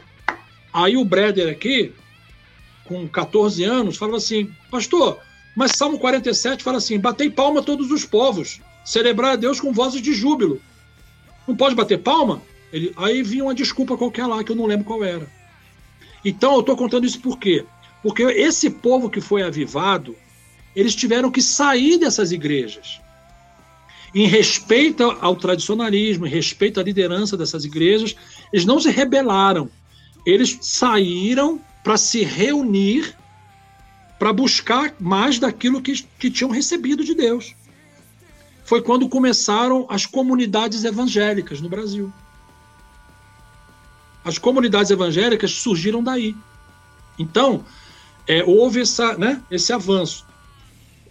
Aí 0.73 0.97
o 0.97 1.05
Breder 1.05 1.51
aqui, 1.51 1.93
com 2.85 3.07
14 3.07 3.63
anos, 3.63 3.95
falava 3.95 4.17
assim: 4.17 4.51
Pastor, 4.71 5.19
mas 5.55 5.73
Salmo 5.75 5.99
47 5.99 6.63
fala 6.63 6.77
assim: 6.77 6.99
Batei 6.99 7.29
palma 7.29 7.59
a 7.59 7.63
todos 7.63 7.91
os 7.91 8.05
povos, 8.05 8.59
celebrar 8.83 9.33
a 9.33 9.35
Deus 9.35 9.61
com 9.61 9.71
vozes 9.71 10.01
de 10.01 10.15
júbilo. 10.15 10.59
Não 11.47 11.55
pode 11.55 11.75
bater 11.75 11.99
palma? 11.99 12.41
Ele, 12.73 12.91
aí 12.97 13.21
vinha 13.21 13.43
uma 13.43 13.53
desculpa 13.53 13.97
qualquer 13.97 14.25
lá, 14.25 14.43
que 14.43 14.51
eu 14.51 14.55
não 14.55 14.65
lembro 14.65 14.85
qual 14.85 15.03
era. 15.03 15.29
Então 16.25 16.55
eu 16.55 16.61
estou 16.61 16.75
contando 16.75 17.05
isso 17.05 17.19
por 17.19 17.37
quê? 17.37 17.63
Porque 18.01 18.23
esse 18.23 18.67
povo 18.67 19.11
que 19.11 19.21
foi 19.21 19.43
avivado, 19.43 20.15
eles 20.79 20.95
tiveram 20.95 21.29
que 21.29 21.41
sair 21.41 21.97
dessas 21.97 22.31
igrejas. 22.31 23.01
Em 24.15 24.25
respeito 24.25 25.03
ao 25.03 25.35
tradicionalismo, 25.35 26.25
em 26.25 26.29
respeito 26.29 26.79
à 26.79 26.83
liderança 26.83 27.35
dessas 27.35 27.65
igrejas, 27.65 28.15
eles 28.53 28.65
não 28.65 28.79
se 28.79 28.89
rebelaram. 28.89 29.69
Eles 30.25 30.57
saíram 30.61 31.61
para 31.83 31.97
se 31.97 32.23
reunir, 32.23 33.13
para 34.17 34.31
buscar 34.31 34.95
mais 34.99 35.37
daquilo 35.37 35.81
que, 35.81 36.01
que 36.17 36.31
tinham 36.31 36.49
recebido 36.49 37.03
de 37.03 37.13
Deus. 37.13 37.53
Foi 38.63 38.81
quando 38.81 39.09
começaram 39.09 39.85
as 39.89 40.05
comunidades 40.05 40.85
evangélicas 40.85 41.59
no 41.59 41.67
Brasil. 41.67 42.11
As 44.23 44.37
comunidades 44.37 44.91
evangélicas 44.91 45.51
surgiram 45.51 46.01
daí. 46.01 46.35
Então, 47.17 47.65
é, 48.25 48.43
houve 48.43 48.81
essa, 48.81 49.17
né, 49.17 49.41
esse 49.51 49.73
avanço. 49.73 50.28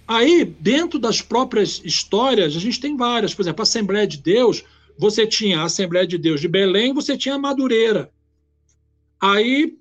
Aí, 0.09 0.45
dentro 0.45 0.99
das 0.99 1.21
próprias 1.21 1.81
histórias, 1.85 2.57
a 2.57 2.59
gente 2.59 2.81
tem 2.81 2.97
várias. 2.97 3.35
Por 3.35 3.43
exemplo, 3.43 3.61
a 3.61 3.65
Assembleia 3.65 4.07
de 4.07 4.17
Deus, 4.17 4.65
você 4.99 5.27
tinha 5.27 5.61
a 5.61 5.65
Assembleia 5.65 6.07
de 6.07 6.17
Deus 6.17 6.41
de 6.41 6.49
Belém, 6.49 6.95
você 6.95 7.17
tinha 7.17 7.35
a 7.35 7.39
Madureira. 7.39 8.11
Aí 9.21 9.77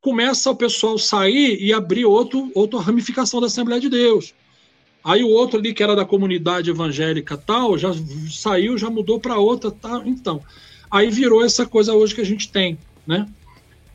começa 0.00 0.50
o 0.50 0.56
pessoal 0.56 0.96
sair 0.96 1.60
e 1.60 1.72
abrir 1.72 2.06
outro, 2.06 2.50
outra 2.54 2.80
ramificação 2.80 3.40
da 3.40 3.48
Assembleia 3.48 3.80
de 3.80 3.90
Deus. 3.90 4.32
Aí 5.04 5.22
o 5.22 5.28
outro 5.28 5.58
ali, 5.58 5.74
que 5.74 5.82
era 5.82 5.94
da 5.94 6.04
comunidade 6.04 6.70
evangélica 6.70 7.36
tal, 7.36 7.76
já 7.76 7.90
saiu, 8.30 8.78
já 8.78 8.88
mudou 8.88 9.20
para 9.20 9.38
outra 9.38 9.70
tal. 9.70 10.06
Então, 10.06 10.42
Aí 10.90 11.10
virou 11.10 11.44
essa 11.44 11.66
coisa 11.66 11.94
hoje 11.94 12.14
que 12.14 12.20
a 12.20 12.26
gente 12.26 12.50
tem, 12.50 12.78
né? 13.06 13.28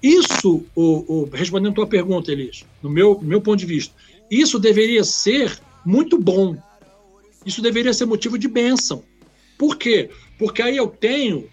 Isso, 0.02 0.64
o, 0.76 0.84
o, 1.24 1.30
respondendo 1.32 1.72
a 1.72 1.76
tua 1.76 1.88
pergunta, 1.88 2.32
Elias, 2.32 2.66
no 2.82 2.90
meu, 2.90 3.20
meu 3.22 3.40
ponto 3.40 3.60
de 3.60 3.66
vista, 3.66 3.94
isso 4.30 4.60
deveria 4.60 5.04
ser 5.04 5.60
muito 5.86 6.18
bom. 6.18 6.56
Isso 7.46 7.62
deveria 7.62 7.94
ser 7.94 8.06
motivo 8.06 8.38
de 8.38 8.48
bênção. 8.48 9.04
Por 9.58 9.78
quê? 9.78 10.10
Porque 10.38 10.62
aí 10.62 10.78
eu 10.78 10.88
tenho 10.88 11.50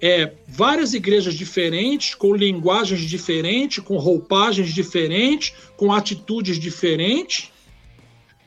é, 0.00 0.32
várias 0.46 0.94
igrejas 0.94 1.34
diferentes, 1.34 2.14
com 2.14 2.34
linguagens 2.34 3.00
diferentes, 3.00 3.82
com 3.82 3.96
roupagens 3.96 4.72
diferentes, 4.72 5.52
com 5.76 5.92
atitudes 5.92 6.58
diferentes, 6.58 7.50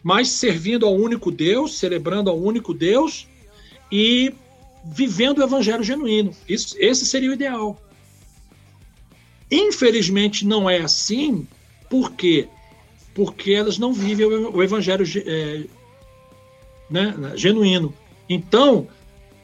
mas 0.04 0.30
servindo 0.30 0.86
ao 0.86 0.96
único 0.96 1.32
Deus, 1.32 1.78
celebrando 1.78 2.30
ao 2.30 2.40
único 2.40 2.74
Deus 2.74 3.28
e 3.92 4.34
vivendo 4.84 5.40
o 5.40 5.44
evangelho 5.44 5.84
genuíno. 5.84 6.32
Isso, 6.48 6.76
esse 6.80 7.06
seria 7.06 7.30
o 7.30 7.34
ideal. 7.34 7.80
Infelizmente 9.52 10.46
não 10.46 10.70
é 10.70 10.80
assim, 10.80 11.46
por 11.90 12.14
quê? 12.14 12.48
Porque 13.14 13.52
elas 13.52 13.78
não 13.78 13.94
vivem 13.94 14.26
o 14.26 14.64
evangelho 14.64 15.06
é, 15.26 15.64
né, 16.90 17.14
genuíno. 17.36 17.94
Então, 18.30 18.88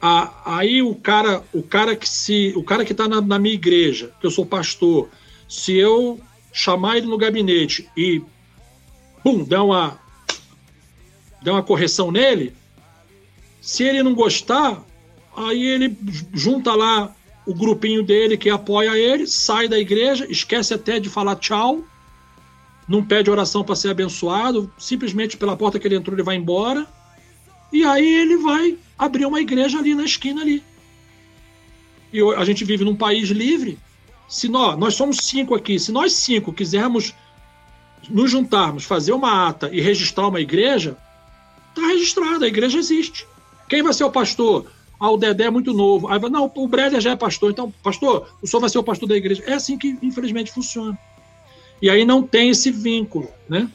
a, 0.01 0.57
aí 0.57 0.81
o 0.81 0.95
cara, 0.95 1.43
o 1.53 1.61
cara 1.61 1.95
que 1.95 2.07
se, 2.07 2.53
o 2.55 2.63
cara 2.63 2.85
que 2.85 2.93
está 2.93 3.07
na, 3.07 3.19
na 3.19 3.37
minha 3.37 3.55
igreja, 3.55 4.13
que 4.19 4.27
eu 4.27 4.31
sou 4.31 4.45
pastor, 4.45 5.09
se 5.49 5.75
eu 5.75 6.19
chamar 6.53 6.97
ele 6.97 7.07
no 7.07 7.17
gabinete 7.17 7.89
e 7.95 8.21
pum, 9.23 9.43
der 9.43 9.59
uma 9.59 9.99
der 11.43 11.51
uma 11.51 11.63
correção 11.63 12.11
nele, 12.11 12.53
se 13.61 13.83
ele 13.83 14.01
não 14.01 14.15
gostar, 14.15 14.83
Aí 15.37 15.63
ele 15.63 15.95
junta 16.33 16.73
lá 16.73 17.15
o 17.45 17.53
grupinho 17.53 18.01
dele 18.01 18.35
que 18.35 18.49
apoia 18.49 18.97
ele, 18.97 19.27
sai 19.27 19.67
da 19.67 19.77
igreja, 19.77 20.25
esquece 20.27 20.73
até 20.73 20.99
de 20.99 21.09
falar 21.09 21.35
tchau, 21.35 21.85
não 22.87 23.03
pede 23.03 23.29
oração 23.29 23.63
para 23.63 23.75
ser 23.75 23.89
abençoado, 23.89 24.71
simplesmente 24.77 25.35
pela 25.35 25.57
porta 25.57 25.77
que 25.77 25.87
ele 25.87 25.95
entrou 25.95 26.15
ele 26.15 26.23
vai 26.23 26.35
embora. 26.35 26.87
E 27.71 27.83
aí 27.83 28.07
ele 28.07 28.37
vai 28.37 28.77
abrir 28.97 29.25
uma 29.25 29.41
igreja 29.41 29.77
ali 29.77 29.93
na 29.93 30.05
esquina 30.05 30.41
ali. 30.41 30.63
E 32.13 32.21
a 32.21 32.45
gente 32.45 32.63
vive 32.63 32.85
num 32.85 32.95
país 32.95 33.29
livre. 33.29 33.77
Se 34.29 34.47
nós, 34.47 34.77
nós 34.77 34.93
somos 34.93 35.17
cinco 35.17 35.53
aqui, 35.53 35.77
se 35.77 35.91
nós 35.91 36.13
cinco 36.13 36.53
quisermos 36.53 37.13
nos 38.09 38.31
juntarmos, 38.31 38.85
fazer 38.85 39.11
uma 39.11 39.47
ata 39.47 39.69
e 39.71 39.81
registrar 39.81 40.27
uma 40.27 40.39
igreja, 40.39 40.97
está 41.69 41.87
registrada, 41.87 42.45
a 42.45 42.47
igreja 42.47 42.77
existe. 42.77 43.27
Quem 43.67 43.83
vai 43.83 43.93
ser 43.93 44.05
o 44.05 44.11
pastor? 44.11 44.65
Ah, 44.99 45.11
o 45.11 45.17
Dedé 45.17 45.45
é 45.45 45.49
muito 45.49 45.73
novo. 45.73 46.07
Aí, 46.07 46.19
não, 46.29 46.51
o 46.55 46.67
Breder 46.67 46.99
já 46.99 47.11
é 47.11 47.15
pastor. 47.15 47.51
Então, 47.51 47.71
pastor, 47.83 48.29
o 48.41 48.47
senhor 48.47 48.61
vai 48.61 48.69
ser 48.69 48.79
o 48.79 48.83
pastor 48.83 49.07
da 49.07 49.15
igreja. 49.15 49.43
É 49.45 49.53
assim 49.53 49.77
que, 49.77 49.97
infelizmente, 50.01 50.51
funciona. 50.51 50.97
E 51.81 51.89
aí 51.89 52.05
não 52.05 52.23
tem 52.23 52.49
esse 52.49 52.71
vínculo, 52.71 53.29
né? 53.47 53.69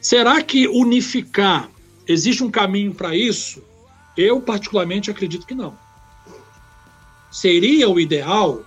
Será 0.00 0.42
que 0.42 0.68
unificar 0.68 1.70
existe 2.06 2.42
um 2.42 2.50
caminho 2.50 2.94
para 2.94 3.14
isso? 3.14 3.62
Eu, 4.16 4.40
particularmente, 4.40 5.10
acredito 5.10 5.46
que 5.46 5.54
não. 5.54 5.76
Seria 7.30 7.88
o 7.88 8.00
ideal? 8.00 8.64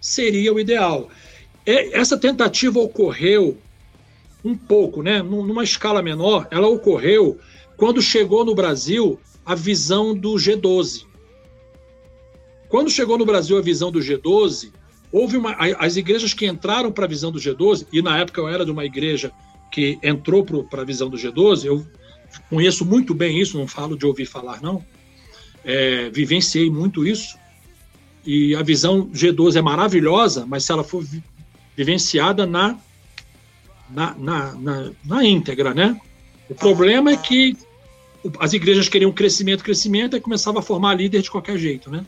Seria 0.00 0.54
o 0.54 0.60
ideal. 0.60 1.10
Essa 1.66 2.16
tentativa 2.16 2.78
ocorreu 2.78 3.58
um 4.44 4.56
pouco, 4.56 5.02
né? 5.02 5.22
Numa 5.22 5.64
escala 5.64 6.02
menor, 6.02 6.46
ela 6.50 6.68
ocorreu 6.68 7.38
quando 7.76 8.00
chegou 8.00 8.44
no 8.44 8.54
Brasil 8.54 9.18
a 9.44 9.54
visão 9.54 10.14
do 10.14 10.34
G12. 10.34 11.04
Quando 12.68 12.90
chegou 12.90 13.18
no 13.18 13.26
Brasil 13.26 13.58
a 13.58 13.62
visão 13.62 13.90
do 13.90 14.00
G12, 14.00 14.72
houve 15.14 15.36
uma, 15.36 15.56
as 15.78 15.94
igrejas 15.94 16.34
que 16.34 16.44
entraram 16.44 16.90
para 16.90 17.04
a 17.04 17.08
visão 17.08 17.30
do 17.30 17.38
G12, 17.38 17.86
e 17.92 18.02
na 18.02 18.18
época 18.18 18.40
eu 18.40 18.48
era 18.48 18.64
de 18.64 18.72
uma 18.72 18.84
igreja 18.84 19.30
que 19.70 19.96
entrou 20.02 20.44
para 20.44 20.82
a 20.82 20.84
visão 20.84 21.08
do 21.08 21.16
G12, 21.16 21.66
eu 21.66 21.86
conheço 22.50 22.84
muito 22.84 23.14
bem 23.14 23.40
isso, 23.40 23.56
não 23.56 23.68
falo 23.68 23.96
de 23.96 24.04
ouvir 24.04 24.26
falar, 24.26 24.60
não. 24.60 24.84
É, 25.64 26.10
vivenciei 26.10 26.68
muito 26.68 27.06
isso. 27.06 27.38
E 28.26 28.56
a 28.56 28.62
visão 28.64 29.06
G12 29.10 29.54
é 29.54 29.62
maravilhosa, 29.62 30.44
mas 30.46 30.64
se 30.64 30.72
ela 30.72 30.82
for 30.82 31.04
vivenciada 31.76 32.44
na, 32.44 32.76
na, 33.88 34.16
na, 34.16 34.52
na, 34.54 34.90
na 35.04 35.24
íntegra, 35.24 35.72
né? 35.72 35.96
O 36.50 36.56
problema 36.56 37.12
é 37.12 37.16
que 37.16 37.56
as 38.40 38.52
igrejas 38.52 38.88
queriam 38.88 39.12
crescimento, 39.12 39.62
crescimento, 39.62 40.16
e 40.16 40.20
começava 40.20 40.58
a 40.58 40.62
formar 40.62 40.94
líder 40.94 41.22
de 41.22 41.30
qualquer 41.30 41.56
jeito, 41.56 41.88
né? 41.88 42.04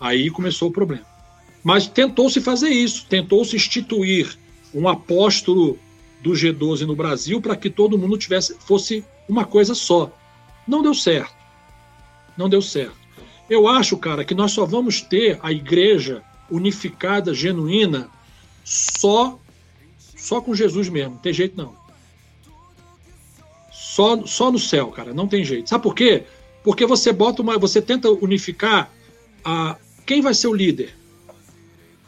Aí 0.00 0.30
começou 0.30 0.68
o 0.68 0.72
problema. 0.72 1.17
Mas 1.62 1.86
tentou-se 1.86 2.40
fazer 2.40 2.68
isso, 2.68 3.06
tentou-se 3.06 3.56
instituir 3.56 4.38
um 4.74 4.88
apóstolo 4.88 5.78
do 6.20 6.32
G12 6.32 6.86
no 6.86 6.96
Brasil 6.96 7.40
para 7.40 7.56
que 7.56 7.70
todo 7.70 7.98
mundo 7.98 8.16
tivesse 8.16 8.56
fosse 8.60 9.04
uma 9.28 9.44
coisa 9.44 9.74
só. 9.74 10.12
Não 10.66 10.82
deu 10.82 10.94
certo. 10.94 11.34
Não 12.36 12.48
deu 12.48 12.62
certo. 12.62 12.96
Eu 13.48 13.66
acho, 13.66 13.96
cara, 13.96 14.24
que 14.24 14.34
nós 14.34 14.52
só 14.52 14.64
vamos 14.64 15.00
ter 15.00 15.38
a 15.42 15.50
igreja 15.50 16.22
unificada, 16.50 17.34
genuína, 17.34 18.08
só 18.64 19.38
só 20.16 20.40
com 20.40 20.54
Jesus 20.54 20.88
mesmo. 20.88 21.12
Não 21.12 21.18
tem 21.18 21.32
jeito 21.32 21.56
não. 21.56 21.74
Só, 23.72 24.26
só 24.26 24.50
no 24.50 24.58
céu, 24.58 24.88
cara, 24.88 25.14
não 25.14 25.26
tem 25.26 25.44
jeito. 25.44 25.68
Sabe 25.68 25.82
por 25.82 25.94
quê? 25.94 26.24
Porque 26.62 26.84
você 26.84 27.12
bota 27.12 27.40
uma. 27.40 27.58
Você 27.58 27.80
tenta 27.80 28.10
unificar 28.10 28.92
a, 29.44 29.76
quem 30.04 30.20
vai 30.20 30.34
ser 30.34 30.48
o 30.48 30.54
líder. 30.54 30.94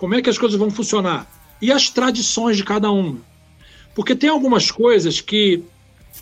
Como 0.00 0.14
é 0.14 0.22
que 0.22 0.30
as 0.30 0.38
coisas 0.38 0.58
vão 0.58 0.70
funcionar? 0.70 1.30
E 1.60 1.70
as 1.70 1.90
tradições 1.90 2.56
de 2.56 2.64
cada 2.64 2.90
um. 2.90 3.20
Porque 3.94 4.16
tem 4.16 4.30
algumas 4.30 4.70
coisas 4.70 5.20
que 5.20 5.62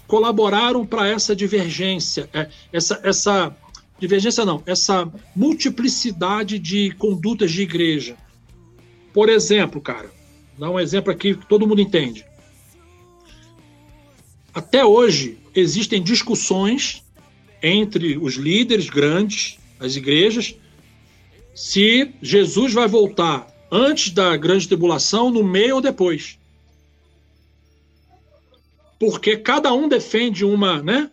colaboraram 0.04 0.84
para 0.84 1.06
essa 1.06 1.34
divergência, 1.34 2.28
é, 2.32 2.48
essa, 2.72 3.00
essa 3.04 3.56
divergência 3.96 4.44
não, 4.44 4.64
essa 4.66 5.08
multiplicidade 5.34 6.58
de 6.58 6.90
condutas 6.98 7.52
de 7.52 7.62
igreja. 7.62 8.16
Por 9.14 9.28
exemplo, 9.28 9.80
cara, 9.80 10.10
dá 10.58 10.68
um 10.68 10.80
exemplo 10.80 11.12
aqui 11.12 11.36
que 11.36 11.46
todo 11.46 11.64
mundo 11.64 11.80
entende. 11.80 12.26
Até 14.52 14.84
hoje 14.84 15.38
existem 15.54 16.02
discussões 16.02 17.04
entre 17.62 18.18
os 18.18 18.34
líderes 18.34 18.90
grandes 18.90 19.56
das 19.78 19.94
igrejas 19.94 20.56
se 21.54 22.10
Jesus 22.20 22.74
vai 22.74 22.88
voltar 22.88 23.56
antes 23.70 24.10
da 24.10 24.36
grande 24.36 24.66
tribulação, 24.66 25.30
no 25.30 25.42
meio 25.44 25.76
ou 25.76 25.80
depois. 25.80 26.38
Porque 28.98 29.36
cada 29.36 29.72
um 29.72 29.88
defende 29.88 30.44
uma, 30.44 30.82
né? 30.82 31.10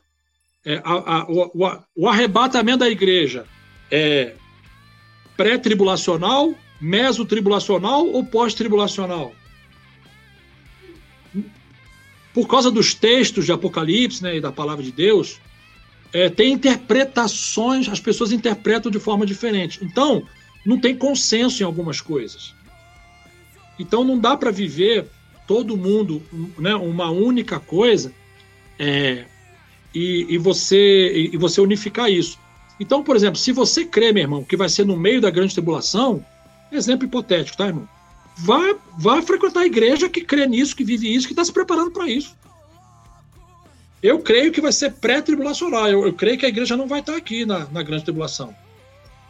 É, 0.65 0.81
a, 0.83 1.17
a, 1.17 1.25
o, 1.29 1.81
o, 1.95 2.09
arrebatamento 2.09 2.79
da 2.79 2.89
igreja 2.89 3.45
é 3.91 4.33
pré-tribulacional, 5.37 6.55
mesotribulacional 6.81 8.07
ou 8.07 8.25
pós-tribulacional? 8.25 9.31
Por 12.33 12.47
causa 12.47 12.71
dos 12.71 12.95
textos 12.95 13.45
de 13.45 13.51
Apocalipse 13.51 14.23
né, 14.23 14.37
e 14.37 14.41
da 14.41 14.51
palavra 14.51 14.83
de 14.83 14.91
Deus, 14.91 15.39
é, 16.11 16.29
tem 16.29 16.53
interpretações, 16.53 17.87
as 17.87 17.99
pessoas 17.99 18.31
interpretam 18.31 18.91
de 18.91 18.99
forma 18.99 19.25
diferente. 19.25 19.79
Então, 19.83 20.27
não 20.65 20.79
tem 20.79 20.95
consenso 20.95 21.61
em 21.61 21.65
algumas 21.65 22.01
coisas. 22.01 22.53
Então, 23.77 24.03
não 24.03 24.17
dá 24.17 24.35
para 24.35 24.51
viver 24.51 25.07
todo 25.45 25.77
mundo 25.77 26.23
né, 26.57 26.73
uma 26.75 27.09
única 27.11 27.59
coisa 27.59 28.11
é, 28.79 29.25
e, 29.93 30.25
e, 30.29 30.37
você, 30.37 31.29
e 31.33 31.37
você 31.37 31.61
unificar 31.61 32.09
isso. 32.09 32.39
Então, 32.79 33.03
por 33.03 33.15
exemplo, 33.15 33.37
se 33.37 33.51
você 33.51 33.85
crê, 33.85 34.11
meu 34.11 34.23
irmão, 34.23 34.43
que 34.43 34.57
vai 34.57 34.67
ser 34.67 34.85
no 34.85 34.97
meio 34.97 35.21
da 35.21 35.29
grande 35.29 35.53
tribulação, 35.53 36.25
exemplo 36.71 37.05
hipotético, 37.05 37.57
tá, 37.57 37.67
irmão? 37.67 37.87
Vá, 38.37 38.75
vá 38.97 39.21
frequentar 39.21 39.61
a 39.61 39.65
igreja 39.65 40.09
que 40.09 40.21
crê 40.21 40.45
nisso, 40.45 40.75
que 40.75 40.83
vive 40.83 41.13
isso, 41.13 41.27
que 41.27 41.33
está 41.33 41.45
se 41.45 41.53
preparando 41.53 41.91
para 41.91 42.09
isso. 42.09 42.35
Eu 44.03 44.19
creio 44.19 44.51
que 44.51 44.61
vai 44.61 44.73
ser 44.73 44.91
pré-tribulacional. 44.93 45.87
Eu, 45.87 46.05
eu, 46.05 46.13
creio 46.13 46.37
que 46.37 46.45
a 46.45 46.49
igreja 46.49 46.75
não 46.75 46.87
vai 46.87 46.99
estar 46.99 47.15
aqui 47.15 47.45
na, 47.45 47.65
na 47.67 47.81
grande 47.81 48.03
tribulação. 48.03 48.53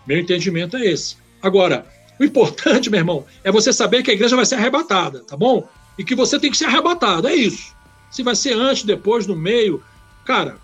Meu 0.08 0.20
entendimento 0.20 0.76
é 0.76 0.86
esse. 0.86 1.18
Agora, 1.42 1.86
o 2.20 2.24
importante, 2.24 2.90
meu 2.90 3.00
irmão, 3.00 3.26
é 3.44 3.52
você 3.52 3.74
saber 3.74 4.04
que 4.04 4.12
a 4.12 4.14
igreja 4.14 4.36
vai 4.36 4.46
ser 4.46 4.56
arrebatada, 4.56 5.24
tá 5.24 5.36
bom? 5.36 5.68
E 5.98 6.04
que 6.04 6.16
você 6.16 6.40
tem 6.40 6.52
que 6.52 6.58
ser 6.58 6.66
arrebatado. 6.66 7.28
É 7.28 7.36
isso. 7.36 7.76
Se 8.12 8.24
vai 8.24 8.36
ser 8.36 8.54
antes, 8.54 8.84
depois, 8.84 9.28
no 9.28 9.36
meio. 9.36 9.84
Cara, 10.26 10.58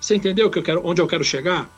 você 0.00 0.14
entendeu 0.14 0.50
que 0.50 0.58
eu 0.58 0.62
quero, 0.62 0.86
onde 0.86 1.00
eu 1.00 1.06
quero 1.06 1.24
chegar? 1.24 1.70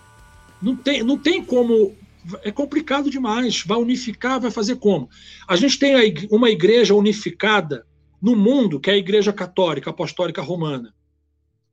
Não 0.60 0.76
tem, 0.76 1.02
não 1.02 1.16
tem 1.16 1.44
como. 1.44 1.96
É 2.42 2.50
complicado 2.50 3.10
demais. 3.10 3.62
Vai 3.64 3.78
unificar, 3.78 4.40
vai 4.40 4.50
fazer 4.50 4.76
como? 4.76 5.08
A 5.46 5.56
gente 5.56 5.78
tem 5.78 5.94
uma 6.30 6.50
igreja 6.50 6.94
unificada 6.94 7.86
no 8.20 8.34
mundo, 8.34 8.80
que 8.80 8.90
é 8.90 8.94
a 8.94 8.98
Igreja 8.98 9.32
Católica 9.32 9.90
Apostólica 9.90 10.42
Romana. 10.42 10.92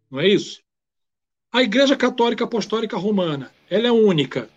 Não 0.09 0.19
é 0.19 0.27
isso? 0.27 0.61
A 1.51 1.63
Igreja 1.63 1.95
Católica 1.95 2.43
Apostólica 2.43 2.97
Romana, 2.97 3.51
ela 3.69 3.87
é 3.87 3.91
única, 3.91 4.49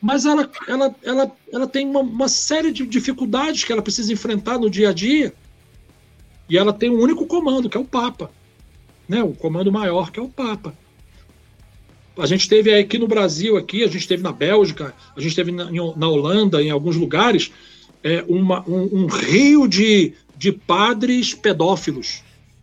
mas 0.00 0.24
ela, 0.24 0.48
ela, 0.66 0.94
ela, 1.02 1.32
ela 1.52 1.66
tem 1.66 1.86
uma, 1.86 2.00
uma 2.00 2.28
série 2.28 2.70
de 2.70 2.86
dificuldades 2.86 3.64
que 3.64 3.72
ela 3.72 3.82
precisa 3.82 4.12
enfrentar 4.12 4.58
no 4.58 4.70
dia 4.70 4.90
a 4.90 4.92
dia, 4.92 5.34
e 6.48 6.56
ela 6.56 6.72
tem 6.72 6.88
um 6.88 7.00
único 7.00 7.26
comando, 7.26 7.68
que 7.68 7.76
é 7.76 7.80
o 7.80 7.84
Papa. 7.84 8.30
Né? 9.08 9.22
O 9.22 9.32
comando 9.32 9.70
maior, 9.70 10.10
que 10.10 10.18
é 10.18 10.22
o 10.22 10.28
Papa. 10.28 10.74
A 12.16 12.26
gente 12.26 12.48
teve 12.48 12.74
aqui 12.74 12.98
no 12.98 13.06
Brasil, 13.06 13.56
aqui, 13.56 13.84
a 13.84 13.88
gente 13.88 14.08
teve 14.08 14.22
na 14.22 14.32
Bélgica, 14.32 14.94
a 15.16 15.20
gente 15.20 15.36
teve 15.36 15.52
na, 15.52 15.70
na 15.70 16.08
Holanda, 16.08 16.62
em 16.62 16.70
alguns 16.70 16.96
lugares, 16.96 17.52
é, 18.02 18.24
uma, 18.28 18.68
um, 18.68 19.02
um 19.02 19.06
rio 19.06 19.68
de, 19.68 20.14
de 20.36 20.50
padres 20.50 21.34
pedófilos. 21.34 22.22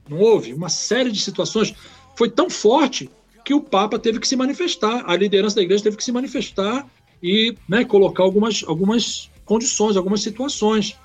Não 0.09 0.19
houve? 0.19 0.53
Uma 0.53 0.69
série 0.69 1.11
de 1.11 1.21
situações. 1.21 1.73
Foi 2.15 2.29
tão 2.29 2.49
forte 2.49 3.09
que 3.45 3.53
o 3.53 3.61
Papa 3.61 3.99
teve 3.99 4.19
que 4.19 4.27
se 4.27 4.35
manifestar, 4.35 5.03
a 5.05 5.15
liderança 5.15 5.55
da 5.55 5.61
igreja 5.61 5.83
teve 5.83 5.97
que 5.97 6.03
se 6.03 6.11
manifestar 6.11 6.85
e 7.21 7.55
né, 7.67 7.83
colocar 7.83 8.23
algumas, 8.23 8.63
algumas 8.67 9.29
condições, 9.45 9.97
algumas 9.97 10.21
situações. 10.21 10.97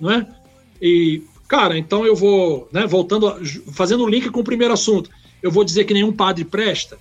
Não 0.00 0.10
é? 0.10 0.26
E, 0.80 1.22
cara, 1.48 1.78
então 1.78 2.04
eu 2.06 2.14
vou, 2.14 2.68
né, 2.72 2.86
voltando, 2.86 3.40
fazendo 3.72 4.04
o 4.04 4.08
link 4.08 4.30
com 4.30 4.40
o 4.40 4.44
primeiro 4.44 4.74
assunto, 4.74 5.10
eu 5.42 5.50
vou 5.50 5.64
dizer 5.64 5.84
que 5.84 5.94
nenhum 5.94 6.12
padre 6.12 6.44
presta? 6.44 6.98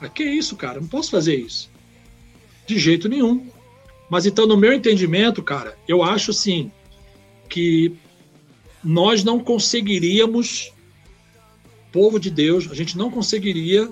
Ah, 0.00 0.08
que 0.08 0.24
isso, 0.24 0.56
cara? 0.56 0.80
Não 0.80 0.88
posso 0.88 1.10
fazer 1.10 1.36
isso. 1.36 1.70
De 2.66 2.78
jeito 2.78 3.08
nenhum. 3.08 3.46
Mas 4.08 4.26
então, 4.26 4.46
no 4.46 4.56
meu 4.56 4.72
entendimento, 4.72 5.42
cara, 5.42 5.76
eu 5.88 6.02
acho 6.02 6.30
assim 6.30 6.70
que 7.48 7.92
nós 8.82 9.24
não 9.24 9.40
conseguiríamos, 9.40 10.72
povo 11.90 12.18
de 12.18 12.30
Deus, 12.30 12.70
a 12.70 12.74
gente 12.74 12.98
não 12.98 13.10
conseguiria 13.10 13.90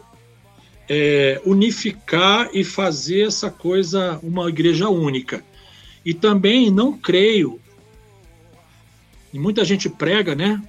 é, 0.88 1.40
unificar 1.44 2.50
e 2.52 2.64
fazer 2.64 3.26
essa 3.26 3.50
coisa 3.50 4.18
uma 4.22 4.48
igreja 4.48 4.88
única. 4.88 5.44
E 6.04 6.12
também 6.12 6.70
não 6.70 6.92
creio, 6.92 7.60
e 9.32 9.38
muita 9.38 9.64
gente 9.64 9.88
prega, 9.88 10.34
né? 10.34 10.62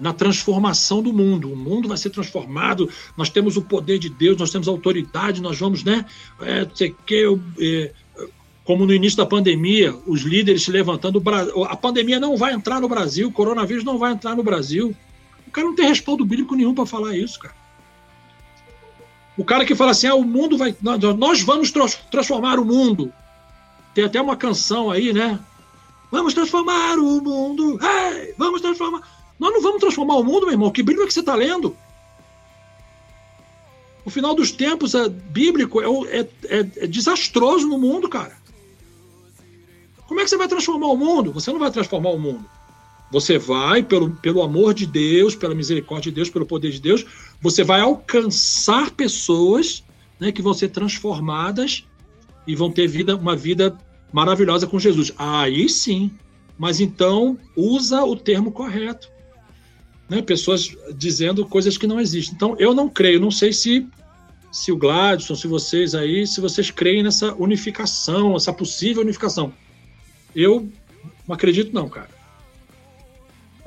Na 0.00 0.12
transformação 0.12 1.02
do 1.02 1.12
mundo. 1.12 1.52
O 1.52 1.56
mundo 1.56 1.88
vai 1.88 1.96
ser 1.96 2.10
transformado, 2.10 2.88
nós 3.16 3.30
temos 3.30 3.56
o 3.56 3.62
poder 3.62 3.98
de 3.98 4.08
Deus, 4.08 4.36
nós 4.36 4.50
temos 4.50 4.68
autoridade, 4.68 5.40
nós 5.40 5.58
vamos, 5.58 5.84
né? 5.84 6.04
É, 6.40 6.66
sei 6.74 6.94
que, 7.06 7.24
é, 7.60 7.92
como 8.64 8.84
no 8.84 8.92
início 8.92 9.16
da 9.16 9.26
pandemia, 9.26 9.94
os 10.06 10.22
líderes 10.22 10.64
se 10.64 10.70
levantando. 10.70 11.22
A 11.68 11.76
pandemia 11.76 12.18
não 12.18 12.36
vai 12.36 12.52
entrar 12.52 12.80
no 12.80 12.88
Brasil, 12.88 13.28
o 13.28 13.32
coronavírus 13.32 13.84
não 13.84 13.98
vai 13.98 14.12
entrar 14.12 14.34
no 14.34 14.42
Brasil. 14.42 14.94
O 15.46 15.50
cara 15.50 15.66
não 15.66 15.74
tem 15.74 15.88
respaldo 15.88 16.24
bíblico 16.24 16.54
nenhum 16.54 16.74
para 16.74 16.86
falar 16.86 17.16
isso, 17.16 17.38
cara. 17.38 17.54
O 19.38 19.44
cara 19.44 19.64
que 19.64 19.76
fala 19.76 19.92
assim: 19.92 20.08
ah, 20.08 20.16
o 20.16 20.24
mundo 20.24 20.58
vai. 20.58 20.76
Nós 20.82 21.42
vamos 21.42 21.72
transformar 22.10 22.58
o 22.58 22.64
mundo. 22.64 23.12
Tem 23.94 24.04
até 24.04 24.20
uma 24.20 24.36
canção 24.36 24.90
aí, 24.90 25.12
né? 25.12 25.38
Vamos 26.10 26.34
transformar 26.34 26.98
o 26.98 27.22
mundo. 27.22 27.78
Hey, 27.80 28.34
vamos 28.36 28.60
transformar. 28.60 29.00
Nós 29.38 29.52
não 29.52 29.62
vamos 29.62 29.80
transformar 29.80 30.16
o 30.16 30.24
mundo, 30.24 30.46
meu 30.46 30.52
irmão. 30.52 30.72
Que 30.72 30.82
Bíblia 30.82 31.06
que 31.06 31.14
você 31.14 31.20
está 31.20 31.36
lendo? 31.36 31.76
O 34.04 34.10
final 34.10 34.34
dos 34.34 34.50
tempos 34.50 34.94
é 34.94 35.08
bíblico 35.08 35.80
é, 35.80 36.18
é, 36.18 36.20
é, 36.20 36.58
é 36.58 36.86
desastroso 36.86 37.68
no 37.68 37.78
mundo, 37.78 38.08
cara. 38.08 38.36
Como 40.08 40.18
é 40.18 40.24
que 40.24 40.30
você 40.30 40.36
vai 40.36 40.48
transformar 40.48 40.88
o 40.88 40.96
mundo? 40.96 41.32
Você 41.32 41.52
não 41.52 41.60
vai 41.60 41.70
transformar 41.70 42.10
o 42.10 42.18
mundo. 42.18 42.44
Você 43.10 43.38
vai, 43.38 43.82
pelo, 43.82 44.10
pelo 44.16 44.42
amor 44.42 44.74
de 44.74 44.86
Deus, 44.86 45.34
pela 45.34 45.54
misericórdia 45.54 46.10
de 46.10 46.16
Deus, 46.16 46.28
pelo 46.28 46.44
poder 46.44 46.70
de 46.70 46.80
Deus, 46.80 47.06
você 47.40 47.64
vai 47.64 47.80
alcançar 47.80 48.90
pessoas 48.90 49.82
né, 50.20 50.30
que 50.30 50.42
vão 50.42 50.52
ser 50.52 50.68
transformadas 50.68 51.84
e 52.46 52.54
vão 52.54 52.70
ter 52.70 52.86
vida, 52.86 53.16
uma 53.16 53.34
vida 53.34 53.76
maravilhosa 54.12 54.66
com 54.66 54.78
Jesus. 54.78 55.12
Aí 55.16 55.68
sim. 55.68 56.10
Mas 56.58 56.80
então, 56.80 57.38
usa 57.56 58.04
o 58.04 58.16
termo 58.16 58.50
correto. 58.50 59.10
Né? 60.08 60.20
Pessoas 60.20 60.76
dizendo 60.94 61.46
coisas 61.46 61.78
que 61.78 61.86
não 61.86 62.00
existem. 62.00 62.34
Então, 62.34 62.56
eu 62.58 62.74
não 62.74 62.88
creio, 62.88 63.20
não 63.20 63.30
sei 63.30 63.52
se 63.52 63.86
se 64.50 64.72
o 64.72 64.76
Gladson, 64.76 65.34
se 65.34 65.46
vocês 65.46 65.94
aí, 65.94 66.26
se 66.26 66.40
vocês 66.40 66.70
creem 66.70 67.02
nessa 67.02 67.34
unificação, 67.34 68.34
essa 68.34 68.52
possível 68.52 69.02
unificação. 69.02 69.52
Eu 70.34 70.72
não 71.26 71.34
acredito, 71.34 71.72
não, 71.72 71.88
cara. 71.88 72.08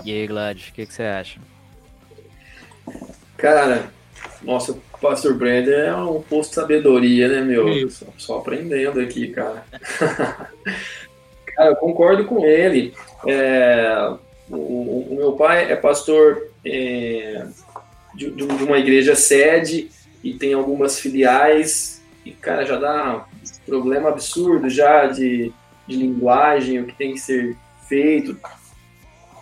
E 0.05 0.11
aí, 0.11 0.27
Gladys, 0.27 0.69
o 0.69 0.73
que, 0.73 0.85
que, 0.85 0.93
você 0.93 1.03
acha? 1.03 1.39
Cara, 3.37 3.91
nossa, 4.41 4.71
o 4.71 4.81
Pastor 5.01 5.33
Brandon 5.33 5.71
é 5.71 5.95
um 5.95 6.21
posto 6.21 6.49
de 6.49 6.55
sabedoria, 6.55 7.27
né, 7.27 7.41
meu? 7.41 7.89
Só, 7.89 8.05
só, 8.17 8.37
aprendendo 8.37 8.99
aqui, 8.99 9.27
cara. 9.29 9.63
cara, 11.55 11.69
eu 11.69 11.75
concordo 11.75 12.25
com 12.25 12.45
ele. 12.45 12.93
É, 13.27 14.13
o, 14.49 14.55
o, 15.11 15.15
meu 15.15 15.33
pai 15.33 15.71
é 15.71 15.75
pastor 15.75 16.49
é, 16.65 17.45
de, 18.15 18.31
de, 18.31 18.43
uma 18.43 18.77
igreja 18.77 19.15
sede 19.15 19.89
e 20.23 20.33
tem 20.33 20.53
algumas 20.53 20.99
filiais 20.99 22.01
e, 22.25 22.31
cara, 22.31 22.65
já 22.65 22.77
dá 22.77 23.25
problema 23.65 24.09
absurdo 24.09 24.69
já 24.69 25.07
de 25.07 25.53
de 25.91 25.97
linguagem, 25.97 26.79
o 26.79 26.85
que 26.85 26.95
tem 26.95 27.13
que 27.13 27.19
ser 27.19 27.55
feito. 27.87 28.37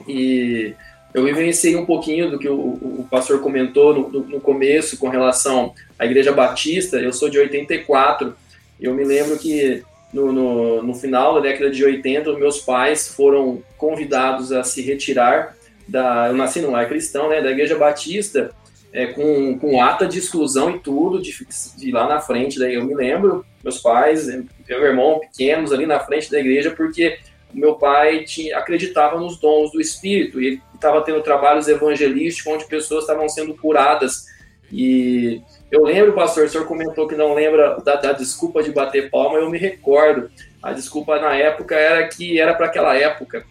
E 0.10 0.74
eu 1.14 1.24
vivenciei 1.24 1.76
um 1.76 1.86
pouquinho 1.86 2.32
do 2.32 2.40
que 2.40 2.50
o, 2.50 2.56
o 2.56 3.08
pastor 3.10 3.40
comentou 3.42 3.94
no, 3.94 4.10
no, 4.24 4.42
começo 4.42 4.98
com 4.98 5.08
relação 5.08 5.74
à 5.98 6.06
Igreja 6.06 6.32
Batista. 6.32 6.98
Eu 6.98 7.14
sou 7.14 7.30
de 7.30 7.38
84 7.38 8.36
e 8.80 8.86
eu 8.86 8.94
me 8.94 9.04
lembro 9.04 9.38
que 9.38 9.84
no, 10.12 10.32
no, 10.32 10.84
no, 10.84 10.96
final 10.96 11.36
da 11.36 11.42
década 11.42 11.70
de 11.70 11.84
80, 11.84 12.34
meus 12.34 12.60
pais 12.60 13.08
foram 13.08 13.62
convidados 13.78 14.52
a 14.52 14.64
se 14.64 14.82
retirar 14.82 15.56
da. 15.88 16.28
Eu 16.28 16.36
nasci 16.36 16.60
no 16.60 16.72
lar 16.72 16.88
cristão, 16.88 17.30
né? 17.30 17.42
Da 17.42 17.52
Igreja 17.52 17.78
Batista. 17.78 18.52
é, 18.92 19.08
com, 19.08 19.58
com 19.60 19.82
ata 19.82 20.08
de 20.08 20.18
exclusão 20.18 20.72
e 20.72 20.80
tudo, 20.80 21.22
de, 21.22 21.32
de 21.78 21.92
lá 21.92 22.08
na 22.08 22.20
frente. 22.20 22.60
Daí 22.60 22.76
eu 22.76 22.84
me 22.84 22.96
lembro, 22.96 23.46
meus 23.64 23.80
pais, 23.80 24.28
meu 24.28 24.84
irmão 24.84 25.20
pequenos 25.20 25.72
ali 25.72 25.86
na 25.86 26.00
frente 26.00 26.32
da 26.32 26.40
igreja, 26.40 26.72
porque 26.72 27.20
meu 27.54 27.76
pai 27.76 28.24
tinha, 28.24 28.58
acreditava 28.58 29.20
nos 29.20 29.38
dons 29.38 29.72
do 29.72 29.82
Espírito 29.82 30.42
e 30.42 30.62
estava 30.74 31.02
tendo 31.02 31.22
trabalhos 31.22 31.68
evangelísticos 31.68 32.54
onde 32.54 32.66
pessoas 32.66 33.04
estavam 33.04 33.28
sendo 33.28 33.56
curadas. 33.56 34.26
E 34.72 35.42
eu 35.72 35.84
lembro, 35.84 36.14
pastor, 36.14 36.46
o 36.46 36.50
senhor 36.50 36.68
comentou 36.68 37.08
que 37.08 37.16
não 37.16 37.34
lembra 37.34 37.78
da, 37.84 37.96
da 37.96 38.12
desculpa 38.14 38.62
de 38.62 38.72
bater 38.72 39.10
palma, 39.10 39.40
eu 39.40 39.50
me 39.50 39.58
recordo. 39.58 40.30
A 40.62 40.74
desculpa 40.74 41.20
na 41.20 41.36
época 41.36 41.76
era 41.76 42.08
que 42.08 42.40
era 42.40 42.54
para 42.54 42.68
aquela 42.68 42.96
época, 42.96 43.46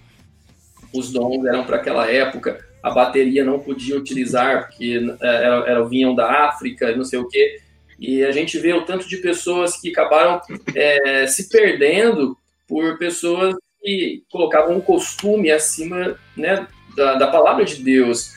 os 0.95 1.12
dons 1.12 1.45
eram 1.45 1.65
para 1.65 1.77
aquela 1.77 2.11
época 2.11 2.69
a 2.83 2.91
bateria 2.91 3.45
não 3.45 3.59
podia 3.59 3.97
utilizar, 3.97 4.66
porque 4.66 5.16
é, 5.20 5.27
era, 5.27 5.70
era, 5.70 5.89
vinham 5.89 6.15
da 6.15 6.49
África, 6.49 6.95
não 6.97 7.05
sei 7.05 7.19
o 7.19 7.29
quê. 7.29 7.61
E 7.99 8.25
a 8.25 8.31
gente 8.31 8.59
vê 8.59 8.73
o 8.73 8.85
tanto 8.85 9.09
de 9.09 9.16
pessoas 9.16 9.77
que 9.81 9.91
acabaram 9.91 10.41
é, 10.75 11.27
se 11.27 11.49
perdendo 11.49 12.37
por 12.66 12.97
pessoas 12.99 13.55
que 13.81 14.23
colocavam 14.31 14.77
um 14.77 14.81
costume 14.81 15.51
acima 15.51 16.19
né, 16.37 16.67
da, 16.97 17.15
da 17.15 17.27
palavra 17.29 17.65
de 17.65 17.83
Deus. 17.83 18.33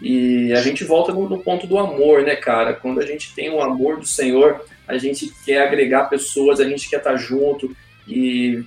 E 0.00 0.52
a 0.52 0.60
gente 0.60 0.84
volta 0.84 1.12
no, 1.12 1.28
no, 1.28 1.38
ponto 1.38 1.66
do 1.66 1.78
amor, 1.78 2.22
né, 2.22 2.34
cara? 2.34 2.72
Quando 2.72 3.00
a 3.00 3.06
gente 3.06 3.34
tem 3.34 3.50
o 3.50 3.60
amor 3.60 3.98
do 3.98 4.06
Senhor, 4.06 4.64
a 4.88 4.96
gente 4.96 5.30
quer 5.44 5.62
agregar 5.62 6.08
pessoas, 6.08 6.58
a 6.58 6.68
gente 6.68 6.88
quer 6.88 6.98
estar 6.98 7.16
junto. 7.16 7.74
E 8.08 8.64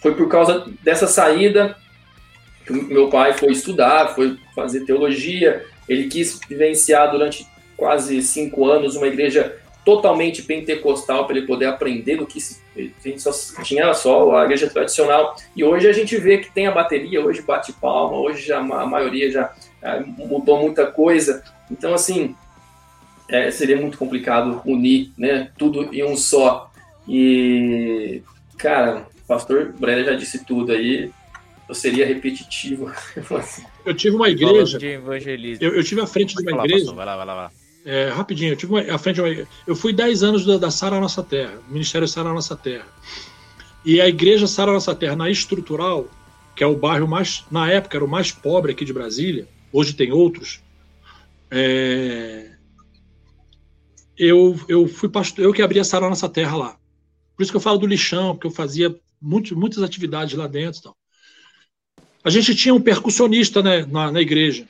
foi 0.00 0.14
por 0.14 0.28
causa 0.28 0.70
dessa 0.82 1.06
saída 1.06 1.76
meu 2.70 3.08
pai 3.08 3.32
foi 3.34 3.52
estudar, 3.52 4.14
foi 4.14 4.36
fazer 4.54 4.84
teologia, 4.84 5.64
ele 5.88 6.08
quis 6.08 6.38
vivenciar 6.48 7.10
durante 7.10 7.46
quase 7.76 8.20
cinco 8.22 8.66
anos 8.66 8.96
uma 8.96 9.06
igreja 9.06 9.56
totalmente 9.84 10.42
pentecostal 10.42 11.26
para 11.26 11.36
ele 11.36 11.46
poder 11.46 11.66
aprender 11.66 12.16
do 12.16 12.26
que 12.26 12.40
se, 12.40 12.60
a 12.78 13.08
gente 13.08 13.22
só 13.22 13.30
tinha 13.62 13.92
só 13.94 14.36
a 14.36 14.44
igreja 14.44 14.68
tradicional 14.68 15.36
e 15.54 15.64
hoje 15.64 15.88
a 15.88 15.92
gente 15.92 16.16
vê 16.16 16.38
que 16.38 16.50
tem 16.50 16.66
a 16.66 16.72
bateria 16.72 17.24
hoje 17.24 17.42
bate 17.42 17.72
palma 17.72 18.16
hoje 18.16 18.46
já 18.46 18.58
a 18.58 18.86
maioria 18.86 19.30
já 19.30 19.52
é, 19.82 20.00
mudou 20.00 20.60
muita 20.60 20.86
coisa 20.86 21.42
então 21.70 21.94
assim 21.94 22.34
é, 23.28 23.50
seria 23.50 23.80
muito 23.80 23.98
complicado 23.98 24.60
unir 24.64 25.10
né 25.16 25.50
tudo 25.56 25.94
em 25.94 26.04
um 26.04 26.16
só 26.16 26.70
e 27.08 28.22
cara 28.56 29.06
o 29.24 29.26
pastor 29.26 29.72
Brenda 29.72 30.04
já 30.04 30.14
disse 30.14 30.44
tudo 30.44 30.72
aí 30.72 31.10
eu 31.68 31.74
seria 31.74 32.06
repetitivo. 32.06 32.92
eu 33.84 33.92
tive 33.92 34.14
uma 34.14 34.28
igreja. 34.28 34.78
Eu, 35.60 35.74
eu, 35.74 35.82
tive 35.82 36.00
à 36.00 36.06
frente 36.06 36.36
de 36.36 36.42
uma 36.42 36.64
igreja. 36.64 36.92
vai 36.94 37.04
lá, 37.04 37.16
vai 37.16 37.26
lá, 37.26 37.34
vai 37.34 37.44
lá. 37.44 37.52
É, 37.88 38.08
rapidinho, 38.08 38.52
eu 38.52 38.56
tive 38.56 38.72
uma, 38.72 38.80
à 38.80 38.98
frente 38.98 39.20
uma, 39.20 39.46
Eu 39.64 39.76
fui 39.76 39.92
10 39.92 40.24
anos 40.24 40.44
da, 40.44 40.58
da 40.58 40.72
Sara 40.72 40.98
Nossa 40.98 41.22
Terra, 41.22 41.62
Ministério 41.68 42.08
Sara 42.08 42.32
Nossa 42.32 42.56
Terra. 42.56 42.88
E 43.84 44.00
a 44.00 44.08
igreja 44.08 44.48
Sara 44.48 44.72
Nossa 44.72 44.92
Terra, 44.92 45.14
na 45.14 45.30
estrutural, 45.30 46.10
que 46.56 46.64
é 46.64 46.66
o 46.66 46.76
bairro 46.76 47.06
mais. 47.06 47.44
Na 47.48 47.70
época 47.70 47.96
era 47.96 48.04
o 48.04 48.08
mais 48.08 48.32
pobre 48.32 48.72
aqui 48.72 48.84
de 48.84 48.92
Brasília, 48.92 49.46
hoje 49.72 49.94
tem 49.94 50.10
outros. 50.10 50.60
É, 51.48 52.50
eu, 54.18 54.58
eu 54.68 54.88
fui 54.88 55.08
pastor, 55.08 55.44
eu 55.44 55.52
que 55.52 55.62
abri 55.62 55.78
a 55.78 55.84
Sara 55.84 56.08
Nossa 56.08 56.28
Terra 56.28 56.56
lá. 56.56 56.76
Por 57.36 57.44
isso 57.44 57.52
que 57.52 57.56
eu 57.56 57.60
falo 57.60 57.78
do 57.78 57.86
lixão, 57.86 58.34
porque 58.34 58.48
eu 58.48 58.50
fazia 58.50 58.98
muito, 59.22 59.56
muitas 59.56 59.84
atividades 59.84 60.36
lá 60.36 60.48
dentro. 60.48 60.80
Então. 60.80 60.96
A 62.24 62.30
gente 62.30 62.52
tinha 62.56 62.74
um 62.74 62.80
percussionista 62.80 63.62
né, 63.62 63.86
na, 63.86 64.10
na 64.10 64.20
igreja, 64.20 64.66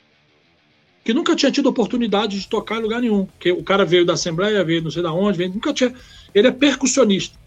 que 1.07 1.13
nunca 1.13 1.37
tinha 1.37 1.49
tido 1.49 1.69
oportunidade 1.69 2.37
de 2.37 2.49
tocar 2.49 2.79
em 2.79 2.81
lugar 2.81 2.99
nenhum. 2.99 3.25
Que 3.39 3.49
o 3.49 3.63
cara 3.63 3.85
veio 3.85 4.05
da 4.05 4.11
Assembleia, 4.11 4.61
veio 4.61 4.81
não 4.81 4.91
sei 4.91 5.01
da 5.01 5.13
onde, 5.13 5.37
veio, 5.37 5.53
nunca 5.53 5.73
tinha. 5.73 5.93
Ele 6.35 6.49
é 6.49 6.51
percussionista. 6.51 7.39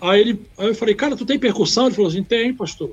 Aí, 0.00 0.20
ele, 0.20 0.40
aí 0.56 0.68
eu 0.68 0.74
falei, 0.76 0.94
cara, 0.94 1.16
tu 1.16 1.26
tem 1.26 1.36
percussão? 1.36 1.86
Ele 1.86 1.96
falou 1.96 2.08
assim, 2.08 2.22
tem, 2.22 2.54
pastor. 2.54 2.92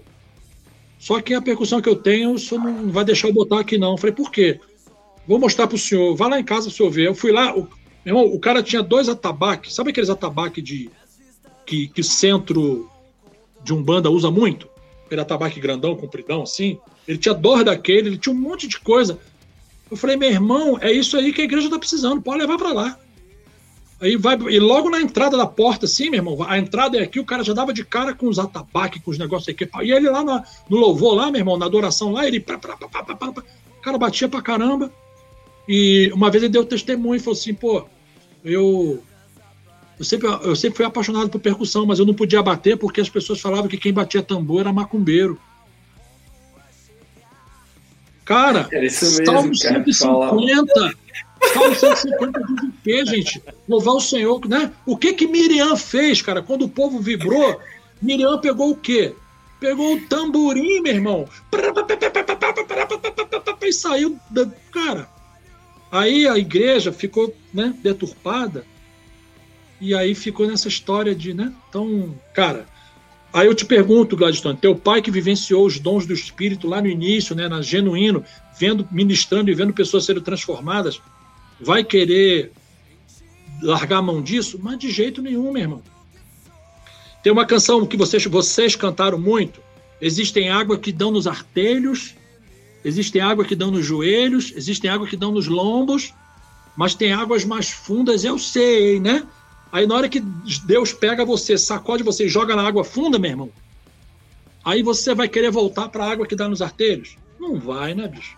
Só 0.97 1.21
que 1.21 1.35
a 1.35 1.41
percussão 1.43 1.79
que 1.79 1.87
eu 1.87 1.95
tenho, 1.95 2.31
o 2.31 2.39
senhor 2.39 2.59
não 2.59 2.91
vai 2.91 3.05
deixar 3.05 3.27
eu 3.27 3.35
botar 3.35 3.59
aqui, 3.59 3.77
não. 3.77 3.91
Eu 3.91 3.97
falei, 3.99 4.15
por 4.15 4.31
quê? 4.31 4.59
Vou 5.27 5.37
mostrar 5.37 5.67
para 5.67 5.75
o 5.75 5.77
senhor. 5.77 6.15
Vá 6.15 6.27
lá 6.27 6.39
em 6.39 6.43
casa 6.43 6.63
para 6.63 6.69
o 6.69 6.75
senhor 6.75 6.89
ver. 6.89 7.05
Eu 7.05 7.13
fui 7.13 7.31
lá, 7.31 7.55
o, 7.55 7.69
irmão, 8.03 8.25
o 8.25 8.39
cara 8.39 8.63
tinha 8.63 8.81
dois 8.81 9.07
atabaques. 9.07 9.75
Sabe 9.75 9.91
aqueles 9.91 10.09
atabaques 10.09 10.63
de 10.63 10.89
que, 11.67 11.87
que 11.89 12.01
centro 12.01 12.89
de 13.63 13.75
um 13.75 13.83
banda 13.83 14.09
usa 14.09 14.31
muito? 14.31 14.67
aquele 15.05 15.21
atabaque 15.21 15.59
grandão, 15.59 15.95
compridão, 15.95 16.41
assim. 16.41 16.77
Ele 17.07 17.17
tinha 17.17 17.33
dor 17.33 17.63
daquele, 17.63 18.09
ele 18.09 18.17
tinha 18.17 18.33
um 18.33 18.37
monte 18.37 18.67
de 18.67 18.79
coisa. 18.79 19.19
Eu 19.89 19.97
falei, 19.97 20.15
meu 20.15 20.29
irmão, 20.29 20.77
é 20.81 20.91
isso 20.91 21.15
aí 21.17 21.31
que 21.31 21.41
a 21.41 21.45
igreja 21.45 21.67
está 21.67 21.77
precisando, 21.77 22.21
pode 22.21 22.39
levar 22.39 22.57
para 22.57 22.73
lá. 22.73 22.99
Aí 24.01 24.17
vai, 24.17 24.35
e 24.35 24.59
logo 24.59 24.89
na 24.89 24.99
entrada 24.99 25.37
da 25.37 25.47
porta, 25.47 25.85
assim, 25.85 26.09
meu 26.09 26.19
irmão, 26.19 26.43
a 26.43 26.57
entrada 26.57 26.97
é 26.97 27.03
aqui, 27.03 27.19
o 27.19 27.25
cara 27.25 27.43
já 27.43 27.53
dava 27.53 27.73
de 27.73 27.85
cara 27.85 28.13
com 28.13 28.27
os 28.27 28.37
atabaques, 28.37 29.01
com 29.01 29.11
os 29.11 29.17
negócios 29.17 29.47
aqui. 29.47 29.69
E 29.83 29.91
ele 29.91 30.09
lá 30.09 30.23
na, 30.23 30.43
no 30.69 30.77
louvor, 30.77 31.15
lá, 31.15 31.31
meu 31.31 31.39
irmão, 31.39 31.57
na 31.57 31.65
adoração 31.65 32.11
lá, 32.11 32.27
ele. 32.27 32.39
Pá, 32.39 32.57
pá, 32.57 32.75
pá, 33.15 33.29
o 33.29 33.81
cara 33.81 33.97
batia 33.97 34.27
pra 34.27 34.41
caramba. 34.41 34.91
E 35.67 36.11
uma 36.13 36.29
vez 36.29 36.43
ele 36.43 36.51
deu 36.51 36.65
testemunho 36.65 37.15
e 37.15 37.19
falou 37.19 37.37
assim, 37.37 37.53
pô, 37.53 37.85
eu 38.43 39.01
eu 39.97 40.03
sempre, 40.03 40.27
eu 40.27 40.55
sempre 40.55 40.77
fui 40.77 40.85
apaixonado 40.85 41.29
por 41.29 41.39
percussão, 41.39 41.85
mas 41.85 41.99
eu 41.99 42.05
não 42.05 42.13
podia 42.13 42.43
bater 42.43 42.77
porque 42.77 42.99
as 42.99 43.09
pessoas 43.09 43.39
falavam 43.39 43.67
que 43.67 43.77
quem 43.77 43.93
batia 43.93 44.21
tambor 44.21 44.61
era 44.61 44.73
macumbeiro. 44.73 45.39
Cara, 48.25 48.67
é 48.71 48.85
isso 48.85 49.05
mesmo, 49.05 49.25
Salmo 49.25 49.55
150. 49.55 50.97
Salmo 51.53 51.75
150 51.75 52.39
diz 52.39 52.63
o 52.63 52.73
quê, 52.83 53.05
gente? 53.05 53.43
Louvar 53.69 53.93
o 53.93 54.01
Senhor, 54.01 54.47
né? 54.47 54.71
O 54.85 54.97
que 54.97 55.13
que 55.13 55.27
Miriam 55.27 55.75
fez, 55.75 56.23
cara? 56.23 56.41
Quando 56.41 56.63
o 56.65 56.69
povo 56.69 56.99
vibrou, 56.99 57.61
Miriam 58.01 58.39
pegou 58.39 58.71
o 58.71 58.75
quê? 58.75 59.13
Pegou 59.59 59.93
o 59.93 60.01
tamborim, 60.07 60.81
meu 60.81 60.93
irmão. 60.93 61.29
E 63.61 63.73
saiu. 63.73 64.19
Cara, 64.71 65.07
aí 65.91 66.27
a 66.27 66.37
igreja 66.37 66.91
ficou 66.91 67.33
né, 67.53 67.73
deturpada 67.81 68.65
e 69.79 69.93
aí 69.93 70.15
ficou 70.15 70.47
nessa 70.47 70.67
história 70.67 71.13
de, 71.13 71.33
né? 71.33 71.53
Então, 71.69 72.15
cara, 72.33 72.65
aí 73.35 73.47
eu 73.47 73.53
te 73.53 73.65
pergunto, 73.65 74.15
Gladstone, 74.15 74.57
teu 74.57 74.73
pai 74.73 75.01
que 75.01 75.11
vivenciou 75.11 75.65
os 75.65 75.77
dons 75.77 76.05
do 76.05 76.13
Espírito 76.13 76.67
lá 76.67 76.81
no 76.81 76.87
início, 76.87 77.35
né, 77.35 77.49
na 77.49 77.61
genuíno, 77.61 78.23
vendo, 78.57 78.87
ministrando 78.89 79.51
e 79.51 79.53
vendo 79.53 79.73
pessoas 79.73 80.05
sendo 80.05 80.21
transformadas, 80.21 81.01
vai 81.59 81.83
querer 81.83 82.53
largar 83.61 83.97
a 83.97 84.01
mão 84.01 84.21
disso? 84.21 84.57
Mas 84.61 84.79
de 84.79 84.89
jeito 84.89 85.21
nenhum, 85.21 85.51
meu 85.51 85.61
irmão. 85.61 85.81
Tem 87.21 87.31
uma 87.31 87.45
canção 87.45 87.85
que 87.85 87.97
vocês, 87.97 88.23
vocês 88.25 88.75
cantaram 88.75 89.19
muito. 89.19 89.59
Existem 89.99 90.49
água 90.49 90.77
que 90.77 90.91
dão 90.91 91.11
nos 91.11 91.27
artelhos, 91.27 92.15
existem 92.85 93.21
água 93.21 93.43
que 93.43 93.55
dão 93.55 93.69
nos 93.69 93.85
joelhos, 93.85 94.53
existem 94.55 94.89
água 94.89 95.07
que 95.07 95.17
dão 95.17 95.31
nos 95.31 95.47
lombos, 95.47 96.13
mas 96.77 96.95
tem 96.95 97.11
águas 97.11 97.43
mais 97.43 97.69
fundas, 97.69 98.23
eu 98.23 98.39
sei, 98.39 98.99
né? 98.99 99.23
Aí 99.71 99.85
na 99.85 99.95
hora 99.95 100.09
que 100.09 100.21
Deus 100.65 100.93
pega 100.93 101.25
você, 101.25 101.57
sacode 101.57 102.03
você 102.03 102.25
e 102.25 102.29
joga 102.29 102.55
na 102.55 102.65
água 102.65 102.83
funda, 102.83 103.19
meu 103.19 103.31
irmão, 103.31 103.49
aí 104.63 104.81
você 104.81 105.13
vai 105.13 105.27
querer 105.27 105.51
voltar 105.51 105.89
para 105.89 106.05
a 106.05 106.11
água 106.11 106.25
que 106.25 106.35
dá 106.35 106.47
nos 106.47 106.61
artelhos? 106.61 107.17
Não 107.39 107.59
vai, 107.59 107.93
né, 107.93 108.07
bicho? 108.07 108.37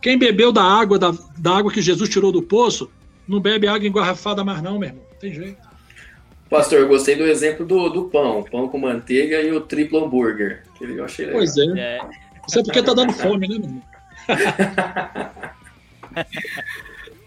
Quem 0.00 0.18
bebeu 0.18 0.50
da 0.50 0.62
água, 0.62 0.98
da, 0.98 1.12
da 1.36 1.58
água 1.58 1.70
que 1.70 1.82
Jesus 1.82 2.08
tirou 2.08 2.32
do 2.32 2.42
poço, 2.42 2.90
não 3.28 3.40
bebe 3.40 3.68
água 3.68 3.86
engarrafada 3.86 4.42
mais 4.42 4.62
não, 4.62 4.78
meu 4.78 4.88
irmão. 4.88 5.04
Tem 5.20 5.32
jeito. 5.32 5.58
Pastor, 6.48 6.80
eu 6.80 6.88
gostei 6.88 7.14
do 7.14 7.26
exemplo 7.26 7.64
do, 7.64 7.88
do 7.90 8.04
pão. 8.04 8.42
Pão 8.42 8.68
com 8.68 8.78
manteiga 8.78 9.40
e 9.40 9.52
o 9.52 9.60
triplo 9.60 10.04
hambúrguer. 10.04 10.64
Eu 10.80 11.04
achei 11.04 11.26
legal. 11.26 11.40
Pois 11.40 11.56
é. 11.56 11.78
é. 11.78 12.00
Isso 12.48 12.58
é 12.58 12.64
porque 12.64 12.82
tá 12.82 12.94
dando 12.94 13.12
fome, 13.12 13.46
né, 13.46 13.58
meu 13.58 13.68
irmão? 13.68 13.82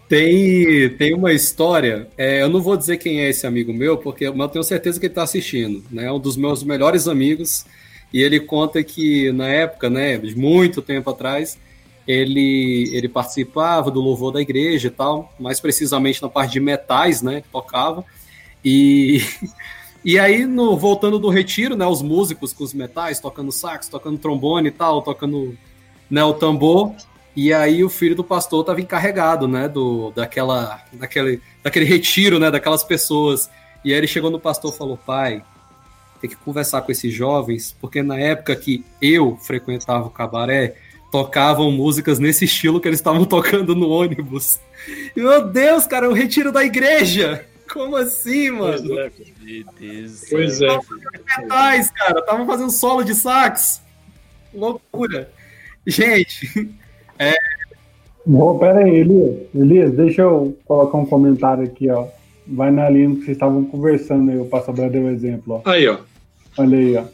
Tem, 0.08 0.90
tem 0.96 1.14
uma 1.14 1.32
história, 1.32 2.08
é, 2.16 2.42
eu 2.42 2.48
não 2.48 2.60
vou 2.60 2.76
dizer 2.76 2.98
quem 2.98 3.20
é 3.20 3.30
esse 3.30 3.46
amigo 3.46 3.72
meu, 3.72 3.96
porque 3.96 4.26
eu 4.26 4.48
tenho 4.48 4.62
certeza 4.62 5.00
que 5.00 5.06
ele 5.06 5.12
está 5.12 5.22
assistindo, 5.22 5.82
né? 5.90 6.04
É 6.04 6.12
um 6.12 6.18
dos 6.20 6.36
meus 6.36 6.62
melhores 6.62 7.08
amigos, 7.08 7.64
e 8.12 8.20
ele 8.22 8.38
conta 8.38 8.82
que 8.84 9.32
na 9.32 9.48
época, 9.48 9.88
né, 9.88 10.18
muito 10.36 10.82
tempo 10.82 11.08
atrás, 11.08 11.58
ele, 12.06 12.90
ele 12.92 13.08
participava 13.08 13.90
do 13.90 14.00
louvor 14.00 14.30
da 14.30 14.42
igreja 14.42 14.88
e 14.88 14.90
tal, 14.90 15.32
mais 15.40 15.58
precisamente 15.58 16.22
na 16.22 16.28
parte 16.28 16.52
de 16.52 16.60
metais, 16.60 17.22
né, 17.22 17.40
que 17.40 17.48
tocava, 17.48 18.04
e, 18.62 19.22
e 20.04 20.18
aí, 20.18 20.44
no, 20.44 20.76
voltando 20.76 21.18
do 21.18 21.30
retiro, 21.30 21.76
né, 21.76 21.86
os 21.86 22.02
músicos 22.02 22.52
com 22.52 22.62
os 22.62 22.74
metais, 22.74 23.20
tocando 23.20 23.50
sax, 23.50 23.88
tocando 23.88 24.18
trombone 24.18 24.68
e 24.68 24.72
tal, 24.72 25.00
tocando 25.00 25.56
né, 26.10 26.22
o 26.22 26.34
tambor, 26.34 26.94
e 27.36 27.52
aí 27.52 27.82
o 27.82 27.88
filho 27.88 28.14
do 28.14 28.24
pastor 28.24 28.60
estava 28.60 28.80
encarregado, 28.80 29.48
né, 29.48 29.68
do 29.68 30.10
daquela 30.12 30.82
daquele 30.92 31.40
daquele 31.62 31.84
retiro, 31.84 32.38
né, 32.38 32.50
daquelas 32.50 32.84
pessoas. 32.84 33.50
E 33.84 33.92
aí 33.92 33.98
ele 33.98 34.06
chegou 34.06 34.30
no 34.30 34.40
pastor 34.40 34.72
e 34.72 34.76
falou: 34.76 34.96
"Pai, 34.96 35.42
tem 36.20 36.30
que 36.30 36.36
conversar 36.36 36.82
com 36.82 36.92
esses 36.92 37.12
jovens, 37.12 37.76
porque 37.80 38.02
na 38.02 38.18
época 38.18 38.56
que 38.56 38.84
eu 39.02 39.36
frequentava 39.42 40.06
o 40.06 40.10
cabaré, 40.10 40.76
tocavam 41.10 41.70
músicas 41.70 42.18
nesse 42.18 42.44
estilo 42.44 42.80
que 42.80 42.88
eles 42.88 42.98
estavam 42.98 43.24
tocando 43.26 43.74
no 43.74 43.88
ônibus. 43.88 44.58
E, 45.14 45.20
meu 45.20 45.46
Deus, 45.46 45.86
cara, 45.86 46.08
o 46.08 46.12
retiro 46.12 46.50
da 46.50 46.64
igreja! 46.64 47.46
Como 47.72 47.96
assim, 47.96 48.50
mano? 48.50 48.88
Pois 48.88 48.98
é, 48.98 49.12
Meu 49.40 49.64
Deus. 49.78 50.24
Pois 50.30 50.60
é. 50.60 50.80
Metais, 51.38 51.90
cara, 51.90 52.20
estavam 52.20 52.46
fazendo 52.46 52.70
solo 52.70 53.02
de 53.02 53.14
sax. 53.14 53.82
Loucura. 54.52 55.30
Gente, 55.86 56.70
é. 57.18 57.34
Bom, 58.26 58.58
pera 58.58 58.80
aí, 58.80 58.96
Elias. 58.96 59.36
Elias, 59.54 59.92
deixa 59.92 60.22
eu 60.22 60.56
colocar 60.64 60.98
um 60.98 61.06
comentário 61.06 61.64
aqui, 61.64 61.90
ó. 61.90 62.06
Vai 62.46 62.70
na 62.70 62.88
linha 62.88 63.10
que 63.10 63.24
vocês 63.24 63.36
estavam 63.36 63.64
conversando 63.64 64.30
aí, 64.30 64.38
o 64.38 64.46
Pastor 64.46 64.74
deu 64.74 65.02
o 65.02 65.10
exemplo, 65.10 65.62
ó. 65.64 65.70
Aí, 65.70 65.86
ó. 65.88 65.98
Olha 66.56 66.78
aí, 66.78 66.96
ó. 66.96 67.04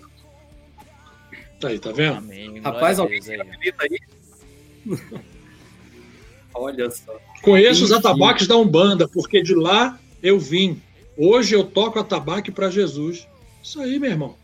Aí, 1.67 1.79
tá 1.79 1.93
vendo? 1.93 2.19
Amém. 2.19 2.61
Rapaz, 2.61 2.99
alguém 2.99 3.21
se 3.21 3.33
aí? 3.33 3.99
Olha 6.55 6.91
só. 6.91 7.19
Conheço 7.43 7.85
os 7.85 7.93
atabaques 7.93 8.47
da 8.47 8.57
Umbanda, 8.57 9.09
porque 9.09 9.43
de 9.43 9.55
lá 9.55 9.99
eu 10.23 10.39
vim. 10.39 10.81
Hoje 11.17 11.55
eu 11.55 11.65
toco 11.65 11.99
atabaque 11.99 12.51
para 12.51 12.71
Jesus. 12.71 13.27
Isso 13.63 13.81
aí, 13.81 13.99
meu 13.99 14.11
irmão. 14.11 14.35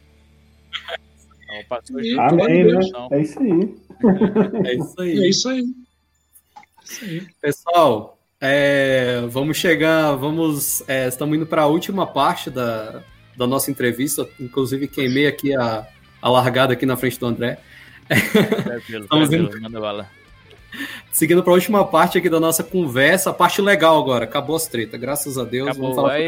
É, 1.51 1.65
Amém, 2.19 2.65
né? 2.65 2.81
É 3.11 3.21
isso 3.21 3.41
aí. 3.41 3.75
É 4.65 4.75
isso 4.75 5.01
aí. 5.01 5.25
É 5.25 5.29
isso 5.29 5.49
aí. 5.49 5.65
Pessoal, 7.41 8.19
é, 8.41 9.23
vamos 9.29 9.57
chegar, 9.57 10.15
vamos, 10.15 10.83
é, 10.89 11.09
estamos 11.09 11.37
indo 11.37 11.47
para 11.47 11.63
a 11.63 11.67
última 11.67 12.07
parte 12.07 12.51
da, 12.51 13.03
da 13.37 13.47
nossa 13.47 13.71
entrevista. 13.71 14.29
Inclusive 14.39 14.89
queimei 14.89 15.27
aqui 15.27 15.55
a, 15.55 15.87
a 16.21 16.29
largada 16.29 16.75
aqui 16.75 16.87
na 16.87 16.97
frente 16.97 17.19
do 17.19 17.27
André. 17.27 17.59
Tranquilo, 18.09 19.05
estamos 19.05 19.29
tranquilo, 19.29 19.59
indo... 19.59 19.81
manda 19.81 20.11
Seguindo 21.11 21.43
para 21.43 21.53
a 21.53 21.55
última 21.55 21.85
parte 21.87 22.19
aqui 22.19 22.29
da 22.29 22.39
nossa 22.39 22.63
conversa, 22.63 23.31
a 23.31 23.35
parte 23.35 23.63
legal 23.63 23.99
agora. 23.99 24.25
Acabou 24.25 24.57
as 24.57 24.67
tretas, 24.67 25.01
graças 25.01 25.39
a 25.39 25.45
Deus. 25.45 25.69
Acabou, 25.69 25.95
vamos 25.95 26.03
falar 26.03 26.19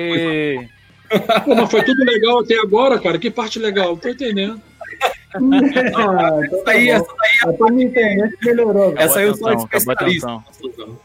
Pô, 1.44 1.54
mas 1.54 1.70
foi 1.70 1.82
tudo 1.82 2.04
legal 2.04 2.40
até 2.40 2.58
agora, 2.58 2.98
cara. 2.98 3.18
Que 3.18 3.30
parte 3.30 3.58
legal? 3.58 3.96
Tô 3.96 4.08
entendendo. 4.08 4.60
ah, 5.34 6.40
então 6.44 6.64
tá 6.64 6.70
aí, 6.72 6.88
essa 6.88 7.06
daí 7.18 7.92
é 7.94 8.28
melhorou. 8.42 8.94
Essa 8.96 9.18
aí 9.18 9.26
eu 9.26 9.36
sou 9.36 9.52
especialista. 9.52 10.44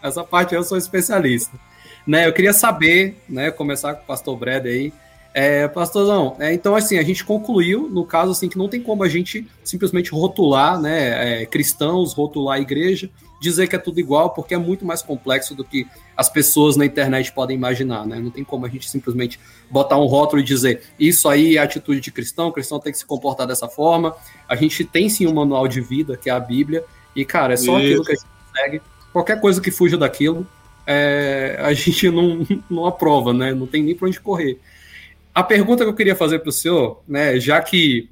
Essa 0.01 0.23
parte 0.23 0.55
eu 0.55 0.63
sou 0.63 0.77
especialista. 0.77 1.57
Né, 2.05 2.27
eu 2.27 2.33
queria 2.33 2.51
saber, 2.51 3.17
né, 3.29 3.49
começar 3.49 3.93
com 3.93 4.03
o 4.03 4.05
pastor 4.05 4.37
Brad 4.37 4.65
aí, 4.65 4.91
é, 5.33 5.67
pastorzão, 5.69 6.35
é, 6.37 6.53
então 6.53 6.75
assim, 6.75 6.97
a 6.97 7.03
gente 7.03 7.23
concluiu, 7.23 7.89
no 7.89 8.05
caso 8.05 8.31
assim, 8.31 8.49
que 8.49 8.57
não 8.57 8.67
tem 8.67 8.81
como 8.81 9.03
a 9.03 9.09
gente 9.09 9.47
simplesmente 9.63 10.11
rotular, 10.11 10.79
né, 10.79 11.41
é, 11.41 11.45
cristãos, 11.45 12.13
rotular 12.13 12.57
a 12.57 12.61
igreja, 12.61 13.09
dizer 13.43 13.67
que 13.67 13.75
é 13.75 13.79
tudo 13.79 13.99
igual, 13.99 14.29
porque 14.29 14.53
é 14.53 14.57
muito 14.57 14.85
mais 14.85 15.01
complexo 15.01 15.53
do 15.53 15.63
que 15.63 15.85
as 16.15 16.29
pessoas 16.29 16.77
na 16.77 16.85
internet 16.85 17.31
podem 17.33 17.57
imaginar, 17.57 18.07
né? 18.07 18.19
Não 18.19 18.31
tem 18.31 18.43
como 18.43 18.65
a 18.65 18.69
gente 18.69 18.89
simplesmente 18.89 19.39
botar 19.69 19.97
um 19.97 20.05
rótulo 20.05 20.41
e 20.41 20.45
dizer 20.45 20.81
isso 20.97 21.27
aí 21.27 21.57
é 21.57 21.59
atitude 21.59 21.99
de 21.99 22.11
cristão, 22.11 22.47
o 22.47 22.53
cristão 22.53 22.79
tem 22.79 22.91
que 22.91 22.97
se 22.97 23.05
comportar 23.05 23.45
dessa 23.45 23.67
forma. 23.67 24.15
A 24.47 24.55
gente 24.55 24.85
tem 24.85 25.09
sim 25.09 25.27
um 25.27 25.33
manual 25.33 25.67
de 25.67 25.81
vida, 25.81 26.15
que 26.15 26.29
é 26.29 26.33
a 26.33 26.39
Bíblia, 26.39 26.85
e 27.13 27.25
cara, 27.25 27.53
é 27.53 27.57
só 27.57 27.77
isso. 27.79 28.01
aquilo 28.01 28.05
que 28.05 28.11
a 28.13 28.15
gente 28.15 28.27
segue. 28.55 28.81
Qualquer 29.11 29.39
coisa 29.39 29.61
que 29.61 29.69
fuja 29.69 29.97
daquilo, 29.97 30.47
é, 30.87 31.57
a 31.59 31.73
gente 31.73 32.09
não, 32.09 32.47
não 32.69 32.85
aprova, 32.85 33.33
né? 33.33 33.53
Não 33.53 33.67
tem 33.67 33.83
nem 33.83 33.93
para 33.93 34.07
onde 34.07 34.19
correr. 34.19 34.59
A 35.35 35.43
pergunta 35.43 35.83
que 35.83 35.89
eu 35.89 35.95
queria 35.95 36.15
fazer 36.15 36.39
para 36.39 36.49
o 36.49 36.53
senhor, 36.53 37.01
né, 37.07 37.39
já 37.39 37.59
que, 37.61 38.09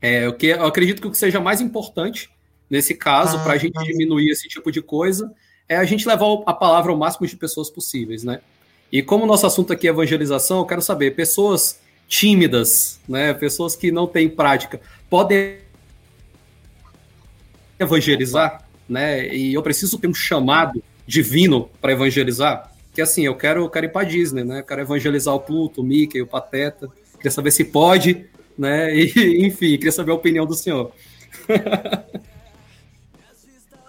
é, 0.00 0.28
o 0.28 0.32
que 0.32 0.46
eu 0.46 0.64
acredito 0.64 1.02
que 1.02 1.08
o 1.08 1.10
que 1.10 1.18
seja 1.18 1.40
mais 1.40 1.60
importante 1.60 2.30
nesse 2.72 2.94
caso, 2.94 3.36
ah, 3.36 3.40
para 3.40 3.52
a 3.52 3.58
gente 3.58 3.74
tá. 3.74 3.82
diminuir 3.82 4.30
esse 4.30 4.48
tipo 4.48 4.72
de 4.72 4.80
coisa, 4.80 5.30
é 5.68 5.76
a 5.76 5.84
gente 5.84 6.08
levar 6.08 6.26
a 6.46 6.54
palavra 6.54 6.90
ao 6.90 6.96
máximo 6.96 7.26
de 7.26 7.36
pessoas 7.36 7.68
possíveis, 7.68 8.24
né? 8.24 8.40
E 8.90 9.02
como 9.02 9.24
o 9.24 9.26
nosso 9.26 9.46
assunto 9.46 9.74
aqui 9.74 9.86
é 9.86 9.90
evangelização, 9.90 10.60
eu 10.60 10.64
quero 10.64 10.80
saber, 10.80 11.14
pessoas 11.14 11.78
tímidas, 12.08 12.98
né, 13.06 13.34
pessoas 13.34 13.76
que 13.76 13.92
não 13.92 14.06
têm 14.06 14.28
prática, 14.28 14.80
podem 15.10 15.58
evangelizar, 17.78 18.66
né? 18.88 19.28
E 19.28 19.52
eu 19.52 19.62
preciso 19.62 19.98
ter 19.98 20.08
um 20.08 20.14
chamado 20.14 20.82
divino 21.06 21.68
para 21.78 21.92
evangelizar 21.92 22.72
que 22.94 23.00
assim, 23.00 23.24
eu 23.24 23.34
quero, 23.34 23.64
eu 23.64 23.70
quero 23.70 23.86
ir 23.86 23.88
para 23.88 24.06
Disney, 24.06 24.44
né? 24.44 24.60
Eu 24.60 24.64
quero 24.64 24.82
evangelizar 24.82 25.34
o 25.34 25.40
Pluto, 25.40 25.80
o 25.80 25.84
Mickey, 25.84 26.20
o 26.20 26.26
Pateta. 26.26 26.90
Queria 27.16 27.30
saber 27.30 27.50
se 27.50 27.64
pode, 27.64 28.26
né? 28.56 28.92
E, 28.94 29.46
enfim, 29.46 29.76
queria 29.76 29.92
saber 29.92 30.12
a 30.12 30.14
opinião 30.14 30.44
do 30.44 30.54
senhor. 30.54 30.92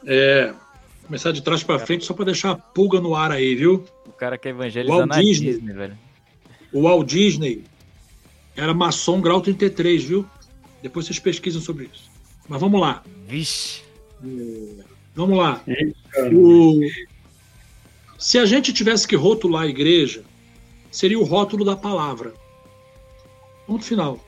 é, 0.05 0.53
começar 1.05 1.31
de 1.31 1.41
trás 1.41 1.63
para 1.63 1.79
frente 1.79 2.05
só 2.05 2.13
para 2.13 2.25
deixar 2.25 2.51
a 2.51 2.55
pulga 2.55 2.99
no 2.99 3.15
ar 3.15 3.31
aí, 3.31 3.55
viu? 3.55 3.85
O 4.05 4.11
cara 4.11 4.37
quer 4.37 4.49
evangelizar 4.49 5.05
na 5.05 5.19
Disney, 5.19 5.53
Disney, 5.53 5.73
velho. 5.73 5.97
O 6.71 6.83
Walt 6.83 7.07
Disney 7.07 7.63
era 8.55 8.73
maçom 8.73 9.21
grau 9.21 9.41
33, 9.41 10.03
viu? 10.03 10.25
Depois 10.81 11.05
vocês 11.05 11.19
pesquisam 11.19 11.61
sobre 11.61 11.89
isso. 11.93 12.11
Mas 12.47 12.59
vamos 12.59 12.79
lá. 12.79 13.03
Vixe. 13.27 13.81
É, 14.23 14.83
vamos 15.15 15.37
lá. 15.37 15.61
O, 16.33 16.81
se 18.17 18.37
a 18.37 18.45
gente 18.45 18.73
tivesse 18.73 19.07
que 19.07 19.15
rotular 19.15 19.63
a 19.63 19.67
igreja, 19.67 20.23
seria 20.91 21.19
o 21.19 21.23
rótulo 21.23 21.65
da 21.65 21.75
palavra. 21.75 22.33
Ponto 23.65 23.83
final. 23.83 24.19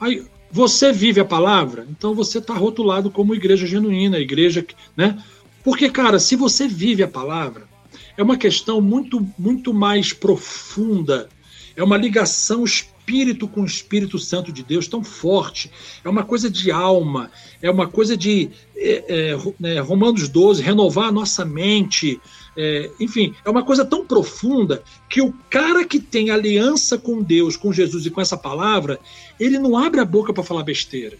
Aí, 0.00 0.24
você 0.50 0.92
vive 0.92 1.20
a 1.20 1.24
palavra, 1.24 1.86
então 1.90 2.14
você 2.14 2.38
está 2.38 2.54
rotulado 2.54 3.10
como 3.10 3.34
igreja 3.34 3.66
genuína, 3.66 4.18
igreja, 4.18 4.64
né? 4.96 5.22
Porque, 5.62 5.90
cara, 5.90 6.18
se 6.18 6.36
você 6.36 6.66
vive 6.66 7.02
a 7.02 7.08
palavra, 7.08 7.68
é 8.16 8.22
uma 8.22 8.36
questão 8.36 8.80
muito, 8.80 9.26
muito 9.38 9.74
mais 9.74 10.12
profunda, 10.12 11.28
é 11.76 11.82
uma 11.82 11.96
ligação 11.96 12.64
espírito 12.64 13.46
com 13.48 13.62
o 13.62 13.66
Espírito 13.66 14.18
Santo 14.18 14.52
de 14.52 14.62
Deus 14.62 14.88
tão 14.88 15.02
forte, 15.02 15.70
é 16.04 16.08
uma 16.08 16.24
coisa 16.24 16.50
de 16.50 16.70
alma, 16.70 17.30
é 17.62 17.70
uma 17.70 17.86
coisa 17.86 18.16
de 18.16 18.50
é, 18.76 19.36
é, 19.62 19.76
é 19.76 19.80
Romanos 19.80 20.28
12, 20.28 20.62
renovar 20.62 21.08
a 21.08 21.12
nossa 21.12 21.44
mente, 21.44 22.20
é, 22.60 22.90
enfim, 22.98 23.36
é 23.44 23.48
uma 23.48 23.62
coisa 23.62 23.84
tão 23.84 24.04
profunda 24.04 24.82
que 25.08 25.22
o 25.22 25.32
cara 25.48 25.84
que 25.84 26.00
tem 26.00 26.30
aliança 26.30 26.98
com 26.98 27.22
Deus, 27.22 27.56
com 27.56 27.72
Jesus 27.72 28.04
e 28.04 28.10
com 28.10 28.20
essa 28.20 28.36
palavra, 28.36 28.98
ele 29.38 29.60
não 29.60 29.78
abre 29.78 30.00
a 30.00 30.04
boca 30.04 30.32
para 30.32 30.42
falar 30.42 30.64
besteira. 30.64 31.16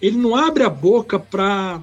Ele 0.00 0.16
não 0.16 0.36
abre 0.36 0.62
a 0.62 0.70
boca 0.70 1.18
para 1.18 1.82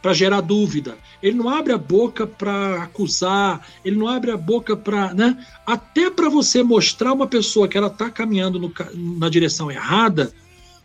para 0.00 0.14
gerar 0.14 0.40
dúvida. 0.40 0.96
Ele 1.20 1.36
não 1.36 1.48
abre 1.48 1.72
a 1.72 1.78
boca 1.78 2.28
para 2.28 2.84
acusar, 2.84 3.66
ele 3.84 3.96
não 3.96 4.06
abre 4.06 4.30
a 4.30 4.36
boca 4.36 4.76
para, 4.76 5.12
né? 5.12 5.44
Até 5.66 6.08
para 6.08 6.28
você 6.28 6.62
mostrar 6.62 7.12
uma 7.12 7.26
pessoa 7.26 7.66
que 7.66 7.76
ela 7.76 7.88
está 7.88 8.08
caminhando 8.08 8.60
no, 8.60 8.72
na 9.18 9.28
direção 9.28 9.68
errada, 9.68 10.32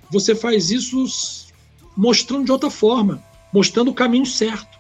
você 0.09 0.33
faz 0.33 0.71
isso 0.71 1.05
mostrando 1.95 2.45
de 2.45 2.51
outra 2.51 2.71
forma, 2.71 3.23
mostrando 3.53 3.91
o 3.91 3.93
caminho 3.93 4.25
certo. 4.25 4.70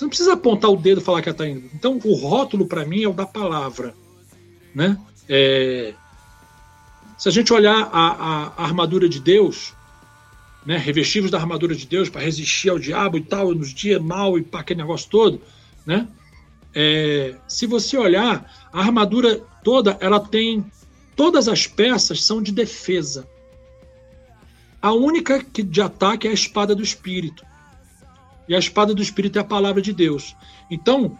Você 0.00 0.04
não 0.06 0.08
precisa 0.08 0.32
apontar 0.32 0.70
o 0.70 0.78
dedo 0.78 1.02
e 1.02 1.04
falar 1.04 1.20
que 1.20 1.28
ela 1.28 1.34
está 1.34 1.46
indo. 1.46 1.68
Então, 1.74 2.00
o 2.02 2.14
rótulo, 2.14 2.64
para 2.64 2.86
mim, 2.86 3.02
é 3.02 3.08
o 3.08 3.12
da 3.12 3.26
palavra. 3.26 3.94
Né? 4.74 4.98
É... 5.28 5.92
Se 7.18 7.28
a 7.28 7.32
gente 7.32 7.52
olhar 7.52 7.90
a, 7.92 8.08
a, 8.08 8.46
a 8.56 8.64
armadura 8.64 9.06
de 9.10 9.20
Deus, 9.20 9.74
né, 10.64 10.78
revestivos 10.78 11.30
da 11.30 11.36
armadura 11.36 11.74
de 11.74 11.86
Deus 11.86 12.08
para 12.08 12.22
resistir 12.22 12.70
ao 12.70 12.78
diabo 12.78 13.18
e 13.18 13.20
tal, 13.20 13.54
nos 13.54 13.74
dias 13.74 14.00
mal 14.00 14.38
e 14.38 14.42
para 14.42 14.60
aquele 14.60 14.80
negócio 14.80 15.10
todo, 15.10 15.38
né? 15.84 16.08
É, 16.74 17.34
se 17.46 17.66
você 17.66 17.98
olhar, 17.98 18.50
a 18.72 18.80
armadura 18.80 19.44
toda, 19.62 19.98
ela 20.00 20.18
tem 20.18 20.64
todas 21.14 21.46
as 21.46 21.66
peças 21.66 22.24
são 22.24 22.42
de 22.42 22.52
defesa. 22.52 23.28
A 24.80 24.94
única 24.94 25.44
que 25.44 25.62
de 25.62 25.82
ataque 25.82 26.26
é 26.26 26.30
a 26.30 26.34
espada 26.34 26.74
do 26.74 26.82
espírito. 26.82 27.49
E 28.50 28.54
a 28.56 28.58
espada 28.58 28.92
do 28.92 29.00
Espírito 29.00 29.38
é 29.38 29.42
a 29.42 29.44
palavra 29.44 29.80
de 29.80 29.92
Deus. 29.92 30.34
Então, 30.68 31.16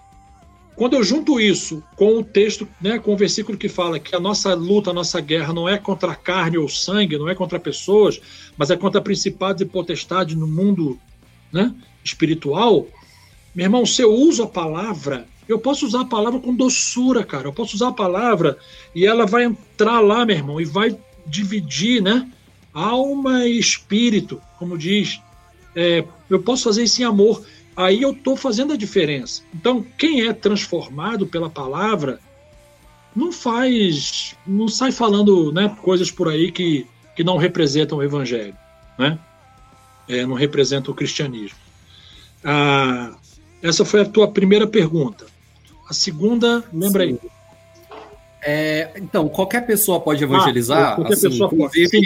quando 0.75 0.95
eu 0.95 1.05
junto 1.05 1.39
isso 1.39 1.81
com 1.95 2.19
o 2.19 2.25
texto, 2.25 2.67
né, 2.81 2.99
com 2.99 3.15
o 3.15 3.17
versículo 3.17 3.57
que 3.57 3.69
fala 3.69 4.01
que 4.01 4.17
a 4.17 4.19
nossa 4.19 4.53
luta, 4.53 4.91
a 4.91 4.93
nossa 4.93 5.21
guerra 5.21 5.53
não 5.53 5.69
é 5.69 5.79
contra 5.79 6.17
carne 6.17 6.59
ou 6.59 6.69
sangue, 6.69 7.17
não 7.17 7.29
é 7.29 7.35
contra 7.37 7.61
pessoas, 7.61 8.21
mas 8.57 8.69
é 8.69 8.77
contra 8.77 9.01
principados 9.01 9.63
e 9.63 9.65
potestades 9.65 10.35
no 10.35 10.49
mundo 10.49 10.99
né, 11.53 11.73
espiritual, 12.03 12.89
meu 13.55 13.65
irmão, 13.65 13.87
se 13.87 14.03
eu 14.03 14.13
uso 14.13 14.43
a 14.43 14.49
palavra, 14.49 15.25
eu 15.49 15.59
posso 15.61 15.87
usar 15.87 16.01
a 16.01 16.07
palavra 16.07 16.41
com 16.41 16.53
doçura, 16.53 17.23
cara. 17.23 17.47
Eu 17.47 17.53
posso 17.53 17.77
usar 17.77 17.89
a 17.89 17.93
palavra 17.93 18.59
e 18.93 19.07
ela 19.07 19.25
vai 19.25 19.45
entrar 19.45 20.01
lá, 20.01 20.27
meu 20.27 20.35
irmão, 20.35 20.61
e 20.61 20.65
vai 20.65 20.99
dividir, 21.25 22.03
né? 22.03 22.29
Alma 22.75 23.47
e 23.47 23.57
espírito, 23.57 24.43
como 24.59 24.77
diz 24.77 25.21
é, 25.75 26.05
eu 26.29 26.43
posso 26.43 26.65
fazer 26.65 26.83
isso 26.83 27.01
em 27.01 27.05
amor. 27.05 27.45
Aí 27.77 28.03
eu 28.03 28.11
estou 28.11 28.37
fazendo 28.37 28.73
a 28.73 28.77
diferença. 28.77 29.43
Então, 29.55 29.85
quem 29.97 30.27
é 30.27 30.33
transformado 30.33 31.27
pela 31.27 31.49
palavra 31.49 32.21
não 33.15 33.33
faz, 33.33 34.35
não 34.47 34.69
sai 34.69 34.93
falando 34.93 35.53
né, 35.53 35.75
coisas 35.83 36.11
por 36.11 36.29
aí 36.29 36.53
que, 36.53 36.87
que 37.17 37.25
não 37.25 37.37
representam 37.37 37.99
o 37.99 38.03
evangelho. 38.03 38.55
Né? 38.99 39.19
é, 40.11 40.27
não 40.27 40.35
representa 40.35 40.91
o 40.91 40.95
cristianismo. 40.95 41.57
Ah, 42.43 43.13
essa 43.63 43.85
foi 43.85 44.01
a 44.01 44.05
tua 44.05 44.29
primeira 44.29 44.67
pergunta. 44.67 45.27
A 45.89 45.95
segunda, 45.95 46.65
lembra 46.73 47.05
Sim. 47.07 47.19
aí. 47.23 47.31
É, 48.43 48.91
então, 48.97 49.29
qualquer 49.29 49.67
pessoa 49.67 50.01
pode 50.01 50.25
evangelizar. 50.25 50.93
Ah, 50.93 50.95
qualquer 50.97 51.15
assim, 51.15 51.29
pessoa 51.31 51.49
pode. 51.49 51.89
Sim, 51.89 52.01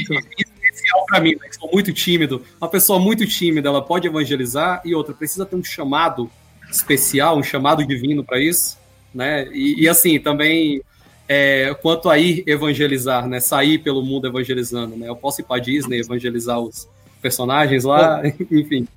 para 1.15 1.23
mim, 1.23 1.36
né, 1.41 1.49
que 1.49 1.57
sou 1.57 1.70
muito 1.73 1.93
tímido. 1.93 2.43
Uma 2.61 2.69
pessoa 2.69 2.99
muito 2.99 3.27
tímida, 3.27 3.69
ela 3.69 3.82
pode 3.82 4.07
evangelizar 4.07 4.82
e 4.85 4.95
outra 4.95 5.15
precisa 5.15 5.47
ter 5.47 5.57
um 5.57 5.62
chamado 5.62 6.28
especial, 6.70 7.39
um 7.39 7.43
chamado 7.43 7.86
divino 7.86 8.24
para 8.24 8.41
isso, 8.41 8.77
né? 9.15 9.47
E, 9.53 9.82
e 9.82 9.89
assim 9.89 10.19
também 10.19 10.82
é, 11.28 11.74
quanto 11.81 12.11
a 12.11 12.19
ir 12.19 12.43
evangelizar, 12.47 13.28
né? 13.28 13.39
Sair 13.39 13.78
pelo 13.78 14.03
mundo 14.03 14.27
evangelizando, 14.27 14.97
né? 14.97 15.09
Eu 15.09 15.16
posso 15.16 15.41
ir 15.41 15.45
para 15.45 15.61
Disney 15.61 16.01
evangelizar 16.01 16.59
os 16.59 16.89
personagens 17.23 17.85
lá, 17.85 18.23
enfim. 18.51 18.89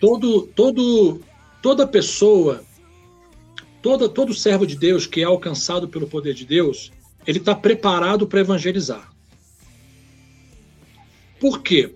Todo, 0.00 0.42
todo, 0.54 1.20
toda 1.62 1.86
pessoa 1.86 2.64
toda, 3.82 4.08
todo 4.08 4.34
servo 4.34 4.66
de 4.66 4.76
Deus 4.76 5.06
que 5.06 5.20
é 5.20 5.24
alcançado 5.24 5.88
pelo 5.88 6.06
poder 6.06 6.34
de 6.34 6.44
Deus, 6.44 6.92
ele 7.26 7.38
está 7.38 7.54
preparado 7.54 8.26
para 8.26 8.40
evangelizar. 8.40 9.10
Por 11.40 11.62
quê? 11.62 11.94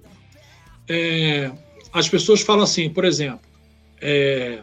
É, 0.89 1.53
as 1.93 2.09
pessoas 2.09 2.41
falam 2.41 2.65
assim, 2.65 2.89
por 2.89 3.05
exemplo, 3.05 3.47
é, 4.01 4.63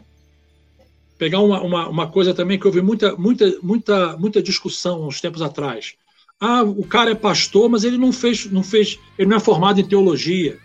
pegar 1.18 1.40
uma, 1.40 1.62
uma, 1.62 1.88
uma, 1.88 2.08
coisa 2.08 2.34
também 2.34 2.60
que 2.60 2.66
houve 2.66 2.82
muita, 2.82 3.16
muita, 3.16 3.56
muita, 3.62 4.18
muita 4.18 4.42
discussão 4.42 5.08
uns 5.08 5.22
tempos 5.22 5.42
atrás. 5.42 5.94
Ah, 6.40 6.64
o 6.64 6.84
cara 6.84 7.12
é 7.12 7.16
pastor, 7.16 7.70
mas 7.70 7.84
ele 7.84 7.98
não 7.98 8.12
fez, 8.12 8.46
não 8.52 8.64
fez, 8.64 9.00
ele 9.18 9.30
não 9.30 9.38
é 9.38 9.40
formado 9.40 9.80
em 9.80 9.86
teologia. 9.86 10.58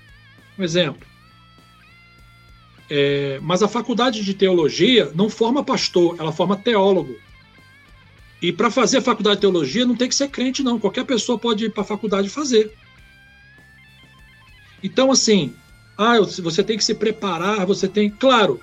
Um 0.59 0.65
exemplo. 0.65 1.07
É, 2.89 3.39
mas 3.43 3.63
a 3.63 3.69
faculdade 3.69 4.25
de 4.25 4.33
teologia 4.33 5.13
não 5.15 5.29
forma 5.29 5.63
pastor, 5.63 6.17
ela 6.19 6.33
forma 6.33 6.57
teólogo. 6.57 7.15
E 8.41 8.53
para 8.53 8.71
fazer 8.71 8.99
a 8.99 9.03
faculdade 9.03 9.37
de 9.37 9.41
teologia 9.43 9.85
não 9.85 9.97
tem 9.97 10.09
que 10.09 10.15
ser 10.15 10.29
crente, 10.29 10.63
não. 10.63 10.79
Qualquer 10.79 11.05
pessoa 11.05 11.39
pode 11.39 11.67
ir 11.67 11.71
para 11.71 11.83
a 11.83 11.87
faculdade 11.87 12.29
fazer. 12.29 12.73
Então, 14.87 15.11
assim, 15.11 15.53
ah, 15.99 16.21
você 16.21 16.63
tem 16.63 16.77
que 16.79 16.85
se 16.85 16.95
preparar, 16.95 17.67
você 17.67 17.89
tem. 17.89 18.09
Claro, 18.09 18.61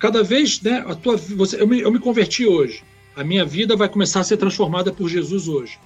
cada 0.00 0.20
vez, 0.20 0.60
né, 0.60 0.84
a 0.84 0.96
tua, 0.96 1.16
você, 1.16 1.62
eu, 1.62 1.68
me, 1.68 1.80
eu 1.80 1.92
me 1.92 2.00
converti 2.00 2.44
hoje. 2.44 2.82
A 3.14 3.22
minha 3.22 3.44
vida 3.44 3.76
vai 3.76 3.88
começar 3.88 4.18
a 4.18 4.24
ser 4.24 4.36
transformada 4.36 4.92
por 4.92 5.08
Jesus 5.08 5.46
hoje. 5.46 5.78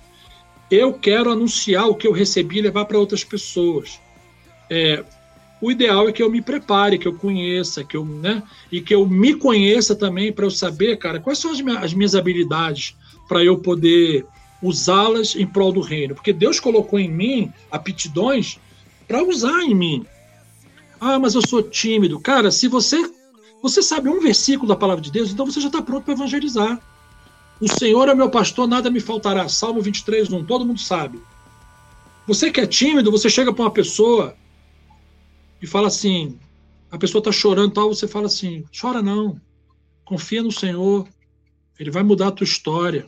Eu 0.70 0.94
quero 0.94 1.30
anunciar 1.30 1.86
o 1.86 1.94
que 1.94 2.06
eu 2.06 2.12
recebi 2.12 2.58
e 2.58 2.62
levar 2.62 2.86
para 2.86 2.98
outras 2.98 3.22
pessoas. 3.22 4.00
É, 4.70 5.04
o 5.60 5.70
ideal 5.70 6.08
é 6.08 6.12
que 6.12 6.22
eu 6.22 6.30
me 6.30 6.40
prepare, 6.40 6.98
que 6.98 7.06
eu 7.06 7.14
conheça, 7.14 7.84
que 7.84 7.98
eu, 7.98 8.04
né, 8.06 8.42
e 8.72 8.80
que 8.80 8.94
eu 8.94 9.06
me 9.06 9.34
conheça 9.34 9.94
também 9.94 10.32
para 10.32 10.46
eu 10.46 10.50
saber, 10.50 10.96
cara, 10.96 11.20
quais 11.20 11.38
são 11.38 11.50
as 11.50 11.60
minhas, 11.60 11.84
as 11.84 11.92
minhas 11.92 12.14
habilidades 12.14 12.96
para 13.28 13.44
eu 13.44 13.58
poder 13.58 14.24
usá-las 14.62 15.36
em 15.36 15.46
prol 15.46 15.72
do 15.72 15.82
reino, 15.82 16.14
porque 16.14 16.32
Deus 16.32 16.58
colocou 16.58 16.98
em 16.98 17.10
mim 17.10 17.52
aptidões 17.70 18.58
para 19.06 19.22
usar 19.22 19.62
em 19.62 19.74
mim. 19.74 20.06
Ah, 21.00 21.18
mas 21.18 21.34
eu 21.34 21.46
sou 21.46 21.62
tímido, 21.62 22.18
cara. 22.20 22.50
Se 22.50 22.68
você 22.68 23.10
você 23.64 23.82
sabe 23.82 24.10
um 24.10 24.20
versículo 24.20 24.68
da 24.68 24.76
palavra 24.76 25.02
de 25.02 25.10
Deus, 25.10 25.30
então 25.30 25.46
você 25.46 25.58
já 25.58 25.68
está 25.68 25.80
pronto 25.80 26.04
para 26.04 26.12
evangelizar. 26.12 26.78
O 27.58 27.66
Senhor 27.66 28.06
é 28.10 28.14
meu 28.14 28.28
pastor, 28.28 28.68
nada 28.68 28.90
me 28.90 29.00
faltará. 29.00 29.48
Salmo 29.48 29.80
23, 29.80 30.30
1, 30.30 30.44
todo 30.44 30.66
mundo 30.66 30.80
sabe. 30.80 31.18
Você 32.26 32.50
que 32.50 32.60
é 32.60 32.66
tímido, 32.66 33.10
você 33.10 33.30
chega 33.30 33.54
para 33.54 33.64
uma 33.64 33.70
pessoa 33.70 34.36
e 35.62 35.66
fala 35.66 35.88
assim, 35.88 36.38
a 36.90 36.98
pessoa 36.98 37.20
está 37.20 37.32
chorando 37.32 37.72
tal, 37.72 37.88
você 37.88 38.06
fala 38.06 38.26
assim, 38.26 38.64
chora 38.78 39.00
não, 39.00 39.40
confia 40.04 40.42
no 40.42 40.52
Senhor, 40.52 41.08
Ele 41.78 41.90
vai 41.90 42.02
mudar 42.02 42.28
a 42.28 42.32
tua 42.32 42.44
história. 42.44 43.06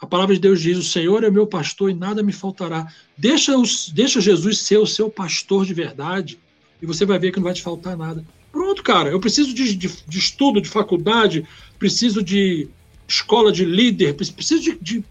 A 0.00 0.06
palavra 0.06 0.34
de 0.34 0.40
Deus 0.40 0.60
diz: 0.60 0.78
O 0.78 0.82
Senhor 0.82 1.24
é 1.24 1.30
meu 1.30 1.46
pastor 1.46 1.90
e 1.90 1.94
nada 1.94 2.22
me 2.22 2.32
faltará. 2.32 2.92
Deixa, 3.16 3.56
os, 3.56 3.88
deixa 3.88 4.20
Jesus 4.20 4.58
ser 4.58 4.78
o 4.78 4.86
seu 4.86 5.10
pastor 5.10 5.64
de 5.64 5.74
verdade 5.74 6.38
e 6.80 6.86
você 6.86 7.04
vai 7.06 7.18
ver 7.18 7.32
que 7.32 7.38
não 7.38 7.44
vai 7.44 7.54
te 7.54 7.62
faltar 7.62 7.96
nada. 7.96 8.24
Pronto, 8.52 8.82
cara. 8.82 9.10
Eu 9.10 9.20
preciso 9.20 9.54
de, 9.54 9.74
de, 9.74 9.88
de 10.06 10.18
estudo, 10.18 10.60
de 10.60 10.68
faculdade, 10.68 11.46
preciso 11.78 12.22
de 12.22 12.68
escola 13.08 13.52
de 13.52 13.64
líder, 13.64 14.14
preciso 14.14 14.62
de, 14.62 14.78
de 14.78 15.04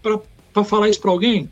para 0.52 0.64
falar 0.64 0.88
isso 0.88 1.00
para 1.00 1.10
alguém? 1.10 1.50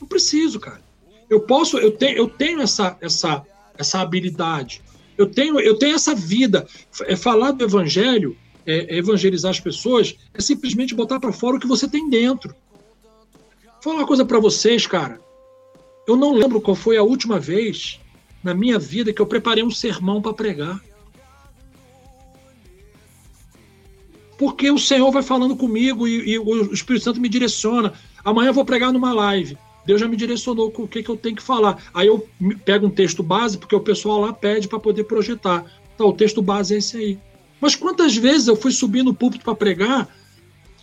Não 0.00 0.08
preciso, 0.08 0.58
cara. 0.58 0.82
Eu 1.30 1.40
posso, 1.40 1.78
eu 1.78 1.92
tenho, 1.92 2.16
eu 2.16 2.28
tenho 2.28 2.60
essa, 2.60 2.96
essa 3.00 3.44
essa 3.76 4.00
habilidade. 4.00 4.82
Eu 5.16 5.26
tenho, 5.26 5.60
eu 5.60 5.76
tenho 5.78 5.94
essa 5.94 6.14
vida. 6.14 6.66
É, 7.02 7.14
falar 7.14 7.52
do 7.52 7.64
evangelho, 7.64 8.36
é, 8.66 8.94
é 8.94 8.98
evangelizar 8.98 9.50
as 9.50 9.60
pessoas, 9.60 10.16
é 10.32 10.40
simplesmente 10.40 10.94
botar 10.94 11.20
para 11.20 11.32
fora 11.32 11.56
o 11.56 11.60
que 11.60 11.66
você 11.66 11.88
tem 11.88 12.08
dentro. 12.08 12.54
Vou 13.82 13.92
falar 13.92 14.02
uma 14.02 14.06
coisa 14.06 14.24
para 14.24 14.38
vocês, 14.38 14.86
cara. 14.86 15.20
Eu 16.06 16.14
não 16.14 16.32
lembro 16.32 16.60
qual 16.60 16.76
foi 16.76 16.96
a 16.96 17.02
última 17.02 17.40
vez 17.40 17.98
na 18.42 18.54
minha 18.54 18.78
vida 18.78 19.12
que 19.12 19.20
eu 19.20 19.26
preparei 19.26 19.64
um 19.64 19.72
sermão 19.72 20.22
para 20.22 20.32
pregar. 20.32 20.80
Porque 24.38 24.70
o 24.70 24.78
Senhor 24.78 25.10
vai 25.10 25.22
falando 25.22 25.56
comigo 25.56 26.06
e, 26.06 26.30
e, 26.30 26.38
o 26.38 26.72
Espírito 26.72 27.02
Santo 27.02 27.20
me 27.20 27.28
direciona. 27.28 27.92
Amanhã 28.24 28.50
eu 28.50 28.54
vou 28.54 28.64
pregar 28.64 28.92
numa 28.92 29.12
live. 29.12 29.58
Deus 29.84 30.00
já 30.00 30.06
me 30.06 30.16
direcionou 30.16 30.70
com 30.70 30.84
o 30.84 30.88
que, 30.88 31.02
que 31.02 31.10
eu 31.10 31.16
tenho 31.16 31.34
que 31.34 31.42
falar. 31.42 31.82
Aí 31.92 32.06
eu 32.06 32.24
pego 32.64 32.86
um 32.86 32.90
texto 32.90 33.20
base, 33.20 33.58
porque 33.58 33.74
o 33.74 33.80
pessoal 33.80 34.20
lá 34.20 34.32
pede 34.32 34.68
para 34.68 34.78
poder 34.78 35.04
projetar. 35.04 35.64
Então, 35.92 36.06
o 36.06 36.12
texto 36.12 36.40
base 36.40 36.74
é 36.74 36.78
esse 36.78 36.96
aí. 36.96 37.18
Mas 37.60 37.74
quantas 37.74 38.16
vezes 38.16 38.46
eu 38.46 38.54
fui 38.54 38.70
subir 38.70 39.02
no 39.02 39.12
púlpito 39.12 39.44
para 39.44 39.56
pregar, 39.56 40.08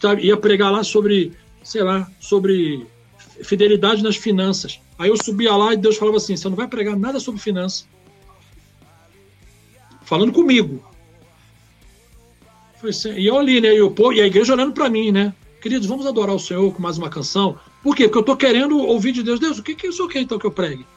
sabe? 0.01 0.26
ia 0.26 0.35
pregar 0.35 0.69
lá 0.69 0.84
sobre, 0.84 1.31
sei 1.70 1.84
lá, 1.84 2.10
sobre 2.20 2.88
fidelidade 3.44 4.02
nas 4.02 4.16
finanças. 4.16 4.82
Aí 4.98 5.08
eu 5.08 5.24
subia 5.24 5.56
lá 5.56 5.72
e 5.72 5.78
Deus 5.78 5.98
falava 5.98 6.18
assim: 6.18 6.36
você 6.36 6.50
não 6.50 6.56
vai 6.56 6.68
pregar 6.68 6.98
nada 6.98 7.20
sobre 7.20 7.40
finanças. 7.40 7.88
Falando 10.02 10.34
comigo. 10.34 10.84
Assim, 12.84 13.12
e 13.12 13.28
eu 13.28 13.38
ali, 13.38 13.62
né? 13.62 13.72
E, 13.72 13.78
eu, 13.78 13.94
e 14.14 14.20
a 14.20 14.26
igreja 14.26 14.54
olhando 14.54 14.74
para 14.74 14.90
mim, 14.90 15.12
né? 15.12 15.32
Queridos, 15.62 15.88
vamos 15.88 16.08
adorar 16.08 16.36
o 16.36 16.40
Senhor 16.40 16.74
com 16.74 16.82
mais 16.82 16.98
uma 16.98 17.10
canção. 17.10 17.60
Por 17.84 17.96
quê? 17.96 18.06
Porque 18.06 18.18
eu 18.18 18.22
estou 18.22 18.36
querendo 18.36 18.80
ouvir 18.80 19.12
de 19.12 19.22
Deus. 19.22 19.40
Deus, 19.40 19.60
o 19.60 19.64
que, 19.64 19.76
que 19.76 19.88
o 19.88 19.94
Senhor 19.94 20.10
quer 20.10 20.22
então 20.22 20.40
que 20.40 20.48
eu 20.48 20.52
pregue? 20.52 20.88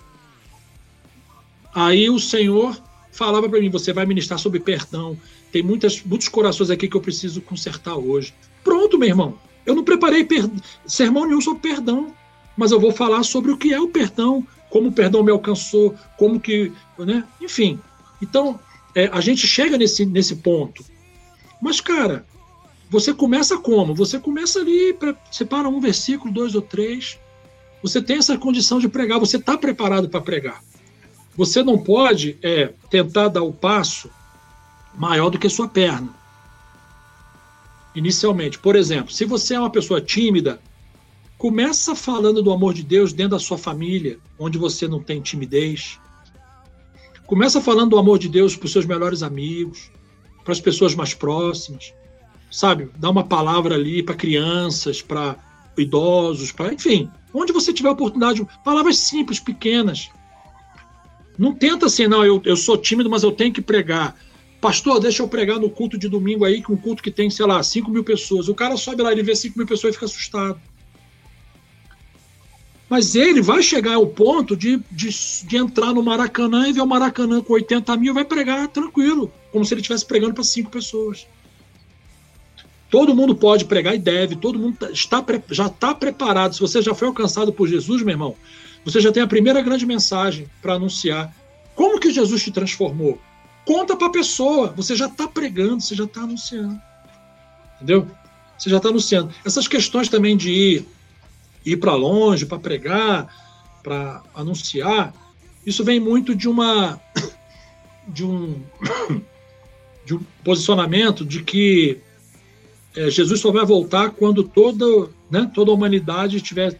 Aí 1.75 2.09
o 2.09 2.19
Senhor 2.19 2.81
falava 3.11 3.47
para 3.47 3.61
mim: 3.61 3.69
você 3.69 3.93
vai 3.93 4.07
ministrar 4.07 4.39
sobre 4.39 4.59
perdão. 4.59 5.19
Tem 5.53 5.63
muitas, 5.63 6.03
muitos 6.03 6.29
corações 6.29 6.71
aqui 6.71 6.89
que 6.89 6.97
eu 6.97 7.01
preciso 7.03 7.43
consertar 7.43 7.95
hoje. 7.95 8.33
Pronto, 8.65 8.99
meu 8.99 9.11
irmão. 9.11 9.39
Eu 9.65 9.75
não 9.75 9.85
preparei 9.85 10.25
per... 10.25 10.49
sermão 10.87 11.27
nenhum 11.27 11.41
sobre 11.41 11.61
perdão, 11.61 12.15
mas 12.57 12.73
eu 12.73 12.81
vou 12.81 12.93
falar 12.93 13.23
sobre 13.23 13.51
o 13.51 13.57
que 13.57 13.73
é 13.73 13.81
o 13.81 13.89
perdão, 13.89 14.47
como 14.71 14.89
o 14.89 14.93
perdão 14.93 15.23
me 15.23 15.31
alcançou, 15.31 15.95
como 16.17 16.41
que. 16.41 16.73
Né? 16.99 17.25
Enfim. 17.41 17.79
Então, 18.21 18.59
é, 18.95 19.07
a 19.13 19.21
gente 19.21 19.47
chega 19.47 19.77
nesse, 19.77 20.05
nesse 20.05 20.37
ponto. 20.37 20.85
Mas, 21.61 21.81
cara, 21.81 22.25
você 22.91 23.15
começa 23.15 23.57
como? 23.59 23.95
Você 23.95 24.19
começa 24.19 24.61
ali, 24.61 24.97
separa 25.31 25.69
um 25.69 25.81
versículo, 25.81 26.33
dois 26.33 26.55
ou 26.55 26.63
três. 26.63 27.19
Você 27.83 28.01
tem 28.03 28.19
essa 28.19 28.37
condição 28.39 28.79
de 28.79 28.89
pregar, 28.89 29.19
você 29.19 29.37
está 29.37 29.57
preparado 29.57 30.09
para 30.09 30.21
pregar. 30.21 30.63
Você 31.37 31.63
não 31.63 31.79
pode 31.79 32.37
é, 32.43 32.73
tentar 32.91 33.29
dar 33.29 33.43
o 33.43 33.53
passo 33.53 34.11
maior 34.95 35.31
do 35.31 35.39
que 35.39 35.49
sua 35.49 35.67
perna. 35.67 36.11
Inicialmente, 37.95 38.59
por 38.59 38.77
exemplo, 38.77 39.13
se 39.13 39.25
você 39.25 39.55
é 39.55 39.61
uma 39.61 39.71
pessoa 39.71 40.01
tímida, 40.01 40.61
começa 41.37 41.95
falando 41.95 42.43
do 42.43 42.53
amor 42.53 42.75
de 42.75 42.83
Deus 42.83 43.13
dentro 43.13 43.33
da 43.33 43.39
sua 43.39 43.59
família, 43.59 44.19
onde 44.39 44.59
você 44.59 44.89
não 44.89 45.03
tem 45.03 45.21
timidez. 45.21 45.99
Começa 47.27 47.61
falando 47.61 47.91
do 47.91 47.99
amor 47.99 48.19
de 48.19 48.29
Deus 48.29 48.57
para 48.57 48.67
os 48.67 48.73
seus 48.73 48.87
melhores 48.87 49.23
amigos, 49.23 49.91
para 50.45 50.53
as 50.53 50.61
pessoas 50.61 50.95
mais 50.95 51.15
próximas 51.15 51.93
sabe, 52.53 52.91
dar 52.99 53.11
uma 53.11 53.25
palavra 53.25 53.75
ali 53.75 54.03
para 54.03 54.15
crianças, 54.15 55.01
para 55.01 55.37
idosos, 55.77 56.53
para 56.53 56.73
enfim, 56.75 57.11
onde 57.33 57.51
você 57.51 57.73
tiver 57.73 57.89
oportunidade, 57.89 58.47
palavras 58.63 58.99
simples, 58.99 59.41
pequenas. 59.41 60.11
Não 61.39 61.55
tenta 61.55 61.87
assim, 61.87 62.07
não, 62.07 62.25
eu, 62.25 62.43
eu 62.45 62.57
sou 62.57 62.77
tímido, 62.77 63.09
mas 63.09 63.23
eu 63.23 63.33
tenho 63.33 63.55
que 63.55 63.63
pregar. 63.63 64.15
Pastor, 64.63 65.01
deixa 65.01 65.25
eu 65.25 65.27
pregar 65.27 65.59
no 65.59 65.69
culto 65.69 65.99
de 65.99 66.09
domingo 66.09 66.45
aí, 66.45 66.63
que 66.63 66.71
um 66.71 66.77
culto 66.77 67.03
que 67.03 67.11
tem, 67.11 67.29
sei 67.29 67.45
lá, 67.45 67.61
5 67.61 67.91
mil 67.91 68.05
pessoas. 68.05 68.47
O 68.47 68.55
cara 68.55 68.77
sobe 68.77 69.03
lá, 69.03 69.11
ele 69.11 69.25
vê 69.25 69.35
5 69.35 69.59
mil 69.59 69.67
pessoas 69.67 69.91
e 69.93 69.97
fica 69.97 70.07
assustado. 70.07 70.61
Mas 72.89 73.17
ele 73.17 73.43
vai 73.43 73.61
chegar 73.61 73.95
ao 73.95 74.07
ponto 74.07 74.57
de, 74.57 74.81
de, 74.89 75.09
de, 75.09 75.57
entrar 75.57 75.93
no 75.93 76.01
Maracanã 76.01 76.69
e 76.69 76.73
ver 76.73 76.81
o 76.81 76.87
Maracanã 76.87 77.43
com 77.43 77.55
80 77.55 77.97
mil, 77.97 78.15
vai 78.15 78.25
pregar 78.25 78.69
tranquilo, 78.69 79.33
como 79.51 79.65
se 79.65 79.75
ele 79.75 79.81
estivesse 79.81 80.07
pregando 80.07 80.35
para 80.35 80.45
cinco 80.45 80.71
pessoas. 80.71 81.27
Todo 82.89 83.17
mundo 83.17 83.35
pode 83.35 83.65
pregar 83.65 83.97
e 83.97 83.99
deve, 83.99 84.37
todo 84.37 84.61
mundo 84.61 84.77
tá, 84.77 84.93
está, 84.93 85.25
já 85.51 85.67
está 85.67 85.93
preparado. 85.93 86.55
Se 86.55 86.61
você 86.61 86.81
já 86.81 86.95
foi 86.95 87.09
alcançado 87.09 87.53
por 87.53 87.67
Jesus, 87.67 88.01
meu 88.03 88.13
irmão, 88.13 88.37
você 88.85 89.01
já 89.01 89.11
tem 89.11 89.25
a 89.25 89.27
primeira 89.27 89.61
grande 89.61 89.85
mensagem 89.85 90.49
para 90.61 90.75
anunciar. 90.75 91.35
Como 91.75 91.99
que 91.99 92.13
Jesus 92.13 92.45
te 92.45 92.53
transformou? 92.53 93.19
Conta 93.65 93.97
para 93.97 94.09
a 94.09 94.13
pessoa. 94.13 94.73
Você 94.77 94.97
já 94.97 95.07
está 95.07 95.29
pregando, 95.29 95.81
você 95.81 95.95
já 95.95 96.05
está 96.05 96.23
anunciando. 96.23 96.81
Entendeu? 97.77 98.09
Você 98.59 98.71
já 98.71 98.77
está 98.77 98.89
anunciando. 98.89 99.33
Essas 99.45 99.67
questões 99.67 100.09
também 100.09 100.37
de 100.37 100.51
ir, 100.51 100.89
ir 101.65 101.77
para 101.77 101.95
longe, 101.95 102.47
para 102.47 102.59
pregar, 102.59 103.29
para 103.83 104.23
anunciar, 104.35 105.13
isso 105.67 105.85
vem 105.85 106.01
muito 106.01 106.35
de 106.35 106.49
uma 106.49 107.01
de 108.07 108.25
um 108.25 108.63
de 110.05 110.15
um 110.15 110.21
posicionamento 110.45 111.25
de 111.25 111.43
que 111.43 112.01
é, 112.95 113.09
Jesus 113.09 113.41
só 113.41 113.51
vai 113.51 113.65
voltar 113.65 114.11
quando 114.11 114.43
toda, 114.43 115.09
né, 115.31 115.51
toda 115.55 115.71
a 115.71 115.75
humanidade 115.75 116.41
tiver 116.41 116.79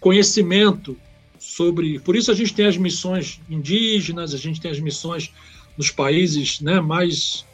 conhecimento 0.00 0.96
sobre. 1.38 1.98
Por 2.00 2.16
isso 2.16 2.30
a 2.30 2.34
gente 2.34 2.54
tem 2.54 2.66
as 2.66 2.76
missões 2.76 3.40
indígenas, 3.48 4.34
a 4.34 4.38
gente 4.38 4.60
tem 4.60 4.70
as 4.70 4.80
missões 4.80 5.32
nos 5.76 5.90
países 5.90 6.60
né, 6.60 6.80
mais 6.80 7.44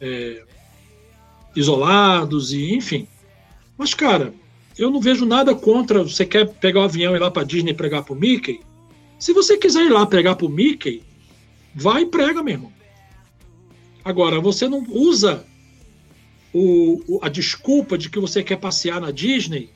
é, 0.00 0.42
isolados 1.54 2.52
e 2.52 2.74
enfim. 2.74 3.06
Mas 3.76 3.94
cara, 3.94 4.32
eu 4.78 4.90
não 4.90 5.00
vejo 5.00 5.26
nada 5.26 5.54
contra. 5.54 6.02
Você 6.02 6.24
quer 6.24 6.48
pegar 6.48 6.80
o 6.80 6.84
avião 6.84 7.12
e 7.12 7.16
ir 7.16 7.20
lá 7.20 7.30
para 7.30 7.44
Disney 7.44 7.74
pregar 7.74 8.04
para 8.04 8.14
o 8.14 8.16
Mickey? 8.16 8.60
Se 9.18 9.32
você 9.32 9.58
quiser 9.58 9.84
ir 9.84 9.90
lá 9.90 10.06
pregar 10.06 10.36
para 10.36 10.46
o 10.46 10.50
Mickey, 10.50 11.02
vai 11.74 12.02
e 12.02 12.06
prega, 12.06 12.42
meu 12.42 12.54
irmão. 12.54 12.72
Agora, 14.04 14.40
você 14.40 14.68
não 14.68 14.86
usa 14.88 15.44
o, 16.52 17.02
o, 17.08 17.20
a 17.22 17.28
desculpa 17.28 17.98
de 17.98 18.08
que 18.08 18.20
você 18.20 18.42
quer 18.42 18.56
passear 18.56 19.00
na 19.00 19.10
Disney, 19.10 19.70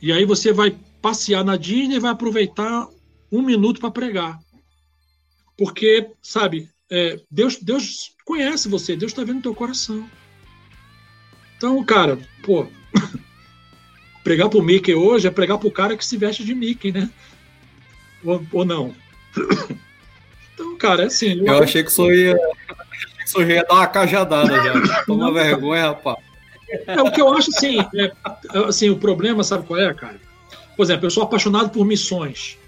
e 0.00 0.10
aí 0.12 0.24
você 0.24 0.52
vai 0.52 0.76
passear 1.00 1.44
na 1.44 1.56
Disney 1.56 1.96
e 1.96 2.00
vai 2.00 2.10
aproveitar 2.10 2.88
um 3.30 3.42
minuto 3.42 3.80
para 3.80 3.90
pregar. 3.90 4.40
Porque, 5.56 6.10
sabe, 6.22 6.70
é, 6.90 7.20
Deus, 7.30 7.56
Deus 7.56 8.12
conhece 8.24 8.68
você, 8.68 8.96
Deus 8.96 9.12
está 9.12 9.22
vendo 9.22 9.38
o 9.38 9.42
teu 9.42 9.54
coração. 9.54 10.08
Então, 11.56 11.82
cara, 11.84 12.18
pô, 12.42 12.66
pregar 14.24 14.48
pro 14.48 14.62
Mickey 14.62 14.94
hoje 14.94 15.28
é 15.28 15.30
pregar 15.30 15.58
pro 15.58 15.70
cara 15.70 15.96
que 15.96 16.04
se 16.04 16.16
veste 16.16 16.44
de 16.44 16.54
Mickey, 16.54 16.90
né? 16.90 17.08
Ou, 18.24 18.44
ou 18.52 18.64
não? 18.64 18.94
Então, 20.52 20.76
cara, 20.76 21.04
é 21.04 21.06
assim. 21.06 21.38
Eu, 21.38 21.46
eu 21.46 21.62
achei 21.62 21.82
que 21.82 21.90
isso 21.90 22.12
ia, 22.12 22.34
achei 22.34 23.10
que 23.16 23.24
isso 23.24 23.40
ia 23.40 23.64
dar 23.64 23.76
uma 23.76 23.86
cajadada 23.86 24.62
já. 24.62 25.04
Toma 25.06 25.32
vergonha, 25.32 25.86
rapaz. 25.86 26.18
É, 26.86 27.00
o 27.00 27.10
que 27.10 27.18
eu 27.18 27.32
acho 27.32 27.48
assim, 27.56 27.78
é, 27.94 28.12
assim, 28.66 28.90
o 28.90 28.98
problema, 28.98 29.42
sabe 29.42 29.66
qual 29.66 29.80
é, 29.80 29.94
cara? 29.94 30.20
Por 30.76 30.82
exemplo, 30.82 31.06
eu 31.06 31.10
sou 31.10 31.22
apaixonado 31.22 31.70
por 31.70 31.86
missões. 31.86 32.58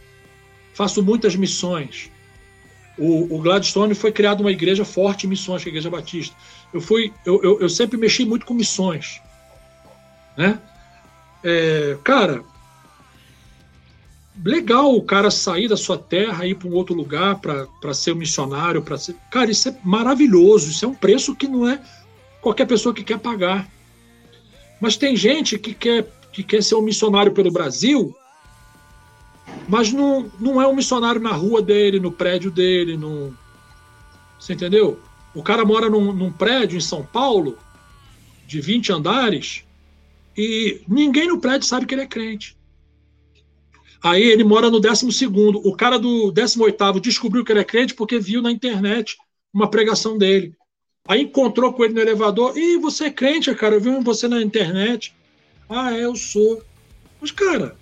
Faço 0.73 1.03
muitas 1.03 1.37
missões. 1.37 2.11
O, 2.99 3.37
o 3.37 3.39
Gladstone 3.41 3.95
foi 3.95 4.13
criado 4.13 4.41
uma 4.41 4.53
igreja 4.53 4.85
forte 4.85 5.27
em 5.27 5.31
missões, 5.31 5.63
que 5.63 5.69
é 5.69 5.71
a 5.71 5.73
Igreja 5.73 5.91
Batista. 5.91 6.37
Eu, 6.73 6.81
fui, 6.81 7.13
eu, 7.25 7.43
eu, 7.43 7.61
eu 7.61 7.69
sempre 7.69 7.97
mexi 7.97 8.25
muito 8.25 8.45
com 8.45 8.55
missões. 8.55 9.21
Né? 10.37 10.59
É, 11.43 11.97
cara, 12.05 12.43
legal 14.45 14.95
o 14.95 15.03
cara 15.03 15.31
sair 15.31 15.69
da 15.69 15.77
sua 15.77 15.99
terra 15.99 16.47
e 16.47 16.51
ir 16.51 16.55
para 16.55 16.69
um 16.69 16.75
outro 16.75 16.95
lugar 16.95 17.41
para 17.41 17.95
ser 17.95 18.13
um 18.13 18.17
missionário, 18.17 18.83
para 18.83 18.99
ser. 18.99 19.17
Cara, 19.31 19.51
isso 19.51 19.69
é 19.69 19.77
maravilhoso, 19.83 20.71
isso 20.71 20.85
é 20.85 20.89
um 20.89 20.95
preço 20.95 21.35
que 21.35 21.49
não 21.49 21.69
é 21.69 21.81
qualquer 22.41 22.67
pessoa 22.67 22.95
que 22.95 23.05
quer 23.05 23.19
pagar. 23.19 23.69
Mas 24.81 24.97
tem 24.97 25.17
gente 25.17 25.59
que 25.59 25.75
quer, 25.75 26.11
que 26.33 26.43
quer 26.43 26.63
ser 26.63 26.75
um 26.75 26.83
missionário 26.83 27.33
pelo 27.33 27.51
Brasil, 27.51 28.15
mas 29.69 29.93
não, 29.93 30.31
não 30.39 30.61
é 30.61 30.67
um 30.67 30.75
missionário 30.75 31.21
na 31.21 31.33
rua 31.33 31.63
dele, 31.63 32.01
no 32.01 32.13
prédio 32.13 32.51
dele. 32.51 32.97
No... 32.97 33.37
Você 34.39 34.53
entendeu? 34.53 35.01
O 35.35 35.43
cara 35.43 35.65
mora 35.65 35.89
num, 35.89 36.13
num 36.13 36.33
prédio 36.33 36.77
em 36.77 36.81
São 36.81 37.05
Paulo, 37.05 37.59
de 38.47 38.61
20 38.61 38.93
andares, 38.93 39.65
e 40.37 40.83
ninguém 40.89 41.29
no 41.29 41.41
prédio 41.41 41.67
sabe 41.67 41.87
que 41.87 41.95
ele 41.95 42.03
é 42.03 42.07
crente. 42.07 42.57
Aí 44.03 44.23
ele 44.23 44.43
mora 44.43 44.69
no 44.69 44.81
12. 44.81 45.27
O 45.65 45.77
cara 45.77 45.99
do 45.99 46.33
18 46.33 47.01
descobriu 47.01 47.45
que 47.45 47.53
ele 47.53 47.61
é 47.61 47.65
crente 47.65 47.95
porque 47.95 48.19
viu 48.19 48.43
na 48.43 48.51
internet 48.51 49.17
uma 49.55 49.71
pregação 49.71 50.19
dele. 50.19 50.55
Aí 51.07 51.23
encontrou 51.23 51.73
com 51.73 51.85
ele 51.85 51.95
no 51.95 52.01
elevador. 52.01 52.57
E 52.57 52.79
você 52.79 53.05
é 53.05 53.11
crente, 53.11 53.55
cara? 53.55 53.77
Eu 53.77 53.81
vi 53.81 53.91
você 54.03 54.27
na 54.27 54.43
internet. 54.43 55.15
Ah, 55.69 55.95
é, 55.95 56.05
eu 56.05 56.17
sou. 56.17 56.63
Mas, 57.21 57.31
cara, 57.31 57.77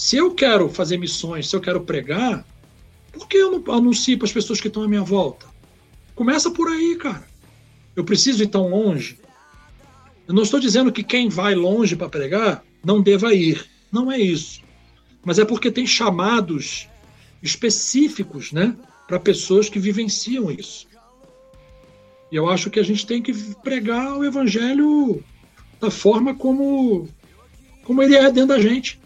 se 0.00 0.16
eu 0.16 0.34
quero 0.34 0.68
fazer 0.68 0.96
missões, 0.96 1.48
se 1.48 1.54
eu 1.54 1.60
quero 1.60 1.80
pregar, 1.82 2.46
por 3.12 3.28
que 3.28 3.36
eu 3.36 3.50
não 3.50 3.74
anuncio 3.74 4.16
para 4.16 4.26
as 4.26 4.32
pessoas 4.32 4.60
que 4.60 4.68
estão 4.68 4.82
à 4.82 4.88
minha 4.88 5.02
volta? 5.02 5.46
Começa 6.14 6.50
por 6.50 6.68
aí, 6.68 6.96
cara. 6.96 7.26
Eu 7.94 8.04
preciso 8.04 8.42
ir 8.42 8.46
tão 8.46 8.68
longe. 8.68 9.18
Eu 10.26 10.34
não 10.34 10.42
estou 10.42 10.60
dizendo 10.60 10.92
que 10.92 11.02
quem 11.02 11.28
vai 11.28 11.54
longe 11.54 11.96
para 11.96 12.08
pregar 12.08 12.64
não 12.84 13.02
deva 13.02 13.34
ir. 13.34 13.68
Não 13.92 14.10
é 14.10 14.18
isso 14.18 14.62
mas 15.24 15.38
é 15.38 15.44
porque 15.44 15.70
tem 15.70 15.86
chamados 15.86 16.88
específicos, 17.42 18.52
né, 18.52 18.76
para 19.06 19.20
pessoas 19.20 19.68
que 19.68 19.78
vivenciam 19.78 20.50
isso. 20.50 20.86
E 22.30 22.36
eu 22.36 22.48
acho 22.48 22.70
que 22.70 22.78
a 22.78 22.82
gente 22.82 23.06
tem 23.06 23.20
que 23.20 23.32
pregar 23.56 24.16
o 24.16 24.24
evangelho 24.24 25.22
da 25.80 25.90
forma 25.90 26.34
como 26.34 27.08
como 27.82 28.02
ele 28.02 28.14
é 28.14 28.30
dentro 28.30 28.48
da 28.48 28.60
gente. 28.60 28.99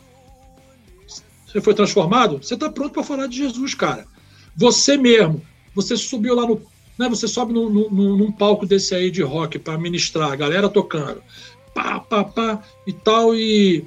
Você 1.55 1.60
foi 1.60 1.72
transformado? 1.72 2.39
Você 2.43 2.55
está 2.55 2.68
pronto 2.68 2.94
para 2.94 3.05
falar 3.05 3.28
de 3.28 3.36
Jesus, 3.36 3.74
cara. 3.74 4.09
Você 4.56 4.97
mesmo, 4.97 5.40
você 5.72 5.97
subiu 5.97 6.35
lá 6.35 6.44
no. 6.44 6.60
Né, 6.98 7.09
você 7.09 7.28
sobe 7.28 7.52
num, 7.52 7.70
num, 7.70 8.16
num 8.16 8.32
palco 8.32 8.66
desse 8.66 8.93
aí 8.93 9.09
de 9.09 9.22
rock 9.22 9.56
para 9.60 9.78
ministrar, 9.78 10.32
a 10.32 10.36
galera 10.36 10.68
tocando. 10.68 11.22
Pá, 11.72 12.01
pá, 12.01 12.24
pá 12.24 12.62
e 12.85 12.93
tal, 12.93 13.36
e 13.36 13.85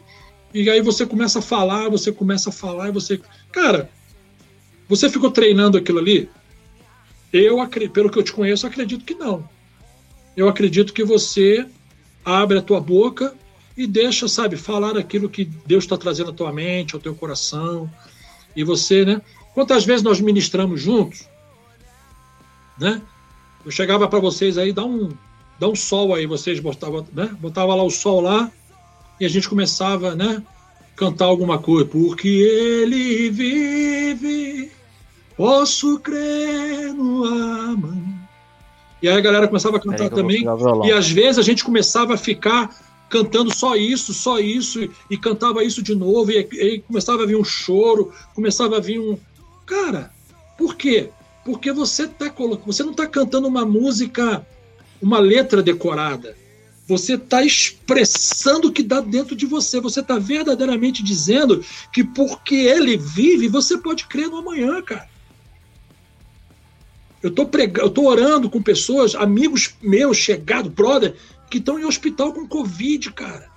e 0.54 0.70
aí 0.70 0.82
você 0.82 1.06
começa 1.06 1.40
a 1.40 1.42
falar, 1.42 1.90
você 1.90 2.10
começa 2.10 2.50
a 2.52 2.54
falar 2.54 2.88
e 2.88 2.92
você. 2.94 3.20
Cara, 3.52 3.90
você 4.88 5.10
ficou 5.10 5.30
treinando 5.30 5.78
aquilo 5.78 6.00
ali? 6.00 6.30
Eu, 7.34 7.58
pelo 7.92 8.10
que 8.10 8.18
eu 8.18 8.24
te 8.24 8.32
conheço, 8.32 8.66
acredito 8.66 9.04
que 9.04 9.14
não. 9.14 9.48
Eu 10.38 10.48
acredito 10.48 10.94
que 10.94 11.04
você 11.04 11.68
abre 12.24 12.58
a 12.58 12.62
tua 12.62 12.80
boca 12.80 13.36
e 13.78 13.86
deixa, 13.86 14.28
sabe, 14.28 14.58
falar 14.58 14.98
aquilo 14.98 15.30
que 15.30 15.46
Deus 15.46 15.84
está 15.84 15.96
trazendo 15.96 16.32
à 16.32 16.34
tua 16.34 16.52
mente, 16.52 16.96
ao 16.96 17.00
teu 17.00 17.14
coração. 17.14 17.90
E 18.56 18.64
você, 18.64 19.06
né? 19.06 19.22
Quantas 19.54 19.86
vezes 19.86 20.02
nós 20.02 20.20
ministramos 20.20 20.82
juntos, 20.82 21.28
né? 22.80 23.02
Eu 23.64 23.70
chegava 23.70 24.08
para 24.08 24.20
vocês 24.20 24.58
aí, 24.58 24.74
dá 24.74 24.84
um, 24.84 25.10
dá 25.60 25.68
um 25.68 25.76
sol 25.76 26.16
aí, 26.16 26.26
vocês 26.26 26.60
botavam, 26.60 27.06
né? 27.14 27.30
Botava 27.40 27.76
lá 27.76 27.84
o 27.84 27.92
sol 27.92 28.22
lá, 28.22 28.52
e 29.20 29.26
a 29.26 29.30
gente 29.30 29.50
começava, 29.50 30.16
né, 30.16 30.42
cantar 30.96 31.26
alguma 31.26 31.60
coisa, 31.60 31.86
porque 31.86 32.28
ele 32.28 33.30
vive, 33.30 34.72
posso 35.36 36.00
crer 36.00 36.94
no 36.94 37.26
amor. 37.26 37.98
E 39.02 39.08
aí 39.08 39.16
a 39.18 39.22
galera 39.22 39.48
começava 39.48 39.78
a 39.78 39.80
cantar 39.80 40.10
também, 40.10 40.44
e 40.86 40.92
às 40.92 41.10
vezes 41.10 41.38
a 41.38 41.44
gente 41.44 41.64
começava 41.64 42.16
a 42.16 42.18
ficar 42.18 42.87
cantando 43.10 43.54
só 43.54 43.76
isso, 43.76 44.14
só 44.14 44.40
isso, 44.40 44.84
e, 44.84 44.92
e 45.10 45.18
cantava 45.18 45.64
isso 45.64 45.82
de 45.82 45.96
novo, 45.96 46.32
e, 46.32 46.38
e 46.40 46.80
começava 46.82 47.24
a 47.24 47.26
vir 47.26 47.38
um 47.38 47.44
choro, 47.44 48.12
começava 48.34 48.78
a 48.78 48.82
vir 48.82 49.00
um. 49.00 49.18
Cara, 49.66 50.12
por 50.58 50.76
quê? 50.76 51.10
Porque 51.46 51.72
você, 51.72 52.08
tá, 52.08 52.34
você 52.66 52.84
não 52.84 52.92
está 52.92 53.08
cantando 53.08 53.48
uma 53.48 53.66
música, 53.66 54.46
uma 55.02 55.20
letra 55.20 55.62
decorada 55.64 56.36
você 56.88 57.16
está 57.16 57.44
expressando 57.44 58.70
o 58.70 58.72
que 58.72 58.82
dá 58.82 59.02
dentro 59.02 59.36
de 59.36 59.46
você. 59.46 59.82
Você 59.82 60.00
está 60.00 60.18
verdadeiramente 60.18 61.04
dizendo 61.04 61.64
que 61.92 62.04
porque 62.04 62.56
ele 62.56 62.96
vive, 62.96 63.50
você 63.50 63.78
pode 63.78 64.06
crer 64.06 64.30
no 64.30 64.38
amanhã, 64.38 64.82
cara. 64.82 65.10
Eu 67.22 67.30
estou 67.30 67.46
pregando, 67.46 67.88
eu 67.88 67.90
tô 67.90 68.08
orando 68.08 68.50
com 68.50 68.62
pessoas, 68.62 69.16
amigos 69.16 69.76
meus, 69.82 70.18
chegados, 70.18 70.72
brother, 70.72 71.14
que 71.50 71.58
estão 71.58 71.80
em 71.80 71.86
hospital 71.86 72.34
com 72.34 72.48
Covid, 72.48 73.12
cara. 73.12 73.50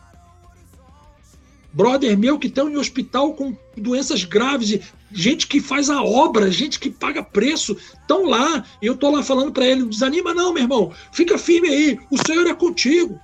Brother 1.73 2.19
meu 2.19 2.39
que 2.39 2.49
estão 2.49 2.69
em 2.69 2.77
hospital 2.77 3.35
com 3.35 3.57
doenças 3.77 4.25
graves, 4.25 4.81
gente 5.13 5.47
que 5.47 5.61
faz 5.61 5.89
a 5.89 6.03
obra, 6.03 6.51
gente 6.51 6.81
que 6.81 6.91
paga 6.91 7.23
preço, 7.23 7.77
estão 7.95 8.25
lá. 8.27 8.65
E 8.83 8.87
eu 8.87 8.97
tô 8.97 9.11
lá 9.11 9.23
falando 9.23 9.53
para 9.53 9.67
ele: 9.67 9.85
desanima, 9.85 10.35
não, 10.35 10.53
meu 10.53 10.65
irmão, 10.65 10.93
fica 11.13 11.39
firme 11.39 11.69
aí, 11.69 11.99
o 12.11 12.19
Senhor 12.27 12.47
é 12.47 12.55
contigo. 12.55 13.21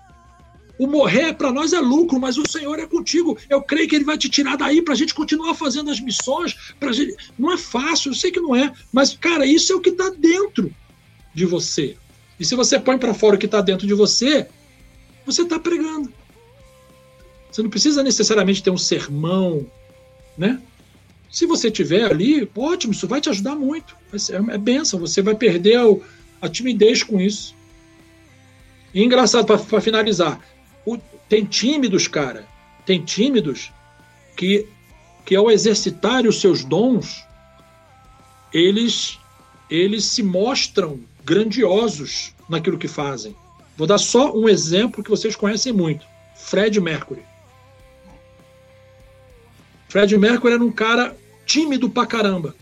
O 0.79 0.87
morrer 0.87 1.33
para 1.33 1.51
nós 1.51 1.73
é 1.73 1.81
lucro, 1.81 2.21
mas 2.21 2.37
o 2.37 2.47
Senhor 2.49 2.79
é 2.79 2.87
contigo. 2.87 3.37
Eu 3.49 3.63
creio 3.63 3.89
que 3.89 3.97
Ele 3.97 4.05
vai 4.05 4.19
te 4.19 4.29
tirar 4.29 4.57
daí 4.57 4.83
para 4.83 4.93
a 4.93 4.97
gente 4.97 5.15
continuar 5.15 5.55
fazendo 5.55 5.91
as 5.91 5.99
missões. 5.99 6.55
Pra 6.79 6.93
gente... 6.93 7.17
Não 7.39 7.51
é 7.51 7.57
fácil, 7.57 8.11
eu 8.11 8.15
sei 8.15 8.31
que 8.31 8.41
não 8.41 8.55
é, 8.55 8.71
mas, 8.93 9.17
cara, 9.17 9.47
isso 9.47 9.73
é 9.73 9.77
o 9.77 9.81
que 9.81 9.89
está 9.89 10.11
dentro 10.11 10.71
de 11.35 11.47
você. 11.47 11.97
E 12.39 12.45
se 12.45 12.55
você 12.55 12.79
põe 12.79 12.99
para 12.99 13.15
fora 13.15 13.37
o 13.37 13.39
que 13.39 13.47
está 13.47 13.63
dentro 13.63 13.87
de 13.87 13.95
você, 13.95 14.47
você 15.27 15.43
está 15.43 15.59
pregando. 15.59 16.11
Você 17.51 17.63
não 17.63 17.71
precisa 17.71 18.03
necessariamente 18.03 18.63
ter 18.63 18.71
um 18.71 18.79
sermão, 18.79 19.67
né? 20.39 20.63
Se 21.31 21.45
você 21.47 21.71
tiver 21.71 22.05
ali, 22.05 22.49
ótimo, 22.57 22.93
isso 22.93 23.09
vai 23.09 23.21
te 23.21 23.29
ajudar 23.29 23.57
muito. 23.57 23.97
É, 24.13 24.55
é 24.55 24.59
benção, 24.59 25.01
você 25.01 25.21
vai 25.21 25.35
perder 25.35 25.79
a, 26.41 26.49
timidez 26.49 27.03
com 27.03 27.21
isso. 27.21 27.55
E 28.95 29.03
engraçado, 29.03 29.45
para 29.45 29.81
finalizar, 29.81 30.41
o, 30.87 30.97
tem 31.29 31.45
tímidos, 31.45 32.07
cara, 32.07 32.47
tem 32.87 33.05
tímidos 33.05 33.73
que, 34.37 34.67
que 35.25 35.35
ao 35.35 35.51
exercitarem 35.51 36.29
os 36.29 36.41
seus 36.41 36.65
dons, 36.65 37.25
eles, 38.53 39.19
eles 39.69 40.05
se 40.05 40.23
mostram 40.23 41.01
grandiosos 41.25 42.33
naquilo 42.49 42.79
que 42.79 42.89
fazem. 42.89 43.35
Vou 43.77 43.87
dar 43.87 43.99
só 43.99 44.35
um 44.35 44.49
exemplo 44.49 45.03
que 45.03 45.11
vocês 45.11 45.37
conhecem 45.37 45.73
muito: 45.73 46.07
Fred 46.35 46.81
Mercury. 46.81 47.23
Fred 49.89 50.17
Mercury 50.17 50.55
era 50.55 50.65
um 50.65 50.73
cara 50.73 51.17
tímido 51.45 51.89
pra 51.89 52.07
caramba. 52.07 52.55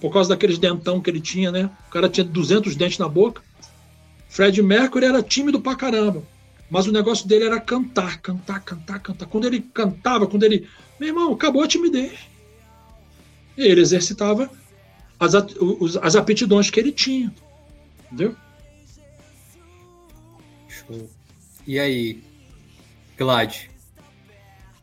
Por 0.00 0.12
causa 0.12 0.30
daqueles 0.30 0.58
dentão 0.58 1.00
que 1.00 1.08
ele 1.08 1.20
tinha, 1.20 1.50
né? 1.50 1.70
O 1.88 1.90
cara 1.90 2.08
tinha 2.08 2.24
200 2.24 2.76
dentes 2.76 2.98
na 2.98 3.08
boca. 3.08 3.42
Fred 4.28 4.60
Mercury 4.62 5.06
era 5.06 5.22
tímido 5.22 5.60
pra 5.60 5.74
caramba. 5.74 6.22
Mas 6.68 6.86
o 6.86 6.92
negócio 6.92 7.26
dele 7.26 7.44
era 7.44 7.60
cantar, 7.60 8.20
cantar, 8.20 8.60
cantar, 8.60 8.98
cantar. 8.98 9.26
Quando 9.26 9.46
ele 9.46 9.60
cantava, 9.60 10.26
quando 10.26 10.42
ele. 10.42 10.68
Meu 10.98 11.08
irmão, 11.10 11.32
acabou 11.32 11.62
a 11.62 11.68
timidez. 11.68 12.18
E 13.56 13.62
ele 13.62 13.80
exercitava 13.80 14.50
as, 15.18 15.34
as 16.02 16.16
aptidões 16.16 16.68
que 16.68 16.80
ele 16.80 16.92
tinha. 16.92 17.32
Entendeu? 18.06 18.36
Show. 20.86 21.08
E 21.66 21.78
aí, 21.78 22.22
Glad? 23.18 23.68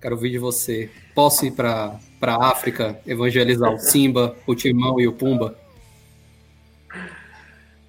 Quero 0.01 0.15
ouvir 0.15 0.31
de 0.31 0.37
você. 0.37 0.89
Posso 1.15 1.45
ir 1.45 1.51
para 1.51 1.99
para 2.23 2.37
África 2.37 2.97
evangelizar 3.05 3.69
o 3.73 3.77
Simba, 3.77 4.37
o 4.47 4.55
Timão 4.55 4.97
e 4.97 5.05
o 5.05 5.11
Pumba? 5.11 5.59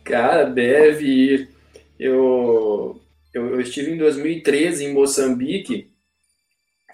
Cara, 0.02 0.42
deve 0.42 1.06
ir. 1.06 1.48
Eu, 1.96 3.00
eu, 3.32 3.50
eu 3.50 3.60
estive 3.60 3.92
em 3.92 3.96
2013 3.96 4.86
em 4.86 4.92
Moçambique. 4.92 5.88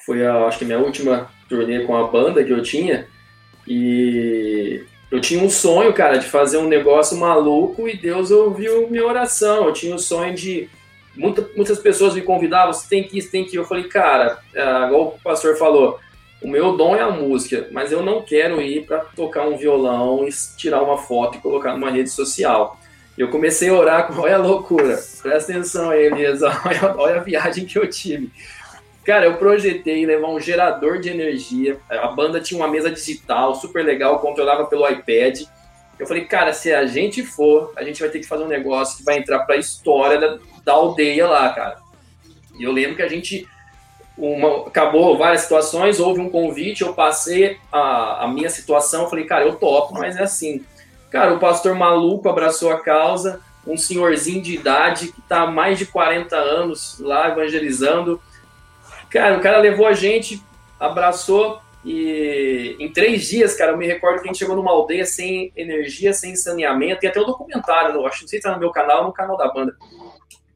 Foi, 0.05 0.27
a, 0.27 0.45
acho 0.45 0.59
que, 0.59 0.67
minha 0.67 0.79
última 0.79 1.31
turnê 1.49 1.81
com 1.87 1.97
a 1.97 2.09
banda 2.09 2.45
que 2.45 2.53
eu 2.53 2.63
tinha. 2.63 3.07
E 3.67 4.85
eu 5.11 5.19
tinha 5.19 5.43
um 5.43 5.49
sonho, 5.49 5.95
cara, 5.95 6.19
de 6.19 6.27
fazer 6.27 6.59
um 6.59 6.69
negócio 6.69 7.17
maluco 7.17 7.89
e 7.89 7.97
Deus 7.97 8.31
ouviu 8.31 8.87
minha 8.91 9.07
oração. 9.07 9.65
Eu 9.65 9.73
tinha 9.73 9.93
o 9.93 9.95
um 9.97 9.99
sonho 9.99 10.35
de. 10.35 10.69
Muita, 11.17 11.49
muitas 11.57 11.79
pessoas 11.79 12.15
me 12.15 12.23
convidavam, 12.23 12.73
você 12.73 12.89
tem 12.89 13.03
que 13.03 13.21
você 13.21 13.29
tem 13.29 13.45
que. 13.45 13.57
Eu 13.57 13.65
falei, 13.65 13.85
cara, 13.85 14.39
é, 14.55 14.87
igual 14.87 15.09
o 15.09 15.21
pastor 15.23 15.57
falou, 15.57 15.99
o 16.43 16.49
meu 16.49 16.77
dom 16.77 16.97
é 16.97 17.01
a 17.01 17.11
música, 17.11 17.69
mas 17.71 17.93
eu 17.93 18.03
não 18.03 18.23
quero 18.23 18.61
ir 18.63 18.87
para 18.87 19.01
tocar 19.01 19.47
um 19.47 19.57
violão 19.57 20.27
e 20.27 20.31
tirar 20.57 20.83
uma 20.83 20.97
foto 20.97 21.37
e 21.37 21.41
colocar 21.41 21.73
numa 21.73 21.91
rede 21.91 22.11
social. 22.11 22.79
Eu 23.19 23.29
comecei 23.29 23.69
a 23.69 23.75
orar 23.75 24.07
com, 24.07 24.15
olha 24.21 24.37
a 24.37 24.39
loucura, 24.39 24.99
presta 25.23 25.53
atenção 25.53 25.91
aí, 25.91 26.07
Elias, 26.07 26.41
olha, 26.65 26.95
olha 26.97 27.17
a 27.17 27.23
viagem 27.23 27.67
que 27.67 27.79
eu 27.79 27.89
tive. 27.89 28.31
Cara, 29.05 29.27
eu 29.27 29.35
projetei 29.37 30.07
levar 30.07 30.29
um 30.29 30.41
gerador 30.41 30.99
de 31.01 31.09
energia, 31.09 31.79
a 31.89 32.09
banda 32.09 32.41
tinha 32.41 32.59
uma 32.59 32.69
mesa 32.69 32.91
digital 32.91 33.55
super 33.55 33.85
legal, 33.85 34.21
controlava 34.21 34.67
pelo 34.67 34.89
iPad. 34.89 35.43
Eu 35.99 36.07
falei, 36.07 36.25
cara, 36.25 36.53
se 36.53 36.73
a 36.73 36.87
gente 36.87 37.23
for, 37.23 37.73
a 37.77 37.85
gente 37.85 38.01
vai 38.01 38.09
ter 38.09 38.21
que 38.21 38.27
fazer 38.27 38.45
um 38.45 38.49
negócio 38.49 38.99
que 38.99 39.05
vai 39.05 39.19
entrar 39.19 39.41
para 39.41 39.57
a 39.57 39.59
história 39.59 40.19
da, 40.19 40.39
da 40.65 40.73
aldeia 40.73 41.27
lá, 41.27 41.53
cara. 41.53 41.79
E 42.59 42.63
eu 42.63 42.73
lembro 42.73 42.97
que 42.97 43.03
a 43.03 43.09
gente 43.09 43.49
uma, 44.17 44.67
acabou 44.67 45.17
várias 45.17 45.43
situações, 45.43 45.99
houve 45.99 46.21
um 46.21 46.29
convite, 46.29 46.83
eu 46.83 46.93
passei 46.93 47.59
a, 47.73 48.25
a 48.25 48.29
minha 48.29 48.51
situação, 48.51 49.09
falei, 49.09 49.25
cara, 49.25 49.45
eu 49.45 49.57
topo, 49.57 49.95
mas 49.95 50.17
é 50.17 50.23
assim. 50.23 50.65
Cara, 51.11 51.35
o 51.35 51.41
pastor 51.41 51.75
maluco 51.75 52.29
abraçou 52.29 52.71
a 52.71 52.81
causa, 52.81 53.41
um 53.67 53.77
senhorzinho 53.77 54.43
de 54.43 54.55
idade 54.55 55.13
que 55.13 55.21
está 55.21 55.43
há 55.43 55.51
mais 55.51 55.79
de 55.79 55.87
40 55.87 56.37
anos 56.37 56.99
lá 57.01 57.29
evangelizando. 57.29 58.21
Cara, 59.09 59.39
o 59.39 59.41
cara 59.41 59.59
levou 59.59 59.87
a 59.87 59.93
gente, 59.93 60.43
abraçou 60.79 61.61
e 61.85 62.77
em 62.79 62.93
três 62.93 63.27
dias, 63.27 63.55
cara, 63.55 63.73
eu 63.73 63.79
me 63.79 63.87
recordo 63.87 64.21
que 64.21 64.25
a 64.25 64.27
gente 64.27 64.39
chegou 64.39 64.55
numa 64.55 64.71
aldeia 64.71 65.07
sem 65.07 65.51
energia, 65.57 66.13
sem 66.13 66.37
saneamento, 66.37 67.01
tem 67.01 67.09
até 67.09 67.21
um 67.21 67.27
documentário, 67.27 68.07
acho, 68.07 68.23
não 68.23 68.29
sei 68.29 68.39
se 68.39 68.43
tá 68.43 68.53
no 68.53 68.61
meu 68.61 68.71
canal 68.71 69.05
no 69.05 69.13
canal 69.13 69.37
da 69.37 69.49
banda. 69.49 69.75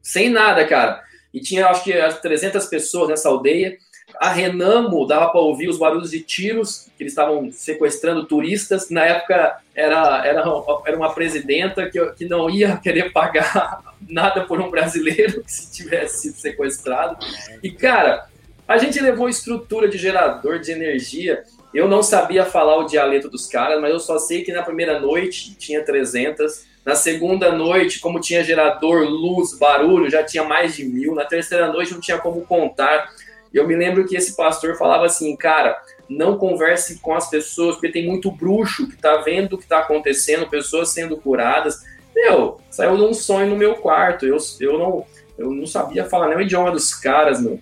Sem 0.05 0.29
nada, 0.29 0.65
cara 0.65 1.03
e 1.35 1.41
tinha 1.41 1.67
acho 1.67 1.83
que 1.83 1.91
300 2.21 2.65
pessoas 2.67 3.09
nessa 3.09 3.27
aldeia. 3.27 3.77
A 4.21 4.29
Renamo 4.29 5.05
dava 5.05 5.29
para 5.29 5.41
ouvir 5.41 5.67
os 5.67 5.77
barulhos 5.77 6.11
de 6.11 6.21
tiros, 6.21 6.87
que 6.97 7.03
eles 7.03 7.11
estavam 7.11 7.51
sequestrando 7.51 8.25
turistas. 8.25 8.89
Na 8.89 9.03
época 9.03 9.57
era, 9.75 10.25
era, 10.25 10.43
era 10.85 10.95
uma 10.95 11.13
presidenta 11.13 11.89
que, 11.89 11.99
que 12.13 12.25
não 12.25 12.49
ia 12.49 12.77
querer 12.77 13.11
pagar 13.11 13.81
nada 14.07 14.45
por 14.45 14.61
um 14.61 14.71
brasileiro 14.71 15.43
que 15.43 15.51
se 15.51 15.73
tivesse 15.73 16.21
sido 16.21 16.37
sequestrado. 16.37 17.17
E 17.61 17.69
cara, 17.69 18.29
a 18.65 18.77
gente 18.77 18.97
levou 19.01 19.27
estrutura 19.27 19.89
de 19.89 19.97
gerador 19.97 20.59
de 20.59 20.71
energia. 20.71 21.43
Eu 21.73 21.89
não 21.89 22.01
sabia 22.01 22.45
falar 22.45 22.77
o 22.77 22.85
dialeto 22.85 23.29
dos 23.29 23.45
caras, 23.45 23.81
mas 23.81 23.91
eu 23.91 23.99
só 23.99 24.17
sei 24.17 24.41
que 24.41 24.53
na 24.53 24.63
primeira 24.63 25.01
noite 25.01 25.53
tinha 25.55 25.83
300 25.83 26.63
na 26.85 26.95
segunda 26.95 27.51
noite, 27.51 27.99
como 27.99 28.19
tinha 28.19 28.43
gerador, 28.43 29.03
luz, 29.03 29.57
barulho, 29.57 30.09
já 30.09 30.23
tinha 30.23 30.43
mais 30.43 30.75
de 30.75 30.85
mil. 30.85 31.15
Na 31.15 31.25
terceira 31.25 31.71
noite 31.71 31.93
não 31.93 31.99
tinha 31.99 32.19
como 32.19 32.45
contar. 32.45 33.09
Eu 33.51 33.67
me 33.67 33.75
lembro 33.75 34.05
que 34.05 34.15
esse 34.15 34.35
pastor 34.35 34.77
falava 34.77 35.05
assim, 35.05 35.35
cara, 35.35 35.81
não 36.07 36.37
converse 36.37 36.99
com 36.99 37.15
as 37.15 37.27
pessoas, 37.27 37.75
porque 37.75 37.91
tem 37.91 38.05
muito 38.05 38.29
bruxo 38.29 38.87
que 38.87 38.95
tá 38.97 39.17
vendo 39.17 39.53
o 39.53 39.57
que 39.57 39.65
tá 39.65 39.79
acontecendo, 39.79 40.47
pessoas 40.47 40.89
sendo 40.89 41.17
curadas. 41.17 41.83
Meu, 42.15 42.61
saiu 42.69 42.95
num 42.95 43.15
sonho 43.15 43.49
no 43.49 43.57
meu 43.57 43.75
quarto. 43.75 44.27
Eu, 44.27 44.37
eu, 44.59 44.77
não, 44.77 45.05
eu 45.39 45.51
não 45.51 45.65
sabia 45.65 46.05
falar 46.05 46.27
nem 46.27 46.37
o 46.37 46.41
idioma 46.41 46.69
dos 46.69 46.93
caras, 46.93 47.41
meu. 47.41 47.59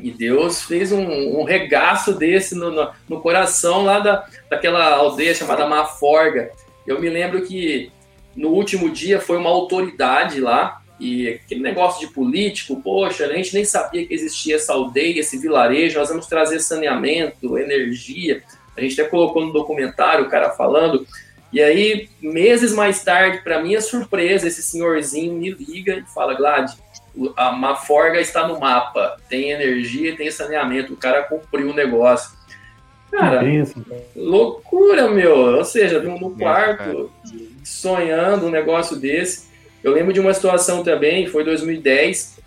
E 0.00 0.10
Deus 0.10 0.62
fez 0.62 0.90
um, 0.90 1.40
um 1.40 1.44
regaço 1.44 2.14
desse 2.14 2.56
no, 2.56 2.72
no, 2.72 2.90
no, 3.08 3.20
coração 3.20 3.84
lá 3.84 4.00
da, 4.00 4.26
daquela 4.50 4.96
aldeia 4.96 5.34
chamada 5.34 5.68
Maforga. 5.68 6.50
Eu 6.84 7.00
me 7.00 7.08
lembro 7.08 7.42
que 7.42 7.92
no 8.36 8.48
último 8.50 8.90
dia 8.90 9.20
foi 9.20 9.36
uma 9.36 9.50
autoridade 9.50 10.40
lá, 10.40 10.80
e 10.98 11.28
aquele 11.28 11.60
negócio 11.60 12.06
de 12.06 12.12
político, 12.12 12.80
poxa, 12.80 13.26
a 13.26 13.32
gente 13.32 13.52
nem 13.52 13.64
sabia 13.64 14.06
que 14.06 14.14
existia 14.14 14.56
essa 14.56 14.72
aldeia, 14.72 15.20
esse 15.20 15.38
vilarejo, 15.38 15.98
nós 15.98 16.08
vamos 16.08 16.26
trazer 16.26 16.60
saneamento, 16.60 17.58
energia. 17.58 18.42
A 18.76 18.80
gente 18.80 19.00
até 19.00 19.10
colocou 19.10 19.44
no 19.44 19.52
documentário 19.52 20.24
o 20.24 20.30
cara 20.30 20.50
falando. 20.50 21.06
E 21.52 21.60
aí, 21.60 22.08
meses 22.20 22.72
mais 22.72 23.02
tarde, 23.02 23.38
para 23.42 23.62
minha 23.62 23.80
surpresa, 23.80 24.48
esse 24.48 24.62
senhorzinho 24.62 25.34
me 25.34 25.50
liga 25.50 25.96
e 25.96 26.14
fala: 26.14 26.34
Glad, 26.34 26.72
a 27.36 27.52
Maforga 27.52 28.20
está 28.20 28.46
no 28.46 28.58
mapa, 28.58 29.16
tem 29.28 29.50
energia, 29.50 30.16
tem 30.16 30.30
saneamento. 30.30 30.94
O 30.94 30.96
cara 30.96 31.22
cumpriu 31.22 31.70
o 31.70 31.74
negócio. 31.74 32.36
Cara, 33.10 33.42
loucura, 34.16 35.08
meu. 35.08 35.56
Ou 35.56 35.64
seja, 35.64 36.00
no 36.00 36.30
quarto, 36.36 37.10
sonhando 37.64 38.46
um 38.46 38.50
negócio 38.50 38.96
desse. 38.96 39.46
Eu 39.82 39.92
lembro 39.92 40.12
de 40.12 40.20
uma 40.20 40.32
situação 40.32 40.84
também, 40.84 41.26
foi 41.26 41.44
2010. 41.44 42.38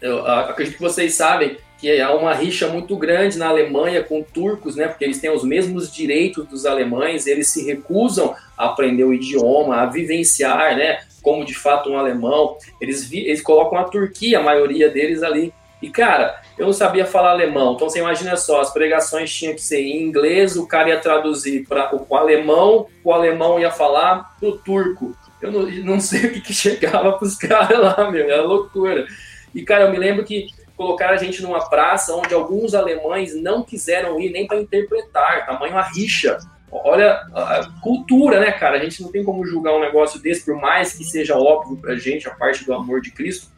Eu 0.00 0.26
acredito 0.26 0.76
que 0.76 0.82
vocês 0.82 1.14
sabem 1.14 1.56
que 1.78 2.00
há 2.00 2.14
uma 2.14 2.32
rixa 2.32 2.68
muito 2.68 2.96
grande 2.96 3.38
na 3.38 3.48
Alemanha 3.48 4.02
com 4.02 4.22
turcos, 4.22 4.76
né? 4.76 4.88
Porque 4.88 5.04
eles 5.04 5.18
têm 5.18 5.30
os 5.30 5.44
mesmos 5.44 5.92
direitos 5.92 6.46
dos 6.46 6.64
alemães, 6.64 7.26
eles 7.26 7.48
se 7.48 7.64
recusam 7.64 8.34
a 8.56 8.66
aprender 8.66 9.04
o 9.04 9.12
idioma, 9.12 9.76
a 9.76 9.86
vivenciar, 9.86 10.76
né? 10.76 11.00
Como 11.22 11.44
de 11.44 11.54
fato 11.54 11.90
um 11.90 11.98
alemão. 11.98 12.56
Eles, 12.80 13.10
eles 13.12 13.40
colocam 13.42 13.78
a 13.78 13.84
Turquia, 13.84 14.38
a 14.38 14.42
maioria 14.42 14.88
deles 14.88 15.22
ali. 15.22 15.52
E 15.84 15.90
cara, 15.90 16.40
eu 16.56 16.64
não 16.64 16.72
sabia 16.72 17.04
falar 17.04 17.32
alemão. 17.32 17.74
Então 17.74 17.90
você 17.90 17.98
imagina 17.98 18.38
só, 18.38 18.62
as 18.62 18.72
pregações 18.72 19.30
tinham 19.30 19.54
que 19.54 19.60
ser 19.60 19.82
em 19.82 20.02
inglês, 20.02 20.56
o 20.56 20.66
cara 20.66 20.88
ia 20.88 20.98
traduzir 20.98 21.66
para 21.68 21.94
o 21.94 22.16
alemão, 22.16 22.86
o 23.04 23.12
alemão 23.12 23.60
ia 23.60 23.70
falar 23.70 24.34
para 24.40 24.48
o 24.48 24.56
turco. 24.56 25.14
Eu 25.42 25.52
não, 25.52 25.62
não 25.84 26.00
sei 26.00 26.24
o 26.24 26.32
que, 26.32 26.40
que 26.40 26.54
chegava 26.54 27.12
para 27.12 27.26
os 27.26 27.36
caras 27.36 27.78
lá, 27.78 28.10
meu, 28.10 28.30
era 28.30 28.42
loucura. 28.42 29.06
E 29.54 29.62
cara, 29.62 29.84
eu 29.84 29.90
me 29.90 29.98
lembro 29.98 30.24
que 30.24 30.46
colocaram 30.74 31.12
a 31.12 31.18
gente 31.18 31.42
numa 31.42 31.68
praça 31.68 32.14
onde 32.14 32.32
alguns 32.32 32.74
alemães 32.74 33.34
não 33.34 33.62
quiseram 33.62 34.18
ir 34.18 34.30
nem 34.30 34.46
para 34.46 34.58
interpretar, 34.58 35.44
tamanho 35.44 35.76
a 35.76 35.82
rixa. 35.82 36.38
Olha 36.72 37.12
a 37.34 37.68
cultura, 37.82 38.40
né, 38.40 38.52
cara? 38.52 38.78
A 38.78 38.82
gente 38.82 39.02
não 39.02 39.12
tem 39.12 39.22
como 39.22 39.44
julgar 39.44 39.74
um 39.74 39.80
negócio 39.80 40.18
desse, 40.18 40.46
por 40.46 40.56
mais 40.56 40.94
que 40.94 41.04
seja 41.04 41.36
óbvio 41.36 41.76
pra 41.76 41.94
gente 41.94 42.26
a 42.26 42.34
parte 42.34 42.64
do 42.64 42.72
amor 42.72 43.02
de 43.02 43.10
Cristo. 43.10 43.52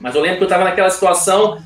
Mas 0.00 0.14
eu 0.14 0.20
lembro 0.20 0.38
que 0.38 0.44
eu 0.44 0.48
estava 0.48 0.64
naquela 0.64 0.90
situação, 0.90 1.58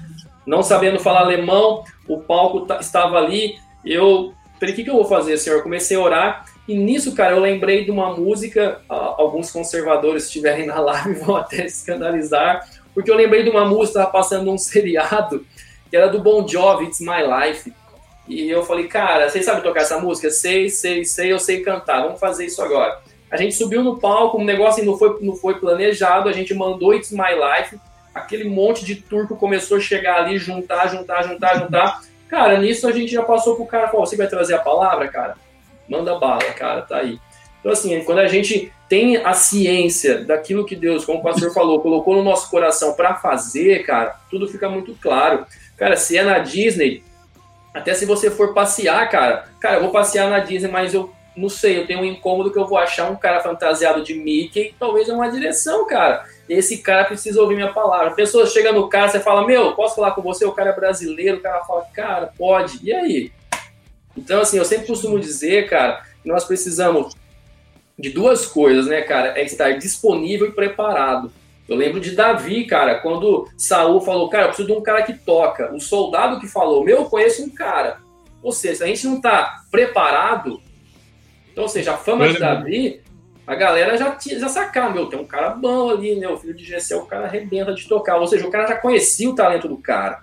não 0.46 0.62
sabendo 0.62 0.98
falar 0.98 1.20
alemão, 1.20 1.84
o 2.08 2.18
palco 2.18 2.66
estava 2.80 3.18
ali, 3.18 3.58
eu 3.84 4.32
falei, 4.58 4.72
o 4.72 4.76
que, 4.76 4.84
que 4.84 4.90
eu 4.90 4.94
vou 4.94 5.04
fazer, 5.04 5.36
senhor? 5.36 5.56
Eu 5.56 5.62
comecei 5.62 5.96
a 5.96 6.00
orar, 6.00 6.44
e 6.66 6.74
nisso, 6.74 7.14
cara, 7.14 7.34
eu 7.34 7.40
lembrei 7.40 7.84
de 7.84 7.90
uma 7.90 8.14
música, 8.14 8.80
alguns 8.88 9.50
conservadores 9.50 10.26
estiverem 10.26 10.66
na 10.66 10.78
live 10.80 11.14
vão 11.20 11.36
até 11.36 11.66
escandalizar, 11.66 12.68
porque 12.94 13.10
eu 13.10 13.16
lembrei 13.16 13.42
de 13.42 13.50
uma 13.50 13.64
música, 13.64 13.98
estava 13.98 14.10
passando 14.10 14.50
um 14.50 14.58
seriado, 14.58 15.44
que 15.90 15.96
era 15.96 16.08
do 16.08 16.20
Bon 16.20 16.46
Jovi, 16.46 16.86
It's 16.86 17.00
My 17.00 17.22
Life, 17.22 17.72
E 18.28 18.48
eu 18.48 18.62
falei, 18.64 18.86
cara, 18.86 19.28
vocês 19.28 19.44
sabem 19.44 19.62
tocar 19.62 19.80
essa 19.80 19.98
música? 19.98 20.30
Sei, 20.30 20.68
sei, 20.68 21.04
sei, 21.04 21.32
eu 21.32 21.38
sei 21.38 21.60
cantar, 21.60 22.02
vamos 22.02 22.20
fazer 22.20 22.46
isso 22.46 22.62
agora. 22.62 23.00
A 23.30 23.36
gente 23.36 23.54
subiu 23.54 23.82
no 23.82 23.98
palco, 23.98 24.38
um 24.38 24.44
negócio 24.44 24.84
não 24.84 24.96
foi, 24.96 25.18
não 25.20 25.34
foi 25.34 25.58
planejado, 25.58 26.28
a 26.28 26.32
gente 26.32 26.54
mandou 26.54 26.94
It's 26.94 27.10
My 27.10 27.34
Life, 27.34 27.78
aquele 28.14 28.44
monte 28.44 28.84
de 28.84 28.96
turco 28.96 29.36
começou 29.36 29.76
a 29.76 29.80
chegar 29.80 30.22
ali, 30.22 30.38
juntar, 30.38 30.88
juntar, 30.88 31.22
juntar, 31.22 31.58
juntar. 31.58 32.00
Cara, 32.28 32.58
nisso 32.58 32.86
a 32.86 32.92
gente 32.92 33.12
já 33.12 33.22
passou 33.22 33.56
pro 33.56 33.66
cara, 33.66 33.90
você 33.92 34.16
vai 34.16 34.26
trazer 34.26 34.54
a 34.54 34.58
palavra, 34.58 35.08
cara? 35.08 35.36
Manda 35.88 36.18
bala, 36.18 36.44
cara, 36.54 36.82
tá 36.82 36.98
aí. 36.98 37.18
Então, 37.60 37.72
assim, 37.72 38.02
quando 38.04 38.18
a 38.18 38.26
gente 38.26 38.72
tem 38.88 39.18
a 39.18 39.32
ciência 39.34 40.24
daquilo 40.24 40.66
que 40.66 40.74
Deus, 40.74 41.04
como 41.04 41.18
o 41.18 41.22
pastor 41.22 41.52
falou, 41.54 41.80
colocou 41.80 42.16
no 42.16 42.24
nosso 42.24 42.50
coração 42.50 42.94
para 42.94 43.14
fazer, 43.14 43.84
cara, 43.84 44.16
tudo 44.30 44.48
fica 44.48 44.68
muito 44.68 44.96
claro. 45.00 45.46
Cara, 45.76 45.96
se 45.96 46.18
é 46.18 46.24
na 46.24 46.40
Disney, 46.40 47.04
até 47.72 47.94
se 47.94 48.04
você 48.04 48.30
for 48.30 48.52
passear, 48.52 49.08
cara, 49.08 49.48
cara, 49.60 49.76
eu 49.76 49.82
vou 49.82 49.90
passear 49.90 50.28
na 50.28 50.40
Disney, 50.40 50.70
mas 50.70 50.92
eu 50.92 51.12
não 51.36 51.48
sei, 51.48 51.78
eu 51.78 51.86
tenho 51.86 52.00
um 52.00 52.04
incômodo 52.04 52.50
que 52.50 52.58
eu 52.58 52.66
vou 52.66 52.76
achar 52.76 53.10
um 53.10 53.16
cara 53.16 53.40
fantasiado 53.40 54.02
de 54.02 54.14
Mickey, 54.14 54.74
talvez 54.78 55.08
é 55.08 55.12
uma 55.12 55.30
direção, 55.30 55.86
cara. 55.86 56.24
Esse 56.48 56.78
cara 56.78 57.04
precisa 57.04 57.40
ouvir 57.40 57.54
minha 57.54 57.72
palavra. 57.72 58.08
A 58.08 58.14
pessoa 58.14 58.46
chega 58.46 58.72
no 58.72 58.88
cara, 58.88 59.08
você 59.08 59.20
fala, 59.20 59.46
meu, 59.46 59.72
posso 59.74 59.96
falar 59.96 60.12
com 60.12 60.22
você? 60.22 60.44
O 60.44 60.52
cara 60.52 60.70
é 60.70 60.74
brasileiro, 60.74 61.38
o 61.38 61.40
cara 61.40 61.64
fala, 61.64 61.86
cara, 61.94 62.32
pode. 62.36 62.78
E 62.82 62.92
aí? 62.92 63.32
Então, 64.16 64.40
assim, 64.40 64.58
eu 64.58 64.64
sempre 64.64 64.86
costumo 64.86 65.18
dizer, 65.18 65.68
cara, 65.68 66.02
que 66.22 66.28
nós 66.28 66.44
precisamos 66.44 67.14
de 67.98 68.10
duas 68.10 68.46
coisas, 68.46 68.86
né, 68.86 69.02
cara? 69.02 69.38
É 69.38 69.44
estar 69.44 69.70
disponível 69.78 70.48
e 70.48 70.52
preparado. 70.52 71.32
Eu 71.68 71.76
lembro 71.76 72.00
de 72.00 72.10
Davi, 72.10 72.66
cara, 72.66 72.96
quando 72.96 73.48
Saul 73.56 74.00
falou, 74.00 74.28
cara, 74.28 74.44
eu 74.44 74.48
preciso 74.48 74.68
de 74.68 74.74
um 74.74 74.82
cara 74.82 75.02
que 75.02 75.14
toca. 75.14 75.72
O 75.72 75.80
soldado 75.80 76.40
que 76.40 76.48
falou, 76.48 76.84
meu, 76.84 76.98
eu 76.98 77.04
conheço 77.04 77.42
um 77.42 77.50
cara. 77.50 77.98
Ou 78.42 78.52
seja, 78.52 78.76
se 78.76 78.84
a 78.84 78.86
gente 78.86 79.06
não 79.06 79.16
está 79.16 79.62
preparado, 79.70 80.60
então, 81.50 81.64
ou 81.64 81.68
seja, 81.68 81.94
a 81.94 81.96
fama 81.96 82.28
de 82.28 82.38
Davi, 82.38 83.00
a 83.52 83.56
galera 83.56 83.98
já, 83.98 84.16
já 84.18 84.48
sacava, 84.48 84.94
meu, 84.94 85.06
tem 85.06 85.18
um 85.18 85.26
cara 85.26 85.50
bom 85.50 85.90
ali, 85.90 86.14
né? 86.16 86.26
O 86.26 86.38
filho 86.38 86.54
de 86.54 86.64
Gessé, 86.64 86.96
o 86.96 87.04
cara 87.04 87.26
arrebenta 87.26 87.74
de 87.74 87.86
tocar. 87.86 88.16
Ou 88.16 88.26
seja, 88.26 88.46
o 88.46 88.50
cara 88.50 88.66
já 88.66 88.76
conhecia 88.76 89.28
o 89.28 89.34
talento 89.34 89.68
do 89.68 89.76
cara. 89.76 90.20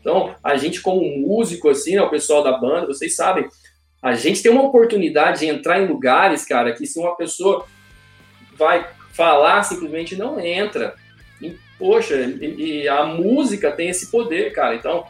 Então, 0.00 0.34
a 0.44 0.56
gente 0.56 0.80
como 0.82 1.02
músico, 1.18 1.70
assim, 1.70 1.94
né, 1.96 2.02
o 2.02 2.10
pessoal 2.10 2.44
da 2.44 2.52
banda, 2.52 2.86
vocês 2.86 3.16
sabem, 3.16 3.48
a 4.02 4.14
gente 4.14 4.42
tem 4.42 4.52
uma 4.52 4.62
oportunidade 4.62 5.40
de 5.40 5.46
entrar 5.46 5.80
em 5.80 5.86
lugares, 5.86 6.44
cara, 6.44 6.72
que 6.72 6.86
se 6.86 6.98
uma 6.98 7.16
pessoa 7.16 7.66
vai 8.56 8.86
falar, 9.12 9.62
simplesmente 9.62 10.14
não 10.14 10.38
entra. 10.38 10.94
E, 11.40 11.56
poxa, 11.78 12.14
e, 12.14 12.82
e 12.82 12.88
a 12.88 13.04
música 13.04 13.72
tem 13.72 13.88
esse 13.88 14.10
poder, 14.10 14.52
cara. 14.52 14.74
Então, 14.74 15.06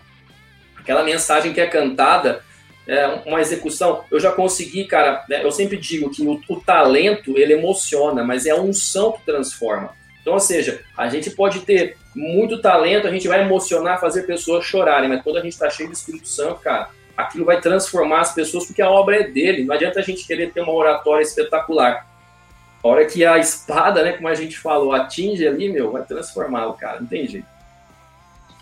aquela 0.78 1.02
mensagem 1.02 1.52
que 1.52 1.60
é 1.60 1.66
cantada, 1.66 2.42
é, 2.86 3.06
uma 3.26 3.40
execução, 3.40 4.04
eu 4.10 4.20
já 4.20 4.30
consegui, 4.30 4.84
cara, 4.84 5.24
né, 5.28 5.44
eu 5.44 5.50
sempre 5.50 5.76
digo 5.76 6.10
que 6.10 6.22
o, 6.22 6.40
o, 6.48 6.60
talento, 6.60 7.36
ele 7.36 7.54
emociona, 7.54 8.22
mas 8.22 8.46
é 8.46 8.50
a 8.50 8.60
unção 8.60 9.12
que 9.12 9.24
transforma. 9.24 9.90
Então, 10.20 10.34
ou 10.34 10.40
seja, 10.40 10.80
a 10.96 11.08
gente 11.08 11.30
pode 11.30 11.60
ter 11.60 11.96
muito 12.14 12.60
talento, 12.60 13.06
a 13.06 13.10
gente 13.10 13.28
vai 13.28 13.42
emocionar, 13.42 14.00
fazer 14.00 14.22
pessoas 14.22 14.64
chorarem, 14.64 15.08
mas 15.08 15.22
quando 15.22 15.38
a 15.38 15.42
gente 15.42 15.52
está 15.52 15.68
cheio 15.68 15.88
do 15.88 15.94
Espírito 15.94 16.28
Santo, 16.28 16.60
cara, 16.60 16.90
aquilo 17.16 17.44
vai 17.44 17.60
transformar 17.60 18.20
as 18.20 18.34
pessoas, 18.34 18.66
porque 18.66 18.82
a 18.82 18.90
obra 18.90 19.16
é 19.16 19.28
dele. 19.28 19.64
Não 19.64 19.74
adianta 19.74 20.00
a 20.00 20.02
gente 20.02 20.26
querer 20.26 20.52
ter 20.52 20.60
uma 20.60 20.72
oratória 20.72 21.22
espetacular. 21.22 22.06
A 22.82 22.88
hora 22.88 23.04
que 23.06 23.24
a 23.24 23.38
espada, 23.38 24.02
né, 24.02 24.12
como 24.12 24.28
a 24.28 24.34
gente 24.34 24.58
falou, 24.58 24.92
atinge 24.92 25.46
ali, 25.46 25.68
meu, 25.68 25.90
vai 25.90 26.04
transformar 26.04 26.66
o 26.66 26.74
cara, 26.74 27.00
não 27.00 27.06
tem 27.06 27.26
jeito. 27.26 27.46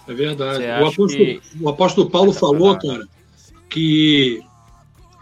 É 0.07 0.13
verdade. 0.13 0.65
O 0.65 0.87
apóstolo, 0.87 1.09
que... 1.09 1.43
o 1.61 1.69
apóstolo, 1.69 2.11
Paulo 2.11 2.33
falou, 2.33 2.79
cara, 2.79 3.07
que 3.69 4.43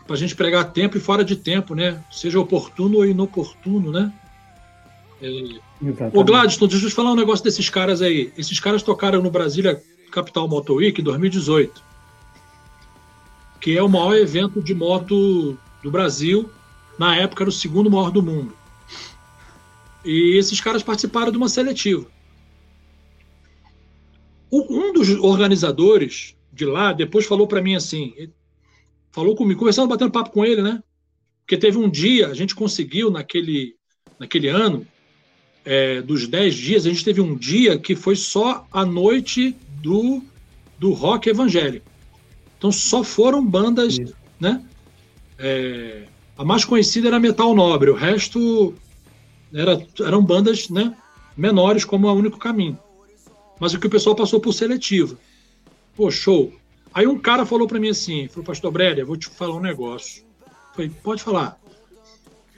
para 0.06 0.16
a 0.16 0.18
gente 0.18 0.34
pregar 0.34 0.72
tempo 0.72 0.96
e 0.96 1.00
fora 1.00 1.24
de 1.24 1.36
tempo, 1.36 1.74
né? 1.74 2.02
Seja 2.10 2.38
oportuno 2.38 2.98
ou 2.98 3.06
inoportuno, 3.06 3.90
né? 3.90 4.12
É... 5.22 5.60
Ô 6.12 6.24
Gladstone, 6.24 6.70
deixa 6.70 6.86
eu 6.86 6.90
te 6.90 6.94
falar 6.94 7.12
um 7.12 7.16
negócio 7.16 7.44
desses 7.44 7.68
caras 7.68 8.02
aí. 8.02 8.32
Esses 8.36 8.60
caras 8.60 8.82
tocaram 8.82 9.22
no 9.22 9.30
Brasília 9.30 9.82
Capital 10.10 10.48
Motor 10.48 10.76
Week 10.76 11.00
em 11.00 11.04
2018, 11.04 11.82
que 13.60 13.76
é 13.76 13.82
o 13.82 13.88
maior 13.88 14.14
evento 14.14 14.60
de 14.60 14.74
moto 14.74 15.56
do 15.82 15.90
Brasil. 15.90 16.50
Na 16.98 17.16
época 17.16 17.44
era 17.44 17.50
o 17.50 17.52
segundo 17.52 17.90
maior 17.90 18.10
do 18.10 18.22
mundo. 18.22 18.54
E 20.04 20.36
esses 20.36 20.60
caras 20.60 20.82
participaram 20.82 21.30
de 21.30 21.38
uma 21.38 21.48
seletiva. 21.48 22.06
Um 24.50 24.92
dos 24.92 25.08
organizadores 25.08 26.36
de 26.52 26.64
lá 26.64 26.92
depois 26.92 27.26
falou 27.26 27.46
para 27.46 27.62
mim 27.62 27.74
assim: 27.74 28.14
falou 29.10 29.34
comigo, 29.34 29.60
conversando, 29.60 29.88
batendo 29.88 30.10
papo 30.10 30.30
com 30.30 30.44
ele, 30.44 30.62
né? 30.62 30.82
Porque 31.40 31.56
teve 31.56 31.78
um 31.78 31.88
dia, 31.88 32.28
a 32.28 32.34
gente 32.34 32.54
conseguiu 32.54 33.10
naquele, 33.10 33.74
naquele 34.18 34.48
ano, 34.48 34.86
é, 35.64 36.00
dos 36.02 36.26
10 36.26 36.54
dias, 36.54 36.86
a 36.86 36.88
gente 36.88 37.04
teve 37.04 37.20
um 37.20 37.36
dia 37.36 37.78
que 37.78 37.96
foi 37.96 38.16
só 38.16 38.66
a 38.72 38.84
noite 38.84 39.56
do, 39.80 40.22
do 40.78 40.92
rock 40.92 41.28
evangélico. 41.28 41.90
Então 42.58 42.70
só 42.70 43.02
foram 43.02 43.44
bandas, 43.44 43.96
Sim. 43.96 44.12
né? 44.38 44.64
É, 45.38 46.04
a 46.38 46.44
mais 46.44 46.64
conhecida 46.64 47.08
era 47.08 47.18
Metal 47.18 47.54
Nobre, 47.54 47.90
o 47.90 47.94
resto 47.94 48.74
era, 49.52 49.84
eram 50.00 50.24
bandas 50.24 50.68
né, 50.68 50.96
menores 51.36 51.84
como 51.84 52.08
a 52.08 52.12
Único 52.12 52.38
Caminho. 52.38 52.78
Mas 53.58 53.74
o 53.74 53.80
que 53.80 53.86
o 53.86 53.90
pessoal 53.90 54.14
passou 54.14 54.40
por 54.40 54.52
seletiva. 54.52 55.18
Pô, 55.94 56.10
show. 56.10 56.52
Aí 56.94 57.06
um 57.06 57.18
cara 57.18 57.46
falou 57.46 57.66
para 57.66 57.80
mim 57.80 57.88
assim, 57.88 58.28
falou, 58.28 58.44
pastor 58.44 58.70
Brélia, 58.70 59.04
vou 59.04 59.16
te 59.16 59.28
falar 59.28 59.56
um 59.56 59.60
negócio. 59.60 60.24
Eu 60.44 60.74
falei, 60.74 60.90
pode 61.02 61.22
falar. 61.22 61.60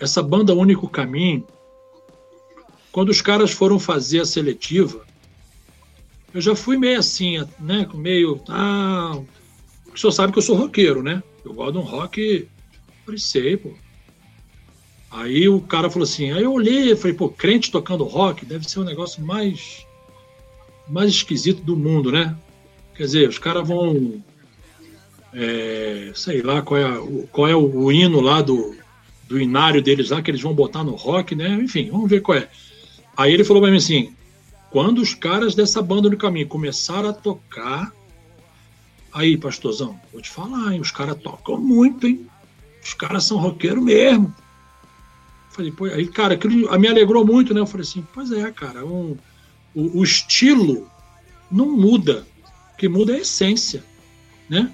Essa 0.01 0.23
banda 0.23 0.55
Único 0.55 0.89
Caminho, 0.89 1.47
quando 2.91 3.09
os 3.11 3.21
caras 3.21 3.53
foram 3.53 3.79
fazer 3.79 4.21
a 4.21 4.27
seletiva, 4.27 5.05
eu 6.33 6.41
já 6.41 6.57
fui 6.57 6.77
meio 6.77 6.99
assim, 6.99 7.39
né, 7.61 7.89
meio, 7.95 8.41
ah, 8.49 9.21
o 9.93 9.99
senhor 9.99 10.13
sabe 10.13 10.33
que 10.33 10.39
eu 10.39 10.43
sou 10.43 10.57
roqueiro, 10.57 11.03
né? 11.03 11.23
Eu 11.45 11.55
gosto 11.55 11.73
de 11.73 11.79
um 11.79 11.83
rock, 11.83 12.49
sei, 13.17 13.57
pô. 13.57 13.73
Aí 15.11 15.49
o 15.49 15.61
cara 15.61 15.89
falou 15.89 16.05
assim, 16.05 16.33
aí 16.33 16.43
eu 16.43 16.53
olhei 16.53 16.91
e 16.91 16.97
falei, 16.97 17.17
pô, 17.17 17.29
crente 17.29 17.71
tocando 17.71 18.03
rock 18.03 18.45
deve 18.45 18.69
ser 18.69 18.81
o 18.81 18.85
negócio 18.85 19.25
mais 19.25 19.87
mais 20.89 21.11
esquisito 21.11 21.63
do 21.63 21.77
mundo, 21.77 22.11
né? 22.11 22.37
Quer 22.95 23.05
dizer, 23.05 23.29
os 23.29 23.39
caras 23.39 23.67
vão. 23.67 24.23
É, 25.33 26.13
sei 26.15 26.43
lá 26.43 26.63
qual 26.63 26.81
é, 26.81 27.27
qual 27.33 27.49
é 27.49 27.57
o, 27.57 27.85
o, 27.87 27.93
hino 27.93 28.21
lá 28.21 28.41
do, 28.41 28.77
do 29.27 29.41
inário 29.41 29.83
deles 29.83 30.11
lá, 30.11 30.23
que 30.23 30.31
eles 30.31 30.41
vão 30.41 30.55
botar 30.55 30.85
no 30.85 30.95
rock, 30.95 31.35
né? 31.35 31.49
Enfim, 31.55 31.91
vamos 31.91 32.09
ver 32.09 32.21
qual 32.21 32.39
é. 32.39 32.49
Aí 33.17 33.33
ele 33.33 33.43
falou 33.43 33.61
para 33.61 33.71
mim 33.71 33.79
assim: 33.79 34.15
quando 34.71 35.01
os 35.01 35.13
caras 35.13 35.55
dessa 35.55 35.83
banda 35.83 36.09
no 36.09 36.17
caminho 36.17 36.47
começaram 36.47 37.09
a 37.09 37.13
tocar. 37.13 37.93
Aí, 39.13 39.37
pastorzão, 39.37 39.99
vou 40.13 40.21
te 40.21 40.29
falar, 40.29 40.75
hein? 40.75 40.81
Os 40.81 40.91
caras 40.91 41.17
tocam 41.23 41.57
muito, 41.57 42.05
hein? 42.05 42.27
Os 42.83 42.95
caras 42.95 43.25
são 43.25 43.39
roqueiro 43.39 43.81
mesmo. 43.81 44.35
Falei, 45.51 45.71
pô, 45.71 45.85
aí, 45.85 46.09
cara, 46.09 46.35
aquilo 46.35 46.79
me 46.81 46.89
alegrou 46.89 47.25
muito, 47.25 47.55
né? 47.55 47.61
Eu 47.61 47.67
falei 47.67 47.87
assim, 47.87 48.05
pois 48.13 48.33
é, 48.33 48.51
cara, 48.51 48.85
um, 48.85 49.17
o, 49.73 50.01
o 50.01 50.03
estilo 50.03 50.91
não 51.49 51.71
muda 51.77 52.27
que 52.77 52.89
muda 52.89 53.13
é 53.13 53.17
a 53.17 53.21
essência, 53.21 53.85
né? 54.49 54.71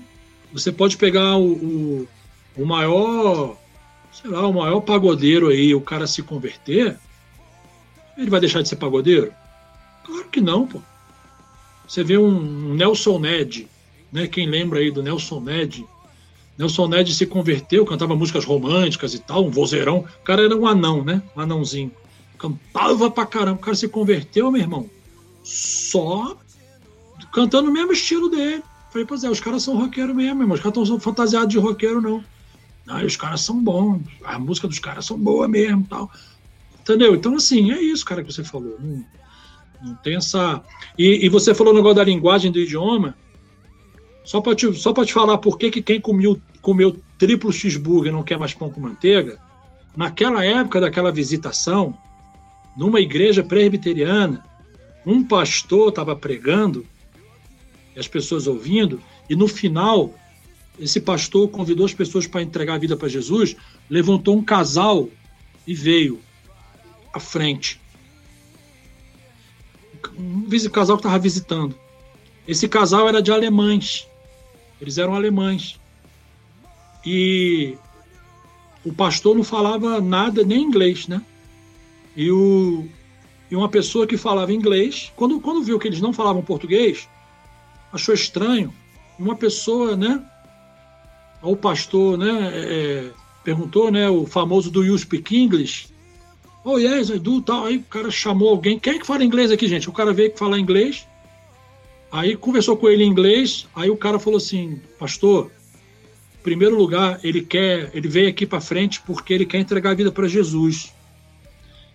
Você 0.52 0.72
pode 0.72 0.97
pegar 0.97 1.36
o, 1.36 1.52
o, 1.52 2.09
o 2.56 2.66
maior, 2.66 3.56
sei 4.12 4.31
lá, 4.31 4.47
o 4.47 4.52
maior 4.52 4.81
pagodeiro 4.81 5.48
aí, 5.48 5.74
o 5.74 5.81
cara 5.81 6.06
se 6.06 6.22
converter, 6.22 6.98
ele 8.16 8.31
vai 8.31 8.40
deixar 8.40 8.62
de 8.62 8.68
ser 8.68 8.77
pagodeiro? 8.77 9.32
Claro 10.05 10.28
que 10.28 10.40
não, 10.40 10.66
pô. 10.66 10.81
Você 11.86 12.05
vê 12.05 12.18
um, 12.18 12.74
Nelson 12.74 13.18
Ned, 13.18 13.68
né? 14.12 14.27
Quem 14.27 14.48
lembra 14.48 14.78
aí 14.78 14.90
do 14.90 15.02
Nelson 15.02 15.40
Ned? 15.40 15.85
Nelson 16.56 16.89
Ned 16.89 17.14
se 17.14 17.27
converteu, 17.27 17.86
cantava 17.86 18.14
músicas 18.14 18.44
românticas 18.44 19.14
e 19.14 19.18
tal, 19.18 19.47
um 19.47 19.51
vozeirão. 19.51 19.98
O 19.98 20.24
cara 20.24 20.44
era 20.44 20.56
um 20.56 20.66
anão, 20.66 21.05
né? 21.05 21.22
Um 21.36 21.40
anãozinho. 21.40 21.90
Cantava 22.39 23.10
pra 23.10 23.27
caramba. 23.27 23.59
O 23.59 23.62
cara 23.62 23.77
se 23.77 23.89
converteu, 23.89 24.51
meu 24.51 24.60
irmão, 24.60 24.89
só 25.43 26.36
cantando 27.32 27.70
o 27.70 27.73
mesmo 27.73 27.93
estilo 27.93 28.28
dele. 28.28 28.62
Falei, 28.90 29.07
pois 29.07 29.23
é, 29.23 29.31
os 29.31 29.40
caras 29.40 29.62
são 29.62 29.77
roqueiro 29.77 30.15
mesmo, 30.15 30.43
irmão. 30.43 30.55
Os 30.55 30.61
caras 30.61 30.78
estão 30.78 30.98
fantasiados 30.98 31.48
de 31.48 31.59
roqueiro, 31.59 32.01
não. 32.01 32.24
Não, 32.86 33.05
os 33.05 33.16
caras 33.16 33.43
são 33.43 33.62
bons, 33.62 34.02
a 34.24 34.39
música 34.39 34.66
dos 34.66 34.78
caras 34.78 35.07
são 35.07 35.19
boa 35.19 35.47
mesmo 35.47 35.86
tal. 35.89 36.11
Entendeu? 36.81 37.15
Então, 37.15 37.36
assim, 37.36 37.70
é 37.70 37.81
isso, 37.81 38.05
cara, 38.05 38.24
que 38.24 38.32
você 38.32 38.43
falou. 38.43 38.77
Não, 38.81 39.05
não 39.82 39.94
tem 39.97 40.16
essa. 40.16 40.62
E, 40.98 41.24
e, 41.24 41.28
você 41.28 41.55
falou 41.55 41.73
o 41.73 41.77
negócio 41.77 41.97
da 41.97 42.05
linguagem 42.05 42.51
do 42.51 42.59
idioma. 42.59 43.15
Só 44.24 44.40
para 44.40 44.55
te, 44.55 44.73
só 44.74 44.93
te 44.93 45.12
falar 45.12 45.39
por 45.39 45.57
que, 45.57 45.70
que 45.70 45.82
quem 45.82 46.01
comeu, 46.01 46.40
comeu 46.61 47.01
triplo 47.19 47.52
cheeseburger 47.52 48.12
não 48.12 48.23
quer 48.23 48.39
mais 48.39 48.55
pão 48.55 48.70
com 48.70 48.81
manteiga, 48.81 49.39
naquela 49.97 50.44
época 50.44 50.81
daquela 50.81 51.11
visitação, 51.11 51.97
numa 52.77 53.01
igreja 53.01 53.43
presbiteriana, 53.43 54.44
um 55.05 55.24
pastor 55.24 55.89
estava 55.89 56.15
pregando 56.15 56.86
as 57.96 58.08
pessoas 58.08 58.46
ouvindo, 58.46 59.00
e 59.28 59.36
no 59.36 59.48
final 59.48 60.14
esse 60.78 61.00
pastor 61.00 61.48
convidou 61.48 61.84
as 61.84 61.92
pessoas 61.92 62.26
para 62.26 62.42
entregar 62.42 62.74
a 62.74 62.78
vida 62.78 62.96
para 62.96 63.08
Jesus, 63.08 63.54
levantou 63.88 64.36
um 64.36 64.42
casal 64.42 65.08
e 65.66 65.74
veio 65.74 66.20
à 67.12 67.20
frente. 67.20 67.78
Um 70.16 70.48
casal 70.70 70.96
que 70.96 71.00
estava 71.00 71.18
visitando. 71.18 71.74
Esse 72.48 72.66
casal 72.66 73.08
era 73.08 73.20
de 73.20 73.30
alemães. 73.30 74.08
Eles 74.80 74.96
eram 74.96 75.14
alemães. 75.14 75.78
E 77.04 77.76
o 78.84 78.92
pastor 78.92 79.36
não 79.36 79.44
falava 79.44 80.00
nada, 80.00 80.42
nem 80.42 80.62
inglês, 80.62 81.06
né? 81.06 81.22
E, 82.16 82.30
o, 82.30 82.88
e 83.50 83.56
uma 83.56 83.68
pessoa 83.68 84.06
que 84.06 84.16
falava 84.16 84.52
inglês, 84.52 85.12
quando, 85.14 85.38
quando 85.40 85.62
viu 85.62 85.78
que 85.78 85.88
eles 85.88 86.00
não 86.00 86.12
falavam 86.12 86.42
português, 86.42 87.08
achou 87.92 88.14
estranho. 88.14 88.72
Uma 89.18 89.36
pessoa, 89.36 89.96
né? 89.96 90.22
O 91.42 91.56
pastor, 91.56 92.16
né? 92.16 92.50
É, 92.54 93.10
perguntou, 93.44 93.90
né? 93.90 94.08
O 94.08 94.26
famoso 94.26 94.70
do 94.70 94.84
You 94.84 94.96
Speak 94.98 95.36
English? 95.36 95.88
Oh, 96.64 96.78
yes, 96.78 97.08
I 97.08 97.18
do, 97.18 97.40
tal. 97.40 97.66
Aí 97.66 97.78
o 97.78 97.82
cara 97.82 98.10
chamou 98.10 98.50
alguém. 98.50 98.78
Quem 98.78 98.94
é 98.94 98.98
que 98.98 99.06
fala 99.06 99.24
inglês 99.24 99.50
aqui, 99.50 99.66
gente? 99.66 99.88
O 99.88 99.92
cara 99.92 100.12
veio 100.12 100.36
falar 100.36 100.58
inglês. 100.58 101.06
Aí 102.12 102.36
conversou 102.36 102.76
com 102.76 102.88
ele 102.88 103.04
em 103.04 103.08
inglês. 103.08 103.66
Aí 103.74 103.90
o 103.90 103.96
cara 103.96 104.18
falou 104.18 104.36
assim, 104.36 104.80
pastor, 104.98 105.50
em 106.38 106.42
primeiro 106.42 106.76
lugar, 106.76 107.20
ele 107.22 107.40
quer, 107.40 107.90
ele 107.94 108.08
veio 108.08 108.28
aqui 108.28 108.46
para 108.46 108.60
frente 108.60 109.00
porque 109.02 109.32
ele 109.32 109.46
quer 109.46 109.58
entregar 109.58 109.90
a 109.90 109.94
vida 109.94 110.12
para 110.12 110.28
Jesus. 110.28 110.92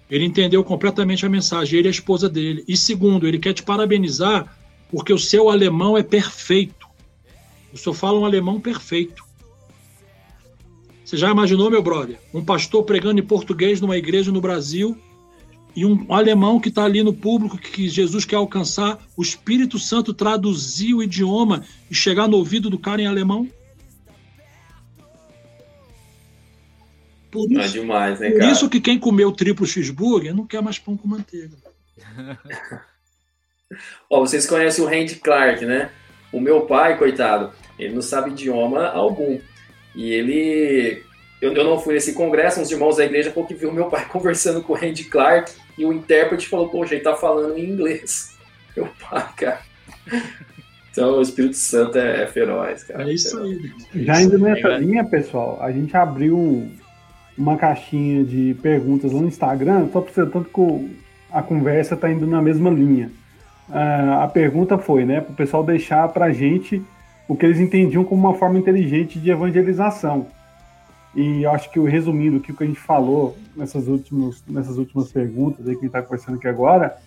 Ele 0.10 0.24
entendeu 0.24 0.64
completamente 0.64 1.26
a 1.26 1.30
mensagem, 1.30 1.80
ele 1.80 1.88
e 1.88 1.90
a 1.90 1.92
esposa 1.92 2.30
dele. 2.30 2.64
E 2.68 2.78
segundo, 2.78 3.28
ele 3.28 3.40
quer 3.40 3.54
te 3.54 3.64
parabenizar 3.64 4.56
porque 4.96 5.12
o 5.12 5.20
seu 5.20 5.50
alemão 5.50 5.98
é 5.98 6.02
perfeito. 6.02 6.88
O 7.74 7.78
senhor 7.78 7.94
fala 7.94 8.18
um 8.18 8.24
alemão 8.24 8.62
perfeito. 8.62 9.26
Você 11.04 11.18
já 11.18 11.30
imaginou, 11.30 11.70
meu 11.70 11.84
brother? 11.84 12.18
Um 12.34 12.46
pastor 12.46 12.82
pregando 12.86 13.20
em 13.20 13.24
português 13.24 13.82
numa 13.82 13.98
igreja 13.98 14.32
no 14.32 14.40
Brasil 14.40 14.98
e 15.76 15.86
um 15.86 16.06
alemão 16.08 16.62
que 16.62 16.70
está 16.70 16.86
ali 16.86 17.04
no 17.04 17.14
público 17.14 17.58
que 17.58 17.90
Jesus 17.90 18.24
quer 18.24 18.38
alcançar, 18.38 19.06
o 19.18 19.22
Espírito 19.22 19.78
Santo 19.78 20.14
traduzir 20.14 20.94
o 20.94 21.04
idioma 21.04 21.66
e 21.92 21.94
chegar 21.94 22.30
no 22.30 22.38
ouvido 22.38 22.70
do 22.70 22.80
cara 22.80 23.02
em 23.02 23.06
alemão? 23.06 23.50
Por 27.30 27.52
isso, 27.52 27.60
é 27.60 27.68
demais, 27.68 28.20
né, 28.22 28.32
por 28.32 28.44
isso 28.44 28.70
que 28.70 28.80
quem 28.80 28.98
comeu 28.98 29.30
triplo 29.34 29.66
cheeseburger 29.66 30.34
não 30.34 30.48
quer 30.48 30.62
mais 30.62 30.80
pão 30.80 30.96
com 30.96 31.06
manteiga. 31.06 31.58
Ó, 34.10 34.20
vocês 34.20 34.46
conhecem 34.48 34.84
o 34.84 34.88
Randy 34.88 35.16
Clark, 35.16 35.66
né? 35.66 35.90
O 36.32 36.40
meu 36.40 36.62
pai, 36.62 36.98
coitado, 36.98 37.52
ele 37.78 37.94
não 37.94 38.02
sabe 38.02 38.32
idioma 38.32 38.88
algum. 38.88 39.40
E 39.96 40.12
ele. 40.12 41.04
Eu, 41.42 41.54
eu 41.54 41.64
não 41.64 41.80
fui 41.80 41.94
nesse 41.94 42.14
congresso, 42.14 42.60
uns 42.60 42.72
irmãos 42.72 42.98
da 42.98 43.06
igreja 43.06 43.32
falou 43.32 43.48
que 43.48 43.54
viu 43.54 43.72
meu 43.72 43.86
pai 43.86 44.06
conversando 44.10 44.62
com 44.62 44.74
o 44.74 44.76
Randy 44.76 45.06
Clark 45.06 45.52
e 45.78 45.86
o 45.86 45.94
intérprete 45.94 46.48
falou: 46.48 46.70
Poxa, 46.70 46.96
ele 46.96 47.04
tá 47.04 47.16
falando 47.16 47.58
em 47.58 47.66
inglês. 47.70 48.36
Meu 48.76 48.90
pai, 49.10 49.26
cara. 49.38 49.62
Então 50.92 51.18
o 51.18 51.22
Espírito 51.22 51.56
Santo 51.56 51.98
é, 51.98 52.24
é 52.24 52.28
feroz, 52.28 52.84
cara. 52.84 53.10
É 53.10 53.14
isso 53.14 53.38
aí. 53.38 53.72
Já 54.04 54.22
indo 54.22 54.38
nessa 54.38 54.68
linha, 54.78 55.04
pessoal, 55.04 55.58
a 55.62 55.72
gente 55.72 55.96
abriu 55.96 56.70
uma 57.38 57.58
caixinha 57.58 58.24
de 58.24 58.56
perguntas 58.62 59.12
lá 59.12 59.22
no 59.22 59.28
Instagram, 59.28 59.90
só 59.92 60.02
para 60.02 60.14
você 60.14 60.26
tanto 60.26 60.50
que 60.50 60.96
a 61.32 61.44
conversa 61.44 61.96
está 61.96 62.10
indo 62.10 62.26
na 62.26 62.42
mesma 62.42 62.70
linha. 62.70 63.12
Uh, 63.70 64.22
a 64.22 64.28
pergunta 64.28 64.78
foi, 64.78 65.06
né, 65.06 65.22
para 65.22 65.32
o 65.32 65.36
pessoal 65.36 65.64
deixar 65.64 66.08
para 66.10 66.26
a 66.26 66.32
gente 66.32 66.82
o 67.28 67.36
que 67.36 67.46
eles 67.46 67.60
entendiam 67.60 68.04
como 68.04 68.28
uma 68.28 68.38
forma 68.38 68.60
inteligente 68.60 69.20
de 69.20 69.32
evangelização. 69.32 70.28
E 71.16 71.46
acho 71.46 71.72
que, 71.72 71.80
resumindo 71.80 72.38
o 72.38 72.40
que 72.40 72.52
a 72.62 72.66
gente 72.66 72.80
falou 72.80 73.38
nessas 73.56 73.88
últimas, 73.88 74.44
nessas 74.48 74.78
últimas 74.78 75.12
perguntas 75.12 75.68
aí 75.68 75.76
que 75.76 75.86
a 75.86 75.88
está 75.88 76.02
conversando 76.02 76.36
aqui 76.36 76.48
agora, 76.48 76.98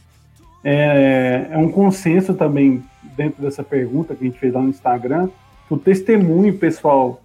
é, 0.65 1.49
é 1.51 1.59
um 1.59 1.71
consenso 1.71 2.35
também 2.35 2.83
dentro 3.17 3.43
dessa 3.43 3.63
pergunta 3.63 4.15
que 4.15 4.25
a 4.25 4.27
gente 4.27 4.39
fez 4.39 4.53
lá 4.53 4.63
no 4.63 4.71
Instagram, 4.71 5.29
que 5.69 5.75
o 5.75 5.79
testemunho 5.79 6.57
pessoal 6.57 7.21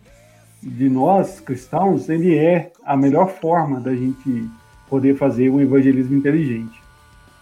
de 0.61 0.89
nós 0.89 1.39
cristãos, 1.39 2.09
ele 2.09 2.37
é 2.37 2.71
a 2.85 2.95
melhor 2.95 3.29
forma 3.29 3.79
da 3.79 3.95
gente 3.95 4.49
poder 4.89 5.15
fazer 5.15 5.49
um 5.49 5.59
evangelismo 5.59 6.15
inteligente. 6.15 6.82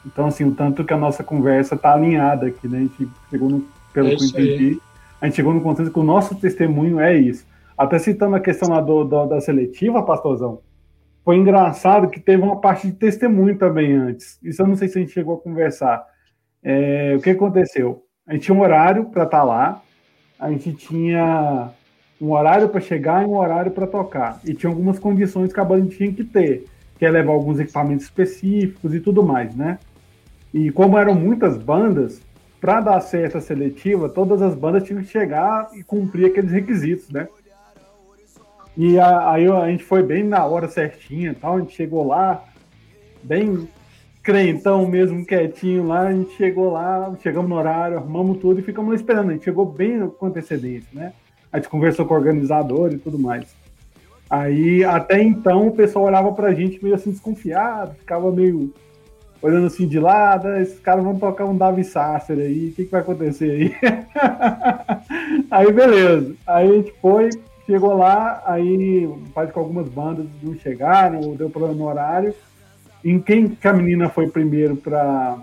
Então, 0.06 0.26
assim, 0.26 0.44
o 0.44 0.54
tanto 0.54 0.84
que 0.84 0.94
a 0.94 0.98
nossa 0.98 1.24
conversa 1.24 1.76
está 1.76 1.94
alinhada 1.94 2.48
aqui, 2.48 2.68
né? 2.68 2.80
A 2.80 2.82
gente 2.82 3.10
chegou 3.30 3.50
no, 3.50 3.66
pelo 3.94 4.10
é 4.10 4.16
que 4.16 4.24
eu 4.24 4.28
entendi, 4.28 4.82
a 5.20 5.26
gente 5.26 5.36
chegou 5.36 5.54
no 5.54 5.62
consenso 5.62 5.92
que 5.92 6.00
o 6.00 6.04
nosso 6.04 6.36
testemunho 6.36 7.00
é 7.00 7.16
isso. 7.16 7.46
Até 7.78 8.00
citando 8.00 8.36
a 8.36 8.40
questão 8.40 8.70
lá 8.70 8.82
do, 8.82 9.04
do, 9.04 9.26
da 9.28 9.40
seletiva, 9.40 10.04
pastorzão, 10.04 10.62
foi 11.24 11.38
engraçado 11.38 12.10
que 12.10 12.20
teve 12.20 12.42
uma 12.42 12.60
parte 12.60 12.88
de 12.88 12.94
testemunho 12.94 13.58
também 13.58 13.94
antes. 13.94 14.40
Isso 14.44 14.62
eu 14.62 14.68
não 14.68 14.76
sei 14.76 14.88
se 14.88 14.98
a 14.98 15.02
gente 15.02 15.14
chegou 15.14 15.36
a 15.36 15.40
conversar. 15.40 16.04
É, 16.64 17.16
o 17.18 17.22
que 17.22 17.30
aconteceu? 17.30 18.04
A 18.28 18.34
gente 18.34 18.46
tinha 18.46 18.56
um 18.56 18.62
horário 18.62 19.06
para 19.06 19.24
estar 19.24 19.40
tá 19.40 19.44
lá, 19.44 19.82
a 20.40 20.50
gente 20.50 20.74
tinha 20.74 21.70
um 22.20 22.32
horário 22.32 22.70
para 22.70 22.82
chegar 22.82 23.24
e 23.24 23.26
um 23.26 23.38
horário 23.38 23.72
para 23.72 23.86
tocar. 23.86 24.40
E 24.44 24.54
tinha 24.54 24.70
algumas 24.70 24.98
condições 24.98 25.54
que 25.54 25.60
a 25.60 25.66
banda 25.66 25.88
tinha 25.88 26.12
que 26.12 26.24
ter, 26.24 26.66
que 26.98 27.06
é 27.06 27.10
levar 27.10 27.34
alguns 27.34 27.60
equipamentos 27.60 28.06
específicos 28.06 28.94
e 28.94 29.00
tudo 29.00 29.24
mais, 29.24 29.56
né? 29.56 29.80
E 30.54 30.72
como 30.72 30.98
eram 30.98 31.14
muitas 31.16 31.58
bandas, 31.58 32.22
para 32.60 32.80
dar 32.80 33.02
certo 33.02 33.40
a 33.40 33.42
seletiva, 33.42 34.08
todas 34.08 34.42
as 34.42 34.54
bandas 34.54 34.84
tinham 34.84 35.02
que 35.02 35.10
chegar 35.10 35.70
e 35.74 35.84
cumprir 35.84 36.28
aqueles 36.28 36.52
requisitos, 36.52 37.10
né? 37.10 37.28
E 38.78 39.00
aí 39.00 39.48
a, 39.48 39.70
gente 39.70 39.84
foi 39.84 40.04
bem 40.04 40.24
na 40.24 40.46
hora 40.46 40.68
certinha, 40.68 41.36
tal, 41.40 41.58
a 41.58 41.60
gente 41.60 41.76
chegou 41.76 42.06
lá, 42.08 42.46
bem 43.24 43.68
crentão 44.24 44.88
mesmo, 44.88 45.26
quietinho 45.26 45.88
lá, 45.88 46.08
a 46.08 46.14
gente 46.14 46.32
chegou 46.38 46.72
lá, 46.72 47.14
chegamos 47.22 47.50
no 47.50 47.56
horário, 47.56 47.98
arrumamos 47.98 48.38
tudo 48.38 48.60
e 48.60 48.64
ficamos 48.64 48.92
lá 48.92 48.96
esperando. 48.96 49.30
A 49.30 49.34
gente 49.34 49.44
chegou 49.44 49.66
bem 49.66 50.08
com 50.08 50.28
antecedência, 50.28 50.90
né? 50.94 51.14
A 51.52 51.58
gente 51.58 51.68
conversou 51.68 52.06
com 52.06 52.14
o 52.14 52.18
organizador 52.18 52.94
e 52.94 52.98
tudo 52.98 53.20
mais. 53.20 53.56
Aí, 54.30 54.86
até 54.86 55.22
então, 55.22 55.68
o 55.68 55.72
pessoal 55.72 56.06
olhava 56.06 56.32
pra 56.32 56.54
gente 56.54 56.82
meio 56.82 56.96
assim 56.96 57.12
desconfiado, 57.12 57.96
ficava 57.96 58.32
meio 58.32 58.74
olhando 59.42 59.68
assim 59.68 59.88
de 59.88 60.00
lado, 60.00 60.48
ah, 60.48 60.62
esses 60.62 60.80
caras 60.80 61.04
vão 61.04 61.18
tocar 61.18 61.46
um 61.46 61.58
Davi 61.58 61.84
Sasser 61.84 62.38
aí, 62.38 62.70
o 62.70 62.74
que, 62.74 62.86
que 62.86 62.92
vai 62.92 63.02
acontecer 63.02 63.52
aí? 63.52 63.76
aí, 65.50 65.72
beleza. 65.72 66.36
Aí 66.46 66.70
a 66.70 66.74
gente 66.74 66.94
foi, 67.02 67.30
chegou 67.66 67.98
lá, 67.98 68.44
aí 68.46 69.10
faz 69.34 69.52
com 69.52 69.60
algumas 69.60 69.88
bandas 69.88 70.28
não 70.44 70.56
chegaram, 70.56 71.36
deu 71.36 71.50
problema 71.50 71.76
no 71.76 71.88
horário. 71.88 72.34
Em 73.04 73.20
quem 73.20 73.48
que 73.50 73.68
a 73.68 73.74
menina 73.74 74.10
foi 74.10 74.30
primeiro 74.30 74.76
para 74.76 75.38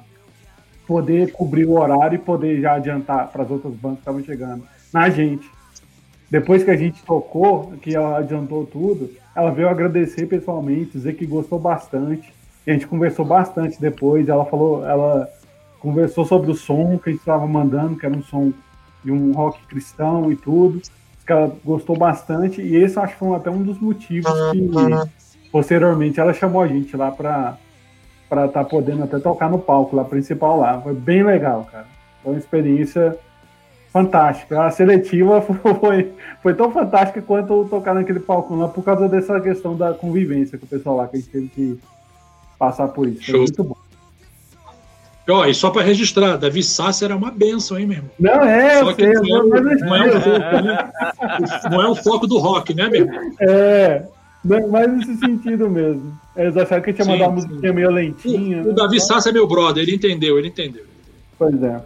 poder 0.87 1.33
cobrir 1.33 1.67
o 1.67 1.73
horário 1.79 2.17
e 2.17 2.19
poder 2.19 2.61
já 2.61 2.75
adiantar 2.75 3.29
para 3.29 3.43
as 3.43 3.51
outras 3.51 3.75
bandas 3.75 3.99
que 3.99 4.03
estavam 4.03 4.23
chegando? 4.23 4.63
Na 4.93 5.11
gente. 5.11 5.51
Depois 6.31 6.63
que 6.63 6.71
a 6.71 6.77
gente 6.77 7.03
tocou, 7.03 7.73
que 7.81 7.97
ela 7.97 8.19
adiantou 8.19 8.65
tudo, 8.65 9.11
ela 9.35 9.51
veio 9.51 9.69
agradecer 9.69 10.27
pessoalmente, 10.27 10.93
dizer 10.93 11.15
que 11.15 11.27
gostou 11.27 11.59
bastante. 11.59 12.33
A 12.69 12.73
gente 12.73 12.87
conversou 12.87 13.25
bastante 13.25 13.81
depois. 13.81 14.29
Ela 14.29 14.45
falou, 14.45 14.85
ela 14.85 15.29
conversou 15.81 16.25
sobre 16.25 16.51
o 16.51 16.55
som 16.55 16.99
que 16.99 17.09
a 17.09 17.13
gente 17.13 17.21
estava 17.21 17.47
mandando, 17.47 17.97
que 17.97 18.05
era 18.05 18.15
um 18.15 18.23
som 18.23 18.53
de 19.03 19.11
um 19.11 19.33
rock 19.33 19.59
cristão 19.67 20.31
e 20.31 20.37
tudo. 20.37 20.83
Que 21.27 21.33
ela 21.33 21.51
gostou 21.65 21.97
bastante. 21.97 22.61
E 22.61 22.77
esse 22.77 22.99
acho 22.99 23.15
que 23.15 23.19
foi 23.19 23.37
até 23.37 23.51
um 23.51 23.63
dos 23.63 23.79
motivos 23.79 24.31
que 24.53 25.51
posteriormente 25.51 26.21
ela 26.21 26.33
chamou 26.33 26.61
a 26.61 26.69
gente 26.69 26.97
lá 26.97 27.11
para 27.11 27.57
para 28.29 28.45
estar 28.45 28.63
tá 28.63 28.69
podendo 28.69 29.05
até 29.05 29.19
tocar 29.19 29.49
no 29.49 29.59
palco 29.59 29.97
lá 29.97 30.05
principal 30.05 30.61
lá. 30.61 30.79
Foi 30.83 30.93
bem 30.93 31.23
legal, 31.23 31.67
cara. 31.73 31.87
Foi 32.23 32.33
uma 32.33 32.39
experiência 32.39 33.17
fantástica. 33.91 34.65
A 34.65 34.71
seletiva 34.71 35.41
foi, 35.81 36.13
foi 36.43 36.55
tão 36.55 36.71
fantástica 36.71 37.23
quanto 37.23 37.65
tocar 37.71 37.95
naquele 37.95 38.21
palco 38.21 38.55
lá 38.55 38.69
por 38.69 38.85
causa 38.85 39.09
dessa 39.09 39.41
questão 39.41 39.75
da 39.75 39.95
convivência 39.95 40.59
com 40.59 40.67
o 40.67 40.69
pessoal 40.69 40.97
lá, 40.97 41.09
que 41.09 41.17
a 41.17 41.21
gente 41.21 41.31
teve 41.31 41.49
que 41.49 41.81
passar 42.59 42.89
por 42.89 43.09
isso. 43.09 43.31
Foi 43.31 43.41
muito 43.41 43.65
bom. 43.65 43.77
Ó, 45.31 45.45
e 45.45 45.55
só 45.55 45.69
para 45.71 45.83
registrar, 45.83 46.39
Davi 46.39 46.63
Sassi 46.63 47.05
era 47.05 47.15
uma 47.15 47.31
benção, 47.31 47.79
hein, 47.79 47.87
meu 47.87 47.97
irmão? 47.99 48.11
Não 48.19 48.43
é, 48.45 48.79
só 48.81 48.93
que 48.95 49.03
sei, 49.03 49.31
não, 49.31 49.57
é, 49.57 49.61
não, 49.61 49.95
é 49.95 50.07
o 50.07 50.21
foco, 50.21 50.63
né? 50.63 50.91
não 51.71 51.83
é 51.83 51.89
o 51.89 51.95
foco 51.95 52.27
do 52.27 52.39
rock, 52.39 52.75
né, 52.75 52.89
meu 52.89 53.03
irmão? 53.03 53.33
É, 53.41 54.05
mais 54.43 54.91
nesse 54.91 55.19
sentido 55.19 55.69
mesmo. 55.69 56.19
Eles 56.35 56.57
acharam 56.57 56.83
que 56.83 56.95
tinha 56.95 57.07
mandado 57.07 57.29
uma 57.29 57.35
musiquinha 57.35 57.73
meio 57.75 57.91
lentinha. 57.91 58.59
O, 58.59 58.65
o 58.65 58.69
né? 58.69 58.73
Davi 58.73 59.01
Sassi 59.01 59.29
é 59.29 59.33
meu 59.33 59.47
brother, 59.47 59.83
ele 59.83 59.97
entendeu, 59.97 60.39
ele 60.39 60.49
entendeu. 60.49 60.85
Pois 61.39 61.63
é. 61.63 61.79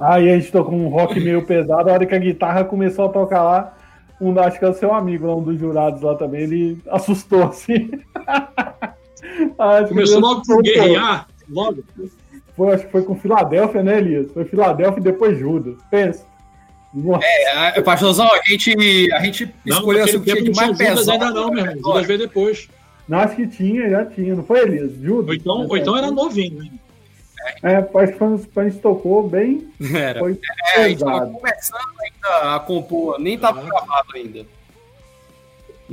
Aí 0.00 0.30
a 0.30 0.38
gente 0.38 0.50
tocou 0.50 0.74
um 0.74 0.88
rock 0.88 1.20
meio 1.20 1.44
pesado, 1.44 1.90
a 1.90 1.92
hora 1.92 2.06
que 2.06 2.14
a 2.14 2.18
guitarra 2.18 2.64
começou 2.64 3.06
a 3.06 3.10
tocar 3.10 3.42
lá, 3.42 3.76
um, 4.18 4.38
acho 4.40 4.58
que 4.58 4.64
é 4.64 4.68
o 4.68 4.74
seu 4.74 4.92
amigo, 4.94 5.30
um 5.30 5.42
dos 5.42 5.58
jurados 5.58 6.00
lá 6.00 6.14
também, 6.14 6.42
ele 6.42 6.78
assustou 6.90 7.42
assim. 7.44 7.90
Começou 9.88 10.20
logo 10.20 10.42
com 10.46 10.62
guerrear, 10.62 11.26
logo. 11.48 11.84
Foi, 12.56 12.74
acho 12.74 12.84
que 12.86 12.92
foi 12.92 13.02
com 13.02 13.16
Filadélfia, 13.16 13.82
né, 13.82 13.98
Elias? 13.98 14.30
Foi 14.32 14.44
Filadélfia 14.44 15.00
e 15.00 15.04
depois 15.04 15.38
Judas. 15.38 15.76
Pensa. 15.90 16.24
É, 17.22 17.80
pastorzão, 17.82 18.28
a 18.32 18.40
gente, 18.48 19.12
a 19.12 19.18
gente 19.20 19.52
Não, 19.66 19.76
escolheu 19.78 20.04
assim, 20.04 20.18
não 20.18 20.22
de 20.24 20.50
mais 20.54 20.68
Judas 20.68 20.78
pesado. 20.78 21.10
ainda 21.10 21.30
não, 21.32 21.50
meu 21.50 21.64
irmão. 21.66 21.82
Judas 21.92 22.06
veio 22.06 22.18
depois. 22.20 22.68
Não, 23.08 23.18
acho 23.18 23.34
que 23.36 23.46
tinha, 23.48 23.90
já 23.90 24.06
tinha, 24.06 24.34
não 24.36 24.44
foi, 24.44 24.60
Elias? 24.60 24.92
Judas? 25.00 25.26
Ou 25.28 25.34
então, 25.34 25.66
ou 25.68 25.76
então 25.76 25.96
era 25.96 26.10
novinho. 26.12 26.62
né? 26.62 26.70
É, 27.62 27.76
acho 27.76 28.12
que 28.12 28.18
quando 28.18 28.48
a 28.56 28.64
gente 28.64 28.78
tocou 28.78 29.28
bem, 29.28 29.68
Era. 29.94 30.20
foi 30.20 30.38
É, 30.76 30.84
a 30.84 30.88
gente 30.88 31.00
tava 31.00 31.20
pesado. 31.26 31.32
começando 31.38 31.92
ainda 32.00 32.54
a 32.54 32.60
compor, 32.60 33.18
nem 33.20 33.36
tava 33.38 33.60
gravado 33.60 34.08
ainda. 34.14 34.46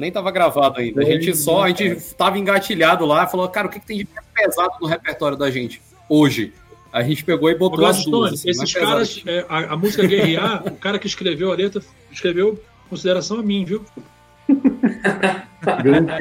Nem 0.02 0.12
tava 0.12 0.32
gravado 0.32 0.80
ainda. 0.80 1.02
A 1.02 1.06
gente 1.06 1.36
só, 1.38 1.64
a 1.64 1.68
gente 1.70 1.96
tava 2.16 2.40
engatilhado 2.40 3.06
lá 3.06 3.24
e 3.24 3.30
falou, 3.30 3.48
cara, 3.48 3.68
o 3.68 3.70
que, 3.70 3.80
que 3.80 3.86
tem 3.86 3.98
de 4.00 4.08
mais 4.16 4.26
pesado 4.34 4.74
no 4.82 4.88
repertório 4.88 5.38
da 5.38 5.52
gente 5.52 5.80
hoje? 6.10 6.54
A 6.92 7.04
gente 7.04 7.24
pegou 7.24 7.52
e 7.52 7.56
botou 7.56 7.78
Agora, 7.78 7.92
as 7.92 8.04
duas. 8.04 8.34
Assim, 8.34 8.50
esses 8.50 8.74
caras, 8.74 9.24
é, 9.28 9.46
a, 9.48 9.74
a 9.74 9.78
música 9.78 10.04
Guerrear, 10.04 10.66
o 10.66 10.76
cara 10.76 10.98
que 10.98 11.06
escreveu 11.06 11.52
a 11.52 11.56
letra, 11.56 11.84
escreveu 12.12 12.60
consideração 12.90 13.40
a 13.40 13.44
mim, 13.44 13.64
viu? 13.64 13.86
Grande 15.84 16.12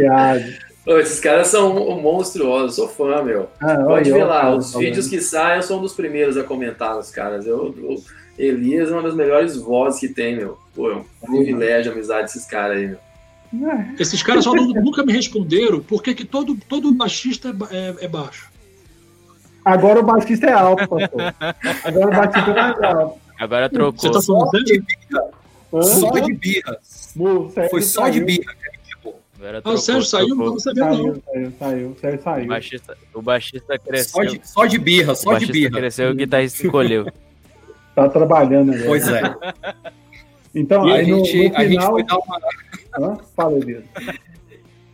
esses 0.99 1.21
caras 1.21 1.49
são 1.49 1.73
monstruosos, 2.01 2.77
sou 2.77 2.89
fã, 2.89 3.23
meu. 3.23 3.49
Ah, 3.61 3.77
Pode 3.85 4.11
ver 4.11 4.25
lá, 4.25 4.55
os 4.55 4.73
falando. 4.73 4.87
vídeos 4.87 5.09
que 5.09 5.21
saem, 5.21 5.57
eu 5.57 5.63
sou 5.63 5.79
um 5.79 5.83
dos 5.83 5.95
primeiros 5.95 6.37
a 6.37 6.45
comentar 6.45 6.99
os 6.99 7.11
caras. 7.11 7.47
Eu, 7.47 7.67
o 7.67 8.03
Elias 8.39 8.91
é 8.91 8.93
uma 8.93 9.03
das 9.03 9.15
melhores 9.15 9.57
vozes 9.57 10.01
que 10.01 10.09
tem, 10.09 10.37
meu. 10.37 10.59
Pô, 10.75 10.91
é 10.91 10.97
um 10.97 11.05
privilégio 11.23 11.93
a 11.93 11.95
amizade 11.95 12.23
desses 12.25 12.45
caras 12.45 12.77
aí, 12.77 12.89
meu. 12.89 13.10
É, 13.53 14.01
Esses 14.03 14.23
caras 14.23 14.45
só 14.45 14.55
nu- 14.55 14.73
nunca 14.75 15.05
me 15.05 15.13
responderam 15.13 15.81
por 15.81 16.03
que 16.03 16.25
todo, 16.25 16.57
todo 16.69 16.93
baixista 16.93 17.49
é 17.71 17.77
é, 17.77 18.05
é 18.05 18.09
baixo. 18.09 18.49
Agora 19.65 20.01
o 20.01 20.03
baixista 20.03 20.47
é 20.47 20.53
alto, 20.53 20.89
pastor. 20.89 21.35
Agora 21.85 22.07
o 22.07 22.11
baixista 22.11 22.51
é 22.51 22.55
mais 22.55 22.83
alto. 22.83 23.19
Agora 23.39 23.67
Você 23.69 23.75
trocou. 23.75 24.11
tá 24.13 24.23
falando 24.23 24.51
Só 24.51 24.59
de 24.63 24.79
birra. 24.81 25.25
Hã? 25.73 25.83
Só 25.83 26.11
de 26.19 26.35
birra. 26.35 26.79
O 27.17 27.49
Foi 27.71 27.83
só 27.83 28.09
de 28.09 28.15
saiu, 28.15 28.27
birra. 28.27 28.55
Ah, 29.43 29.49
o 29.49 29.53
trocou, 29.63 29.79
Sérgio 29.79 30.03
saiu, 30.05 30.27
trocou. 30.29 30.47
não 30.47 30.53
você 30.55 30.73
viu 30.75 30.85
não. 30.85 30.93
Saiu, 30.97 31.23
saiu, 31.29 31.53
saiu. 31.59 31.91
O 31.91 31.97
Sérgio 31.99 32.21
O 32.21 32.23
saiu. 32.23 32.47
baixista, 32.47 32.99
o 33.15 33.23
baixista 33.23 33.75
Só 33.75 33.79
cresceu. 33.91 34.25
de, 34.27 34.41
só 34.49 34.67
de 34.67 34.79
birra, 34.79 35.13
o 35.13 35.17
só 35.17 35.23
de 35.23 35.31
baixista 35.47 35.53
birra. 35.55 35.71
cresceu 35.79 36.09
e 36.09 36.13
o 36.13 36.15
guitarrista 36.15 36.63
escolheu. 36.63 37.07
Tá 37.95 38.09
trabalhando 38.09 38.71
agora. 38.73 38.87
Pois 38.87 39.09
é. 39.09 39.23
Então, 40.55 40.87
E 40.89 40.93
a 40.93 40.95
aí 40.97 41.07
no, 41.11 41.25
gente, 41.25 41.49
no 41.51 41.57
a 41.57 41.61
gente 41.63 41.71
final. 41.71 41.91
foi 41.93 42.03
dar 42.05 42.17
uma, 42.19 42.39
Hã? 42.99 43.17
Fala, 43.37 43.57
Elias. 43.59 43.85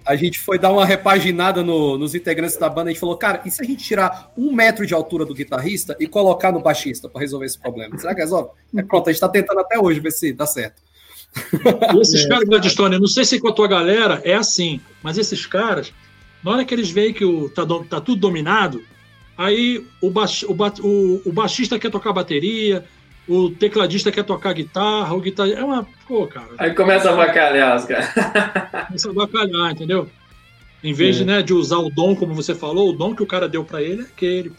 a 0.04 0.14
gente 0.14 0.38
foi 0.38 0.58
dar 0.58 0.70
uma 0.72 0.84
repaginada 0.86 1.62
no- 1.64 1.98
nos 1.98 2.14
integrantes 2.14 2.56
da 2.56 2.68
banda. 2.68 2.90
A 2.90 2.92
gente 2.92 3.00
falou, 3.00 3.16
cara, 3.16 3.42
e 3.44 3.50
se 3.50 3.60
a 3.62 3.66
gente 3.66 3.82
tirar 3.82 4.32
um 4.36 4.52
metro 4.52 4.86
de 4.86 4.94
altura 4.94 5.24
do 5.24 5.34
guitarrista 5.34 5.96
e 5.98 6.06
colocar 6.06 6.52
no 6.52 6.60
baixista 6.60 7.08
para 7.08 7.20
resolver 7.20 7.46
esse 7.46 7.58
problema? 7.58 7.98
Será 7.98 8.14
que 8.14 8.20
resolve? 8.20 8.50
É 8.76 8.82
pronto, 8.82 9.08
a 9.08 9.12
gente 9.12 9.20
tá 9.20 9.28
tentando 9.28 9.60
até 9.60 9.78
hoje 9.78 9.98
ver 9.98 10.12
se 10.12 10.32
dá 10.32 10.46
certo. 10.46 10.80
E 11.94 12.00
esses 12.00 12.24
caras, 12.28 12.48
Gladstone, 12.48 12.94
eu 12.94 13.00
não 13.00 13.08
sei 13.08 13.24
se 13.24 13.40
com 13.40 13.48
a 13.48 13.52
tua 13.52 13.66
galera 13.66 14.20
é 14.24 14.34
assim, 14.34 14.80
mas 15.02 15.18
esses 15.18 15.44
caras, 15.44 15.92
na 16.44 16.52
hora 16.52 16.64
que 16.64 16.72
eles 16.74 16.90
veem 16.90 17.12
que 17.12 17.24
o, 17.24 17.48
tá, 17.50 17.62
tá 17.90 18.00
tudo 18.00 18.20
dominado, 18.20 18.82
aí 19.36 19.84
o, 20.00 20.08
baix, 20.08 20.44
o, 20.44 20.54
ba- 20.54 20.72
o, 20.80 21.20
o 21.26 21.32
baixista 21.32 21.78
quer 21.78 21.90
tocar 21.90 22.12
bateria, 22.12 22.84
o 23.28 23.50
tecladista 23.50 24.12
quer 24.12 24.22
tocar 24.24 24.52
guitarra, 24.52 25.14
o 25.14 25.20
guitarrista. 25.20 25.60
É 25.60 25.64
uma. 25.64 25.86
Pô, 26.06 26.26
cara, 26.26 26.46
Aí 26.58 26.74
começa 26.74 27.10
a 27.10 27.16
bacalhar 27.16 27.76
os 27.76 27.84
caras. 27.84 28.08
começa 28.86 29.10
a 29.10 29.12
bacalhar, 29.12 29.72
entendeu? 29.72 30.08
Em 30.84 30.92
vez 30.92 31.16
de, 31.16 31.24
né, 31.24 31.42
de 31.42 31.52
usar 31.52 31.78
o 31.78 31.90
dom, 31.90 32.14
como 32.14 32.34
você 32.34 32.54
falou, 32.54 32.90
o 32.90 32.92
dom 32.92 33.14
que 33.14 33.22
o 33.22 33.26
cara 33.26 33.48
deu 33.48 33.64
pra 33.64 33.82
ele 33.82 34.02
é 34.02 34.04
aquele. 34.04 34.52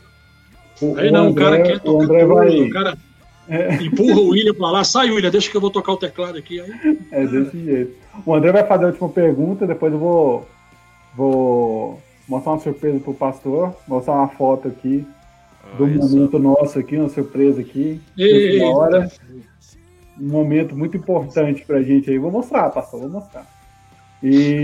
O, 0.81 0.95
Aí 0.97 1.09
o 1.09 1.11
não, 1.11 1.29
o 1.29 1.35
cara 1.35 1.55
André- 1.57 1.63
quer 1.63 1.75
o 1.77 1.79
tocar 1.79 2.03
André 2.03 2.19
tudo, 2.21 2.33
vai. 2.35 2.59
o 2.61 2.69
cara 2.69 2.97
É, 3.49 3.75
empurra 3.81 4.19
o 4.19 4.29
William 4.29 4.53
pra 4.53 4.71
lá, 4.71 4.83
sai 4.83 5.09
William, 5.09 5.31
deixa 5.31 5.49
que 5.49 5.55
eu 5.55 5.61
vou 5.61 5.69
tocar 5.69 5.93
o 5.93 5.97
teclado 5.97 6.37
aqui. 6.37 6.59
Aí, 6.59 6.97
é 7.11 7.25
desse 7.25 7.63
jeito. 7.63 7.95
O 8.25 8.35
André 8.35 8.51
vai 8.51 8.65
fazer 8.67 8.83
a 8.83 8.87
última 8.87 9.07
pergunta, 9.09 9.65
depois 9.65 9.93
eu 9.93 9.99
vou, 9.99 10.47
vou 11.15 12.01
mostrar 12.27 12.51
uma 12.53 12.59
surpresa 12.59 12.99
pro 12.99 13.13
pastor, 13.13 13.73
mostrar 13.87 14.13
uma 14.15 14.27
foto 14.27 14.67
aqui 14.67 15.05
do 15.77 15.83
Olha 15.83 16.01
só. 16.01 16.07
momento 16.07 16.39
nosso 16.39 16.79
aqui, 16.79 16.97
uma 16.97 17.09
surpresa 17.09 17.61
aqui. 17.61 18.01
Eita. 18.17 18.65
Hora. 18.65 19.11
Um 20.19 20.29
momento 20.29 20.75
muito 20.75 20.97
importante 20.97 21.63
pra 21.65 21.81
gente 21.83 22.09
aí. 22.09 22.17
Vou 22.17 22.31
mostrar, 22.31 22.69
pastor, 22.71 23.01
vou 23.01 23.09
mostrar. 23.09 23.45
E 24.23 24.61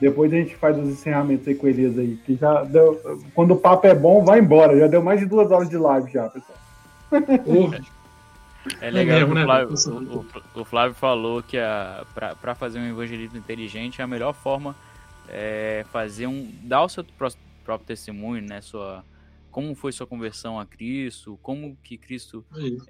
depois 0.00 0.32
a 0.32 0.36
gente 0.36 0.54
faz 0.56 0.78
os 0.78 0.88
encerramentos 0.88 1.46
aí 1.48 1.54
com 1.54 1.66
o 1.66 1.68
Elias 1.70 1.98
aí. 1.98 2.16
Que 2.24 2.34
já 2.36 2.62
deu, 2.64 3.00
quando 3.34 3.52
o 3.52 3.56
papo 3.56 3.86
é 3.86 3.94
bom, 3.94 4.24
vai 4.24 4.38
embora. 4.40 4.78
Já 4.78 4.86
deu 4.86 5.02
mais 5.02 5.20
de 5.20 5.26
duas 5.26 5.50
horas 5.50 5.68
de 5.68 5.76
live 5.76 6.10
já, 6.10 6.28
pessoal. 6.28 6.58
Porra. 7.44 7.80
É 8.82 8.90
legal 8.90 9.20
mesmo, 9.20 9.28
que 9.30 9.34
né? 9.36 9.42
o, 9.42 9.46
Flávio, 9.46 9.74
o- 10.54 10.60
o- 10.60 10.64
Flávio 10.66 10.94
falou 10.94 11.42
que 11.42 11.56
a, 11.56 12.04
pra, 12.14 12.34
pra 12.36 12.54
fazer 12.54 12.78
um 12.78 12.90
evangelismo 12.90 13.38
inteligente, 13.38 14.02
a 14.02 14.06
melhor 14.06 14.34
forma 14.34 14.76
é 15.30 15.82
fazer 15.90 16.26
um. 16.26 16.46
dar 16.64 16.82
o 16.82 16.88
seu 16.90 17.02
pró- 17.02 17.30
próprio 17.64 17.86
testemunho, 17.86 18.42
né? 18.46 18.60
Sua, 18.60 19.02
como 19.50 19.74
foi 19.74 19.92
sua 19.92 20.06
conversão 20.06 20.58
a 20.58 20.66
Cristo, 20.66 21.38
como 21.42 21.76
que 21.82 21.96
Cristo 21.96 22.44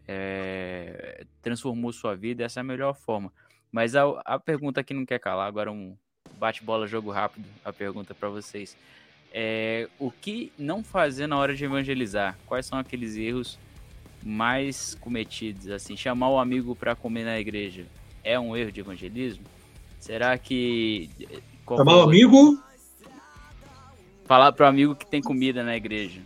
é, 0.06 1.24
transformou 1.42 1.92
sua 1.92 2.14
vida, 2.14 2.44
essa 2.44 2.60
é 2.60 2.62
a 2.62 2.64
melhor 2.64 2.94
forma. 2.94 3.32
Mas 3.72 3.94
a, 3.94 4.04
a 4.24 4.38
pergunta 4.38 4.82
que 4.82 4.94
não 4.94 5.06
quer 5.06 5.18
calar, 5.18 5.46
agora 5.46 5.70
um 5.70 5.96
bate-bola, 6.38 6.86
jogo 6.86 7.10
rápido, 7.10 7.46
a 7.64 7.72
pergunta 7.72 8.14
para 8.14 8.28
vocês. 8.28 8.76
É, 9.32 9.88
o 9.98 10.10
que 10.10 10.52
não 10.58 10.82
fazer 10.82 11.26
na 11.26 11.38
hora 11.38 11.54
de 11.54 11.64
evangelizar? 11.64 12.36
Quais 12.46 12.66
são 12.66 12.78
aqueles 12.78 13.16
erros 13.16 13.58
mais 14.24 14.94
cometidos? 14.96 15.68
Assim, 15.68 15.96
chamar 15.96 16.30
o 16.30 16.38
amigo 16.38 16.74
para 16.74 16.96
comer 16.96 17.24
na 17.24 17.38
igreja 17.38 17.86
é 18.24 18.38
um 18.38 18.56
erro 18.56 18.72
de 18.72 18.80
evangelismo? 18.80 19.44
Será 19.98 20.36
que. 20.36 21.10
qual 21.64 21.78
Chamar 21.78 21.96
o 21.96 22.02
amigo. 22.02 22.62
Falar 24.24 24.52
pro 24.52 24.66
amigo 24.66 24.94
que 24.94 25.06
tem 25.06 25.20
comida 25.20 25.62
na 25.62 25.76
igreja. 25.76 26.20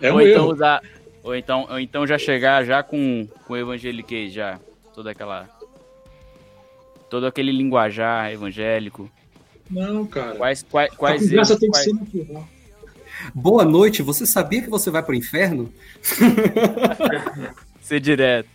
É 0.00 0.10
um 0.12 0.14
ou 0.16 0.20
então 0.22 0.48
usar. 0.48 0.82
Ou 1.22 1.34
então, 1.34 1.66
ou 1.70 1.78
então 1.78 2.06
já 2.06 2.16
chegar 2.18 2.64
já 2.64 2.82
com, 2.82 3.28
com 3.46 3.52
o 3.52 3.56
evangeliquez, 3.56 4.32
já. 4.32 4.58
Toda 4.94 5.10
aquela. 5.10 5.48
Todo 7.10 7.26
aquele 7.26 7.52
linguajar 7.52 8.32
evangélico. 8.32 9.10
Não, 9.70 10.06
cara. 10.06 10.36
Quais, 10.36 10.64
quais, 10.68 10.92
a 10.92 10.96
quais 10.96 11.22
conversa 11.22 11.52
erros, 11.52 11.60
tem 11.60 11.70
que 11.70 11.76
quais- 11.76 11.84
ser 11.84 11.92
natural. 11.94 12.48
Boa 13.34 13.64
noite, 13.64 14.02
você 14.02 14.24
sabia 14.24 14.62
que 14.62 14.70
você 14.70 14.90
vai 14.90 15.02
pro 15.02 15.14
inferno? 15.14 15.70
ser 17.82 18.00
direto. 18.00 18.48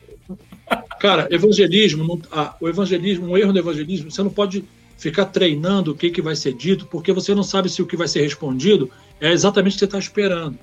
Cara, 1.00 1.28
evangelismo, 1.30 2.04
não- 2.04 2.22
ah, 2.32 2.56
o 2.60 2.68
evangelismo, 2.68 3.28
um 3.28 3.38
erro 3.38 3.54
do 3.54 3.60
evangelismo, 3.60 4.10
você 4.10 4.24
não 4.24 4.30
pode 4.32 4.66
ficar 4.98 5.26
treinando 5.26 5.92
o 5.92 5.96
que, 5.96 6.10
que 6.10 6.22
vai 6.22 6.36
ser 6.36 6.54
dito, 6.54 6.88
porque 6.88 7.12
você 7.14 7.36
não 7.36 7.44
sabe 7.44 7.70
se 7.70 7.82
o 7.82 7.86
que 7.86 7.96
vai 7.98 8.08
ser 8.08 8.22
respondido 8.22 8.90
é 9.20 9.32
exatamente 9.32 9.74
o 9.74 9.76
que 9.76 9.80
você 9.80 9.86
está 9.86 10.00
esperando. 10.00 10.58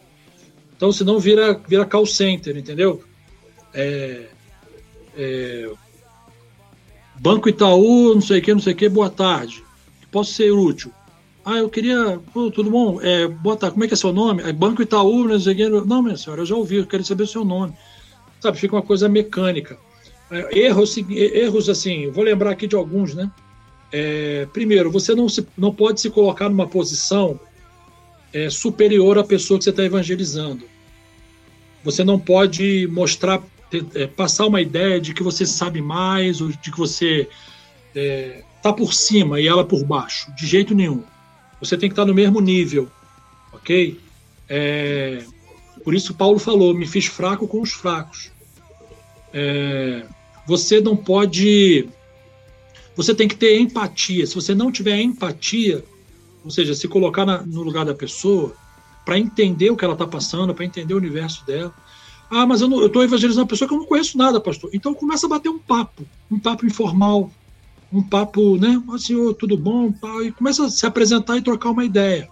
Então, 0.77 0.93
senão 0.93 1.19
vira, 1.19 1.61
vira 1.67 1.85
call 1.85 2.07
center, 2.07 2.57
entendeu? 2.57 3.03
É, 3.73 4.27
é, 5.17 5.71
Banco 7.21 7.49
Itaú, 7.49 8.15
não 8.15 8.21
sei 8.21 8.41
o 8.41 8.43
que, 8.43 8.53
não 8.53 8.61
sei 8.61 8.73
o 8.73 8.77
que, 8.77 8.89
boa 8.89 9.09
tarde. 9.09 9.63
Posso 10.11 10.33
ser 10.33 10.51
útil? 10.51 10.93
Ah, 11.45 11.59
eu 11.59 11.69
queria. 11.69 12.21
Tudo 12.33 12.71
bom? 12.71 13.01
É, 13.01 13.27
boa 13.27 13.57
tarde, 13.57 13.75
como 13.75 13.85
é 13.85 13.89
que 13.89 13.95
é 13.95 13.97
seu 13.97 14.13
nome? 14.13 14.43
É 14.43 14.53
Banco 14.53 14.83
Itaú, 14.83 15.27
não 15.27 15.41
sei 15.41 15.55
o 15.55 15.57
que. 15.57 15.69
Não, 15.69 16.03
minha 16.03 16.17
senhora, 16.17 16.43
eu 16.43 16.47
já 16.47 16.55
ouvi, 16.55 16.77
eu 16.77 16.87
quero 16.87 17.05
saber 17.05 17.25
o 17.25 17.29
seu 17.29 17.45
nome. 17.45 17.75
Sabe, 18.41 18.59
fica 18.59 18.77
uma 18.77 18.83
coisa 18.83 19.09
mecânica. 19.09 19.79
É, 20.31 20.59
Erros, 20.59 20.97
erros 20.97 21.69
assim, 21.69 22.11
vou 22.11 22.25
lembrar 22.25 22.51
aqui 22.51 22.67
de 22.67 22.75
alguns, 22.75 23.15
né? 23.15 23.31
É, 23.93 24.47
primeiro, 24.53 24.91
você 24.91 25.15
não, 25.15 25.29
se, 25.29 25.47
não 25.57 25.73
pode 25.73 26.01
se 26.01 26.11
colocar 26.11 26.49
numa 26.49 26.67
posição 26.67 27.39
é, 28.33 28.49
superior 28.51 29.19
à 29.19 29.25
pessoa 29.25 29.59
que 29.59 29.65
você 29.65 29.71
está 29.71 29.85
evangelizando. 29.85 30.65
Você 31.85 32.05
não 32.05 32.19
pode 32.19 32.87
mostrar, 32.89 33.43
é, 33.95 34.07
passar 34.07 34.47
uma 34.47 34.61
ideia 34.61 35.01
de 35.01 35.13
que 35.13 35.23
você 35.23 35.45
sabe 35.45 35.81
mais 35.83 36.41
ou 36.41 36.49
de 36.49 36.71
que 36.71 36.79
você 36.79 37.29
está 37.95 38.73
por 38.73 38.95
cima 38.95 39.41
e 39.41 39.47
ela 39.47 39.65
por 39.65 39.85
baixo. 39.85 40.33
De 40.35 40.47
jeito 40.47 40.75
nenhum. 40.75 41.03
Você 41.61 41.77
tem 41.77 41.89
que 41.89 41.93
estar 41.93 42.07
no 42.07 42.15
mesmo 42.15 42.41
nível, 42.41 42.89
ok? 43.53 44.01
É, 44.49 45.25
por 45.85 45.95
isso 45.95 46.15
Paulo 46.15 46.39
falou: 46.39 46.75
me 46.75 46.87
fiz 46.87 47.07
fraco 47.07 47.47
com 47.47 47.61
os 47.61 47.73
fracos. 47.73 48.31
É, 49.33 50.05
você 50.47 50.81
não 50.81 50.97
pode. 50.97 51.89
Você 52.95 53.15
tem 53.15 53.27
que 53.27 53.37
ter 53.37 53.59
empatia. 53.59 54.27
Se 54.27 54.35
você 54.35 54.55
não 54.55 54.71
tiver 54.71 55.01
empatia, 55.01 55.85
ou 56.45 56.51
seja, 56.51 56.75
se 56.75 56.89
colocar 56.89 57.25
na- 57.25 57.43
no 57.43 57.63
lugar 57.63 57.85
da 57.85 57.95
pessoa, 57.95 58.55
para 59.05 59.19
entender 59.19 59.71
o 59.71 59.77
que 59.77 59.85
ela 59.85 59.95
está 59.95 60.07
passando, 60.07 60.55
para 60.55 60.65
entender 60.65 60.95
o 60.95 60.99
universo 60.99 61.45
dela. 61.45 61.75
Ah, 62.31 62.47
mas 62.47 62.61
eu 62.61 62.87
estou 62.87 63.03
evangelizando 63.03 63.43
uma 63.43 63.49
pessoa 63.49 63.69
que 63.69 63.75
eu 63.75 63.79
não 63.79 63.87
conheço 63.87 64.17
nada, 64.17 64.41
pastor. 64.41 64.71
Então 64.73 64.95
começa 64.95 65.27
a 65.27 65.29
bater 65.29 65.49
um 65.49 65.59
papo, 65.59 66.05
um 66.31 66.39
papo 66.39 66.65
informal, 66.65 67.31
um 67.93 68.03
papo, 68.03 68.57
né? 68.57 68.83
Ah, 68.91 68.99
senhor, 68.99 69.35
tudo 69.35 69.57
bom? 69.57 69.93
E 70.25 70.33
começa 70.33 70.65
a 70.65 70.71
se 70.71 70.87
apresentar 70.87 71.37
e 71.37 71.43
trocar 71.43 71.71
uma 71.71 71.85
ideia. 71.85 72.29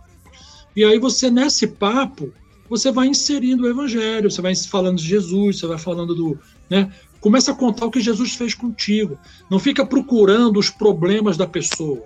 E 0.75 0.85
aí 0.85 0.99
você, 0.99 1.31
nesse 1.31 1.67
papo, 1.67 2.33
você 2.69 2.91
vai 2.93 3.09
inserindo 3.09 3.65
o 3.65 3.69
evangelho, 3.69 4.31
você 4.31 4.41
vai 4.41 4.55
falando 4.55 4.99
de 4.99 5.07
Jesus, 5.07 5.59
você 5.59 5.67
vai 5.67 5.79
falando 5.79 6.15
do. 6.15 6.39
Né? 6.71 6.91
Começa 7.21 7.51
a 7.51 7.55
contar 7.55 7.85
o 7.85 7.91
que 7.91 8.01
Jesus 8.01 8.35
fez 8.35 8.55
contigo. 8.55 9.19
Não 9.51 9.59
fica 9.59 9.85
procurando 9.85 10.59
os 10.59 10.71
problemas 10.71 11.37
da 11.37 11.47
pessoa. 11.47 12.05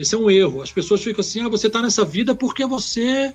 Esse 0.00 0.14
é 0.14 0.18
um 0.18 0.30
erro. 0.30 0.62
As 0.62 0.72
pessoas 0.72 1.02
ficam 1.02 1.20
assim: 1.20 1.42
ah, 1.42 1.48
você 1.48 1.66
está 1.66 1.82
nessa 1.82 2.06
vida 2.06 2.34
porque 2.34 2.64
você 2.64 3.34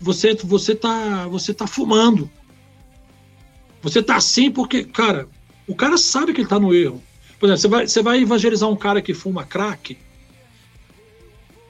você 0.00 0.34
você 0.34 0.74
tá 0.74 1.28
você 1.28 1.52
tá 1.52 1.66
fumando. 1.66 2.30
Você 3.82 4.02
tá 4.02 4.16
assim 4.16 4.50
porque, 4.50 4.84
cara, 4.84 5.28
o 5.68 5.74
cara 5.74 5.98
sabe 5.98 6.32
que 6.32 6.40
ele 6.40 6.48
tá 6.48 6.58
no 6.58 6.74
erro. 6.74 7.02
Por 7.38 7.50
exemplo, 7.50 7.60
você 7.60 7.68
vai, 7.68 7.86
você 7.86 8.02
vai 8.02 8.22
evangelizar 8.22 8.70
um 8.70 8.76
cara 8.76 9.02
que 9.02 9.12
fuma 9.12 9.44
crack, 9.44 9.98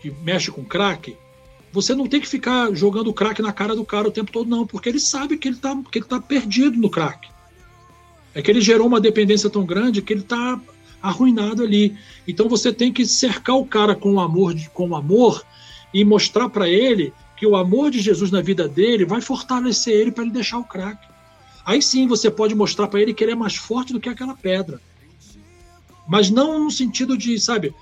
que 0.00 0.10
mexe 0.22 0.48
com 0.52 0.64
crack, 0.64 1.16
você 1.72 1.92
não 1.92 2.06
tem 2.06 2.20
que 2.20 2.28
ficar 2.28 2.72
jogando 2.72 3.12
crack 3.12 3.42
na 3.42 3.52
cara 3.52 3.74
do 3.74 3.84
cara 3.84 4.06
o 4.06 4.12
tempo 4.12 4.30
todo, 4.30 4.48
não, 4.48 4.64
porque 4.64 4.88
ele 4.88 5.00
sabe 5.00 5.36
que 5.36 5.48
ele 5.48 5.56
tá, 5.56 5.76
que 5.90 5.98
ele 5.98 6.06
tá 6.06 6.20
perdido 6.20 6.78
no 6.78 6.88
crack. 6.88 7.28
É 8.32 8.40
que 8.40 8.48
ele 8.48 8.60
gerou 8.60 8.86
uma 8.86 9.00
dependência 9.00 9.50
tão 9.50 9.66
grande 9.66 10.00
que 10.00 10.12
ele 10.12 10.22
tá 10.22 10.60
arruinado 11.04 11.62
ali. 11.62 11.96
Então 12.26 12.48
você 12.48 12.72
tem 12.72 12.90
que 12.90 13.04
cercar 13.04 13.56
o 13.56 13.66
cara 13.66 13.94
com 13.94 14.14
o 14.14 14.20
amor, 14.20 14.54
com 14.72 14.96
amor 14.96 15.44
e 15.92 16.02
mostrar 16.02 16.48
para 16.48 16.66
ele 16.66 17.12
que 17.36 17.46
o 17.46 17.54
amor 17.54 17.90
de 17.90 18.00
Jesus 18.00 18.30
na 18.30 18.40
vida 18.40 18.66
dele 18.66 19.04
vai 19.04 19.20
fortalecer 19.20 19.92
ele 19.92 20.10
para 20.10 20.24
ele 20.24 20.32
deixar 20.32 20.58
o 20.58 20.64
crack. 20.64 21.06
Aí 21.64 21.82
sim 21.82 22.06
você 22.06 22.30
pode 22.30 22.54
mostrar 22.54 22.88
para 22.88 23.02
ele 23.02 23.12
que 23.12 23.22
ele 23.22 23.32
é 23.32 23.36
mais 23.36 23.54
forte 23.54 23.92
do 23.92 24.00
que 24.00 24.08
aquela 24.08 24.34
pedra. 24.34 24.80
Mas 26.08 26.30
não 26.30 26.64
no 26.64 26.70
sentido 26.70 27.18
de, 27.18 27.38
sabe, 27.38 27.74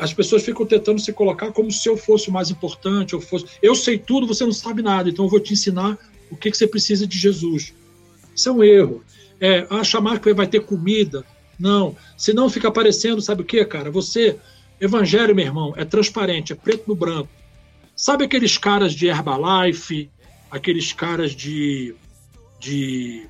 as 0.00 0.12
pessoas 0.12 0.42
ficam 0.42 0.66
tentando 0.66 1.00
se 1.00 1.12
colocar 1.12 1.52
como 1.52 1.70
se 1.70 1.88
eu 1.88 1.96
fosse 1.96 2.28
o 2.28 2.32
mais 2.32 2.50
importante, 2.50 3.14
eu 3.14 3.20
fosse, 3.20 3.46
eu 3.62 3.74
sei 3.74 3.98
tudo, 3.98 4.26
você 4.26 4.44
não 4.44 4.52
sabe 4.52 4.82
nada, 4.82 5.08
então 5.08 5.24
eu 5.24 5.30
vou 5.30 5.40
te 5.40 5.52
ensinar 5.52 5.96
o 6.28 6.36
que, 6.36 6.50
que 6.50 6.56
você 6.56 6.66
precisa 6.66 7.06
de 7.06 7.16
Jesus. 7.16 7.72
Isso 8.34 8.48
é 8.48 8.52
um 8.52 8.64
erro. 8.64 9.02
É, 9.40 9.66
ah, 9.70 9.84
chamar 9.84 10.18
que 10.18 10.34
vai 10.34 10.46
ter 10.46 10.60
comida, 10.60 11.24
não. 11.58 11.96
Senão 12.16 12.48
fica 12.48 12.68
aparecendo, 12.68 13.20
sabe 13.20 13.42
o 13.42 13.44
que, 13.44 13.64
cara? 13.64 13.90
Você, 13.90 14.38
evangelho, 14.80 15.34
meu 15.34 15.44
irmão, 15.44 15.74
é 15.76 15.84
transparente, 15.84 16.52
é 16.52 16.56
preto 16.56 16.84
no 16.86 16.94
branco. 16.94 17.28
Sabe 17.96 18.24
aqueles 18.24 18.56
caras 18.56 18.94
de 18.94 19.06
Herbalife, 19.06 20.10
aqueles 20.50 20.92
caras 20.92 21.32
de. 21.32 21.94
de 22.60 23.26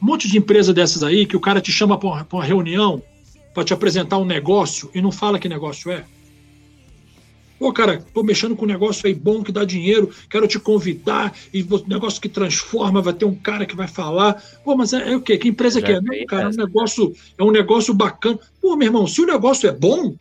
um 0.00 0.06
monte 0.06 0.28
de 0.28 0.36
empresa 0.36 0.72
dessas 0.72 1.02
aí 1.02 1.24
que 1.24 1.36
o 1.36 1.40
cara 1.40 1.60
te 1.60 1.72
chama 1.72 1.96
para 1.98 2.08
uma, 2.08 2.26
uma 2.32 2.44
reunião 2.44 3.02
para 3.54 3.64
te 3.64 3.72
apresentar 3.72 4.18
um 4.18 4.24
negócio 4.24 4.90
e 4.94 5.00
não 5.00 5.12
fala 5.12 5.38
que 5.38 5.48
negócio 5.48 5.90
é? 5.90 6.04
Pô, 7.62 7.72
cara, 7.72 8.04
tô 8.12 8.24
mexendo 8.24 8.56
com 8.56 8.64
um 8.64 8.68
negócio 8.68 9.06
aí 9.06 9.14
bom 9.14 9.40
que 9.40 9.52
dá 9.52 9.64
dinheiro, 9.64 10.12
quero 10.28 10.48
te 10.48 10.58
convidar, 10.58 11.32
e 11.54 11.64
negócio 11.86 12.20
que 12.20 12.28
transforma, 12.28 13.00
vai 13.00 13.12
ter 13.12 13.24
um 13.24 13.36
cara 13.36 13.64
que 13.64 13.76
vai 13.76 13.86
falar. 13.86 14.42
Pô, 14.64 14.74
mas 14.74 14.92
é, 14.92 15.12
é 15.12 15.16
o 15.16 15.20
quê? 15.20 15.38
Que 15.38 15.46
empresa 15.46 15.78
Já 15.78 15.86
que 15.86 15.92
é? 15.92 16.00
Não, 16.00 16.26
cara, 16.26 16.46
é 16.46 16.48
um 16.48 16.56
negócio, 16.56 17.14
é 17.38 17.44
um 17.44 17.52
negócio 17.52 17.94
bacana. 17.94 18.36
Pô, 18.60 18.74
meu 18.74 18.88
irmão, 18.88 19.06
se 19.06 19.20
o 19.20 19.26
negócio 19.26 19.68
é 19.68 19.72
bom, 19.72 20.16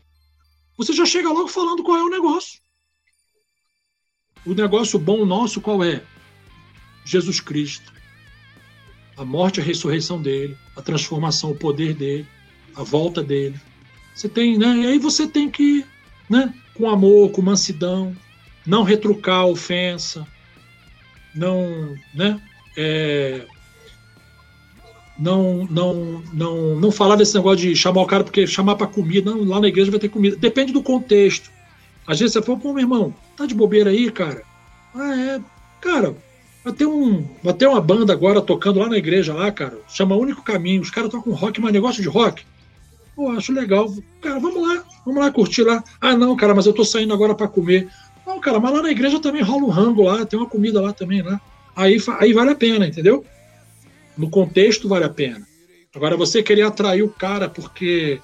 você 0.78 0.94
já 0.94 1.04
chega 1.04 1.30
logo 1.30 1.48
falando 1.48 1.82
qual 1.82 1.98
é 1.98 2.04
o 2.04 2.12
negócio. 2.12 2.60
O 4.46 4.54
negócio 4.54 5.00
bom 5.00 5.26
nosso 5.26 5.60
qual 5.60 5.84
é? 5.84 6.04
Jesus 7.04 7.40
Cristo. 7.40 7.92
A 9.18 9.26
morte 9.26 9.58
e 9.58 9.62
a 9.62 9.66
ressurreição 9.66 10.22
dele, 10.22 10.56
a 10.78 10.82
transformação, 10.84 11.50
o 11.50 11.58
poder 11.58 11.96
dele, 11.96 12.28
a 12.76 12.84
volta 12.84 13.24
dele. 13.24 13.60
Você 14.14 14.30
tem, 14.30 14.60
né? 14.60 14.78
E 14.78 14.86
aí 14.86 15.00
você 15.00 15.28
tem 15.28 15.50
que, 15.50 15.84
né? 16.30 16.54
Com 16.82 16.90
amor, 16.90 17.30
com 17.30 17.44
mansidão, 17.44 18.16
não 18.66 18.82
retrucar 18.82 19.42
a 19.42 19.46
ofensa, 19.46 20.26
não, 21.36 21.96
né? 22.16 22.42
É, 22.76 23.46
não, 25.20 25.68
não, 25.70 26.24
não, 26.34 26.80
não 26.80 26.92
falar 26.92 27.18
desse 27.18 27.36
negócio 27.36 27.60
de 27.60 27.76
chamar 27.76 28.02
o 28.02 28.08
cara 28.08 28.24
porque 28.24 28.48
chamar 28.48 28.76
para 28.76 28.88
comida, 28.88 29.30
não, 29.30 29.44
lá 29.44 29.60
na 29.60 29.68
igreja 29.68 29.92
vai 29.92 30.00
ter 30.00 30.10
comida. 30.10 30.36
Depende 30.36 30.74
do 30.74 30.82
contexto. 30.82 31.52
Às 32.08 32.20
vezes 32.20 32.34
você 32.34 32.42
fala, 32.42 32.58
pô, 32.58 32.74
meu 32.74 32.82
irmão, 32.82 33.14
tá 33.38 33.46
de 33.46 33.54
bobeira 33.54 33.92
aí, 33.92 34.10
cara? 34.10 34.42
Ah, 34.96 35.16
é. 35.16 35.42
Cara, 35.80 36.16
vai 36.64 36.74
ter, 36.74 36.88
um, 36.88 37.28
vai 37.44 37.54
ter 37.54 37.68
uma 37.68 37.80
banda 37.80 38.12
agora 38.12 38.42
tocando 38.42 38.80
lá 38.80 38.90
na 38.90 38.98
igreja, 38.98 39.36
lá, 39.36 39.52
cara. 39.52 39.78
Chama 39.88 40.16
Único 40.16 40.42
Caminho. 40.42 40.82
Os 40.82 40.90
caras 40.90 41.12
tocam 41.12 41.34
rock, 41.34 41.62
mas 41.62 41.72
negócio 41.72 42.02
de 42.02 42.10
rock. 42.10 42.44
Pô, 43.22 43.30
acho 43.30 43.54
legal. 43.54 43.88
Cara, 44.20 44.40
vamos 44.40 44.68
lá, 44.68 44.84
vamos 45.06 45.22
lá 45.22 45.32
curtir 45.32 45.62
lá. 45.62 45.84
Ah, 46.02 46.18
não, 46.18 46.36
cara, 46.36 46.56
mas 46.56 46.66
eu 46.66 46.74
tô 46.74 46.84
saindo 46.84 47.14
agora 47.14 47.36
para 47.36 47.48
comer. 47.48 47.88
Não, 48.26 48.40
cara, 48.40 48.60
mas 48.60 48.74
lá 48.74 48.82
na 48.82 48.90
igreja 48.90 49.20
também 49.20 49.44
rola 49.44 49.62
um 49.62 49.70
rango 49.70 50.02
lá, 50.02 50.26
tem 50.26 50.40
uma 50.40 50.50
comida 50.50 50.82
lá 50.82 50.92
também, 50.92 51.22
né? 51.22 51.40
Aí, 51.76 51.98
aí 52.18 52.34
vale 52.34 52.50
a 52.50 52.56
pena, 52.56 52.88
entendeu? 52.88 53.24
No 54.18 54.28
contexto 54.28 54.90
vale 54.90 55.06
a 55.06 55.10
pena. 55.10 55.46
Agora 55.94 56.18
você 56.18 56.42
querer 56.42 56.64
atrair 56.64 57.04
o 57.04 57.10
cara 57.10 57.48
porque 57.48 58.20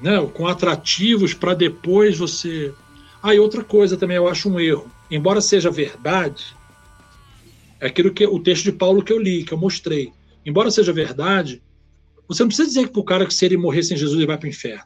né, 0.00 0.24
com 0.32 0.46
atrativos 0.46 1.34
para 1.34 1.52
depois 1.52 2.16
você. 2.16 2.72
Ah, 3.20 3.32
outra 3.32 3.64
coisa 3.64 3.96
também 3.96 4.16
eu 4.16 4.28
acho 4.28 4.48
um 4.48 4.60
erro. 4.60 4.88
Embora 5.10 5.40
seja 5.40 5.68
verdade, 5.68 6.54
é 7.80 7.88
aquilo 7.88 8.12
que 8.12 8.24
o 8.24 8.38
texto 8.38 8.62
de 8.62 8.72
Paulo 8.72 9.02
que 9.02 9.12
eu 9.12 9.18
li, 9.18 9.42
que 9.42 9.52
eu 9.52 9.58
mostrei. 9.58 10.12
Embora 10.46 10.70
seja 10.70 10.92
verdade, 10.92 11.60
você 12.28 12.42
não 12.42 12.48
precisa 12.48 12.68
dizer 12.68 12.88
para 12.88 13.00
o 13.00 13.04
cara 13.04 13.26
que 13.26 13.34
se 13.34 13.44
ele 13.44 13.56
morrer 13.56 13.82
sem 13.82 13.96
Jesus 13.96 14.16
ele 14.16 14.26
vai 14.26 14.38
para 14.38 14.46
o 14.46 14.50
inferno. 14.50 14.84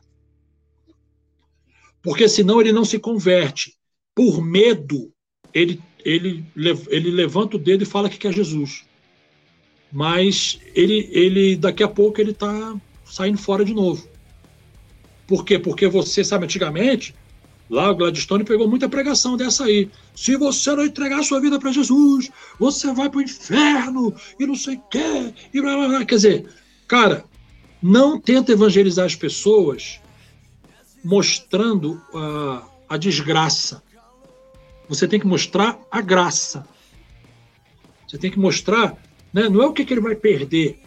Porque 2.03 2.29
senão 2.29 2.61
ele 2.61 2.73
não 2.73 2.85
se 2.85 2.99
converte. 2.99 3.75
Por 4.15 4.43
medo, 4.43 5.13
ele, 5.55 5.81
ele, 6.05 6.45
ele 6.89 7.11
levanta 7.11 7.57
o 7.57 7.59
dedo 7.59 7.83
e 7.83 7.87
fala 7.87 8.09
que 8.09 8.19
quer 8.19 8.33
Jesus. 8.33 8.85
Mas 9.93 10.59
ele, 10.75 11.09
ele 11.13 11.57
daqui 11.57 11.83
a 11.83 11.89
pouco 11.89 12.21
ele 12.21 12.33
está 12.33 12.77
saindo 13.05 13.39
fora 13.39 13.65
de 13.65 13.73
novo. 13.73 14.09
Por 15.27 15.45
quê? 15.45 15.59
Porque 15.59 15.87
você 15.87 16.25
sabe, 16.25 16.45
antigamente, 16.45 17.15
lá 17.71 17.91
o 17.91 17.95
Gladstone 17.95 18.45
pegou 18.45 18.69
muita 18.69 18.89
pregação 18.89 19.37
dessa 19.37 19.65
aí. 19.65 19.91
Se 20.15 20.37
você 20.37 20.75
não 20.75 20.85
entregar 20.85 21.23
sua 21.23 21.41
vida 21.41 21.59
para 21.59 21.73
Jesus, 21.73 22.31
você 22.59 22.93
vai 22.93 23.09
para 23.09 23.19
o 23.19 23.23
inferno 23.23 24.15
e 24.39 24.47
não 24.47 24.55
sei 24.55 24.77
o 24.77 24.83
quê. 24.91 25.35
E 25.53 25.61
blá, 25.61 25.77
blá, 25.77 25.89
blá. 25.89 26.05
Quer 26.05 26.15
dizer, 26.15 26.49
Cara, 26.89 27.27
não 27.83 28.21
tenta 28.21 28.53
evangelizar 28.53 29.07
as 29.07 29.15
pessoas 29.15 30.01
mostrando 31.05 32.01
uh, 32.13 32.63
a 32.89 32.97
desgraça. 32.97 33.83
Você 34.89 35.07
tem 35.07 35.21
que 35.21 35.27
mostrar 35.27 35.79
a 35.91 36.01
graça. 36.01 36.67
Você 38.07 38.17
tem 38.17 38.31
que 38.31 38.39
mostrar, 38.39 38.97
né, 39.33 39.49
não 39.49 39.63
é 39.63 39.67
o 39.67 39.73
que, 39.73 39.85
que 39.85 39.93
ele 39.93 40.01
vai 40.01 40.15
perder. 40.15 40.81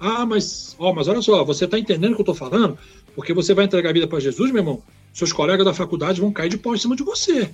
Ah, 0.00 0.24
mas, 0.26 0.74
ó, 0.78 0.92
mas 0.92 1.06
olha 1.06 1.22
só, 1.22 1.44
você 1.44 1.64
está 1.66 1.78
entendendo 1.78 2.12
o 2.12 2.14
que 2.16 2.22
eu 2.22 2.32
estou 2.32 2.34
falando? 2.34 2.78
Porque 3.14 3.32
você 3.32 3.54
vai 3.54 3.66
entregar 3.66 3.90
a 3.90 3.92
vida 3.92 4.08
para 4.08 4.20
Jesus, 4.20 4.50
meu 4.50 4.60
irmão. 4.60 4.82
Seus 5.12 5.32
colegas 5.32 5.64
da 5.64 5.74
faculdade 5.74 6.20
vão 6.20 6.32
cair 6.32 6.48
de 6.48 6.56
pau 6.56 6.74
em 6.74 6.78
cima 6.78 6.96
de 6.96 7.02
você. 7.02 7.50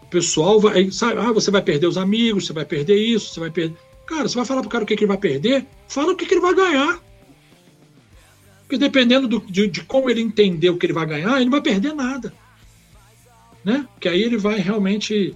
O 0.00 0.06
pessoal 0.06 0.60
vai, 0.60 0.90
sabe, 0.92 1.20
ah, 1.20 1.32
você 1.32 1.50
vai 1.50 1.60
perder 1.60 1.88
os 1.88 1.98
amigos, 1.98 2.46
você 2.46 2.52
vai 2.52 2.64
perder 2.64 2.96
isso, 2.96 3.34
você 3.34 3.40
vai 3.40 3.50
perder. 3.50 3.76
Cara, 4.06 4.28
você 4.28 4.36
vai 4.36 4.44
falar 4.44 4.60
pro 4.60 4.70
cara 4.70 4.84
o 4.84 4.86
que, 4.86 4.94
que 4.96 5.02
ele 5.02 5.08
vai 5.08 5.18
perder? 5.18 5.66
Fala 5.88 6.12
o 6.12 6.16
que, 6.16 6.24
que 6.24 6.34
ele 6.34 6.40
vai 6.40 6.54
ganhar. 6.54 7.00
Porque 8.66 8.78
dependendo 8.78 9.28
do, 9.28 9.40
de, 9.40 9.68
de, 9.68 9.84
como 9.84 10.10
ele 10.10 10.20
entender 10.20 10.70
o 10.70 10.76
que 10.76 10.86
ele 10.86 10.92
vai 10.92 11.06
ganhar, 11.06 11.36
ele 11.36 11.44
não 11.44 11.52
vai 11.52 11.60
perder 11.60 11.94
nada. 11.94 12.34
Né? 13.64 13.86
Que 14.00 14.08
aí 14.08 14.20
ele 14.22 14.36
vai 14.36 14.58
realmente. 14.58 15.34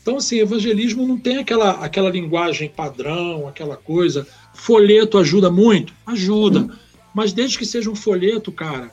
Então, 0.00 0.16
assim, 0.16 0.38
evangelismo 0.38 1.06
não 1.06 1.18
tem 1.18 1.36
aquela, 1.36 1.72
aquela 1.84 2.08
linguagem 2.08 2.70
padrão, 2.70 3.46
aquela 3.46 3.76
coisa. 3.76 4.26
Folheto 4.54 5.18
ajuda 5.18 5.50
muito? 5.50 5.92
Ajuda. 6.06 6.68
Mas 7.14 7.34
desde 7.34 7.58
que 7.58 7.66
seja 7.66 7.90
um 7.90 7.94
folheto, 7.94 8.50
cara, 8.50 8.90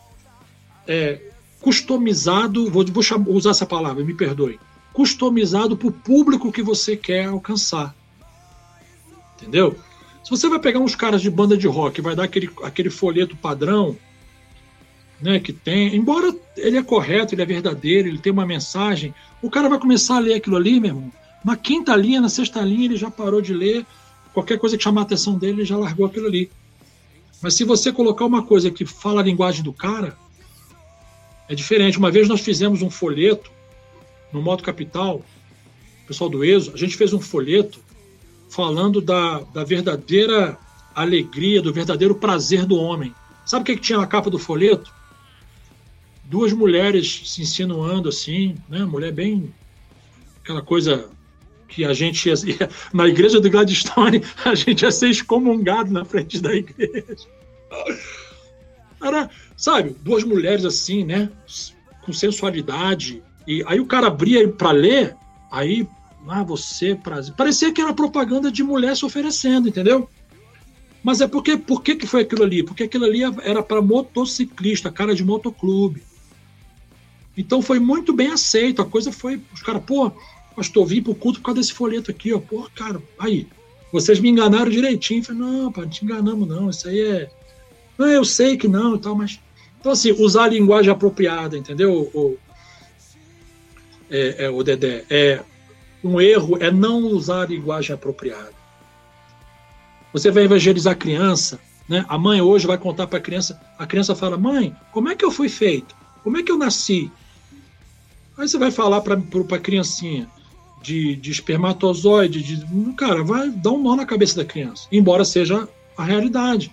é, 0.86 1.22
customizado, 1.62 2.70
vou, 2.70 2.86
vou 2.86 3.04
usar 3.36 3.52
essa 3.52 3.66
palavra, 3.66 4.04
me 4.04 4.14
perdoe, 4.14 4.60
customizado 4.92 5.78
para 5.78 5.88
o 5.88 5.92
público 5.92 6.52
que 6.52 6.62
você 6.62 6.98
quer 6.98 7.26
alcançar. 7.26 7.96
Entendeu? 9.38 9.78
Se 10.26 10.32
você 10.32 10.50
vai 10.50 10.58
pegar 10.58 10.80
uns 10.80 10.96
caras 10.96 11.22
de 11.22 11.30
banda 11.30 11.56
de 11.56 11.68
rock, 11.68 12.02
vai 12.02 12.16
dar 12.16 12.24
aquele, 12.24 12.50
aquele 12.64 12.90
folheto 12.90 13.38
padrão, 13.38 13.96
né, 15.22 15.40
que 15.40 15.54
tem, 15.54 15.96
embora 15.96 16.36
ele 16.58 16.78
é 16.78 16.84
correto, 16.84 17.36
ele 17.36 17.44
é 17.44 17.46
verdadeiro, 17.46 18.08
ele 18.08 18.18
tem 18.18 18.34
uma 18.34 18.46
mensagem, 18.46 19.14
o 19.40 19.52
cara 19.52 19.70
vai 19.70 19.78
começar 19.78 20.16
a 20.16 20.20
ler 20.20 20.34
aquilo 20.34 20.56
ali, 20.56 20.80
meu 20.80 20.90
irmão. 20.90 21.12
Na 21.44 21.56
quinta 21.56 21.96
linha, 21.96 22.20
na 22.20 22.28
sexta 22.28 22.60
linha, 22.62 22.86
ele 22.86 22.98
já 22.98 23.12
parou 23.12 23.40
de 23.40 23.54
ler. 23.54 23.86
Qualquer 24.34 24.58
coisa 24.58 24.76
que 24.76 24.84
chamar 24.84 25.02
a 25.02 25.04
atenção 25.04 25.38
dele, 25.38 25.60
ele 25.60 25.66
já 25.66 25.78
largou 25.78 26.08
aquilo 26.08 26.26
ali. 26.26 26.50
Mas 27.40 27.54
se 27.54 27.64
você 27.64 27.92
colocar 27.92 28.26
uma 28.26 28.42
coisa 28.42 28.72
que 28.72 28.84
fala 28.84 29.22
a 29.22 29.24
linguagem 29.24 29.62
do 29.64 29.72
cara, 29.72 30.18
é 31.48 31.54
diferente. 31.54 32.00
Uma 32.00 32.10
vez 32.10 32.28
nós 32.28 32.42
fizemos 32.42 32.82
um 32.82 32.90
folheto 32.90 33.52
no 34.34 34.42
Moto 34.42 34.64
Capital, 34.64 35.24
pessoal 36.08 36.32
do 36.32 36.44
ESO, 36.44 36.72
a 36.74 36.78
gente 36.78 36.98
fez 36.98 37.14
um 37.14 37.22
folheto 37.22 37.85
falando 38.50 39.02
da, 39.02 39.40
da 39.54 39.64
verdadeira 39.64 40.58
alegria, 40.94 41.62
do 41.62 41.74
verdadeiro 41.74 42.16
prazer 42.16 42.66
do 42.66 42.78
homem. 42.78 43.14
Sabe 43.46 43.64
o 43.64 43.66
que, 43.66 43.76
que 43.76 43.82
tinha 43.82 44.00
na 44.00 44.08
capa 44.08 44.30
do 44.30 44.40
folheto? 44.40 44.94
Duas 46.24 46.54
mulheres 46.54 47.22
se 47.26 47.42
insinuando 47.42 48.10
assim, 48.10 48.56
né? 48.70 48.86
Mulher 48.86 49.12
bem 49.12 49.54
aquela 50.42 50.62
coisa 50.62 51.10
que 51.68 51.84
a 51.84 51.94
gente 51.94 52.30
ia, 52.30 52.36
na 52.94 53.08
igreja 53.08 53.42
do 53.42 53.50
Gladstone, 53.50 54.24
a 54.46 54.56
gente 54.56 54.84
ia 54.84 54.92
ser 54.92 55.10
excomungado 55.10 55.92
na 55.92 56.06
frente 56.06 56.40
da 56.40 56.54
igreja. 56.56 57.28
Era, 59.02 59.30
sabe, 59.58 59.96
duas 60.02 60.24
mulheres 60.24 60.66
assim, 60.66 61.04
né? 61.04 61.30
Com 62.04 62.14
sensualidade. 62.14 63.22
E 63.48 63.64
aí 63.68 63.80
o 63.80 63.86
cara 63.86 64.08
abria 64.08 64.48
para 64.48 64.72
ler, 64.72 65.16
aí, 65.52 65.88
ah, 66.28 66.44
você, 66.44 66.96
prazer. 66.96 67.34
Parecia 67.36 67.72
que 67.72 67.82
era 67.82 67.94
propaganda 67.94 68.52
de 68.52 68.64
mulher 68.64 68.96
se 68.96 69.06
oferecendo, 69.06 69.70
entendeu? 69.70 70.10
Mas 71.04 71.22
é 71.22 71.28
porque, 71.28 71.56
por 71.56 71.84
que, 71.84 71.96
que 71.96 72.08
foi 72.08 72.22
aquilo 72.22 72.44
ali? 72.44 72.64
Porque 72.64 72.84
aquilo 72.84 73.06
ali 73.06 73.22
era 73.44 73.62
para 73.62 73.82
motociclista, 73.82 74.92
cara 74.92 75.14
de 75.14 75.24
motoclube. 75.24 76.02
Então 77.38 77.62
foi 77.62 77.80
muito 77.80 78.14
bem 78.14 78.32
aceito. 78.32 78.82
A 78.82 78.86
coisa 78.86 79.12
foi. 79.12 79.42
Os 79.54 79.62
caras, 79.62 79.84
pô, 79.86 80.12
pastor, 80.56 80.86
vim 80.86 81.04
pro 81.04 81.14
culto 81.14 81.40
por 81.40 81.46
causa 81.46 81.62
desse 81.62 81.74
folheto 81.74 82.10
aqui, 82.10 82.34
ó. 82.34 82.40
Pô, 82.40 82.68
cara, 82.74 83.02
aí. 83.20 83.48
Vocês 83.92 84.20
me 84.20 84.30
enganaram 84.30 84.70
direitinho. 84.70 85.24
Falei, 85.24 85.42
não, 85.42 85.72
pá, 85.72 85.82
não 85.82 85.90
te 85.90 86.04
enganamos, 86.04 86.48
não. 86.48 86.70
Isso 86.70 86.88
aí 86.88 87.00
é. 87.00 87.30
Não, 87.98 88.08
eu 88.08 88.26
sei 88.26 88.58
que 88.58 88.68
não 88.68 88.96
e 88.96 89.00
tal, 89.00 89.16
mas. 89.16 89.40
Então, 89.80 89.92
assim, 89.92 90.12
usar 90.12 90.46
a 90.46 90.50
linguagem 90.50 90.92
apropriada, 90.92 91.56
entendeu? 91.56 92.10
O, 92.14 92.38
é, 94.10 94.46
é, 94.46 94.50
o 94.50 94.64
Dedé. 94.64 95.06
É, 95.10 95.44
um 96.06 96.22
erro 96.22 96.58
é 96.62 96.72
não 96.72 97.00
usar 97.06 97.42
a 97.42 97.46
linguagem 97.48 97.94
apropriada. 97.94 98.54
Você 100.14 100.30
vai 100.30 100.44
evangelizar 100.44 100.94
a 100.94 100.96
criança, 100.96 101.60
né? 101.90 102.06
A 102.08 102.18
mãe 102.18 102.42
hoje 102.42 102.68
vai 102.68 102.78
contar 102.78 103.08
para 103.08 103.18
a 103.18 103.22
criança, 103.22 103.60
a 103.78 103.88
criança 103.88 104.16
fala: 104.16 104.38
"Mãe, 104.38 104.76
como 104.94 105.10
é 105.10 105.16
que 105.16 105.26
eu 105.26 105.32
fui 105.32 105.50
feito? 105.50 105.96
Como 106.24 106.38
é 106.38 106.44
que 106.44 106.52
eu 106.52 106.58
nasci?" 106.58 107.12
Aí 108.38 108.48
você 108.48 108.58
vai 108.58 108.70
falar 108.70 109.02
para 109.02 109.16
a 109.16 109.60
criancinha 109.60 110.30
de, 110.84 111.16
de 111.16 111.32
espermatozoide, 111.32 112.44
de, 112.44 112.94
cara, 112.94 113.24
vai 113.24 113.50
dar 113.50 113.72
um 113.72 113.82
nó 113.82 113.96
na 113.96 114.06
cabeça 114.06 114.36
da 114.36 114.46
criança, 114.46 114.88
embora 114.92 115.26
seja 115.26 115.68
a 115.98 116.04
realidade. 116.04 116.72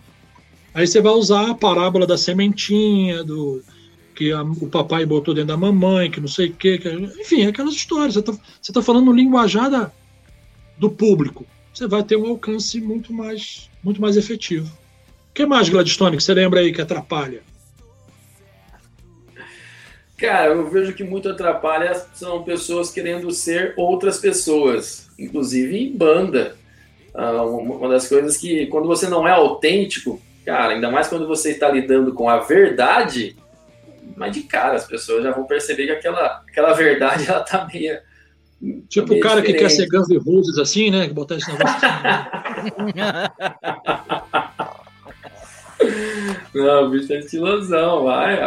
Aí 0.75 0.87
você 0.87 1.01
vai 1.01 1.13
usar 1.13 1.51
a 1.51 1.55
parábola 1.55 2.07
da 2.07 2.19
sementinha, 2.19 3.25
do 3.25 3.63
que 4.15 4.33
a, 4.33 4.43
o 4.43 4.69
papai 4.69 5.05
botou 5.05 5.35
dentro 5.35 5.49
da 5.49 5.57
mamãe, 5.57 6.11
que 6.11 6.21
não 6.21 6.29
sei 6.29 6.49
o 6.49 6.55
quê. 6.55 6.79
Que, 6.79 6.89
enfim, 7.21 7.47
aquelas 7.47 7.75
histórias. 7.75 8.15
Você 8.15 8.21
está 8.21 8.73
tá 8.73 8.83
falando 8.83 9.13
linguajada 9.13 9.93
do 10.79 10.91
público. 10.91 11.47
Você 11.73 11.87
vai 11.87 12.03
ter 12.03 12.17
um 12.17 12.27
alcance 12.27 12.81
muito 12.81 13.13
mais, 13.13 13.71
muito 13.83 14.01
mais 14.01 14.17
efetivo. 14.17 14.67
O 15.31 15.35
que 15.35 15.47
mais, 15.47 15.69
Gladstone, 15.69 16.17
que 16.17 16.23
você 16.23 16.35
lembra 16.35 16.61
aí 16.61 16.73
que 16.73 16.81
atrapalha? 16.81 17.43
Cara, 20.19 20.53
eu 20.53 20.71
vejo 20.71 20.93
que 20.93 21.03
muito 21.03 21.29
atrapalha 21.29 21.95
são 22.15 22.45
pessoas 22.45 22.91
querendo 22.91 23.31
ser 23.33 23.75
outras 23.77 24.19
pessoas, 24.19 25.09
inclusive 25.19 25.77
em 25.77 25.97
banda. 25.97 26.57
Ah, 27.15 27.43
uma 27.43 27.89
das 27.89 28.09
coisas 28.09 28.37
que, 28.37 28.67
quando 28.67 28.87
você 28.87 29.09
não 29.09 29.27
é 29.27 29.33
autêntico, 29.33 30.21
Cara, 30.45 30.75
ainda 30.75 30.91
mais 30.91 31.09
quando 31.09 31.27
você 31.27 31.53
está 31.53 31.69
lidando 31.69 32.13
com 32.13 32.29
a 32.29 32.39
verdade, 32.39 33.37
mas 34.23 34.33
de 34.33 34.45
cara 34.45 34.77
as 34.77 34.87
pessoas 34.87 35.25
já 35.25 35.33
vão 35.33 35.45
perceber 35.45 35.87
que 35.87 35.93
aquela, 35.93 36.43
aquela 36.49 36.73
verdade 36.75 37.27
ela 37.29 37.41
tá 37.41 37.69
meio. 37.73 37.99
Tipo 38.89 39.09
meio 39.09 39.21
o 39.21 39.23
cara 39.23 39.41
diferente. 39.41 39.59
que 39.59 39.69
quer 39.69 39.71
ser 39.71 39.89
Guns 39.89 40.09
N' 40.09 40.19
Roses 40.19 40.57
assim, 40.59 40.91
né? 40.91 41.09
Que 41.09 41.13
botar 41.13 41.35
esse 41.35 41.51
negócio 41.51 41.77
assim. 41.77 41.89
Não, 46.55 46.85
o 46.85 46.91
bicho 46.91 47.09
tá 47.09 47.15
estilosão, 47.17 48.05
vai. 48.05 48.39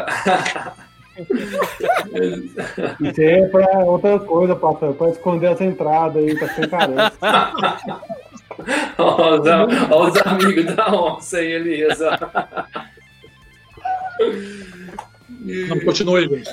Isso 3.02 3.22
aí 3.22 3.28
é 3.28 3.48
pra 3.48 3.80
outra 3.80 4.18
coisa, 4.20 4.56
pastor, 4.56 4.94
pra 4.94 5.10
esconder 5.10 5.52
essa 5.52 5.66
entrada 5.66 6.20
aí, 6.20 6.40
tá 6.40 6.48
sem 6.48 6.70
carência. 6.70 7.12
Olha 8.98 9.66
os, 9.98 10.16
amigos 10.26 10.74
da 10.74 10.90
onça 10.96 11.40
aí, 11.40 11.52
Elisa. 11.52 12.18
Não, 15.46 15.80
continue. 15.82 16.44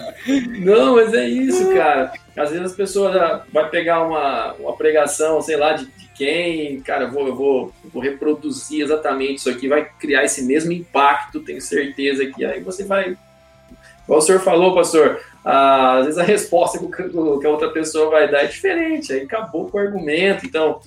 Não, 0.61 0.97
mas 0.97 1.15
é 1.15 1.27
isso, 1.27 1.73
cara. 1.73 2.13
Às 2.37 2.51
vezes 2.51 2.67
as 2.67 2.75
pessoas 2.75 3.43
vai 3.51 3.69
pegar 3.71 4.03
uma, 4.03 4.53
uma 4.55 4.77
pregação, 4.77 5.41
sei 5.41 5.57
lá, 5.57 5.73
de, 5.73 5.87
de 5.87 6.09
quem, 6.15 6.81
cara, 6.83 7.05
eu 7.05 7.11
vou, 7.11 7.27
eu 7.27 7.35
vou, 7.35 7.73
eu 7.85 7.91
vou 7.91 8.03
reproduzir 8.03 8.83
exatamente 8.83 9.39
isso 9.39 9.51
aqui, 9.51 9.67
vai 9.67 9.89
criar 9.99 10.25
esse 10.25 10.45
mesmo 10.45 10.73
impacto, 10.73 11.41
tenho 11.41 11.61
certeza 11.61 12.27
que 12.27 12.45
aí 12.45 12.61
você 12.61 12.85
vai. 12.85 13.17
Como 14.07 14.19
o 14.19 14.23
senhor 14.23 14.41
falou, 14.41 14.75
pastor, 14.75 15.21
ah, 15.45 15.99
às 15.99 16.07
vezes 16.07 16.19
a 16.19 16.25
resposta 16.25 16.79
que 16.79 17.47
a 17.47 17.51
outra 17.51 17.71
pessoa 17.71 18.11
vai 18.11 18.31
dar 18.31 18.45
é 18.45 18.47
diferente, 18.47 19.13
aí 19.13 19.23
acabou 19.23 19.69
com 19.69 19.79
o 19.79 19.81
argumento. 19.81 20.45
Então, 20.45 20.81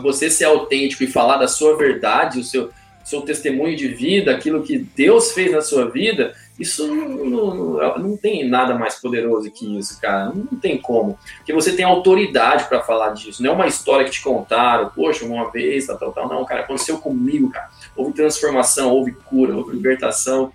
você 0.00 0.28
ser 0.28 0.44
autêntico 0.44 1.04
e 1.04 1.08
falar 1.08 1.36
da 1.36 1.48
sua 1.48 1.76
verdade, 1.76 2.40
o 2.40 2.44
seu, 2.44 2.70
seu 3.04 3.22
testemunho 3.22 3.76
de 3.76 3.88
vida, 3.88 4.32
aquilo 4.32 4.62
que 4.62 4.78
Deus 4.78 5.32
fez 5.32 5.52
na 5.52 5.60
sua 5.60 5.90
vida, 5.90 6.34
isso 6.58 6.86
não, 6.86 7.08
não, 7.08 7.98
não 7.98 8.16
tem 8.16 8.48
nada 8.48 8.74
mais 8.74 8.94
poderoso 9.00 9.50
que 9.50 9.78
isso, 9.78 10.00
cara. 10.00 10.26
Não 10.26 10.58
tem 10.58 10.78
como. 10.78 11.18
Porque 11.38 11.52
você 11.52 11.74
tem 11.74 11.84
autoridade 11.84 12.68
para 12.68 12.80
falar 12.80 13.10
disso. 13.10 13.42
Não 13.42 13.50
é 13.50 13.54
uma 13.54 13.66
história 13.66 14.04
que 14.04 14.12
te 14.12 14.22
contaram, 14.22 14.90
poxa, 14.90 15.24
uma 15.24 15.50
vez, 15.50 15.86
tal, 15.86 15.98
tal, 15.98 16.12
tal. 16.12 16.28
Não, 16.28 16.44
cara, 16.44 16.60
aconteceu 16.60 16.98
comigo, 16.98 17.50
cara. 17.50 17.68
Houve 17.96 18.12
transformação, 18.12 18.92
houve 18.92 19.12
cura, 19.12 19.56
houve 19.56 19.74
libertação. 19.74 20.52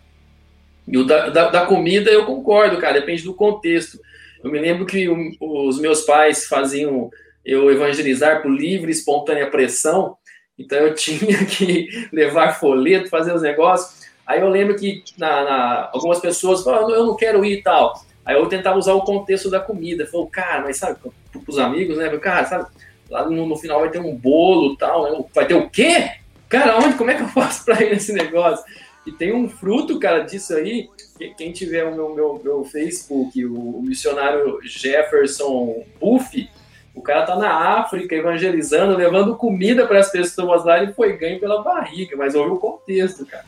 E 0.88 0.98
o 0.98 1.04
da, 1.04 1.30
da, 1.30 1.50
da 1.50 1.66
comida 1.66 2.10
eu 2.10 2.26
concordo, 2.26 2.78
cara, 2.78 3.00
depende 3.00 3.24
do 3.24 3.34
contexto. 3.34 4.00
Eu 4.42 4.50
me 4.50 4.60
lembro 4.60 4.86
que 4.86 5.08
os 5.40 5.80
meus 5.80 6.02
pais 6.02 6.48
faziam 6.48 7.12
eu 7.46 7.70
evangelizar 7.72 8.42
por 8.42 8.50
livre, 8.50 8.92
espontânea 8.92 9.50
pressão, 9.50 10.16
então 10.58 10.78
eu 10.78 10.94
tinha 10.96 11.46
que 11.46 12.08
levar 12.12 12.60
folheto, 12.60 13.10
fazer 13.10 13.34
os 13.34 13.42
negócios. 13.42 13.99
Aí 14.30 14.42
eu 14.42 14.48
lembro 14.48 14.76
que 14.76 15.04
na, 15.18 15.44
na, 15.44 15.90
algumas 15.92 16.20
pessoas 16.20 16.64
falavam, 16.64 16.92
eu 16.92 17.04
não 17.04 17.16
quero 17.16 17.44
ir 17.44 17.54
e 17.54 17.64
tal. 17.64 18.00
Aí 18.24 18.36
eu 18.36 18.46
tentava 18.46 18.78
usar 18.78 18.94
o 18.94 19.02
contexto 19.02 19.50
da 19.50 19.60
comida. 19.60 20.06
Falei, 20.06 20.28
cara, 20.28 20.62
mas 20.62 20.78
sabe, 20.78 21.00
os 21.48 21.58
amigos, 21.58 21.98
né? 21.98 22.16
Cara, 22.20 22.46
sabe, 22.46 22.68
lá 23.10 23.28
no, 23.28 23.48
no, 23.48 23.58
final 23.58 23.80
vai 23.80 23.90
ter 23.90 23.98
um 23.98 24.16
bolo 24.16 24.74
e 24.74 24.78
tal. 24.78 25.02
Né? 25.02 25.26
Vai 25.34 25.48
ter 25.48 25.56
o 25.56 25.68
quê? 25.68 26.12
Cara, 26.48 26.78
onde? 26.78 26.96
Como 26.96 27.10
é 27.10 27.16
que 27.16 27.24
eu 27.24 27.28
faço 27.30 27.66
para 27.66 27.82
ir 27.84 27.90
nesse 27.90 28.14
negócio? 28.14 28.64
E 29.04 29.12
tem 29.12 29.34
um 29.34 29.50
fruto, 29.50 30.00
cara, 30.00 30.20
disso 30.20 30.54
aí. 30.54 30.88
Quem 31.36 31.52
tiver 31.52 31.86
o 31.86 31.96
meu, 31.96 32.14
meu, 32.14 32.42
meu 32.44 32.64
Facebook, 32.64 33.44
o 33.44 33.82
missionário 33.82 34.60
Jefferson 34.62 35.86
Buff, 36.00 36.48
o 36.94 37.02
cara 37.02 37.26
tá 37.26 37.36
na 37.36 37.80
África 37.80 38.14
evangelizando, 38.14 38.96
levando 38.96 39.36
comida 39.36 39.88
para 39.88 39.98
as 39.98 40.12
pessoas 40.12 40.64
lá, 40.64 40.84
ele 40.84 40.94
foi 40.94 41.18
ganho 41.18 41.40
pela 41.40 41.64
barriga, 41.64 42.16
mas 42.16 42.36
houve 42.36 42.52
o 42.52 42.60
contexto, 42.60 43.26
cara. 43.26 43.46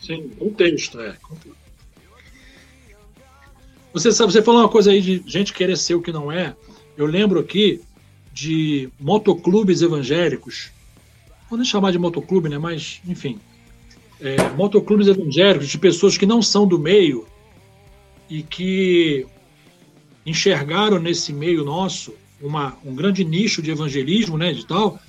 Sim, 0.00 0.28
contexto, 0.30 1.00
é. 1.00 1.16
Você 3.92 4.12
sabe, 4.12 4.32
você 4.32 4.42
falou 4.42 4.60
uma 4.60 4.68
coisa 4.68 4.90
aí 4.90 5.00
de 5.00 5.22
gente 5.26 5.52
querer 5.52 5.76
ser 5.76 5.94
o 5.94 6.02
que 6.02 6.12
não 6.12 6.30
é. 6.30 6.54
Eu 6.96 7.06
lembro 7.06 7.40
aqui 7.40 7.80
de 8.32 8.88
motoclubes 8.98 9.82
evangélicos. 9.82 10.70
Vou 11.48 11.58
nem 11.58 11.66
chamar 11.66 11.90
de 11.90 11.98
motoclube, 11.98 12.48
né? 12.48 12.58
Mas, 12.58 13.00
enfim. 13.06 13.40
É, 14.20 14.36
motoclubes 14.50 15.08
evangélicos 15.08 15.68
de 15.68 15.78
pessoas 15.78 16.16
que 16.16 16.26
não 16.26 16.40
são 16.40 16.66
do 16.66 16.78
meio 16.78 17.26
e 18.28 18.42
que 18.42 19.26
enxergaram 20.24 20.98
nesse 21.00 21.32
meio 21.32 21.64
nosso 21.64 22.14
uma, 22.40 22.76
um 22.84 22.94
grande 22.94 23.24
nicho 23.24 23.60
de 23.60 23.70
evangelismo, 23.70 24.38
né, 24.38 24.52
de 24.52 24.64
tal. 24.64 25.00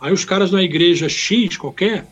Aí 0.00 0.12
os 0.12 0.24
caras 0.24 0.50
na 0.50 0.62
igreja 0.62 1.08
X 1.08 1.56
qualquer 1.56 2.06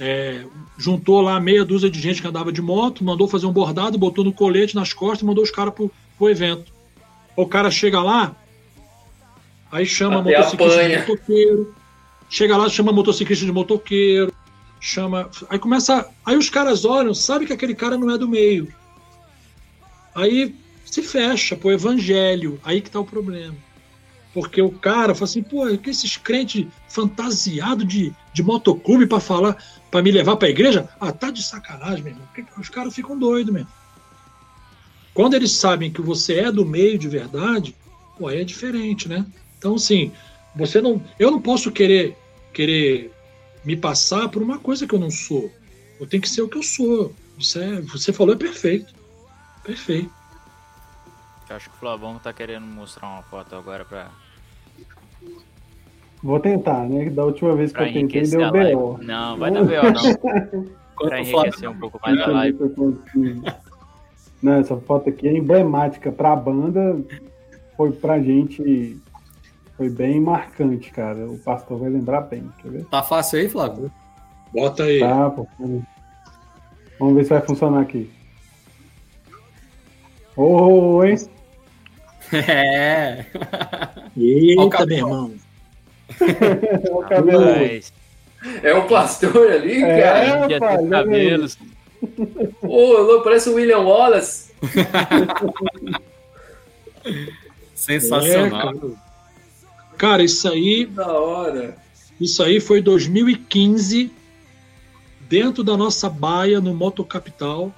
é, 0.00 0.46
juntou 0.78 1.20
lá 1.20 1.38
meia 1.38 1.62
dúzia 1.62 1.90
de 1.90 2.00
gente 2.00 2.22
que 2.22 2.26
andava 2.26 2.50
de 2.50 2.62
moto, 2.62 3.04
mandou 3.04 3.28
fazer 3.28 3.44
um 3.44 3.52
bordado, 3.52 3.98
botou 3.98 4.24
no 4.24 4.32
colete 4.32 4.74
nas 4.74 4.94
costas 4.94 5.20
e 5.20 5.26
mandou 5.26 5.44
os 5.44 5.50
caras 5.50 5.74
pro, 5.74 5.92
pro 6.16 6.30
evento. 6.30 6.72
O 7.36 7.46
cara 7.46 7.70
chega 7.70 8.02
lá, 8.02 8.34
aí 9.70 9.84
chama 9.84 10.20
Até 10.20 10.38
motociclista 10.38 10.88
de 10.88 10.96
motoqueiro, 10.96 11.74
chega 12.30 12.56
lá, 12.56 12.68
chama 12.70 12.92
motociclista 12.92 13.44
de 13.44 13.52
motoqueiro, 13.52 14.32
chama. 14.80 15.30
Aí 15.50 15.58
começa. 15.58 16.08
Aí 16.24 16.36
os 16.36 16.48
caras 16.48 16.86
olham, 16.86 17.12
sabe 17.12 17.44
que 17.44 17.52
aquele 17.52 17.74
cara 17.74 17.98
não 17.98 18.10
é 18.10 18.16
do 18.16 18.26
meio. 18.26 18.72
Aí 20.14 20.54
se 20.86 21.02
fecha 21.02 21.54
pro 21.54 21.70
evangelho. 21.70 22.58
Aí 22.64 22.80
que 22.80 22.90
tá 22.90 22.98
o 22.98 23.04
problema. 23.04 23.54
Porque 24.32 24.62
o 24.62 24.70
cara 24.70 25.14
fala 25.14 25.24
assim, 25.24 25.42
pô, 25.42 25.66
que 25.76 25.90
esses 25.90 26.16
crentes 26.16 26.66
fantasiados 26.88 27.86
de, 27.86 28.12
de 28.32 28.42
motoclube 28.42 29.06
para 29.06 29.18
falar, 29.18 29.56
para 29.90 30.02
me 30.02 30.10
levar 30.10 30.36
para 30.36 30.48
a 30.48 30.50
igreja? 30.50 30.88
Ah, 31.00 31.12
tá 31.12 31.30
de 31.30 31.42
sacanagem, 31.42 32.02
meu 32.02 32.12
irmão. 32.12 32.28
Os 32.58 32.68
caras 32.68 32.94
ficam 32.94 33.18
doidos 33.18 33.52
mesmo. 33.52 33.68
Quando 35.12 35.34
eles 35.34 35.52
sabem 35.52 35.92
que 35.92 36.00
você 36.00 36.40
é 36.40 36.52
do 36.52 36.64
meio 36.64 36.98
de 36.98 37.08
verdade, 37.08 37.74
pô, 38.16 38.28
aí 38.28 38.40
é 38.40 38.44
diferente, 38.44 39.08
né? 39.08 39.26
Então, 39.58 39.74
assim, 39.74 40.12
você 40.54 40.80
não. 40.80 41.02
Eu 41.18 41.30
não 41.30 41.40
posso 41.40 41.70
querer 41.70 42.16
querer 42.52 43.12
me 43.64 43.76
passar 43.76 44.28
por 44.28 44.42
uma 44.42 44.58
coisa 44.58 44.86
que 44.86 44.94
eu 44.94 44.98
não 44.98 45.10
sou. 45.10 45.50
Eu 45.98 46.06
tenho 46.06 46.22
que 46.22 46.28
ser 46.28 46.42
o 46.42 46.48
que 46.48 46.56
eu 46.56 46.62
sou. 46.62 47.14
Você, 47.38 47.62
é, 47.62 47.80
você 47.80 48.12
falou 48.12 48.34
é 48.34 48.38
perfeito. 48.38 48.94
Perfeito. 49.62 50.10
Acho 51.48 51.68
que 51.68 51.76
o 51.76 51.78
Flavão 51.80 52.18
tá 52.18 52.32
querendo 52.32 52.64
mostrar 52.64 53.08
uma 53.08 53.22
foto 53.22 53.56
agora 53.56 53.84
pra. 53.84 54.10
Vou 56.22 56.38
tentar, 56.38 56.86
né? 56.88 57.08
Da 57.10 57.24
última 57.24 57.54
vez 57.54 57.72
que 57.72 57.78
pra 57.78 57.88
eu 57.88 57.92
tentei 57.94 58.22
deu. 58.22 58.50
B.O. 58.52 58.98
Não, 59.02 59.38
vai 59.38 59.50
dar 59.50 59.64
B.O. 59.64 59.82
não. 59.90 60.70
Pra 61.00 61.18
enriquecer 61.18 61.66
um 61.66 61.78
pouco 61.78 61.98
mais 62.02 62.20
a 62.20 62.26
live. 62.26 62.58
Não, 64.42 64.52
essa 64.52 64.76
foto 64.76 65.08
aqui 65.08 65.28
é 65.28 65.32
emblemática 65.34 66.12
pra 66.12 66.36
banda. 66.36 67.00
Foi 67.74 67.90
pra 67.90 68.20
gente. 68.20 69.00
Foi 69.78 69.88
bem 69.88 70.20
marcante, 70.20 70.90
cara. 70.90 71.26
O 71.26 71.38
pastor 71.38 71.78
vai 71.78 71.88
lembrar 71.88 72.20
bem, 72.20 72.50
quer 72.60 72.70
ver? 72.70 72.84
Tá 72.84 73.02
fácil 73.02 73.38
aí, 73.38 73.48
Flávio? 73.48 73.90
Bota 74.52 74.82
aí. 74.82 75.00
Tá, 75.00 75.30
pô. 75.30 75.46
Vamos 76.98 77.14
ver 77.14 77.24
se 77.24 77.30
vai 77.30 77.40
funcionar 77.40 77.80
aqui. 77.80 78.10
Oi! 80.36 81.16
É. 82.32 83.26
Eita, 84.16 84.86
meu 84.86 84.96
irmão. 84.98 85.32
O 86.90 87.02
cabelo. 87.02 87.44
Rapaz, 87.44 87.92
É 88.62 88.74
um 88.74 88.86
pastor 88.88 89.50
ali, 89.50 89.82
É. 89.82 90.00
cara. 90.02 90.38
rapaz, 90.48 90.80
aí. 90.80 90.88
cabelos. 90.88 91.58
Ô, 92.62 92.92
louco, 93.02 93.24
parece 93.24 93.48
o 93.50 93.54
William 93.54 93.80
Wallace. 93.80 94.50
Sensacional. 97.74 98.46
É, 98.46 98.50
cara. 98.50 98.76
Cara, 99.96 100.22
isso 100.22 100.48
aí, 100.48 100.86
Da 100.86 101.12
hora. 101.12 101.76
isso 102.20 102.42
aí 102.42 102.58
foi 102.60 102.80
2015, 102.80 104.10
dentro 105.28 105.62
da 105.62 105.76
nossa 105.76 106.08
baia 106.08 106.60
no 106.60 106.74
Moto 106.74 107.04
Capital, 107.04 107.70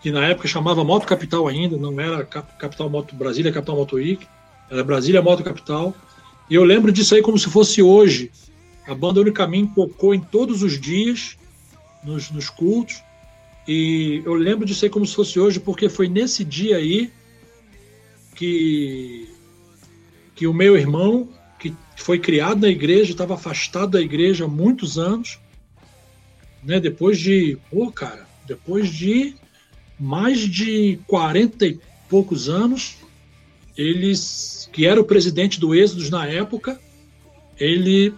que 0.00 0.10
na 0.12 0.24
época 0.26 0.46
chamava 0.46 0.84
Moto 0.84 1.04
Capital 1.06 1.48
ainda, 1.48 1.76
não 1.76 1.98
era 2.00 2.24
Cap- 2.24 2.56
Capital 2.58 2.88
Moto 2.88 3.14
Brasília, 3.16 3.52
Capital 3.52 3.76
Moto 3.76 3.96
Week, 3.96 4.24
era 4.70 4.84
Brasília 4.84 5.20
Moto 5.20 5.42
Capital. 5.42 5.94
E 6.48 6.54
eu 6.54 6.64
lembro 6.64 6.92
disso 6.92 7.14
aí 7.14 7.22
como 7.22 7.38
se 7.38 7.50
fosse 7.50 7.82
hoje. 7.82 8.30
A 8.86 8.94
banda 8.94 9.20
Unicaminho 9.20 9.72
tocou 9.74 10.14
em 10.14 10.20
todos 10.20 10.62
os 10.62 10.80
dias, 10.80 11.36
nos, 12.04 12.30
nos 12.30 12.48
cultos. 12.48 13.02
E 13.66 14.22
eu 14.24 14.34
lembro 14.34 14.64
disso 14.64 14.84
aí 14.84 14.90
como 14.90 15.04
se 15.04 15.14
fosse 15.14 15.40
hoje, 15.40 15.58
porque 15.58 15.88
foi 15.88 16.08
nesse 16.08 16.44
dia 16.44 16.76
aí 16.76 17.10
que, 18.36 19.28
que 20.36 20.46
o 20.46 20.54
meu 20.54 20.76
irmão, 20.76 21.28
que 21.58 21.74
foi 21.96 22.18
criado 22.20 22.60
na 22.60 22.68
igreja, 22.68 23.10
estava 23.10 23.34
afastado 23.34 23.92
da 23.92 24.00
igreja 24.00 24.44
há 24.44 24.48
muitos 24.48 24.98
anos, 24.98 25.40
né? 26.62 26.78
Depois 26.78 27.18
de, 27.18 27.58
pô, 27.68 27.90
cara, 27.90 28.24
depois 28.46 28.88
de 28.88 29.34
mais 29.98 30.38
de 30.40 31.00
40 31.08 31.66
e 31.66 31.80
poucos 32.08 32.48
anos, 32.48 32.98
eles, 33.76 34.68
que 34.72 34.86
era 34.86 35.00
o 35.00 35.04
presidente 35.04 35.60
do 35.60 35.74
Êxodos 35.74 36.10
na 36.10 36.26
época, 36.26 36.78
ele 37.58 38.14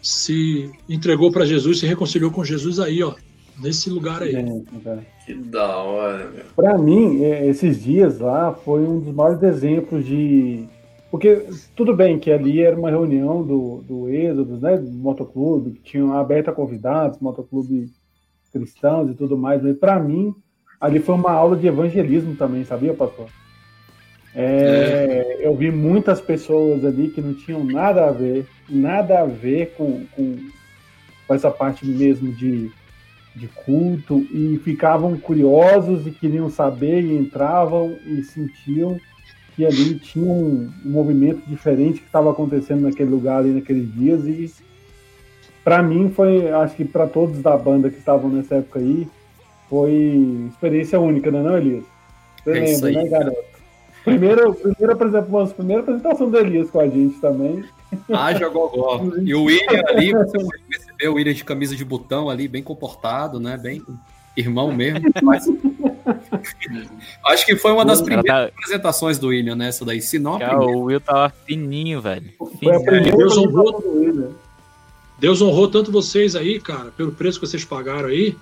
se 0.00 0.70
entregou 0.88 1.30
para 1.30 1.46
Jesus, 1.46 1.80
se 1.80 1.86
reconciliou 1.86 2.30
com 2.30 2.44
Jesus 2.44 2.80
aí, 2.80 3.02
ó, 3.02 3.14
nesse 3.60 3.88
lugar 3.88 4.22
aí. 4.22 4.32
Cara. 4.82 5.06
Que 5.24 5.34
da 5.34 5.76
hora, 5.76 6.30
meu. 6.30 6.44
Pra 6.56 6.76
mim, 6.76 7.22
é, 7.22 7.46
esses 7.46 7.82
dias 7.82 8.18
lá 8.18 8.52
foi 8.52 8.82
um 8.82 8.98
dos 9.00 9.14
maiores 9.14 9.42
exemplos 9.42 10.04
de. 10.04 10.64
Porque 11.10 11.44
tudo 11.76 11.94
bem 11.94 12.18
que 12.18 12.30
ali 12.30 12.60
era 12.60 12.76
uma 12.76 12.90
reunião 12.90 13.42
do, 13.42 13.84
do 13.86 14.08
Êxodo, 14.08 14.56
né? 14.56 14.78
Do 14.78 14.90
motoclube, 14.90 15.72
que 15.72 15.82
tinham 15.82 16.16
aberto 16.16 16.48
a 16.48 16.52
convidados, 16.52 17.20
motoclube 17.20 17.90
cristãos 18.52 19.10
e 19.10 19.14
tudo 19.14 19.36
mais, 19.36 19.62
mas 19.62 19.76
pra 19.76 19.98
mim, 19.98 20.34
ali 20.80 20.98
foi 20.98 21.14
uma 21.14 21.32
aula 21.32 21.56
de 21.56 21.66
evangelismo 21.66 22.36
também, 22.36 22.64
sabia, 22.64 22.92
pastor? 22.92 23.26
É, 24.34 25.38
Eu 25.40 25.54
vi 25.54 25.70
muitas 25.70 26.20
pessoas 26.20 26.84
ali 26.84 27.08
que 27.08 27.20
não 27.20 27.34
tinham 27.34 27.64
nada 27.64 28.06
a 28.08 28.10
ver, 28.10 28.46
nada 28.68 29.20
a 29.20 29.26
ver 29.26 29.74
com, 29.76 30.06
com, 30.16 30.38
com 31.26 31.34
essa 31.34 31.50
parte 31.50 31.84
mesmo 31.86 32.32
de, 32.32 32.70
de 33.34 33.48
culto 33.48 34.26
e 34.32 34.58
ficavam 34.64 35.18
curiosos 35.18 36.06
e 36.06 36.10
queriam 36.10 36.48
saber 36.48 37.02
e 37.02 37.16
entravam 37.16 37.96
e 38.06 38.22
sentiam 38.22 38.98
que 39.54 39.66
ali 39.66 39.98
tinha 39.98 40.24
um, 40.24 40.72
um 40.84 40.90
movimento 40.90 41.42
diferente 41.46 42.00
que 42.00 42.06
estava 42.06 42.30
acontecendo 42.30 42.82
naquele 42.82 43.10
lugar 43.10 43.38
ali 43.40 43.50
naqueles 43.50 43.92
dias 43.94 44.26
e 44.26 44.50
para 45.64 45.82
mim 45.82 46.10
foi, 46.10 46.50
acho 46.50 46.74
que 46.74 46.84
para 46.84 47.06
todos 47.06 47.40
da 47.40 47.56
banda 47.56 47.90
que 47.90 47.98
estavam 47.98 48.30
nessa 48.30 48.56
época 48.56 48.80
aí, 48.80 49.08
foi 49.68 50.48
experiência 50.50 50.98
única, 51.00 51.30
não 51.30 51.40
é 51.40 51.42
não, 51.42 51.56
Elias? 51.56 51.84
Você 52.44 52.50
É 52.50 52.60
lembra, 52.60 52.90
né, 52.92 53.08
garoto? 53.08 53.51
Primeiro, 54.04 54.54
primeira, 54.54 54.92
apresentação, 54.94 55.46
primeira 55.48 55.82
apresentação 55.82 56.28
do 56.28 56.38
Elias 56.38 56.70
com 56.70 56.80
a 56.80 56.88
gente 56.88 57.20
também. 57.20 57.64
Haja 58.12 58.48
gogó. 58.48 59.00
E 59.22 59.34
o 59.34 59.44
William 59.44 59.82
ali, 59.88 60.12
você 60.12 60.38
pode 60.38 60.62
perceber 60.68 61.08
o 61.08 61.14
William 61.14 61.34
de 61.34 61.44
camisa 61.44 61.76
de 61.76 61.84
botão 61.84 62.28
ali, 62.28 62.48
bem 62.48 62.62
comportado, 62.62 63.38
né? 63.38 63.56
Bem 63.56 63.82
irmão 64.36 64.72
mesmo. 64.72 65.00
Mas... 65.22 65.46
Acho 67.26 67.46
que 67.46 67.56
foi 67.56 67.72
uma 67.72 67.84
das 67.84 68.00
primeiras 68.00 68.26
tá- 68.26 68.44
apresentações 68.46 69.18
do 69.18 69.28
William 69.28 69.54
nessa 69.54 69.84
daí, 69.84 70.00
se 70.00 70.18
não 70.18 70.34
a 70.34 70.38
Cara, 70.38 70.58
o 70.58 70.84
Will 70.84 71.00
tava 71.00 71.32
fininho, 71.46 72.00
velho. 72.00 72.32
Foi 72.38 72.74
a 72.74 72.80
Fininho. 72.80 73.16
Deus 73.16 73.36
honrou. 73.36 74.34
Deus 75.18 75.40
honrou 75.40 75.68
tanto 75.68 75.92
vocês 75.92 76.34
aí, 76.34 76.58
cara, 76.58 76.90
pelo 76.96 77.12
preço 77.12 77.38
que 77.38 77.46
vocês 77.46 77.64
pagaram 77.64 78.08
aí. 78.08 78.36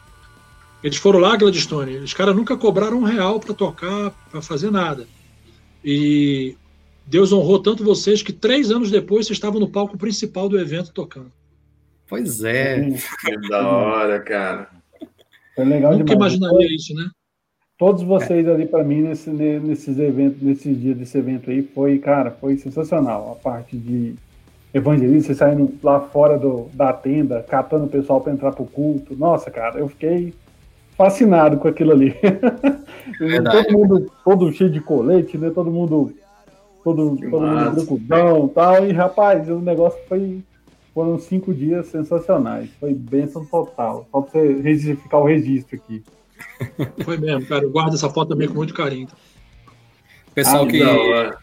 Eles 0.82 0.97
foram 0.97 1.19
lá, 1.19 1.37
Gladstone. 1.37 1.99
Os 1.99 2.15
caras 2.15 2.35
nunca 2.35 2.57
cobraram 2.57 2.99
um 2.99 3.05
real 3.05 3.39
para 3.39 3.53
tocar, 3.53 4.12
para 4.31 4.41
fazer 4.41 4.70
nada. 4.70 5.07
E 5.85 6.57
Deus 7.07 7.32
honrou 7.32 7.59
tanto 7.61 7.82
vocês 7.85 8.23
que 8.23 8.32
três 8.32 8.70
anos 8.70 8.90
depois 8.90 9.27
vocês 9.27 9.36
estavam 9.36 9.59
no 9.61 9.69
palco 9.69 9.97
principal 9.98 10.48
do 10.48 10.59
evento 10.59 10.93
tocando. 10.93 11.31
Pois 12.09 12.43
é. 12.44 12.90
Que 13.24 13.48
da 13.48 13.69
hora, 13.69 14.20
cara. 14.20 14.69
Foi 15.55 15.65
legal 15.65 15.93
Nunca 15.93 16.05
demais. 16.15 16.35
imaginaria 16.35 16.74
isso, 16.74 16.94
né? 16.94 17.09
Todos 17.78 18.02
vocês 18.02 18.47
ali 18.47 18.66
para 18.66 18.85
mim 18.85 19.01
nesse, 19.02 19.31
ne- 19.31 19.59
nesses 19.59 19.98
eventos, 19.98 20.43
nesses 20.43 20.78
dias 20.78 20.97
desse 20.98 21.16
evento 21.16 21.51
aí, 21.51 21.62
foi, 21.62 21.98
cara, 21.98 22.31
foi 22.31 22.57
sensacional. 22.59 23.32
A 23.32 23.43
parte 23.43 23.77
de 23.77 24.15
evangelismo, 24.74 25.23
vocês 25.23 25.39
saindo 25.39 25.73
lá 25.82 26.01
fora 26.01 26.39
do, 26.39 26.69
da 26.74 26.93
tenda, 26.93 27.43
catando 27.48 27.86
o 27.86 27.89
pessoal 27.89 28.20
para 28.20 28.32
entrar 28.32 28.52
pro 28.52 28.66
culto. 28.66 29.16
Nossa, 29.16 29.51
cara, 29.51 29.78
eu 29.78 29.89
fiquei 29.89 30.35
fascinado 31.01 31.56
com 31.56 31.66
aquilo 31.66 31.93
ali. 31.93 32.14
Verdade. 33.18 33.64
todo 33.64 33.72
mundo 33.78 34.12
todo 34.22 34.52
cheio 34.52 34.70
de 34.70 34.81
colete, 34.81 35.39
né? 35.39 35.48
Todo 35.51 35.70
mundo 35.70 36.12
todo, 36.85 37.16
Que 37.16 37.31
todo 37.31 37.40
mundo 37.40 37.55
massa. 37.55 37.94
e 37.94 38.48
tal. 38.55 38.86
E 38.86 38.93
rapaz, 38.93 39.48
o 39.48 39.59
negócio 39.60 39.98
foi 40.06 40.43
foram 40.94 41.18
cinco 41.18 41.55
dias 41.55 41.86
sensacionais. 41.86 42.68
Foi 42.78 42.93
bênção 42.93 43.47
total. 43.47 44.06
Só 44.12 44.20
pra 44.20 44.31
você 44.31 44.60
registrar 44.60 45.18
o 45.18 45.24
registro 45.24 45.77
aqui. 45.77 46.02
Foi 47.05 47.16
mesmo, 47.16 47.47
cara. 47.47 47.64
Eu 47.64 47.70
guardo 47.70 47.94
essa 47.94 48.10
foto 48.10 48.31
também 48.31 48.48
com 48.48 48.55
muito 48.55 48.74
carinho. 48.74 49.09
Pessoal 50.35 50.64
Ah, 50.64 50.66
que 50.66 50.82
hora. 50.82 51.39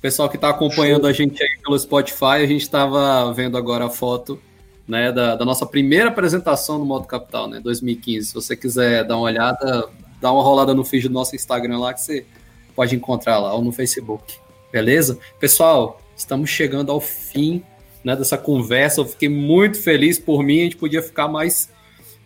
pessoal 0.00 0.28
que 0.28 0.36
está 0.36 0.50
acompanhando 0.50 1.06
a 1.06 1.12
gente 1.12 1.42
aí 1.42 1.58
pelo 1.64 1.78
Spotify, 1.78 2.24
a 2.42 2.46
gente 2.46 2.62
estava 2.62 3.32
vendo 3.32 3.56
agora 3.56 3.86
a 3.86 3.90
foto 3.90 4.38
né, 4.86 5.12
da, 5.12 5.36
da 5.36 5.44
nossa 5.44 5.66
primeira 5.66 6.08
apresentação 6.08 6.78
no 6.78 6.84
Modo 6.84 7.06
Capital, 7.06 7.48
né, 7.48 7.60
2015. 7.60 8.28
Se 8.28 8.34
você 8.34 8.56
quiser 8.56 9.04
dar 9.04 9.16
uma 9.16 9.24
olhada, 9.24 9.88
dá 10.20 10.32
uma 10.32 10.42
rolada 10.42 10.74
no 10.74 10.84
feed 10.84 11.08
do 11.08 11.14
nosso 11.14 11.34
Instagram 11.34 11.78
lá 11.78 11.94
que 11.94 12.00
você 12.00 12.26
pode 12.74 12.94
encontrar 12.96 13.38
lá, 13.38 13.54
ou 13.54 13.62
no 13.62 13.72
Facebook. 13.72 14.36
Beleza? 14.72 15.18
Pessoal, 15.38 16.00
estamos 16.16 16.48
chegando 16.48 16.90
ao 16.90 17.00
fim 17.00 17.62
né, 18.02 18.16
dessa 18.16 18.38
conversa. 18.38 19.00
Eu 19.00 19.04
fiquei 19.04 19.28
muito 19.28 19.80
feliz 19.80 20.18
por 20.18 20.42
mim, 20.42 20.60
a 20.60 20.64
gente 20.64 20.76
podia 20.76 21.02
ficar 21.02 21.28
mais, 21.28 21.68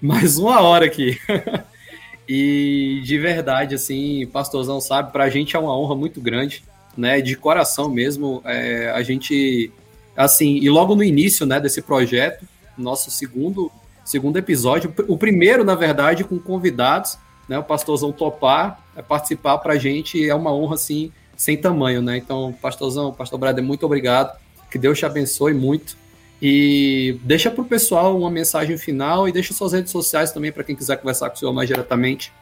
mais 0.01 0.39
uma 0.39 0.61
hora 0.61 0.87
aqui. 0.87 1.19
e 2.29 3.01
de 3.05 3.19
verdade, 3.19 3.75
assim, 3.75 4.27
pastorzão 4.33 4.81
sabe, 4.81 5.13
para 5.13 5.25
a 5.25 5.31
gente 5.31 5.57
é 5.57 5.59
uma 5.59 5.77
honra 5.77 5.95
muito 5.95 6.21
grande 6.21 6.63
né, 6.97 7.21
de 7.21 7.37
coração 7.37 7.91
mesmo, 7.91 8.41
é, 8.45 8.91
a 8.91 9.03
gente, 9.03 9.71
assim, 10.17 10.57
e 10.57 10.71
logo 10.71 10.95
no 10.95 11.03
início, 11.03 11.45
né, 11.45 11.61
desse 11.61 11.83
projeto, 11.83 12.47
nosso 12.77 13.11
segundo, 13.11 13.71
segundo 14.05 14.39
episódio, 14.39 14.93
o 15.09 15.17
primeiro, 15.17 15.65
na 15.65 15.75
verdade, 15.75 16.25
com 16.25 16.39
convidados, 16.39 17.19
né, 17.49 17.59
o 17.59 17.63
pastorzão 17.63 18.13
topar, 18.13 18.81
é, 18.97 19.03
participar 19.03 19.59
pra 19.59 19.77
gente 19.77 20.29
é 20.29 20.35
uma 20.35 20.53
honra, 20.53 20.75
assim, 20.75 21.13
sem 21.37 21.57
tamanho, 21.57 22.01
né, 22.01 22.17
então, 22.17 22.55
pastorzão, 22.61 23.13
pastor 23.13 23.39
Brader, 23.39 23.63
muito 23.63 23.85
obrigado, 23.85 24.37
que 24.71 24.79
Deus 24.79 24.99
te 24.99 25.07
abençoe 25.07 25.53
muito, 25.53 25.97
e 26.41 27.19
deixa 27.23 27.51
pro 27.51 27.65
pessoal 27.65 28.19
uma 28.19 28.31
mensagem 28.31 28.77
final 28.77 29.29
e 29.29 29.33
deixa 29.33 29.55
suas 29.55 29.73
redes 29.73 29.91
sociais 29.91 30.33
também 30.33 30.53
para 30.53 30.65
quem 30.65 30.77
quiser 30.77 30.97
conversar 30.99 31.31
com 31.31 31.37
o 31.37 31.39
senhor 31.39 31.53
mais 31.53 31.69
diretamente. 31.69 32.33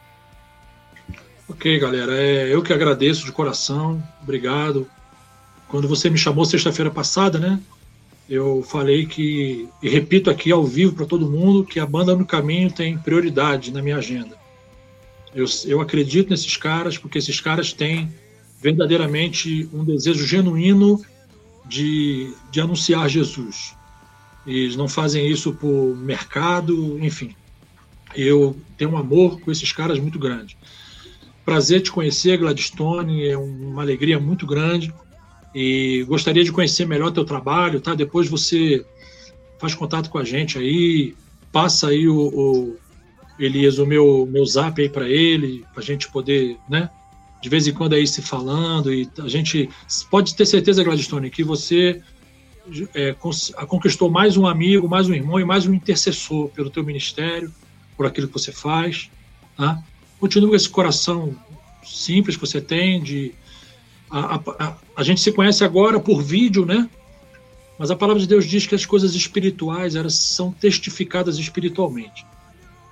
Ok, 1.47 1.79
galera. 1.79 2.11
É, 2.13 2.53
eu 2.53 2.61
que 2.61 2.73
agradeço 2.73 3.23
de 3.25 3.31
coração. 3.31 4.03
Obrigado. 4.21 4.89
Quando 5.75 5.89
você 5.89 6.09
me 6.09 6.17
chamou 6.17 6.45
sexta-feira 6.45 6.89
passada, 6.89 7.37
né? 7.37 7.59
Eu 8.29 8.63
falei 8.63 9.05
que, 9.05 9.67
e 9.83 9.89
repito 9.89 10.29
aqui 10.29 10.49
ao 10.49 10.63
vivo 10.63 10.93
para 10.93 11.05
todo 11.05 11.29
mundo, 11.29 11.65
que 11.65 11.81
a 11.81 11.85
banda 11.85 12.15
no 12.15 12.25
caminho 12.25 12.71
tem 12.71 12.97
prioridade 12.97 13.73
na 13.73 13.81
minha 13.81 13.97
agenda. 13.97 14.37
Eu, 15.35 15.43
eu 15.65 15.81
acredito 15.81 16.29
nesses 16.29 16.55
caras 16.55 16.97
porque 16.97 17.17
esses 17.17 17.41
caras 17.41 17.73
têm 17.73 18.09
verdadeiramente 18.61 19.69
um 19.73 19.83
desejo 19.83 20.25
genuíno 20.25 21.03
de, 21.65 22.33
de 22.49 22.61
anunciar 22.61 23.09
Jesus. 23.09 23.75
Eles 24.47 24.77
não 24.77 24.87
fazem 24.87 25.29
isso 25.29 25.53
por 25.55 25.93
mercado, 25.97 26.97
enfim. 27.03 27.35
Eu 28.15 28.55
tenho 28.77 28.91
um 28.91 28.97
amor 28.97 29.41
com 29.41 29.51
esses 29.51 29.73
caras 29.73 29.99
muito 29.99 30.17
grande. 30.17 30.57
Prazer 31.43 31.81
te 31.81 31.91
conhecer, 31.91 32.37
Gladstone, 32.37 33.27
é 33.27 33.37
uma 33.37 33.81
alegria 33.81 34.17
muito 34.17 34.47
grande 34.47 34.93
e 35.55 36.03
gostaria 36.03 36.43
de 36.43 36.51
conhecer 36.51 36.85
melhor 36.85 37.11
teu 37.11 37.23
trabalho, 37.23 37.79
tá? 37.79 37.95
Depois 37.95 38.27
você 38.27 38.85
faz 39.57 39.73
contato 39.73 40.09
com 40.09 40.17
a 40.17 40.23
gente 40.25 40.57
aí, 40.57 41.15
passa 41.49 41.87
aí 41.87 42.09
o, 42.09 42.27
o 42.27 42.77
Elias, 43.39 43.79
o 43.79 43.85
meu, 43.85 44.27
meu 44.29 44.45
zap 44.45 44.81
aí 44.81 44.89
para 44.89 45.07
ele, 45.07 45.65
para 45.73 45.81
a 45.81 45.85
gente 45.85 46.11
poder, 46.11 46.57
né? 46.69 46.89
De 47.41 47.47
vez 47.47 47.65
em 47.67 47.73
quando 47.73 47.93
aí 47.93 48.05
se 48.05 48.21
falando 48.21 48.93
e 48.93 49.09
a 49.17 49.29
gente 49.29 49.69
pode 50.11 50.35
ter 50.35 50.45
certeza, 50.45 50.83
Gladstone, 50.83 51.29
que 51.29 51.43
você 51.43 52.01
é, 52.93 53.15
conquistou 53.67 54.09
mais 54.09 54.35
um 54.35 54.45
amigo, 54.45 54.89
mais 54.89 55.07
um 55.07 55.13
irmão 55.13 55.39
e 55.39 55.45
mais 55.45 55.65
um 55.65 55.73
intercessor 55.73 56.49
pelo 56.49 56.69
teu 56.69 56.83
ministério, 56.83 57.49
por 57.95 58.05
aquilo 58.05 58.27
que 58.27 58.33
você 58.33 58.51
faz. 58.51 59.09
Tá? 59.55 59.81
Continua 60.19 60.49
com 60.49 60.55
esse 60.55 60.69
coração 60.69 61.33
simples 61.81 62.35
que 62.35 62.41
você 62.41 62.59
tem 62.59 63.01
de 63.01 63.33
a, 64.09 64.35
a, 64.35 64.77
a, 64.95 65.03
gente 65.03 65.21
se 65.21 65.31
conhece 65.31 65.63
agora 65.63 65.99
por 65.99 66.21
vídeo, 66.21 66.65
né? 66.65 66.89
Mas 67.77 67.91
a 67.91 67.95
palavra 67.95 68.21
de 68.21 68.27
Deus 68.27 68.45
diz 68.45 68.65
que 68.65 68.75
as 68.75 68.85
coisas 68.85 69.15
espirituais 69.15 69.95
elas 69.95 70.15
são 70.15 70.51
testificadas 70.51 71.37
espiritualmente. 71.37 72.25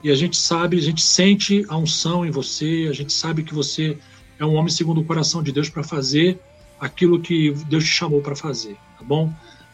E 0.04 0.12
a 0.12 0.16
gente 0.16 0.36
sabe, 0.36 0.78
a 0.78 0.82
gente 0.82 1.02
sente 1.02 1.66
a 1.70 1.78
unção 1.78 2.26
em 2.26 2.32
você, 2.32 2.88
a 2.90 2.94
gente 2.94 3.14
sabe 3.14 3.44
que 3.44 3.54
você 3.54 3.98
é 4.38 4.46
um 4.46 4.56
homem 4.56 4.70
segundo 4.70 5.00
o 5.00 5.06
coração 5.06 5.42
de 5.42 5.52
Deus 5.52 5.70
para 5.70 5.84
fazer 5.84 6.38
aquilo 6.80 7.22
que 7.22 7.52
Deus 7.70 7.86
te 7.86 7.92
chamou 7.92 8.22
para 8.22 8.36
fazer, 8.36 8.76
tá 8.98 9.06
bom? 9.06 9.32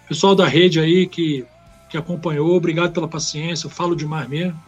Pessoal 0.08 0.36
da 0.36 0.48
rede 0.48 0.80
aí 0.80 1.08
que, 1.08 1.44
que 1.90 1.98
acompanhou, 1.98 2.56
obrigado 2.56 2.94
pela 2.94 3.08
paciência, 3.08 3.66
eu 3.66 3.72
falo 3.72 3.96
demais 3.96 4.30
mesmo, 4.30 4.60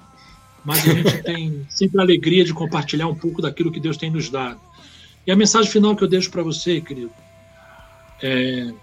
mas 0.65 0.80
a 0.88 0.93
gente 0.93 1.18
tem 1.22 1.65
sempre 1.69 1.99
a 1.99 2.03
alegria 2.03 2.43
de 2.43 2.53
compartilhar 2.53 3.07
um 3.07 3.15
pouco 3.15 3.43
daquilo 3.43 3.72
que 3.72 3.80
Deus 3.80 3.98
tem 3.98 4.10
nos 4.10 4.30
dado. 4.30 4.60
E 5.26 5.31
a 5.31 5.35
mensagem 5.35 5.72
final 5.72 5.95
que 5.95 6.03
eu 6.03 6.07
deixo 6.07 6.31
para 6.31 6.43
você, 6.43 6.81
querido, 6.81 7.11
é: 8.22 8.73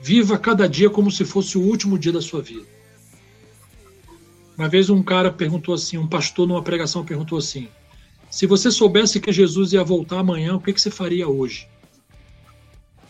viva 0.00 0.38
cada 0.38 0.68
dia 0.68 0.90
como 0.90 1.10
se 1.10 1.24
fosse 1.24 1.56
o 1.56 1.62
último 1.62 1.98
dia 1.98 2.12
da 2.12 2.20
sua 2.20 2.42
vida. 2.42 2.66
Uma 4.56 4.68
vez 4.68 4.88
um 4.88 5.02
cara 5.02 5.30
perguntou 5.30 5.74
assim, 5.74 5.98
um 5.98 6.06
pastor 6.06 6.48
numa 6.48 6.62
pregação 6.62 7.04
perguntou 7.04 7.38
assim: 7.38 7.68
se 8.30 8.46
você 8.46 8.70
soubesse 8.70 9.20
que 9.20 9.32
Jesus 9.32 9.72
ia 9.72 9.84
voltar 9.84 10.20
amanhã, 10.20 10.56
o 10.56 10.60
que, 10.60 10.72
que 10.72 10.80
você 10.80 10.90
faria 10.90 11.28
hoje? 11.28 11.68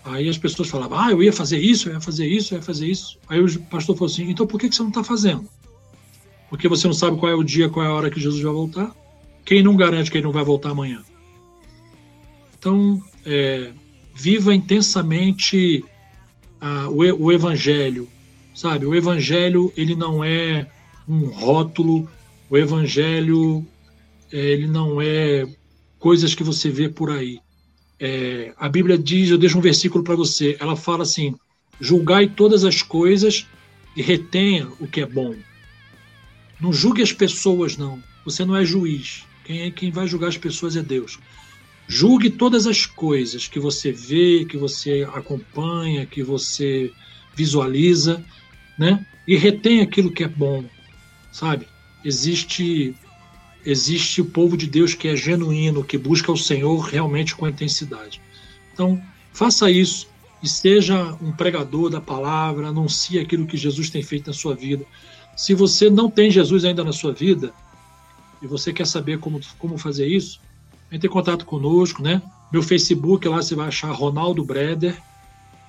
Aí 0.04 0.28
as 0.28 0.38
pessoas 0.38 0.68
falavam, 0.68 1.00
ah, 1.00 1.10
eu 1.10 1.20
ia 1.20 1.32
fazer 1.32 1.58
isso, 1.58 1.88
eu 1.88 1.94
ia 1.94 2.00
fazer 2.00 2.26
isso, 2.28 2.54
eu 2.54 2.58
ia 2.58 2.62
fazer 2.62 2.86
isso. 2.86 3.18
Aí 3.28 3.40
o 3.40 3.60
pastor 3.62 3.96
falou 3.96 4.12
assim, 4.12 4.30
então 4.30 4.46
por 4.46 4.60
que 4.60 4.70
você 4.70 4.80
não 4.80 4.90
está 4.90 5.02
fazendo? 5.02 5.48
Porque 6.48 6.68
você 6.68 6.86
não 6.86 6.94
sabe 6.94 7.18
qual 7.18 7.32
é 7.32 7.34
o 7.34 7.42
dia, 7.42 7.68
qual 7.68 7.84
é 7.84 7.88
a 7.88 7.92
hora 7.92 8.10
que 8.10 8.20
Jesus 8.20 8.40
vai 8.40 8.52
voltar? 8.52 8.94
Quem 9.44 9.64
não 9.64 9.76
garante 9.76 10.10
que 10.10 10.16
ele 10.16 10.24
não 10.24 10.32
vai 10.32 10.44
voltar 10.44 10.70
amanhã? 10.70 11.02
Então, 12.66 13.01
é, 13.24 13.70
viva 14.12 14.52
intensamente 14.52 15.84
ah, 16.60 16.88
o, 16.88 16.97
o 16.97 17.32
evangelho, 17.32 18.09
sabe? 18.56 18.84
O 18.84 18.93
evangelho, 18.93 19.72
ele 19.76 19.94
não 19.94 20.24
é 20.24 20.68
um 21.09 21.26
rótulo, 21.26 22.10
o 22.51 22.59
evangelho, 22.59 23.64
é, 24.32 24.38
ele 24.38 24.66
não 24.66 25.01
é 25.01 25.47
coisas 26.01 26.34
que 26.34 26.43
você 26.43 26.68
vê 26.68 26.88
por 26.88 27.09
aí. 27.09 27.38
É, 28.01 28.52
a 28.56 28.68
Bíblia 28.68 28.98
diz, 28.98 29.30
eu 29.30 29.38
deixo 29.38 29.59
um 29.59 29.62
versículo 29.62 30.02
para 30.02 30.16
você, 30.16 30.56
ela 30.59 30.74
fala 30.74 31.05
assim: 31.05 31.36
julgai 31.80 32.26
todas 32.26 32.64
as 32.64 32.82
coisas 32.82 33.47
e 33.97 34.02
retenha 34.02 34.66
o 34.81 34.89
que 34.89 35.02
é 35.02 35.07
bom. 35.07 35.36
Não 36.60 36.73
julgue 36.73 37.00
as 37.00 37.12
pessoas, 37.12 37.76
não. 37.76 38.02
Você 38.24 38.44
não 38.44 38.57
é 38.57 38.65
juiz. 38.65 39.24
Quem, 39.44 39.60
é, 39.60 39.70
quem 39.70 39.92
vai 39.92 40.08
julgar 40.08 40.31
as 40.31 40.36
pessoas 40.36 40.74
é 40.74 40.82
Deus. 40.82 41.20
Julgue 41.89 42.31
todas 42.31 42.66
as 42.66 42.84
coisas 42.84 43.47
que 43.47 43.60
você 43.60 43.92
vê, 43.92 44.44
que 44.44 44.56
você 44.56 45.06
acompanha, 45.12 46.06
que 46.06 46.23
você 46.23 46.92
visualiza, 47.34 48.24
né? 48.78 49.06
E 49.26 49.36
retenha 49.36 49.84
aquilo 49.84 50.10
que 50.10 50.24
é 50.24 50.28
bom, 50.28 50.65
sabe? 51.32 51.66
Existe 52.05 52.94
existe 53.65 54.20
o 54.20 54.24
povo 54.24 54.56
de 54.56 54.68
Deus 54.68 54.94
que 54.94 55.08
é 55.08 55.16
genuíno, 55.16 55.82
que 55.82 55.98
busca 55.98 56.31
o 56.31 56.36
Senhor 56.36 56.78
realmente 56.78 57.34
com 57.34 57.48
intensidade. 57.48 58.20
Então, 58.73 59.02
faça 59.32 59.68
isso 59.68 60.08
e 60.40 60.48
seja 60.48 61.16
um 61.20 61.32
pregador 61.32 61.90
da 61.90 62.00
palavra, 62.00 62.68
anuncie 62.68 63.18
aquilo 63.18 63.47
que 63.47 63.56
Jesus 63.56 63.90
tem 63.90 64.02
feito 64.02 64.28
na 64.28 64.32
sua 64.32 64.55
vida. 64.55 64.84
Se 65.36 65.52
você 65.52 65.90
não 65.90 66.08
tem 66.08 66.31
Jesus 66.31 66.65
ainda 66.65 66.84
na 66.84 66.92
sua 66.92 67.12
vida 67.12 67.52
e 68.40 68.47
você 68.47 68.73
quer 68.73 68.86
saber 68.86 69.18
como, 69.18 69.40
como 69.58 69.76
fazer 69.76 70.06
isso, 70.06 70.40
entre 70.90 71.08
em 71.08 71.10
contato 71.10 71.44
conosco, 71.44 72.02
né? 72.02 72.23
Meu 72.52 72.62
Facebook 72.62 73.28
lá 73.28 73.36
você 73.36 73.55
vai 73.55 73.68
achar 73.68 73.90
Ronaldo 73.90 74.44
Breder, 74.44 74.97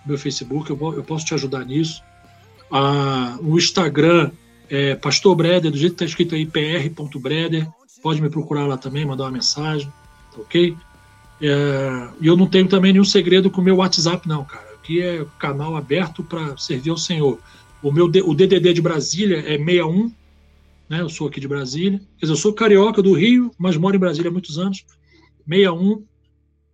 meu 0.06 0.18
Facebook, 0.18 0.70
eu, 0.70 0.94
eu 0.94 1.04
posso 1.04 1.26
te 1.26 1.34
ajudar 1.34 1.66
nisso. 1.66 2.02
Ah, 2.72 3.38
o 3.42 3.58
Instagram 3.58 4.32
é 4.70 4.96
Pastor 4.96 5.36
Breder, 5.36 5.72
do 5.72 5.78
jeito 5.78 5.96
que 5.96 6.04
está 6.04 6.06
escrito 6.06 6.36
aí, 6.36 6.46
pr.breder 6.46 7.68
pode 8.02 8.22
me 8.22 8.30
procurar 8.30 8.66
lá 8.66 8.78
também, 8.78 9.06
mandar 9.06 9.26
uma 9.26 9.32
mensagem, 9.32 9.92
tá 10.34 10.42
ok? 10.42 10.76
É, 11.42 12.10
e 12.22 12.28
eu 12.28 12.38
não 12.38 12.48
tenho 12.48 12.68
também 12.68 12.94
nenhum 12.94 13.06
segredo 13.06 13.50
com 13.50 13.62
o 13.62 13.64
meu 13.64 13.78
WhatsApp, 13.78 14.28
não, 14.28 14.46
cara. 14.46 14.66
Aqui 14.76 15.02
é 15.02 15.26
canal 15.38 15.76
aberto 15.76 16.24
para 16.24 16.56
servir 16.58 16.90
ao 16.90 16.98
Senhor. 16.98 17.40
O 17.84 17.92
meu 17.92 18.06
o 18.06 18.34
DDD 18.34 18.74
de 18.74 18.82
Brasília 18.82 19.40
é 19.40 19.58
61, 19.58 20.12
né? 20.90 21.02
Eu 21.02 21.10
sou 21.10 21.28
aqui 21.28 21.40
de 21.40 21.48
Brasília. 21.48 22.00
Quer 22.18 22.26
dizer, 22.26 22.34
eu 22.34 22.38
sou 22.38 22.54
carioca 22.54 23.02
do 23.02 23.14
Rio, 23.14 23.52
mas 23.58 23.76
moro 23.76 23.96
em 23.96 24.00
Brasília 24.00 24.30
há 24.30 24.32
muitos 24.32 24.58
anos. 24.58 24.86
61 25.48 26.04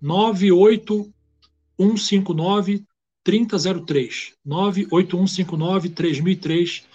98159 0.02 2.85
3003. 3.24 4.34
98159 4.45 5.90
3003 5.90 6.93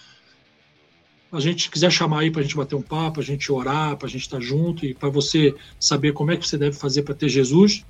a 1.31 1.41
gente 1.41 1.71
quiser 1.71 1.91
chamar 1.91 2.21
aí 2.21 2.31
para 2.31 2.41
a 2.41 2.43
gente 2.43 2.57
bater 2.57 2.75
um 2.75 2.83
papo, 2.83 3.21
a 3.21 3.23
gente 3.23 3.51
orar, 3.53 3.97
para 3.97 4.07
a 4.07 4.11
gente 4.11 4.23
estar 4.23 4.39
tá 4.39 4.43
junto 4.43 4.87
e 4.87 4.95
para 4.95 5.09
você 5.09 5.55
saber 5.79 6.13
como 6.13 6.31
é 6.31 6.37
que 6.37 6.49
você 6.49 6.57
deve 6.57 6.77
fazer 6.77 7.03
para 7.03 7.15
ter 7.15 7.29
Jesus, 7.29 7.85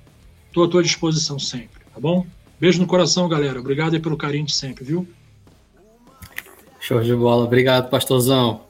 estou 0.47 0.65
à 0.65 0.67
tua 0.67 0.83
disposição 0.83 1.39
sempre, 1.39 1.81
tá 1.93 1.99
bom? 1.99 2.25
Beijo 2.59 2.81
no 2.81 2.87
coração, 2.87 3.29
galera. 3.29 3.59
Obrigado 3.59 3.93
aí 3.93 3.99
pelo 3.99 4.17
carinho 4.17 4.45
de 4.45 4.51
sempre, 4.51 4.83
viu? 4.83 5.07
Show 6.81 7.01
de 7.01 7.15
bola. 7.15 7.45
Obrigado, 7.45 7.89
pastorzão. 7.89 8.61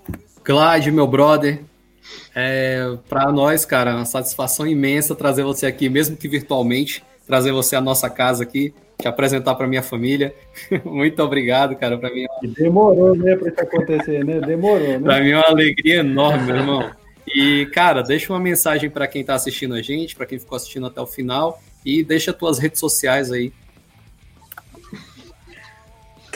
Clyde, 0.43 0.91
meu 0.91 1.07
brother. 1.07 1.63
É, 2.35 2.97
para 3.07 3.31
nós, 3.31 3.65
cara, 3.65 3.95
uma 3.95 4.05
satisfação 4.05 4.65
imensa 4.67 5.15
trazer 5.15 5.43
você 5.43 5.65
aqui, 5.65 5.89
mesmo 5.89 6.15
que 6.15 6.27
virtualmente, 6.27 7.03
trazer 7.25 7.51
você 7.51 7.75
à 7.75 7.81
nossa 7.81 8.09
casa 8.09 8.43
aqui 8.43 8.73
te 8.99 9.07
apresentar 9.07 9.55
para 9.55 9.65
minha 9.65 9.81
família. 9.81 10.33
Muito 10.83 11.23
obrigado, 11.23 11.75
cara. 11.75 11.97
Para 11.97 12.13
mim. 12.13 12.25
É 12.43 12.47
demorou, 12.47 13.15
né, 13.15 13.35
para 13.35 13.49
isso 13.49 13.61
acontecer, 13.61 14.25
né? 14.25 14.41
Demorou, 14.41 14.99
né? 14.99 14.99
Para 14.99 15.21
mim 15.21 15.31
é 15.31 15.37
uma 15.37 15.47
alegria 15.47 15.95
enorme, 15.97 16.43
meu 16.47 16.55
irmão. 16.57 16.91
E, 17.33 17.65
cara, 17.67 18.01
deixa 18.01 18.33
uma 18.33 18.39
mensagem 18.39 18.89
para 18.89 19.07
quem 19.07 19.21
está 19.21 19.35
assistindo 19.35 19.73
a 19.75 19.81
gente, 19.81 20.15
para 20.15 20.25
quem 20.25 20.37
ficou 20.37 20.55
assistindo 20.55 20.85
até 20.87 20.99
o 20.99 21.07
final, 21.07 21.61
e 21.85 22.03
deixa 22.03 22.33
tuas 22.33 22.59
redes 22.59 22.79
sociais 22.79 23.31
aí 23.31 23.53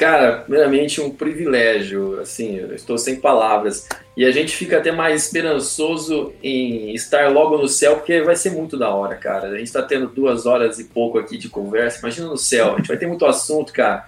Cara, 0.03 0.39
primeiramente 0.39 0.99
um 0.99 1.09
privilégio, 1.09 2.19
assim, 2.19 2.57
eu 2.57 2.75
estou 2.75 2.97
sem 2.97 3.15
palavras. 3.15 3.87
E 4.17 4.25
a 4.25 4.31
gente 4.31 4.53
fica 4.53 4.79
até 4.79 4.91
mais 4.91 5.23
esperançoso 5.23 6.33
em 6.43 6.93
estar 6.93 7.31
logo 7.31 7.57
no 7.57 7.69
céu, 7.69 7.95
porque 7.95 8.21
vai 8.21 8.35
ser 8.35 8.49
muito 8.49 8.77
da 8.77 8.93
hora, 8.93 9.15
cara. 9.15 9.47
A 9.47 9.57
gente 9.57 9.67
está 9.67 9.81
tendo 9.81 10.07
duas 10.07 10.45
horas 10.45 10.77
e 10.77 10.83
pouco 10.83 11.17
aqui 11.17 11.37
de 11.37 11.47
conversa, 11.47 11.99
imagina 11.99 12.27
no 12.27 12.35
céu, 12.35 12.73
a 12.73 12.77
gente 12.79 12.89
vai 12.89 12.97
ter 12.97 13.07
muito 13.07 13.25
assunto, 13.25 13.71
cara. 13.71 14.05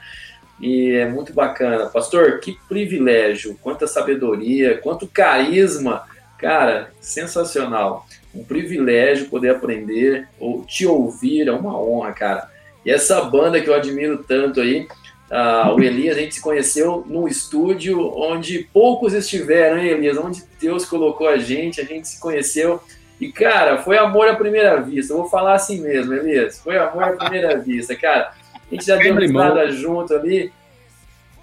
E 0.60 0.92
é 0.92 1.08
muito 1.08 1.32
bacana. 1.32 1.86
Pastor, 1.86 2.42
que 2.42 2.60
privilégio, 2.68 3.58
quanta 3.62 3.88
sabedoria, 3.88 4.78
quanto 4.78 5.08
carisma. 5.08 6.04
Cara, 6.38 6.92
sensacional. 7.00 8.06
Um 8.34 8.44
privilégio 8.44 9.30
poder 9.30 9.52
aprender 9.52 10.28
ou 10.42 10.66
te 10.66 10.86
ouvir, 10.86 11.48
é 11.48 11.54
uma 11.54 11.82
honra, 11.82 12.12
cara. 12.12 12.52
E 12.86 12.92
essa 12.92 13.22
banda 13.22 13.62
que 13.62 13.70
eu 13.70 13.74
admiro 13.74 14.26
tanto 14.28 14.60
aí, 14.60 14.90
Uh, 15.30 15.74
o 15.74 15.82
Elias, 15.82 16.18
a 16.18 16.20
gente 16.20 16.36
se 16.36 16.42
conheceu 16.42 17.04
num 17.08 17.28
estúdio 17.28 18.00
onde 18.16 18.70
poucos 18.72 19.14
estiveram, 19.14 19.80
hein, 19.80 19.90
Elias? 19.90 20.18
Onde 20.18 20.44
Deus 20.60 20.86
colocou 20.86 21.28
a 21.28 21.38
gente, 21.38 21.82
a 21.82 21.84
gente 21.84 22.08
se 22.08 22.20
conheceu. 22.20 22.80
E, 23.20 23.32
cara, 23.32 23.78
foi 23.78 23.98
amor 23.98 24.28
à 24.28 24.36
primeira 24.36 24.80
vista. 24.82 25.14
Eu 25.14 25.18
vou 25.18 25.30
falar 25.30 25.56
assim 25.56 25.82
mesmo, 25.82 26.14
Elias. 26.14 26.60
Foi 26.60 26.78
amor 26.78 27.04
à 27.04 27.12
primeira 27.14 27.58
vista, 27.62 27.96
cara. 27.96 28.34
A 28.54 28.76
gente 28.76 28.86
já 28.86 28.98
deu 28.98 29.14
uma 29.14 29.26
estrada 29.26 29.72
junto 29.72 30.14
ali. 30.14 30.52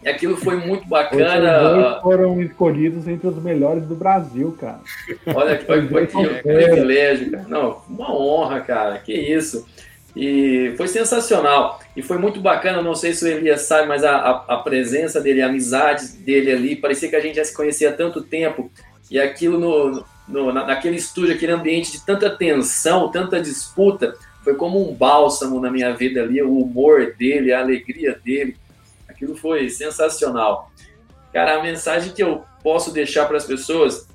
E 0.02 0.08
aquilo 0.08 0.36
foi 0.36 0.56
muito 0.56 0.86
bacana. 0.86 1.96
Os 1.96 2.02
foram 2.02 2.42
escolhidos 2.42 3.06
entre 3.06 3.26
os 3.26 3.40
melhores 3.40 3.84
do 3.84 3.94
Brasil, 3.94 4.56
cara. 4.60 4.80
Olha 5.34 5.56
que 5.56 5.64
foi, 5.64 5.88
foi, 5.88 6.06
foi 6.08 6.28
que 6.28 6.42
privilégio, 6.42 7.30
cara. 7.30 7.44
Não, 7.48 7.80
uma 7.88 8.14
honra, 8.14 8.60
cara. 8.60 8.98
Que 8.98 9.12
isso. 9.12 9.66
E 10.14 10.74
foi 10.76 10.88
sensacional. 10.88 11.80
E 11.96 12.02
foi 12.02 12.18
muito 12.18 12.40
bacana, 12.40 12.82
não 12.82 12.94
sei 12.94 13.14
se 13.14 13.24
o 13.24 13.28
Elias 13.28 13.62
sabe, 13.62 13.88
mas 13.88 14.04
a, 14.04 14.16
a, 14.16 14.30
a, 14.54 14.56
presença 14.58 15.20
dele, 15.20 15.42
a 15.42 15.46
amizade 15.46 16.08
dele 16.18 16.52
ali, 16.52 16.76
parecia 16.76 17.08
que 17.08 17.16
a 17.16 17.20
gente 17.20 17.36
já 17.36 17.44
se 17.44 17.54
conhecia 17.54 17.90
há 17.90 17.92
tanto 17.92 18.22
tempo. 18.22 18.70
E 19.10 19.18
aquilo 19.18 19.58
no, 19.58 20.04
no, 20.28 20.52
naquele 20.52 20.96
estúdio, 20.96 21.34
aquele 21.34 21.52
ambiente 21.52 21.92
de 21.92 22.04
tanta 22.04 22.30
tensão, 22.30 23.10
tanta 23.10 23.40
disputa, 23.40 24.14
foi 24.44 24.54
como 24.54 24.88
um 24.88 24.94
bálsamo 24.94 25.60
na 25.60 25.70
minha 25.70 25.94
vida 25.94 26.22
ali, 26.22 26.42
o 26.42 26.58
humor 26.58 27.14
dele, 27.16 27.52
a 27.52 27.60
alegria 27.60 28.18
dele. 28.22 28.56
Aquilo 29.08 29.36
foi 29.36 29.68
sensacional. 29.70 30.70
Cara, 31.32 31.58
a 31.58 31.62
mensagem 31.62 32.12
que 32.12 32.22
eu 32.22 32.42
posso 32.62 32.92
deixar 32.92 33.26
para 33.26 33.36
as 33.36 33.44
pessoas 33.44 34.06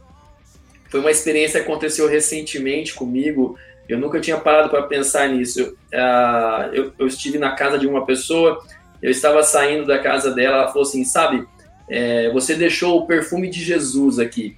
foi 0.90 1.00
uma 1.00 1.12
experiência 1.12 1.60
que 1.60 1.70
aconteceu 1.70 2.08
recentemente 2.08 2.94
comigo 2.94 3.58
eu 3.88 3.98
nunca 3.98 4.20
tinha 4.20 4.38
parado 4.38 4.70
para 4.70 4.84
pensar 4.84 5.30
nisso. 5.30 5.60
Eu, 5.62 5.68
uh, 5.68 6.74
eu, 6.74 6.94
eu, 7.00 7.08
estive 7.08 7.38
na 7.38 7.52
casa 7.52 7.78
de 7.78 7.88
uma 7.88 8.06
pessoa, 8.06 8.62
eu 9.02 9.10
estava 9.10 9.42
saindo 9.44 9.86
da 9.86 10.00
casa 10.00 10.32
dela, 10.32 10.58
ela 10.58 10.68
falou 10.68 10.84
assim, 10.84 11.04
sabe, 11.04 11.48
é, 11.90 12.30
você 12.32 12.56
deixou 12.56 13.00
o 13.00 13.08
perfume 13.08 13.50
de 13.50 13.64
Jesus 13.64 14.20
aqui. 14.20 14.58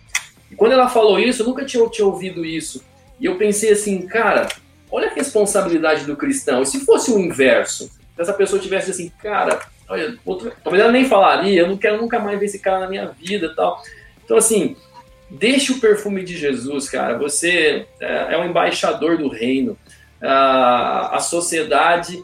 E 0.51 0.55
quando 0.55 0.71
ela 0.71 0.89
falou 0.89 1.19
isso, 1.19 1.43
eu 1.43 1.47
nunca 1.47 1.63
tinha, 1.63 1.87
tinha 1.89 2.07
ouvido 2.07 2.43
isso. 2.43 2.83
E 3.19 3.25
eu 3.25 3.37
pensei 3.37 3.71
assim, 3.71 4.07
cara, 4.07 4.47
olha 4.91 5.09
a 5.09 5.13
responsabilidade 5.13 6.05
do 6.05 6.15
cristão. 6.15 6.61
E 6.61 6.65
se 6.65 6.85
fosse 6.85 7.11
o 7.11 7.19
inverso? 7.19 7.85
Se 8.15 8.21
essa 8.21 8.33
pessoa 8.33 8.61
tivesse 8.61 8.89
assim, 8.89 9.11
cara, 9.21 9.59
olha, 9.87 10.17
outra, 10.25 10.51
talvez 10.63 10.83
ela 10.83 10.91
nem 10.91 11.05
falaria, 11.05 11.61
eu 11.61 11.67
não 11.67 11.77
quero 11.77 12.01
nunca 12.01 12.19
mais 12.19 12.39
ver 12.39 12.45
esse 12.45 12.59
cara 12.59 12.79
na 12.79 12.87
minha 12.87 13.07
vida 13.07 13.53
tal. 13.55 13.81
Então, 14.23 14.37
assim, 14.37 14.75
Deixe 15.29 15.71
o 15.71 15.79
perfume 15.79 16.23
de 16.23 16.37
Jesus, 16.37 16.89
cara. 16.89 17.17
Você 17.17 17.85
é, 17.99 18.33
é 18.33 18.37
um 18.37 18.45
embaixador 18.45 19.17
do 19.17 19.29
reino. 19.29 19.77
A, 20.21 21.19
sociedade, 21.21 22.23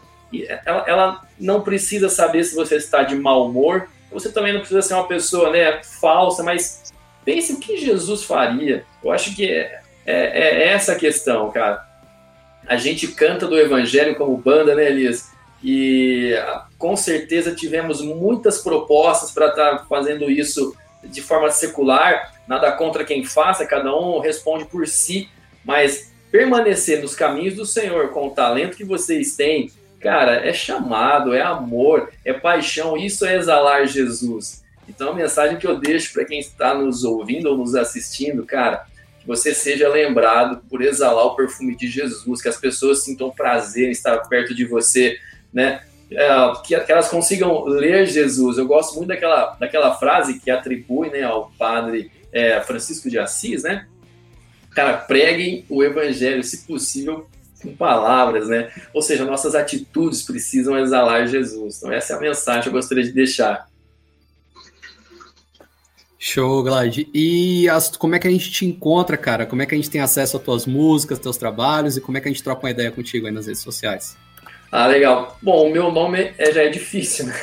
ela, 0.66 0.84
ela, 0.88 1.22
não 1.40 1.62
precisa 1.62 2.10
saber 2.10 2.44
se 2.44 2.56
você 2.56 2.76
está 2.76 3.04
de 3.04 3.16
mau 3.16 3.48
humor. 3.48 3.88
Você 4.12 4.32
também 4.32 4.54
não 4.54 4.60
precisa 4.60 4.82
ser 4.82 4.96
uma 4.96 5.08
pessoa 5.08 5.52
né, 5.52 5.82
falsa, 5.84 6.44
mas 6.44 6.92
pense 7.24 7.54
o 7.54 7.60
que 7.60 7.78
Jesus 7.78 8.24
faria. 8.24 8.84
Eu 9.04 9.12
acho 9.12 9.36
que 9.36 9.50
é, 9.50 9.82
é, 10.06 10.40
é 10.40 10.68
essa 10.70 10.94
a 10.94 11.00
questão, 11.00 11.52
cara. 11.52 11.86
A 12.68 12.78
gente 12.78 13.08
canta 13.10 13.48
do 13.48 13.58
evangelho 13.58 14.16
como 14.16 14.36
banda, 14.38 14.74
né, 14.74 14.88
Elias? 14.88 15.32
E 15.64 16.34
com 16.78 16.96
certeza 16.96 17.56
tivemos 17.56 18.02
muitas 18.02 18.62
propostas 18.62 19.32
para 19.32 19.48
estar 19.48 19.78
tá 19.78 19.86
fazendo 19.88 20.30
isso 20.30 20.76
de 21.06 21.22
forma 21.22 21.50
secular, 21.50 22.34
nada 22.48 22.72
contra 22.72 23.04
quem 23.04 23.24
faça, 23.24 23.66
cada 23.66 23.96
um 23.96 24.20
responde 24.20 24.66
por 24.66 24.88
si, 24.88 25.30
mas 25.64 26.12
permanecer 26.32 27.02
nos 27.02 27.16
caminhos 27.16 27.56
do 27.56 27.66
Senhor 27.66 28.10
com 28.10 28.28
o 28.28 28.32
talento 28.32 28.78
que 28.78 28.84
vocês 28.84 29.36
têm, 29.36 29.72
cara, 30.00 30.46
é 30.46 30.54
chamado, 30.54 31.34
é 31.34 31.42
amor, 31.42 32.12
é 32.24 32.34
paixão, 32.34 32.98
isso 32.98 33.26
é 33.26 33.36
exalar 33.36 33.88
Jesus. 33.88 34.64
Então 34.88 35.10
a 35.10 35.16
mensagem 35.16 35.58
que 35.58 35.66
eu 35.66 35.80
deixo 35.80 36.14
para 36.14 36.26
quem 36.26 36.40
está 36.40 36.74
nos 36.74 37.04
ouvindo 37.04 37.50
ou 37.50 37.58
nos 37.58 37.74
assistindo, 37.76 38.46
cara, 38.46 38.86
que 39.20 39.26
você 39.26 39.54
seja 39.54 39.90
lembrado 39.90 40.62
por 40.70 40.82
exalar 40.82 41.26
o 41.26 41.36
perfume 41.36 41.76
de 41.76 41.88
Jesus, 41.88 42.42
que 42.42 42.50
as 42.50 42.58
pessoas 42.58 43.04
sintam 43.04 43.32
prazer 43.32 43.88
em 43.88 43.92
estar 43.92 44.18
perto 44.28 44.54
de 44.54 44.66
você, 44.66 45.18
né? 45.52 45.82
É, 46.12 46.28
que, 46.64 46.80
que, 46.80 46.92
elas 46.92 47.10
consigam 47.10 47.66
ler 47.66 48.06
Jesus. 48.06 48.58
Eu 48.58 48.68
gosto 48.68 48.96
muito 48.96 49.08
daquela, 49.08 49.56
daquela 49.60 49.96
frase 49.96 50.40
que 50.40 50.52
atribui 50.52 51.10
né, 51.10 51.24
ao 51.24 51.52
padre 51.58 52.12
é, 52.32 52.62
Francisco 52.62 53.10
de 53.10 53.18
Assis, 53.18 53.64
né? 53.64 53.88
Cara, 54.72 54.98
preguem 54.98 55.66
o 55.70 55.84
evangelho, 55.84 56.44
se 56.44 56.68
possível, 56.68 57.28
com 57.62 57.76
palavras, 57.76 58.50
né? 58.50 58.72
Ou 58.94 59.02
seja, 59.02 59.26
nossas 59.26 59.56
atitudes 59.56 60.22
precisam 60.22 60.78
exalar 60.78 61.28
Jesus. 61.28 61.78
Então, 61.78 61.92
essa 61.92 62.14
é 62.14 62.18
a 62.18 62.20
mensagem 62.20 62.64
que 62.64 62.70
eu 62.70 62.74
gostaria 62.74 63.04
de 63.04 63.12
deixar. 63.12 63.68
Show, 66.20 66.64
Glad. 66.64 67.08
E 67.14 67.70
as, 67.70 67.96
como 67.96 68.16
é 68.16 68.20
que 68.20 68.28
a 68.28 68.32
gente 68.32 68.52
te 68.52 68.66
encontra, 68.66 69.16
cara? 69.16 69.46
Como 69.46 69.62
é 69.62 69.66
que 69.66 69.74
a 69.74 69.78
gente 69.78 69.90
tem 69.90 70.02
acesso 70.02 70.38
às 70.38 70.44
tuas 70.44 70.66
músicas, 70.66 71.20
teus 71.20 71.38
trabalhos 71.38 71.98
e 71.98 72.02
como 72.02 72.18
é 72.18 72.22
que 72.22 72.28
a 72.28 72.32
gente 72.32 72.44
troca 72.44 72.66
uma 72.66 72.72
ideia 72.72 72.92
contigo 72.92 73.28
aí 73.28 73.32
nas 73.32 73.46
redes 73.46 73.62
sociais? 73.62 74.18
Ah, 74.72 74.88
legal. 74.88 75.38
Bom, 75.42 75.68
o 75.68 75.72
meu 75.72 75.92
nome 75.92 76.34
é, 76.38 76.52
já 76.52 76.64
é 76.64 76.70
difícil, 76.70 77.28
né? 77.28 77.34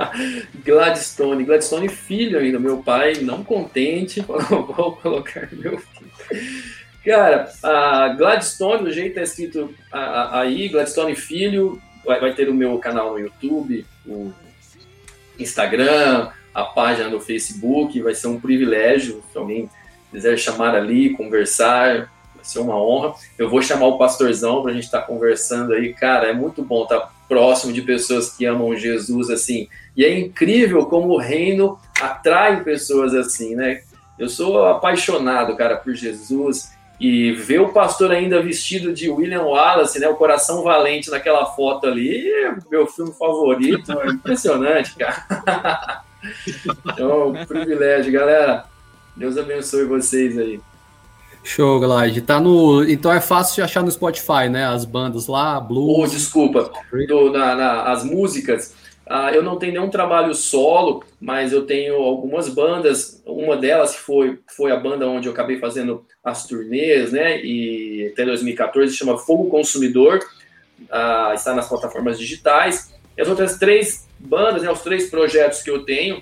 Gladstone. 0.64 1.44
Gladstone 1.44 1.88
filho 1.88 2.38
ainda. 2.38 2.58
Meu 2.58 2.82
pai, 2.82 3.14
não 3.22 3.42
contente, 3.42 4.22
falou, 4.24 4.66
vou 4.66 4.96
colocar 4.96 5.48
meu 5.52 5.78
filho. 5.78 6.66
Cara, 7.06 7.48
a 7.62 8.08
Gladstone, 8.08 8.88
o 8.88 8.92
jeito 8.92 9.20
é 9.20 9.22
escrito 9.22 9.72
aí, 9.92 10.68
Gladstone 10.68 11.14
Filho, 11.14 11.80
vai, 12.04 12.18
vai 12.18 12.34
ter 12.34 12.48
o 12.48 12.54
meu 12.54 12.76
canal 12.80 13.12
no 13.12 13.20
YouTube, 13.20 13.86
o 14.04 14.32
Instagram, 15.38 16.30
a 16.52 16.64
página 16.64 17.08
no 17.08 17.20
Facebook, 17.20 18.02
vai 18.02 18.12
ser 18.12 18.26
um 18.26 18.40
privilégio 18.40 19.22
se 19.30 19.38
alguém 19.38 19.70
quiser 20.10 20.36
chamar 20.36 20.74
ali, 20.74 21.10
conversar, 21.10 22.12
ser 22.48 22.60
uma 22.60 22.76
honra. 22.76 23.14
Eu 23.38 23.48
vou 23.48 23.62
chamar 23.62 23.86
o 23.86 23.98
pastorzão 23.98 24.62
para 24.62 24.70
a 24.70 24.74
gente 24.74 24.84
estar 24.84 25.00
tá 25.00 25.06
conversando 25.06 25.72
aí. 25.72 25.92
Cara, 25.92 26.28
é 26.28 26.32
muito 26.32 26.62
bom 26.62 26.84
estar 26.84 27.00
tá 27.00 27.10
próximo 27.28 27.72
de 27.72 27.82
pessoas 27.82 28.30
que 28.30 28.44
amam 28.44 28.76
Jesus 28.76 29.30
assim. 29.30 29.68
E 29.96 30.04
é 30.04 30.18
incrível 30.18 30.86
como 30.86 31.08
o 31.08 31.18
reino 31.18 31.78
atrai 32.00 32.62
pessoas 32.62 33.14
assim, 33.14 33.54
né? 33.54 33.82
Eu 34.18 34.28
sou 34.28 34.64
apaixonado, 34.66 35.56
cara, 35.56 35.76
por 35.76 35.94
Jesus. 35.94 36.74
E 36.98 37.32
ver 37.32 37.60
o 37.60 37.72
pastor 37.72 38.10
ainda 38.10 38.40
vestido 38.40 38.92
de 38.92 39.10
William 39.10 39.42
Wallace, 39.42 39.98
né? 39.98 40.08
O 40.08 40.16
coração 40.16 40.62
valente 40.62 41.10
naquela 41.10 41.44
foto 41.44 41.86
ali, 41.86 42.24
meu 42.70 42.86
filme 42.86 43.12
favorito. 43.12 43.92
É 44.00 44.06
impressionante, 44.08 44.94
cara. 44.96 46.02
então, 46.86 47.28
um 47.36 47.44
privilégio, 47.44 48.12
galera. 48.12 48.64
Deus 49.14 49.36
abençoe 49.36 49.84
vocês 49.84 50.38
aí. 50.38 50.60
Show, 51.46 51.78
Glide. 51.78 52.22
Tá 52.22 52.40
no. 52.40 52.84
Então 52.84 53.12
é 53.12 53.20
fácil 53.20 53.54
de 53.56 53.62
achar 53.62 53.82
no 53.82 53.90
Spotify, 53.90 54.48
né? 54.50 54.66
As 54.66 54.84
bandas 54.84 55.28
lá, 55.28 55.60
blues. 55.60 55.96
Oh, 55.96 56.06
desculpa. 56.06 56.70
Do, 57.06 57.30
na, 57.30 57.54
na, 57.54 57.82
as 57.92 58.04
músicas. 58.04 58.74
Uh, 59.06 59.30
eu 59.32 59.42
não 59.44 59.56
tenho 59.56 59.74
nenhum 59.74 59.88
trabalho 59.88 60.34
solo, 60.34 61.04
mas 61.20 61.52
eu 61.52 61.64
tenho 61.64 61.94
algumas 61.94 62.48
bandas. 62.48 63.22
Uma 63.24 63.56
delas 63.56 63.94
foi, 63.94 64.40
foi 64.56 64.72
a 64.72 64.76
banda 64.76 65.06
onde 65.06 65.28
eu 65.28 65.32
acabei 65.32 65.60
fazendo 65.60 66.04
as 66.24 66.44
turnês, 66.44 67.12
né? 67.12 67.40
E 67.40 68.10
até 68.12 68.24
2014 68.24 68.96
chama 68.96 69.16
Fogo 69.16 69.48
Consumidor. 69.48 70.18
Uh, 70.80 71.32
está 71.34 71.54
nas 71.54 71.68
plataformas 71.68 72.18
digitais. 72.18 72.92
E 73.16 73.22
as 73.22 73.28
outras 73.28 73.56
três 73.56 74.08
bandas, 74.18 74.62
né, 74.62 74.70
os 74.70 74.80
três 74.80 75.08
projetos 75.08 75.62
que 75.62 75.70
eu 75.70 75.84
tenho, 75.84 76.20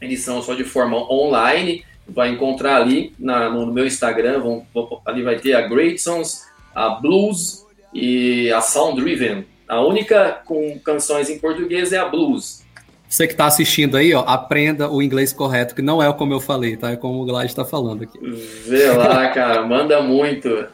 eles 0.00 0.20
são 0.22 0.42
só 0.42 0.54
de 0.54 0.64
forma 0.64 0.96
online 0.96 1.84
vai 2.12 2.30
encontrar 2.30 2.76
ali 2.76 3.14
na, 3.18 3.48
no, 3.50 3.66
meu 3.72 3.86
Instagram, 3.86 4.40
vão, 4.40 4.66
ali 5.04 5.22
vai 5.22 5.36
ter 5.38 5.54
a 5.54 5.66
Great 5.66 5.98
Songs, 5.98 6.46
a 6.74 6.90
Blues 6.90 7.66
e 7.92 8.50
a 8.52 8.60
Sound 8.60 9.00
Driven. 9.00 9.44
A 9.68 9.80
única 9.80 10.40
com 10.44 10.78
canções 10.80 11.30
em 11.30 11.38
português 11.38 11.92
é 11.92 11.98
a 11.98 12.08
Blues. 12.08 12.64
Você 13.08 13.26
que 13.26 13.32
está 13.32 13.46
assistindo 13.46 13.96
aí, 13.96 14.14
ó, 14.14 14.20
aprenda 14.20 14.88
o 14.88 15.02
inglês 15.02 15.32
correto, 15.32 15.74
que 15.74 15.82
não 15.82 16.00
é 16.00 16.12
como 16.12 16.32
eu 16.32 16.40
falei, 16.40 16.76
tá? 16.76 16.92
É 16.92 16.96
como 16.96 17.20
o 17.20 17.24
Glad 17.24 17.46
está 17.46 17.64
falando 17.64 18.04
aqui. 18.04 18.18
Vê 18.66 18.88
lá, 18.90 19.28
cara, 19.34 19.66
manda 19.66 20.00
muito. 20.00 20.66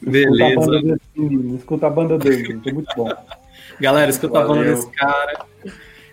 Beleza. 0.00 0.98
Escuta 1.58 1.86
a 1.86 1.90
banda 1.90 2.16
dele, 2.16 2.60
é 2.64 2.72
muito 2.72 2.94
bom. 2.96 3.10
Galera, 3.78 4.10
escuta 4.10 4.40
Valeu. 4.40 4.50
a 4.50 4.54
banda 4.54 4.74
desse 4.74 4.90
cara. 4.90 5.44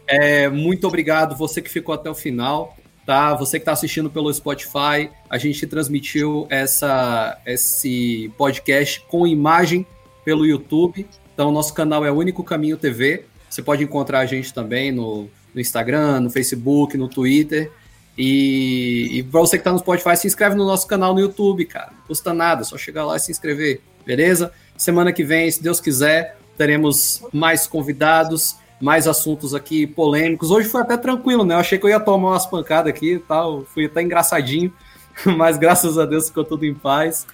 É, 0.07 0.47
muito 0.49 0.87
obrigado 0.87 1.35
você 1.35 1.61
que 1.61 1.69
ficou 1.69 1.93
até 1.93 2.09
o 2.09 2.15
final. 2.15 2.75
Tá? 3.05 3.33
Você 3.35 3.57
que 3.57 3.61
está 3.61 3.71
assistindo 3.71 4.09
pelo 4.09 4.33
Spotify, 4.33 5.09
a 5.29 5.37
gente 5.37 5.65
transmitiu 5.65 6.45
essa, 6.49 7.39
esse 7.45 8.29
podcast 8.37 9.01
com 9.07 9.25
imagem 9.25 9.85
pelo 10.25 10.45
YouTube. 10.45 11.07
Então, 11.33 11.49
nosso 11.49 11.73
canal 11.73 12.05
é 12.05 12.11
Único 12.11 12.43
Caminho 12.43 12.75
TV. 12.75 13.23
Você 13.49 13.61
pode 13.61 13.81
encontrar 13.81 14.19
a 14.19 14.25
gente 14.25 14.53
também 14.53 14.91
no, 14.91 15.29
no 15.53 15.61
Instagram, 15.61 16.19
no 16.19 16.29
Facebook, 16.29 16.97
no 16.97 17.07
Twitter. 17.07 17.71
E, 18.17 19.19
e 19.19 19.23
para 19.23 19.39
você 19.39 19.55
que 19.57 19.61
está 19.61 19.71
no 19.71 19.79
Spotify, 19.79 20.17
se 20.17 20.27
inscreve 20.27 20.55
no 20.55 20.65
nosso 20.65 20.85
canal 20.85 21.13
no 21.13 21.21
YouTube, 21.21 21.63
cara. 21.63 21.91
Não 21.91 22.07
custa 22.07 22.33
nada, 22.33 22.65
só 22.65 22.77
chegar 22.77 23.05
lá 23.05 23.15
e 23.15 23.19
se 23.19 23.31
inscrever, 23.31 23.79
beleza? 24.05 24.51
Semana 24.75 25.13
que 25.13 25.23
vem, 25.23 25.49
se 25.49 25.63
Deus 25.63 25.79
quiser, 25.79 26.37
teremos 26.57 27.23
mais 27.31 27.67
convidados 27.67 28.57
mais 28.79 29.07
assuntos 29.07 29.53
aqui 29.55 29.87
polêmicos. 29.87 30.51
Hoje 30.51 30.67
foi 30.67 30.81
até 30.81 30.97
tranquilo, 30.97 31.43
né? 31.43 31.55
Eu 31.55 31.59
achei 31.59 31.77
que 31.77 31.85
eu 31.85 31.89
ia 31.89 31.99
tomar 31.99 32.29
umas 32.29 32.45
pancadas 32.45 32.91
aqui 32.91 33.13
e 33.13 33.19
tal, 33.19 33.63
fui 33.65 33.85
até 33.85 34.01
engraçadinho, 34.01 34.73
mas 35.37 35.57
graças 35.57 35.97
a 35.97 36.05
Deus 36.05 36.27
ficou 36.27 36.43
tudo 36.43 36.65
em 36.65 36.73
paz. 36.73 37.25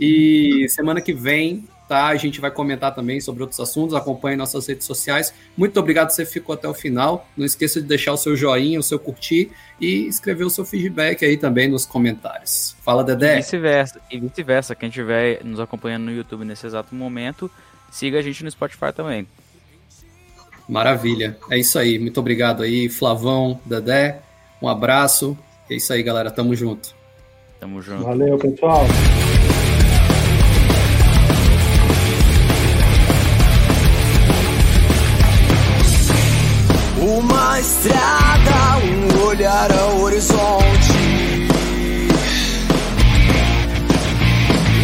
E 0.00 0.66
semana 0.68 1.00
que 1.00 1.12
vem 1.12 1.64
tá? 1.90 2.06
A 2.06 2.14
gente 2.14 2.40
vai 2.40 2.52
comentar 2.52 2.94
também 2.94 3.20
sobre 3.20 3.42
outros 3.42 3.58
assuntos, 3.58 3.96
acompanhe 3.96 4.36
nossas 4.36 4.64
redes 4.68 4.86
sociais. 4.86 5.34
Muito 5.56 5.80
obrigado 5.80 6.10
você 6.10 6.24
ficou 6.24 6.54
até 6.54 6.68
o 6.68 6.72
final. 6.72 7.28
Não 7.36 7.44
esqueça 7.44 7.82
de 7.82 7.88
deixar 7.88 8.12
o 8.12 8.16
seu 8.16 8.36
joinha, 8.36 8.78
o 8.78 8.82
seu 8.82 8.96
curtir 8.96 9.50
e 9.80 10.06
escrever 10.06 10.44
o 10.44 10.50
seu 10.50 10.64
feedback 10.64 11.24
aí 11.24 11.36
também 11.36 11.66
nos 11.66 11.84
comentários. 11.84 12.76
Fala, 12.84 13.02
Dedé. 13.02 13.34
E 13.34 13.36
vice-versa. 13.38 14.00
E 14.08 14.20
vice-versa. 14.20 14.76
Quem 14.76 14.88
estiver 14.88 15.44
nos 15.44 15.58
acompanhando 15.58 16.04
no 16.04 16.12
YouTube 16.12 16.44
nesse 16.44 16.64
exato 16.64 16.94
momento, 16.94 17.50
siga 17.90 18.20
a 18.20 18.22
gente 18.22 18.44
no 18.44 18.50
Spotify 18.52 18.92
também. 18.94 19.26
Maravilha. 20.70 21.36
É 21.50 21.58
isso 21.58 21.78
aí. 21.80 21.98
Muito 21.98 22.20
obrigado 22.20 22.62
aí, 22.62 22.88
Flavão, 22.88 23.58
Dedé. 23.66 24.20
Um 24.62 24.68
abraço. 24.68 25.36
É 25.68 25.74
isso 25.74 25.92
aí, 25.92 26.00
galera. 26.00 26.30
Tamo 26.30 26.54
junto. 26.54 26.94
Tamo 27.58 27.82
junto. 27.82 28.04
Valeu, 28.04 28.38
pessoal. 28.38 28.86
Uma 37.02 37.58
estrada, 37.58 38.78
um 38.84 39.26
olhar 39.26 39.72
ao 39.72 40.00
horizonte. 40.02 40.92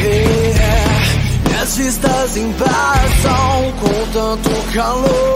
É, 0.04 1.50
e 1.50 1.62
as 1.62 1.76
vistas 1.76 2.36
embaçam 2.36 3.72
com 3.80 4.12
tanto 4.12 4.50
calor. 4.74 5.35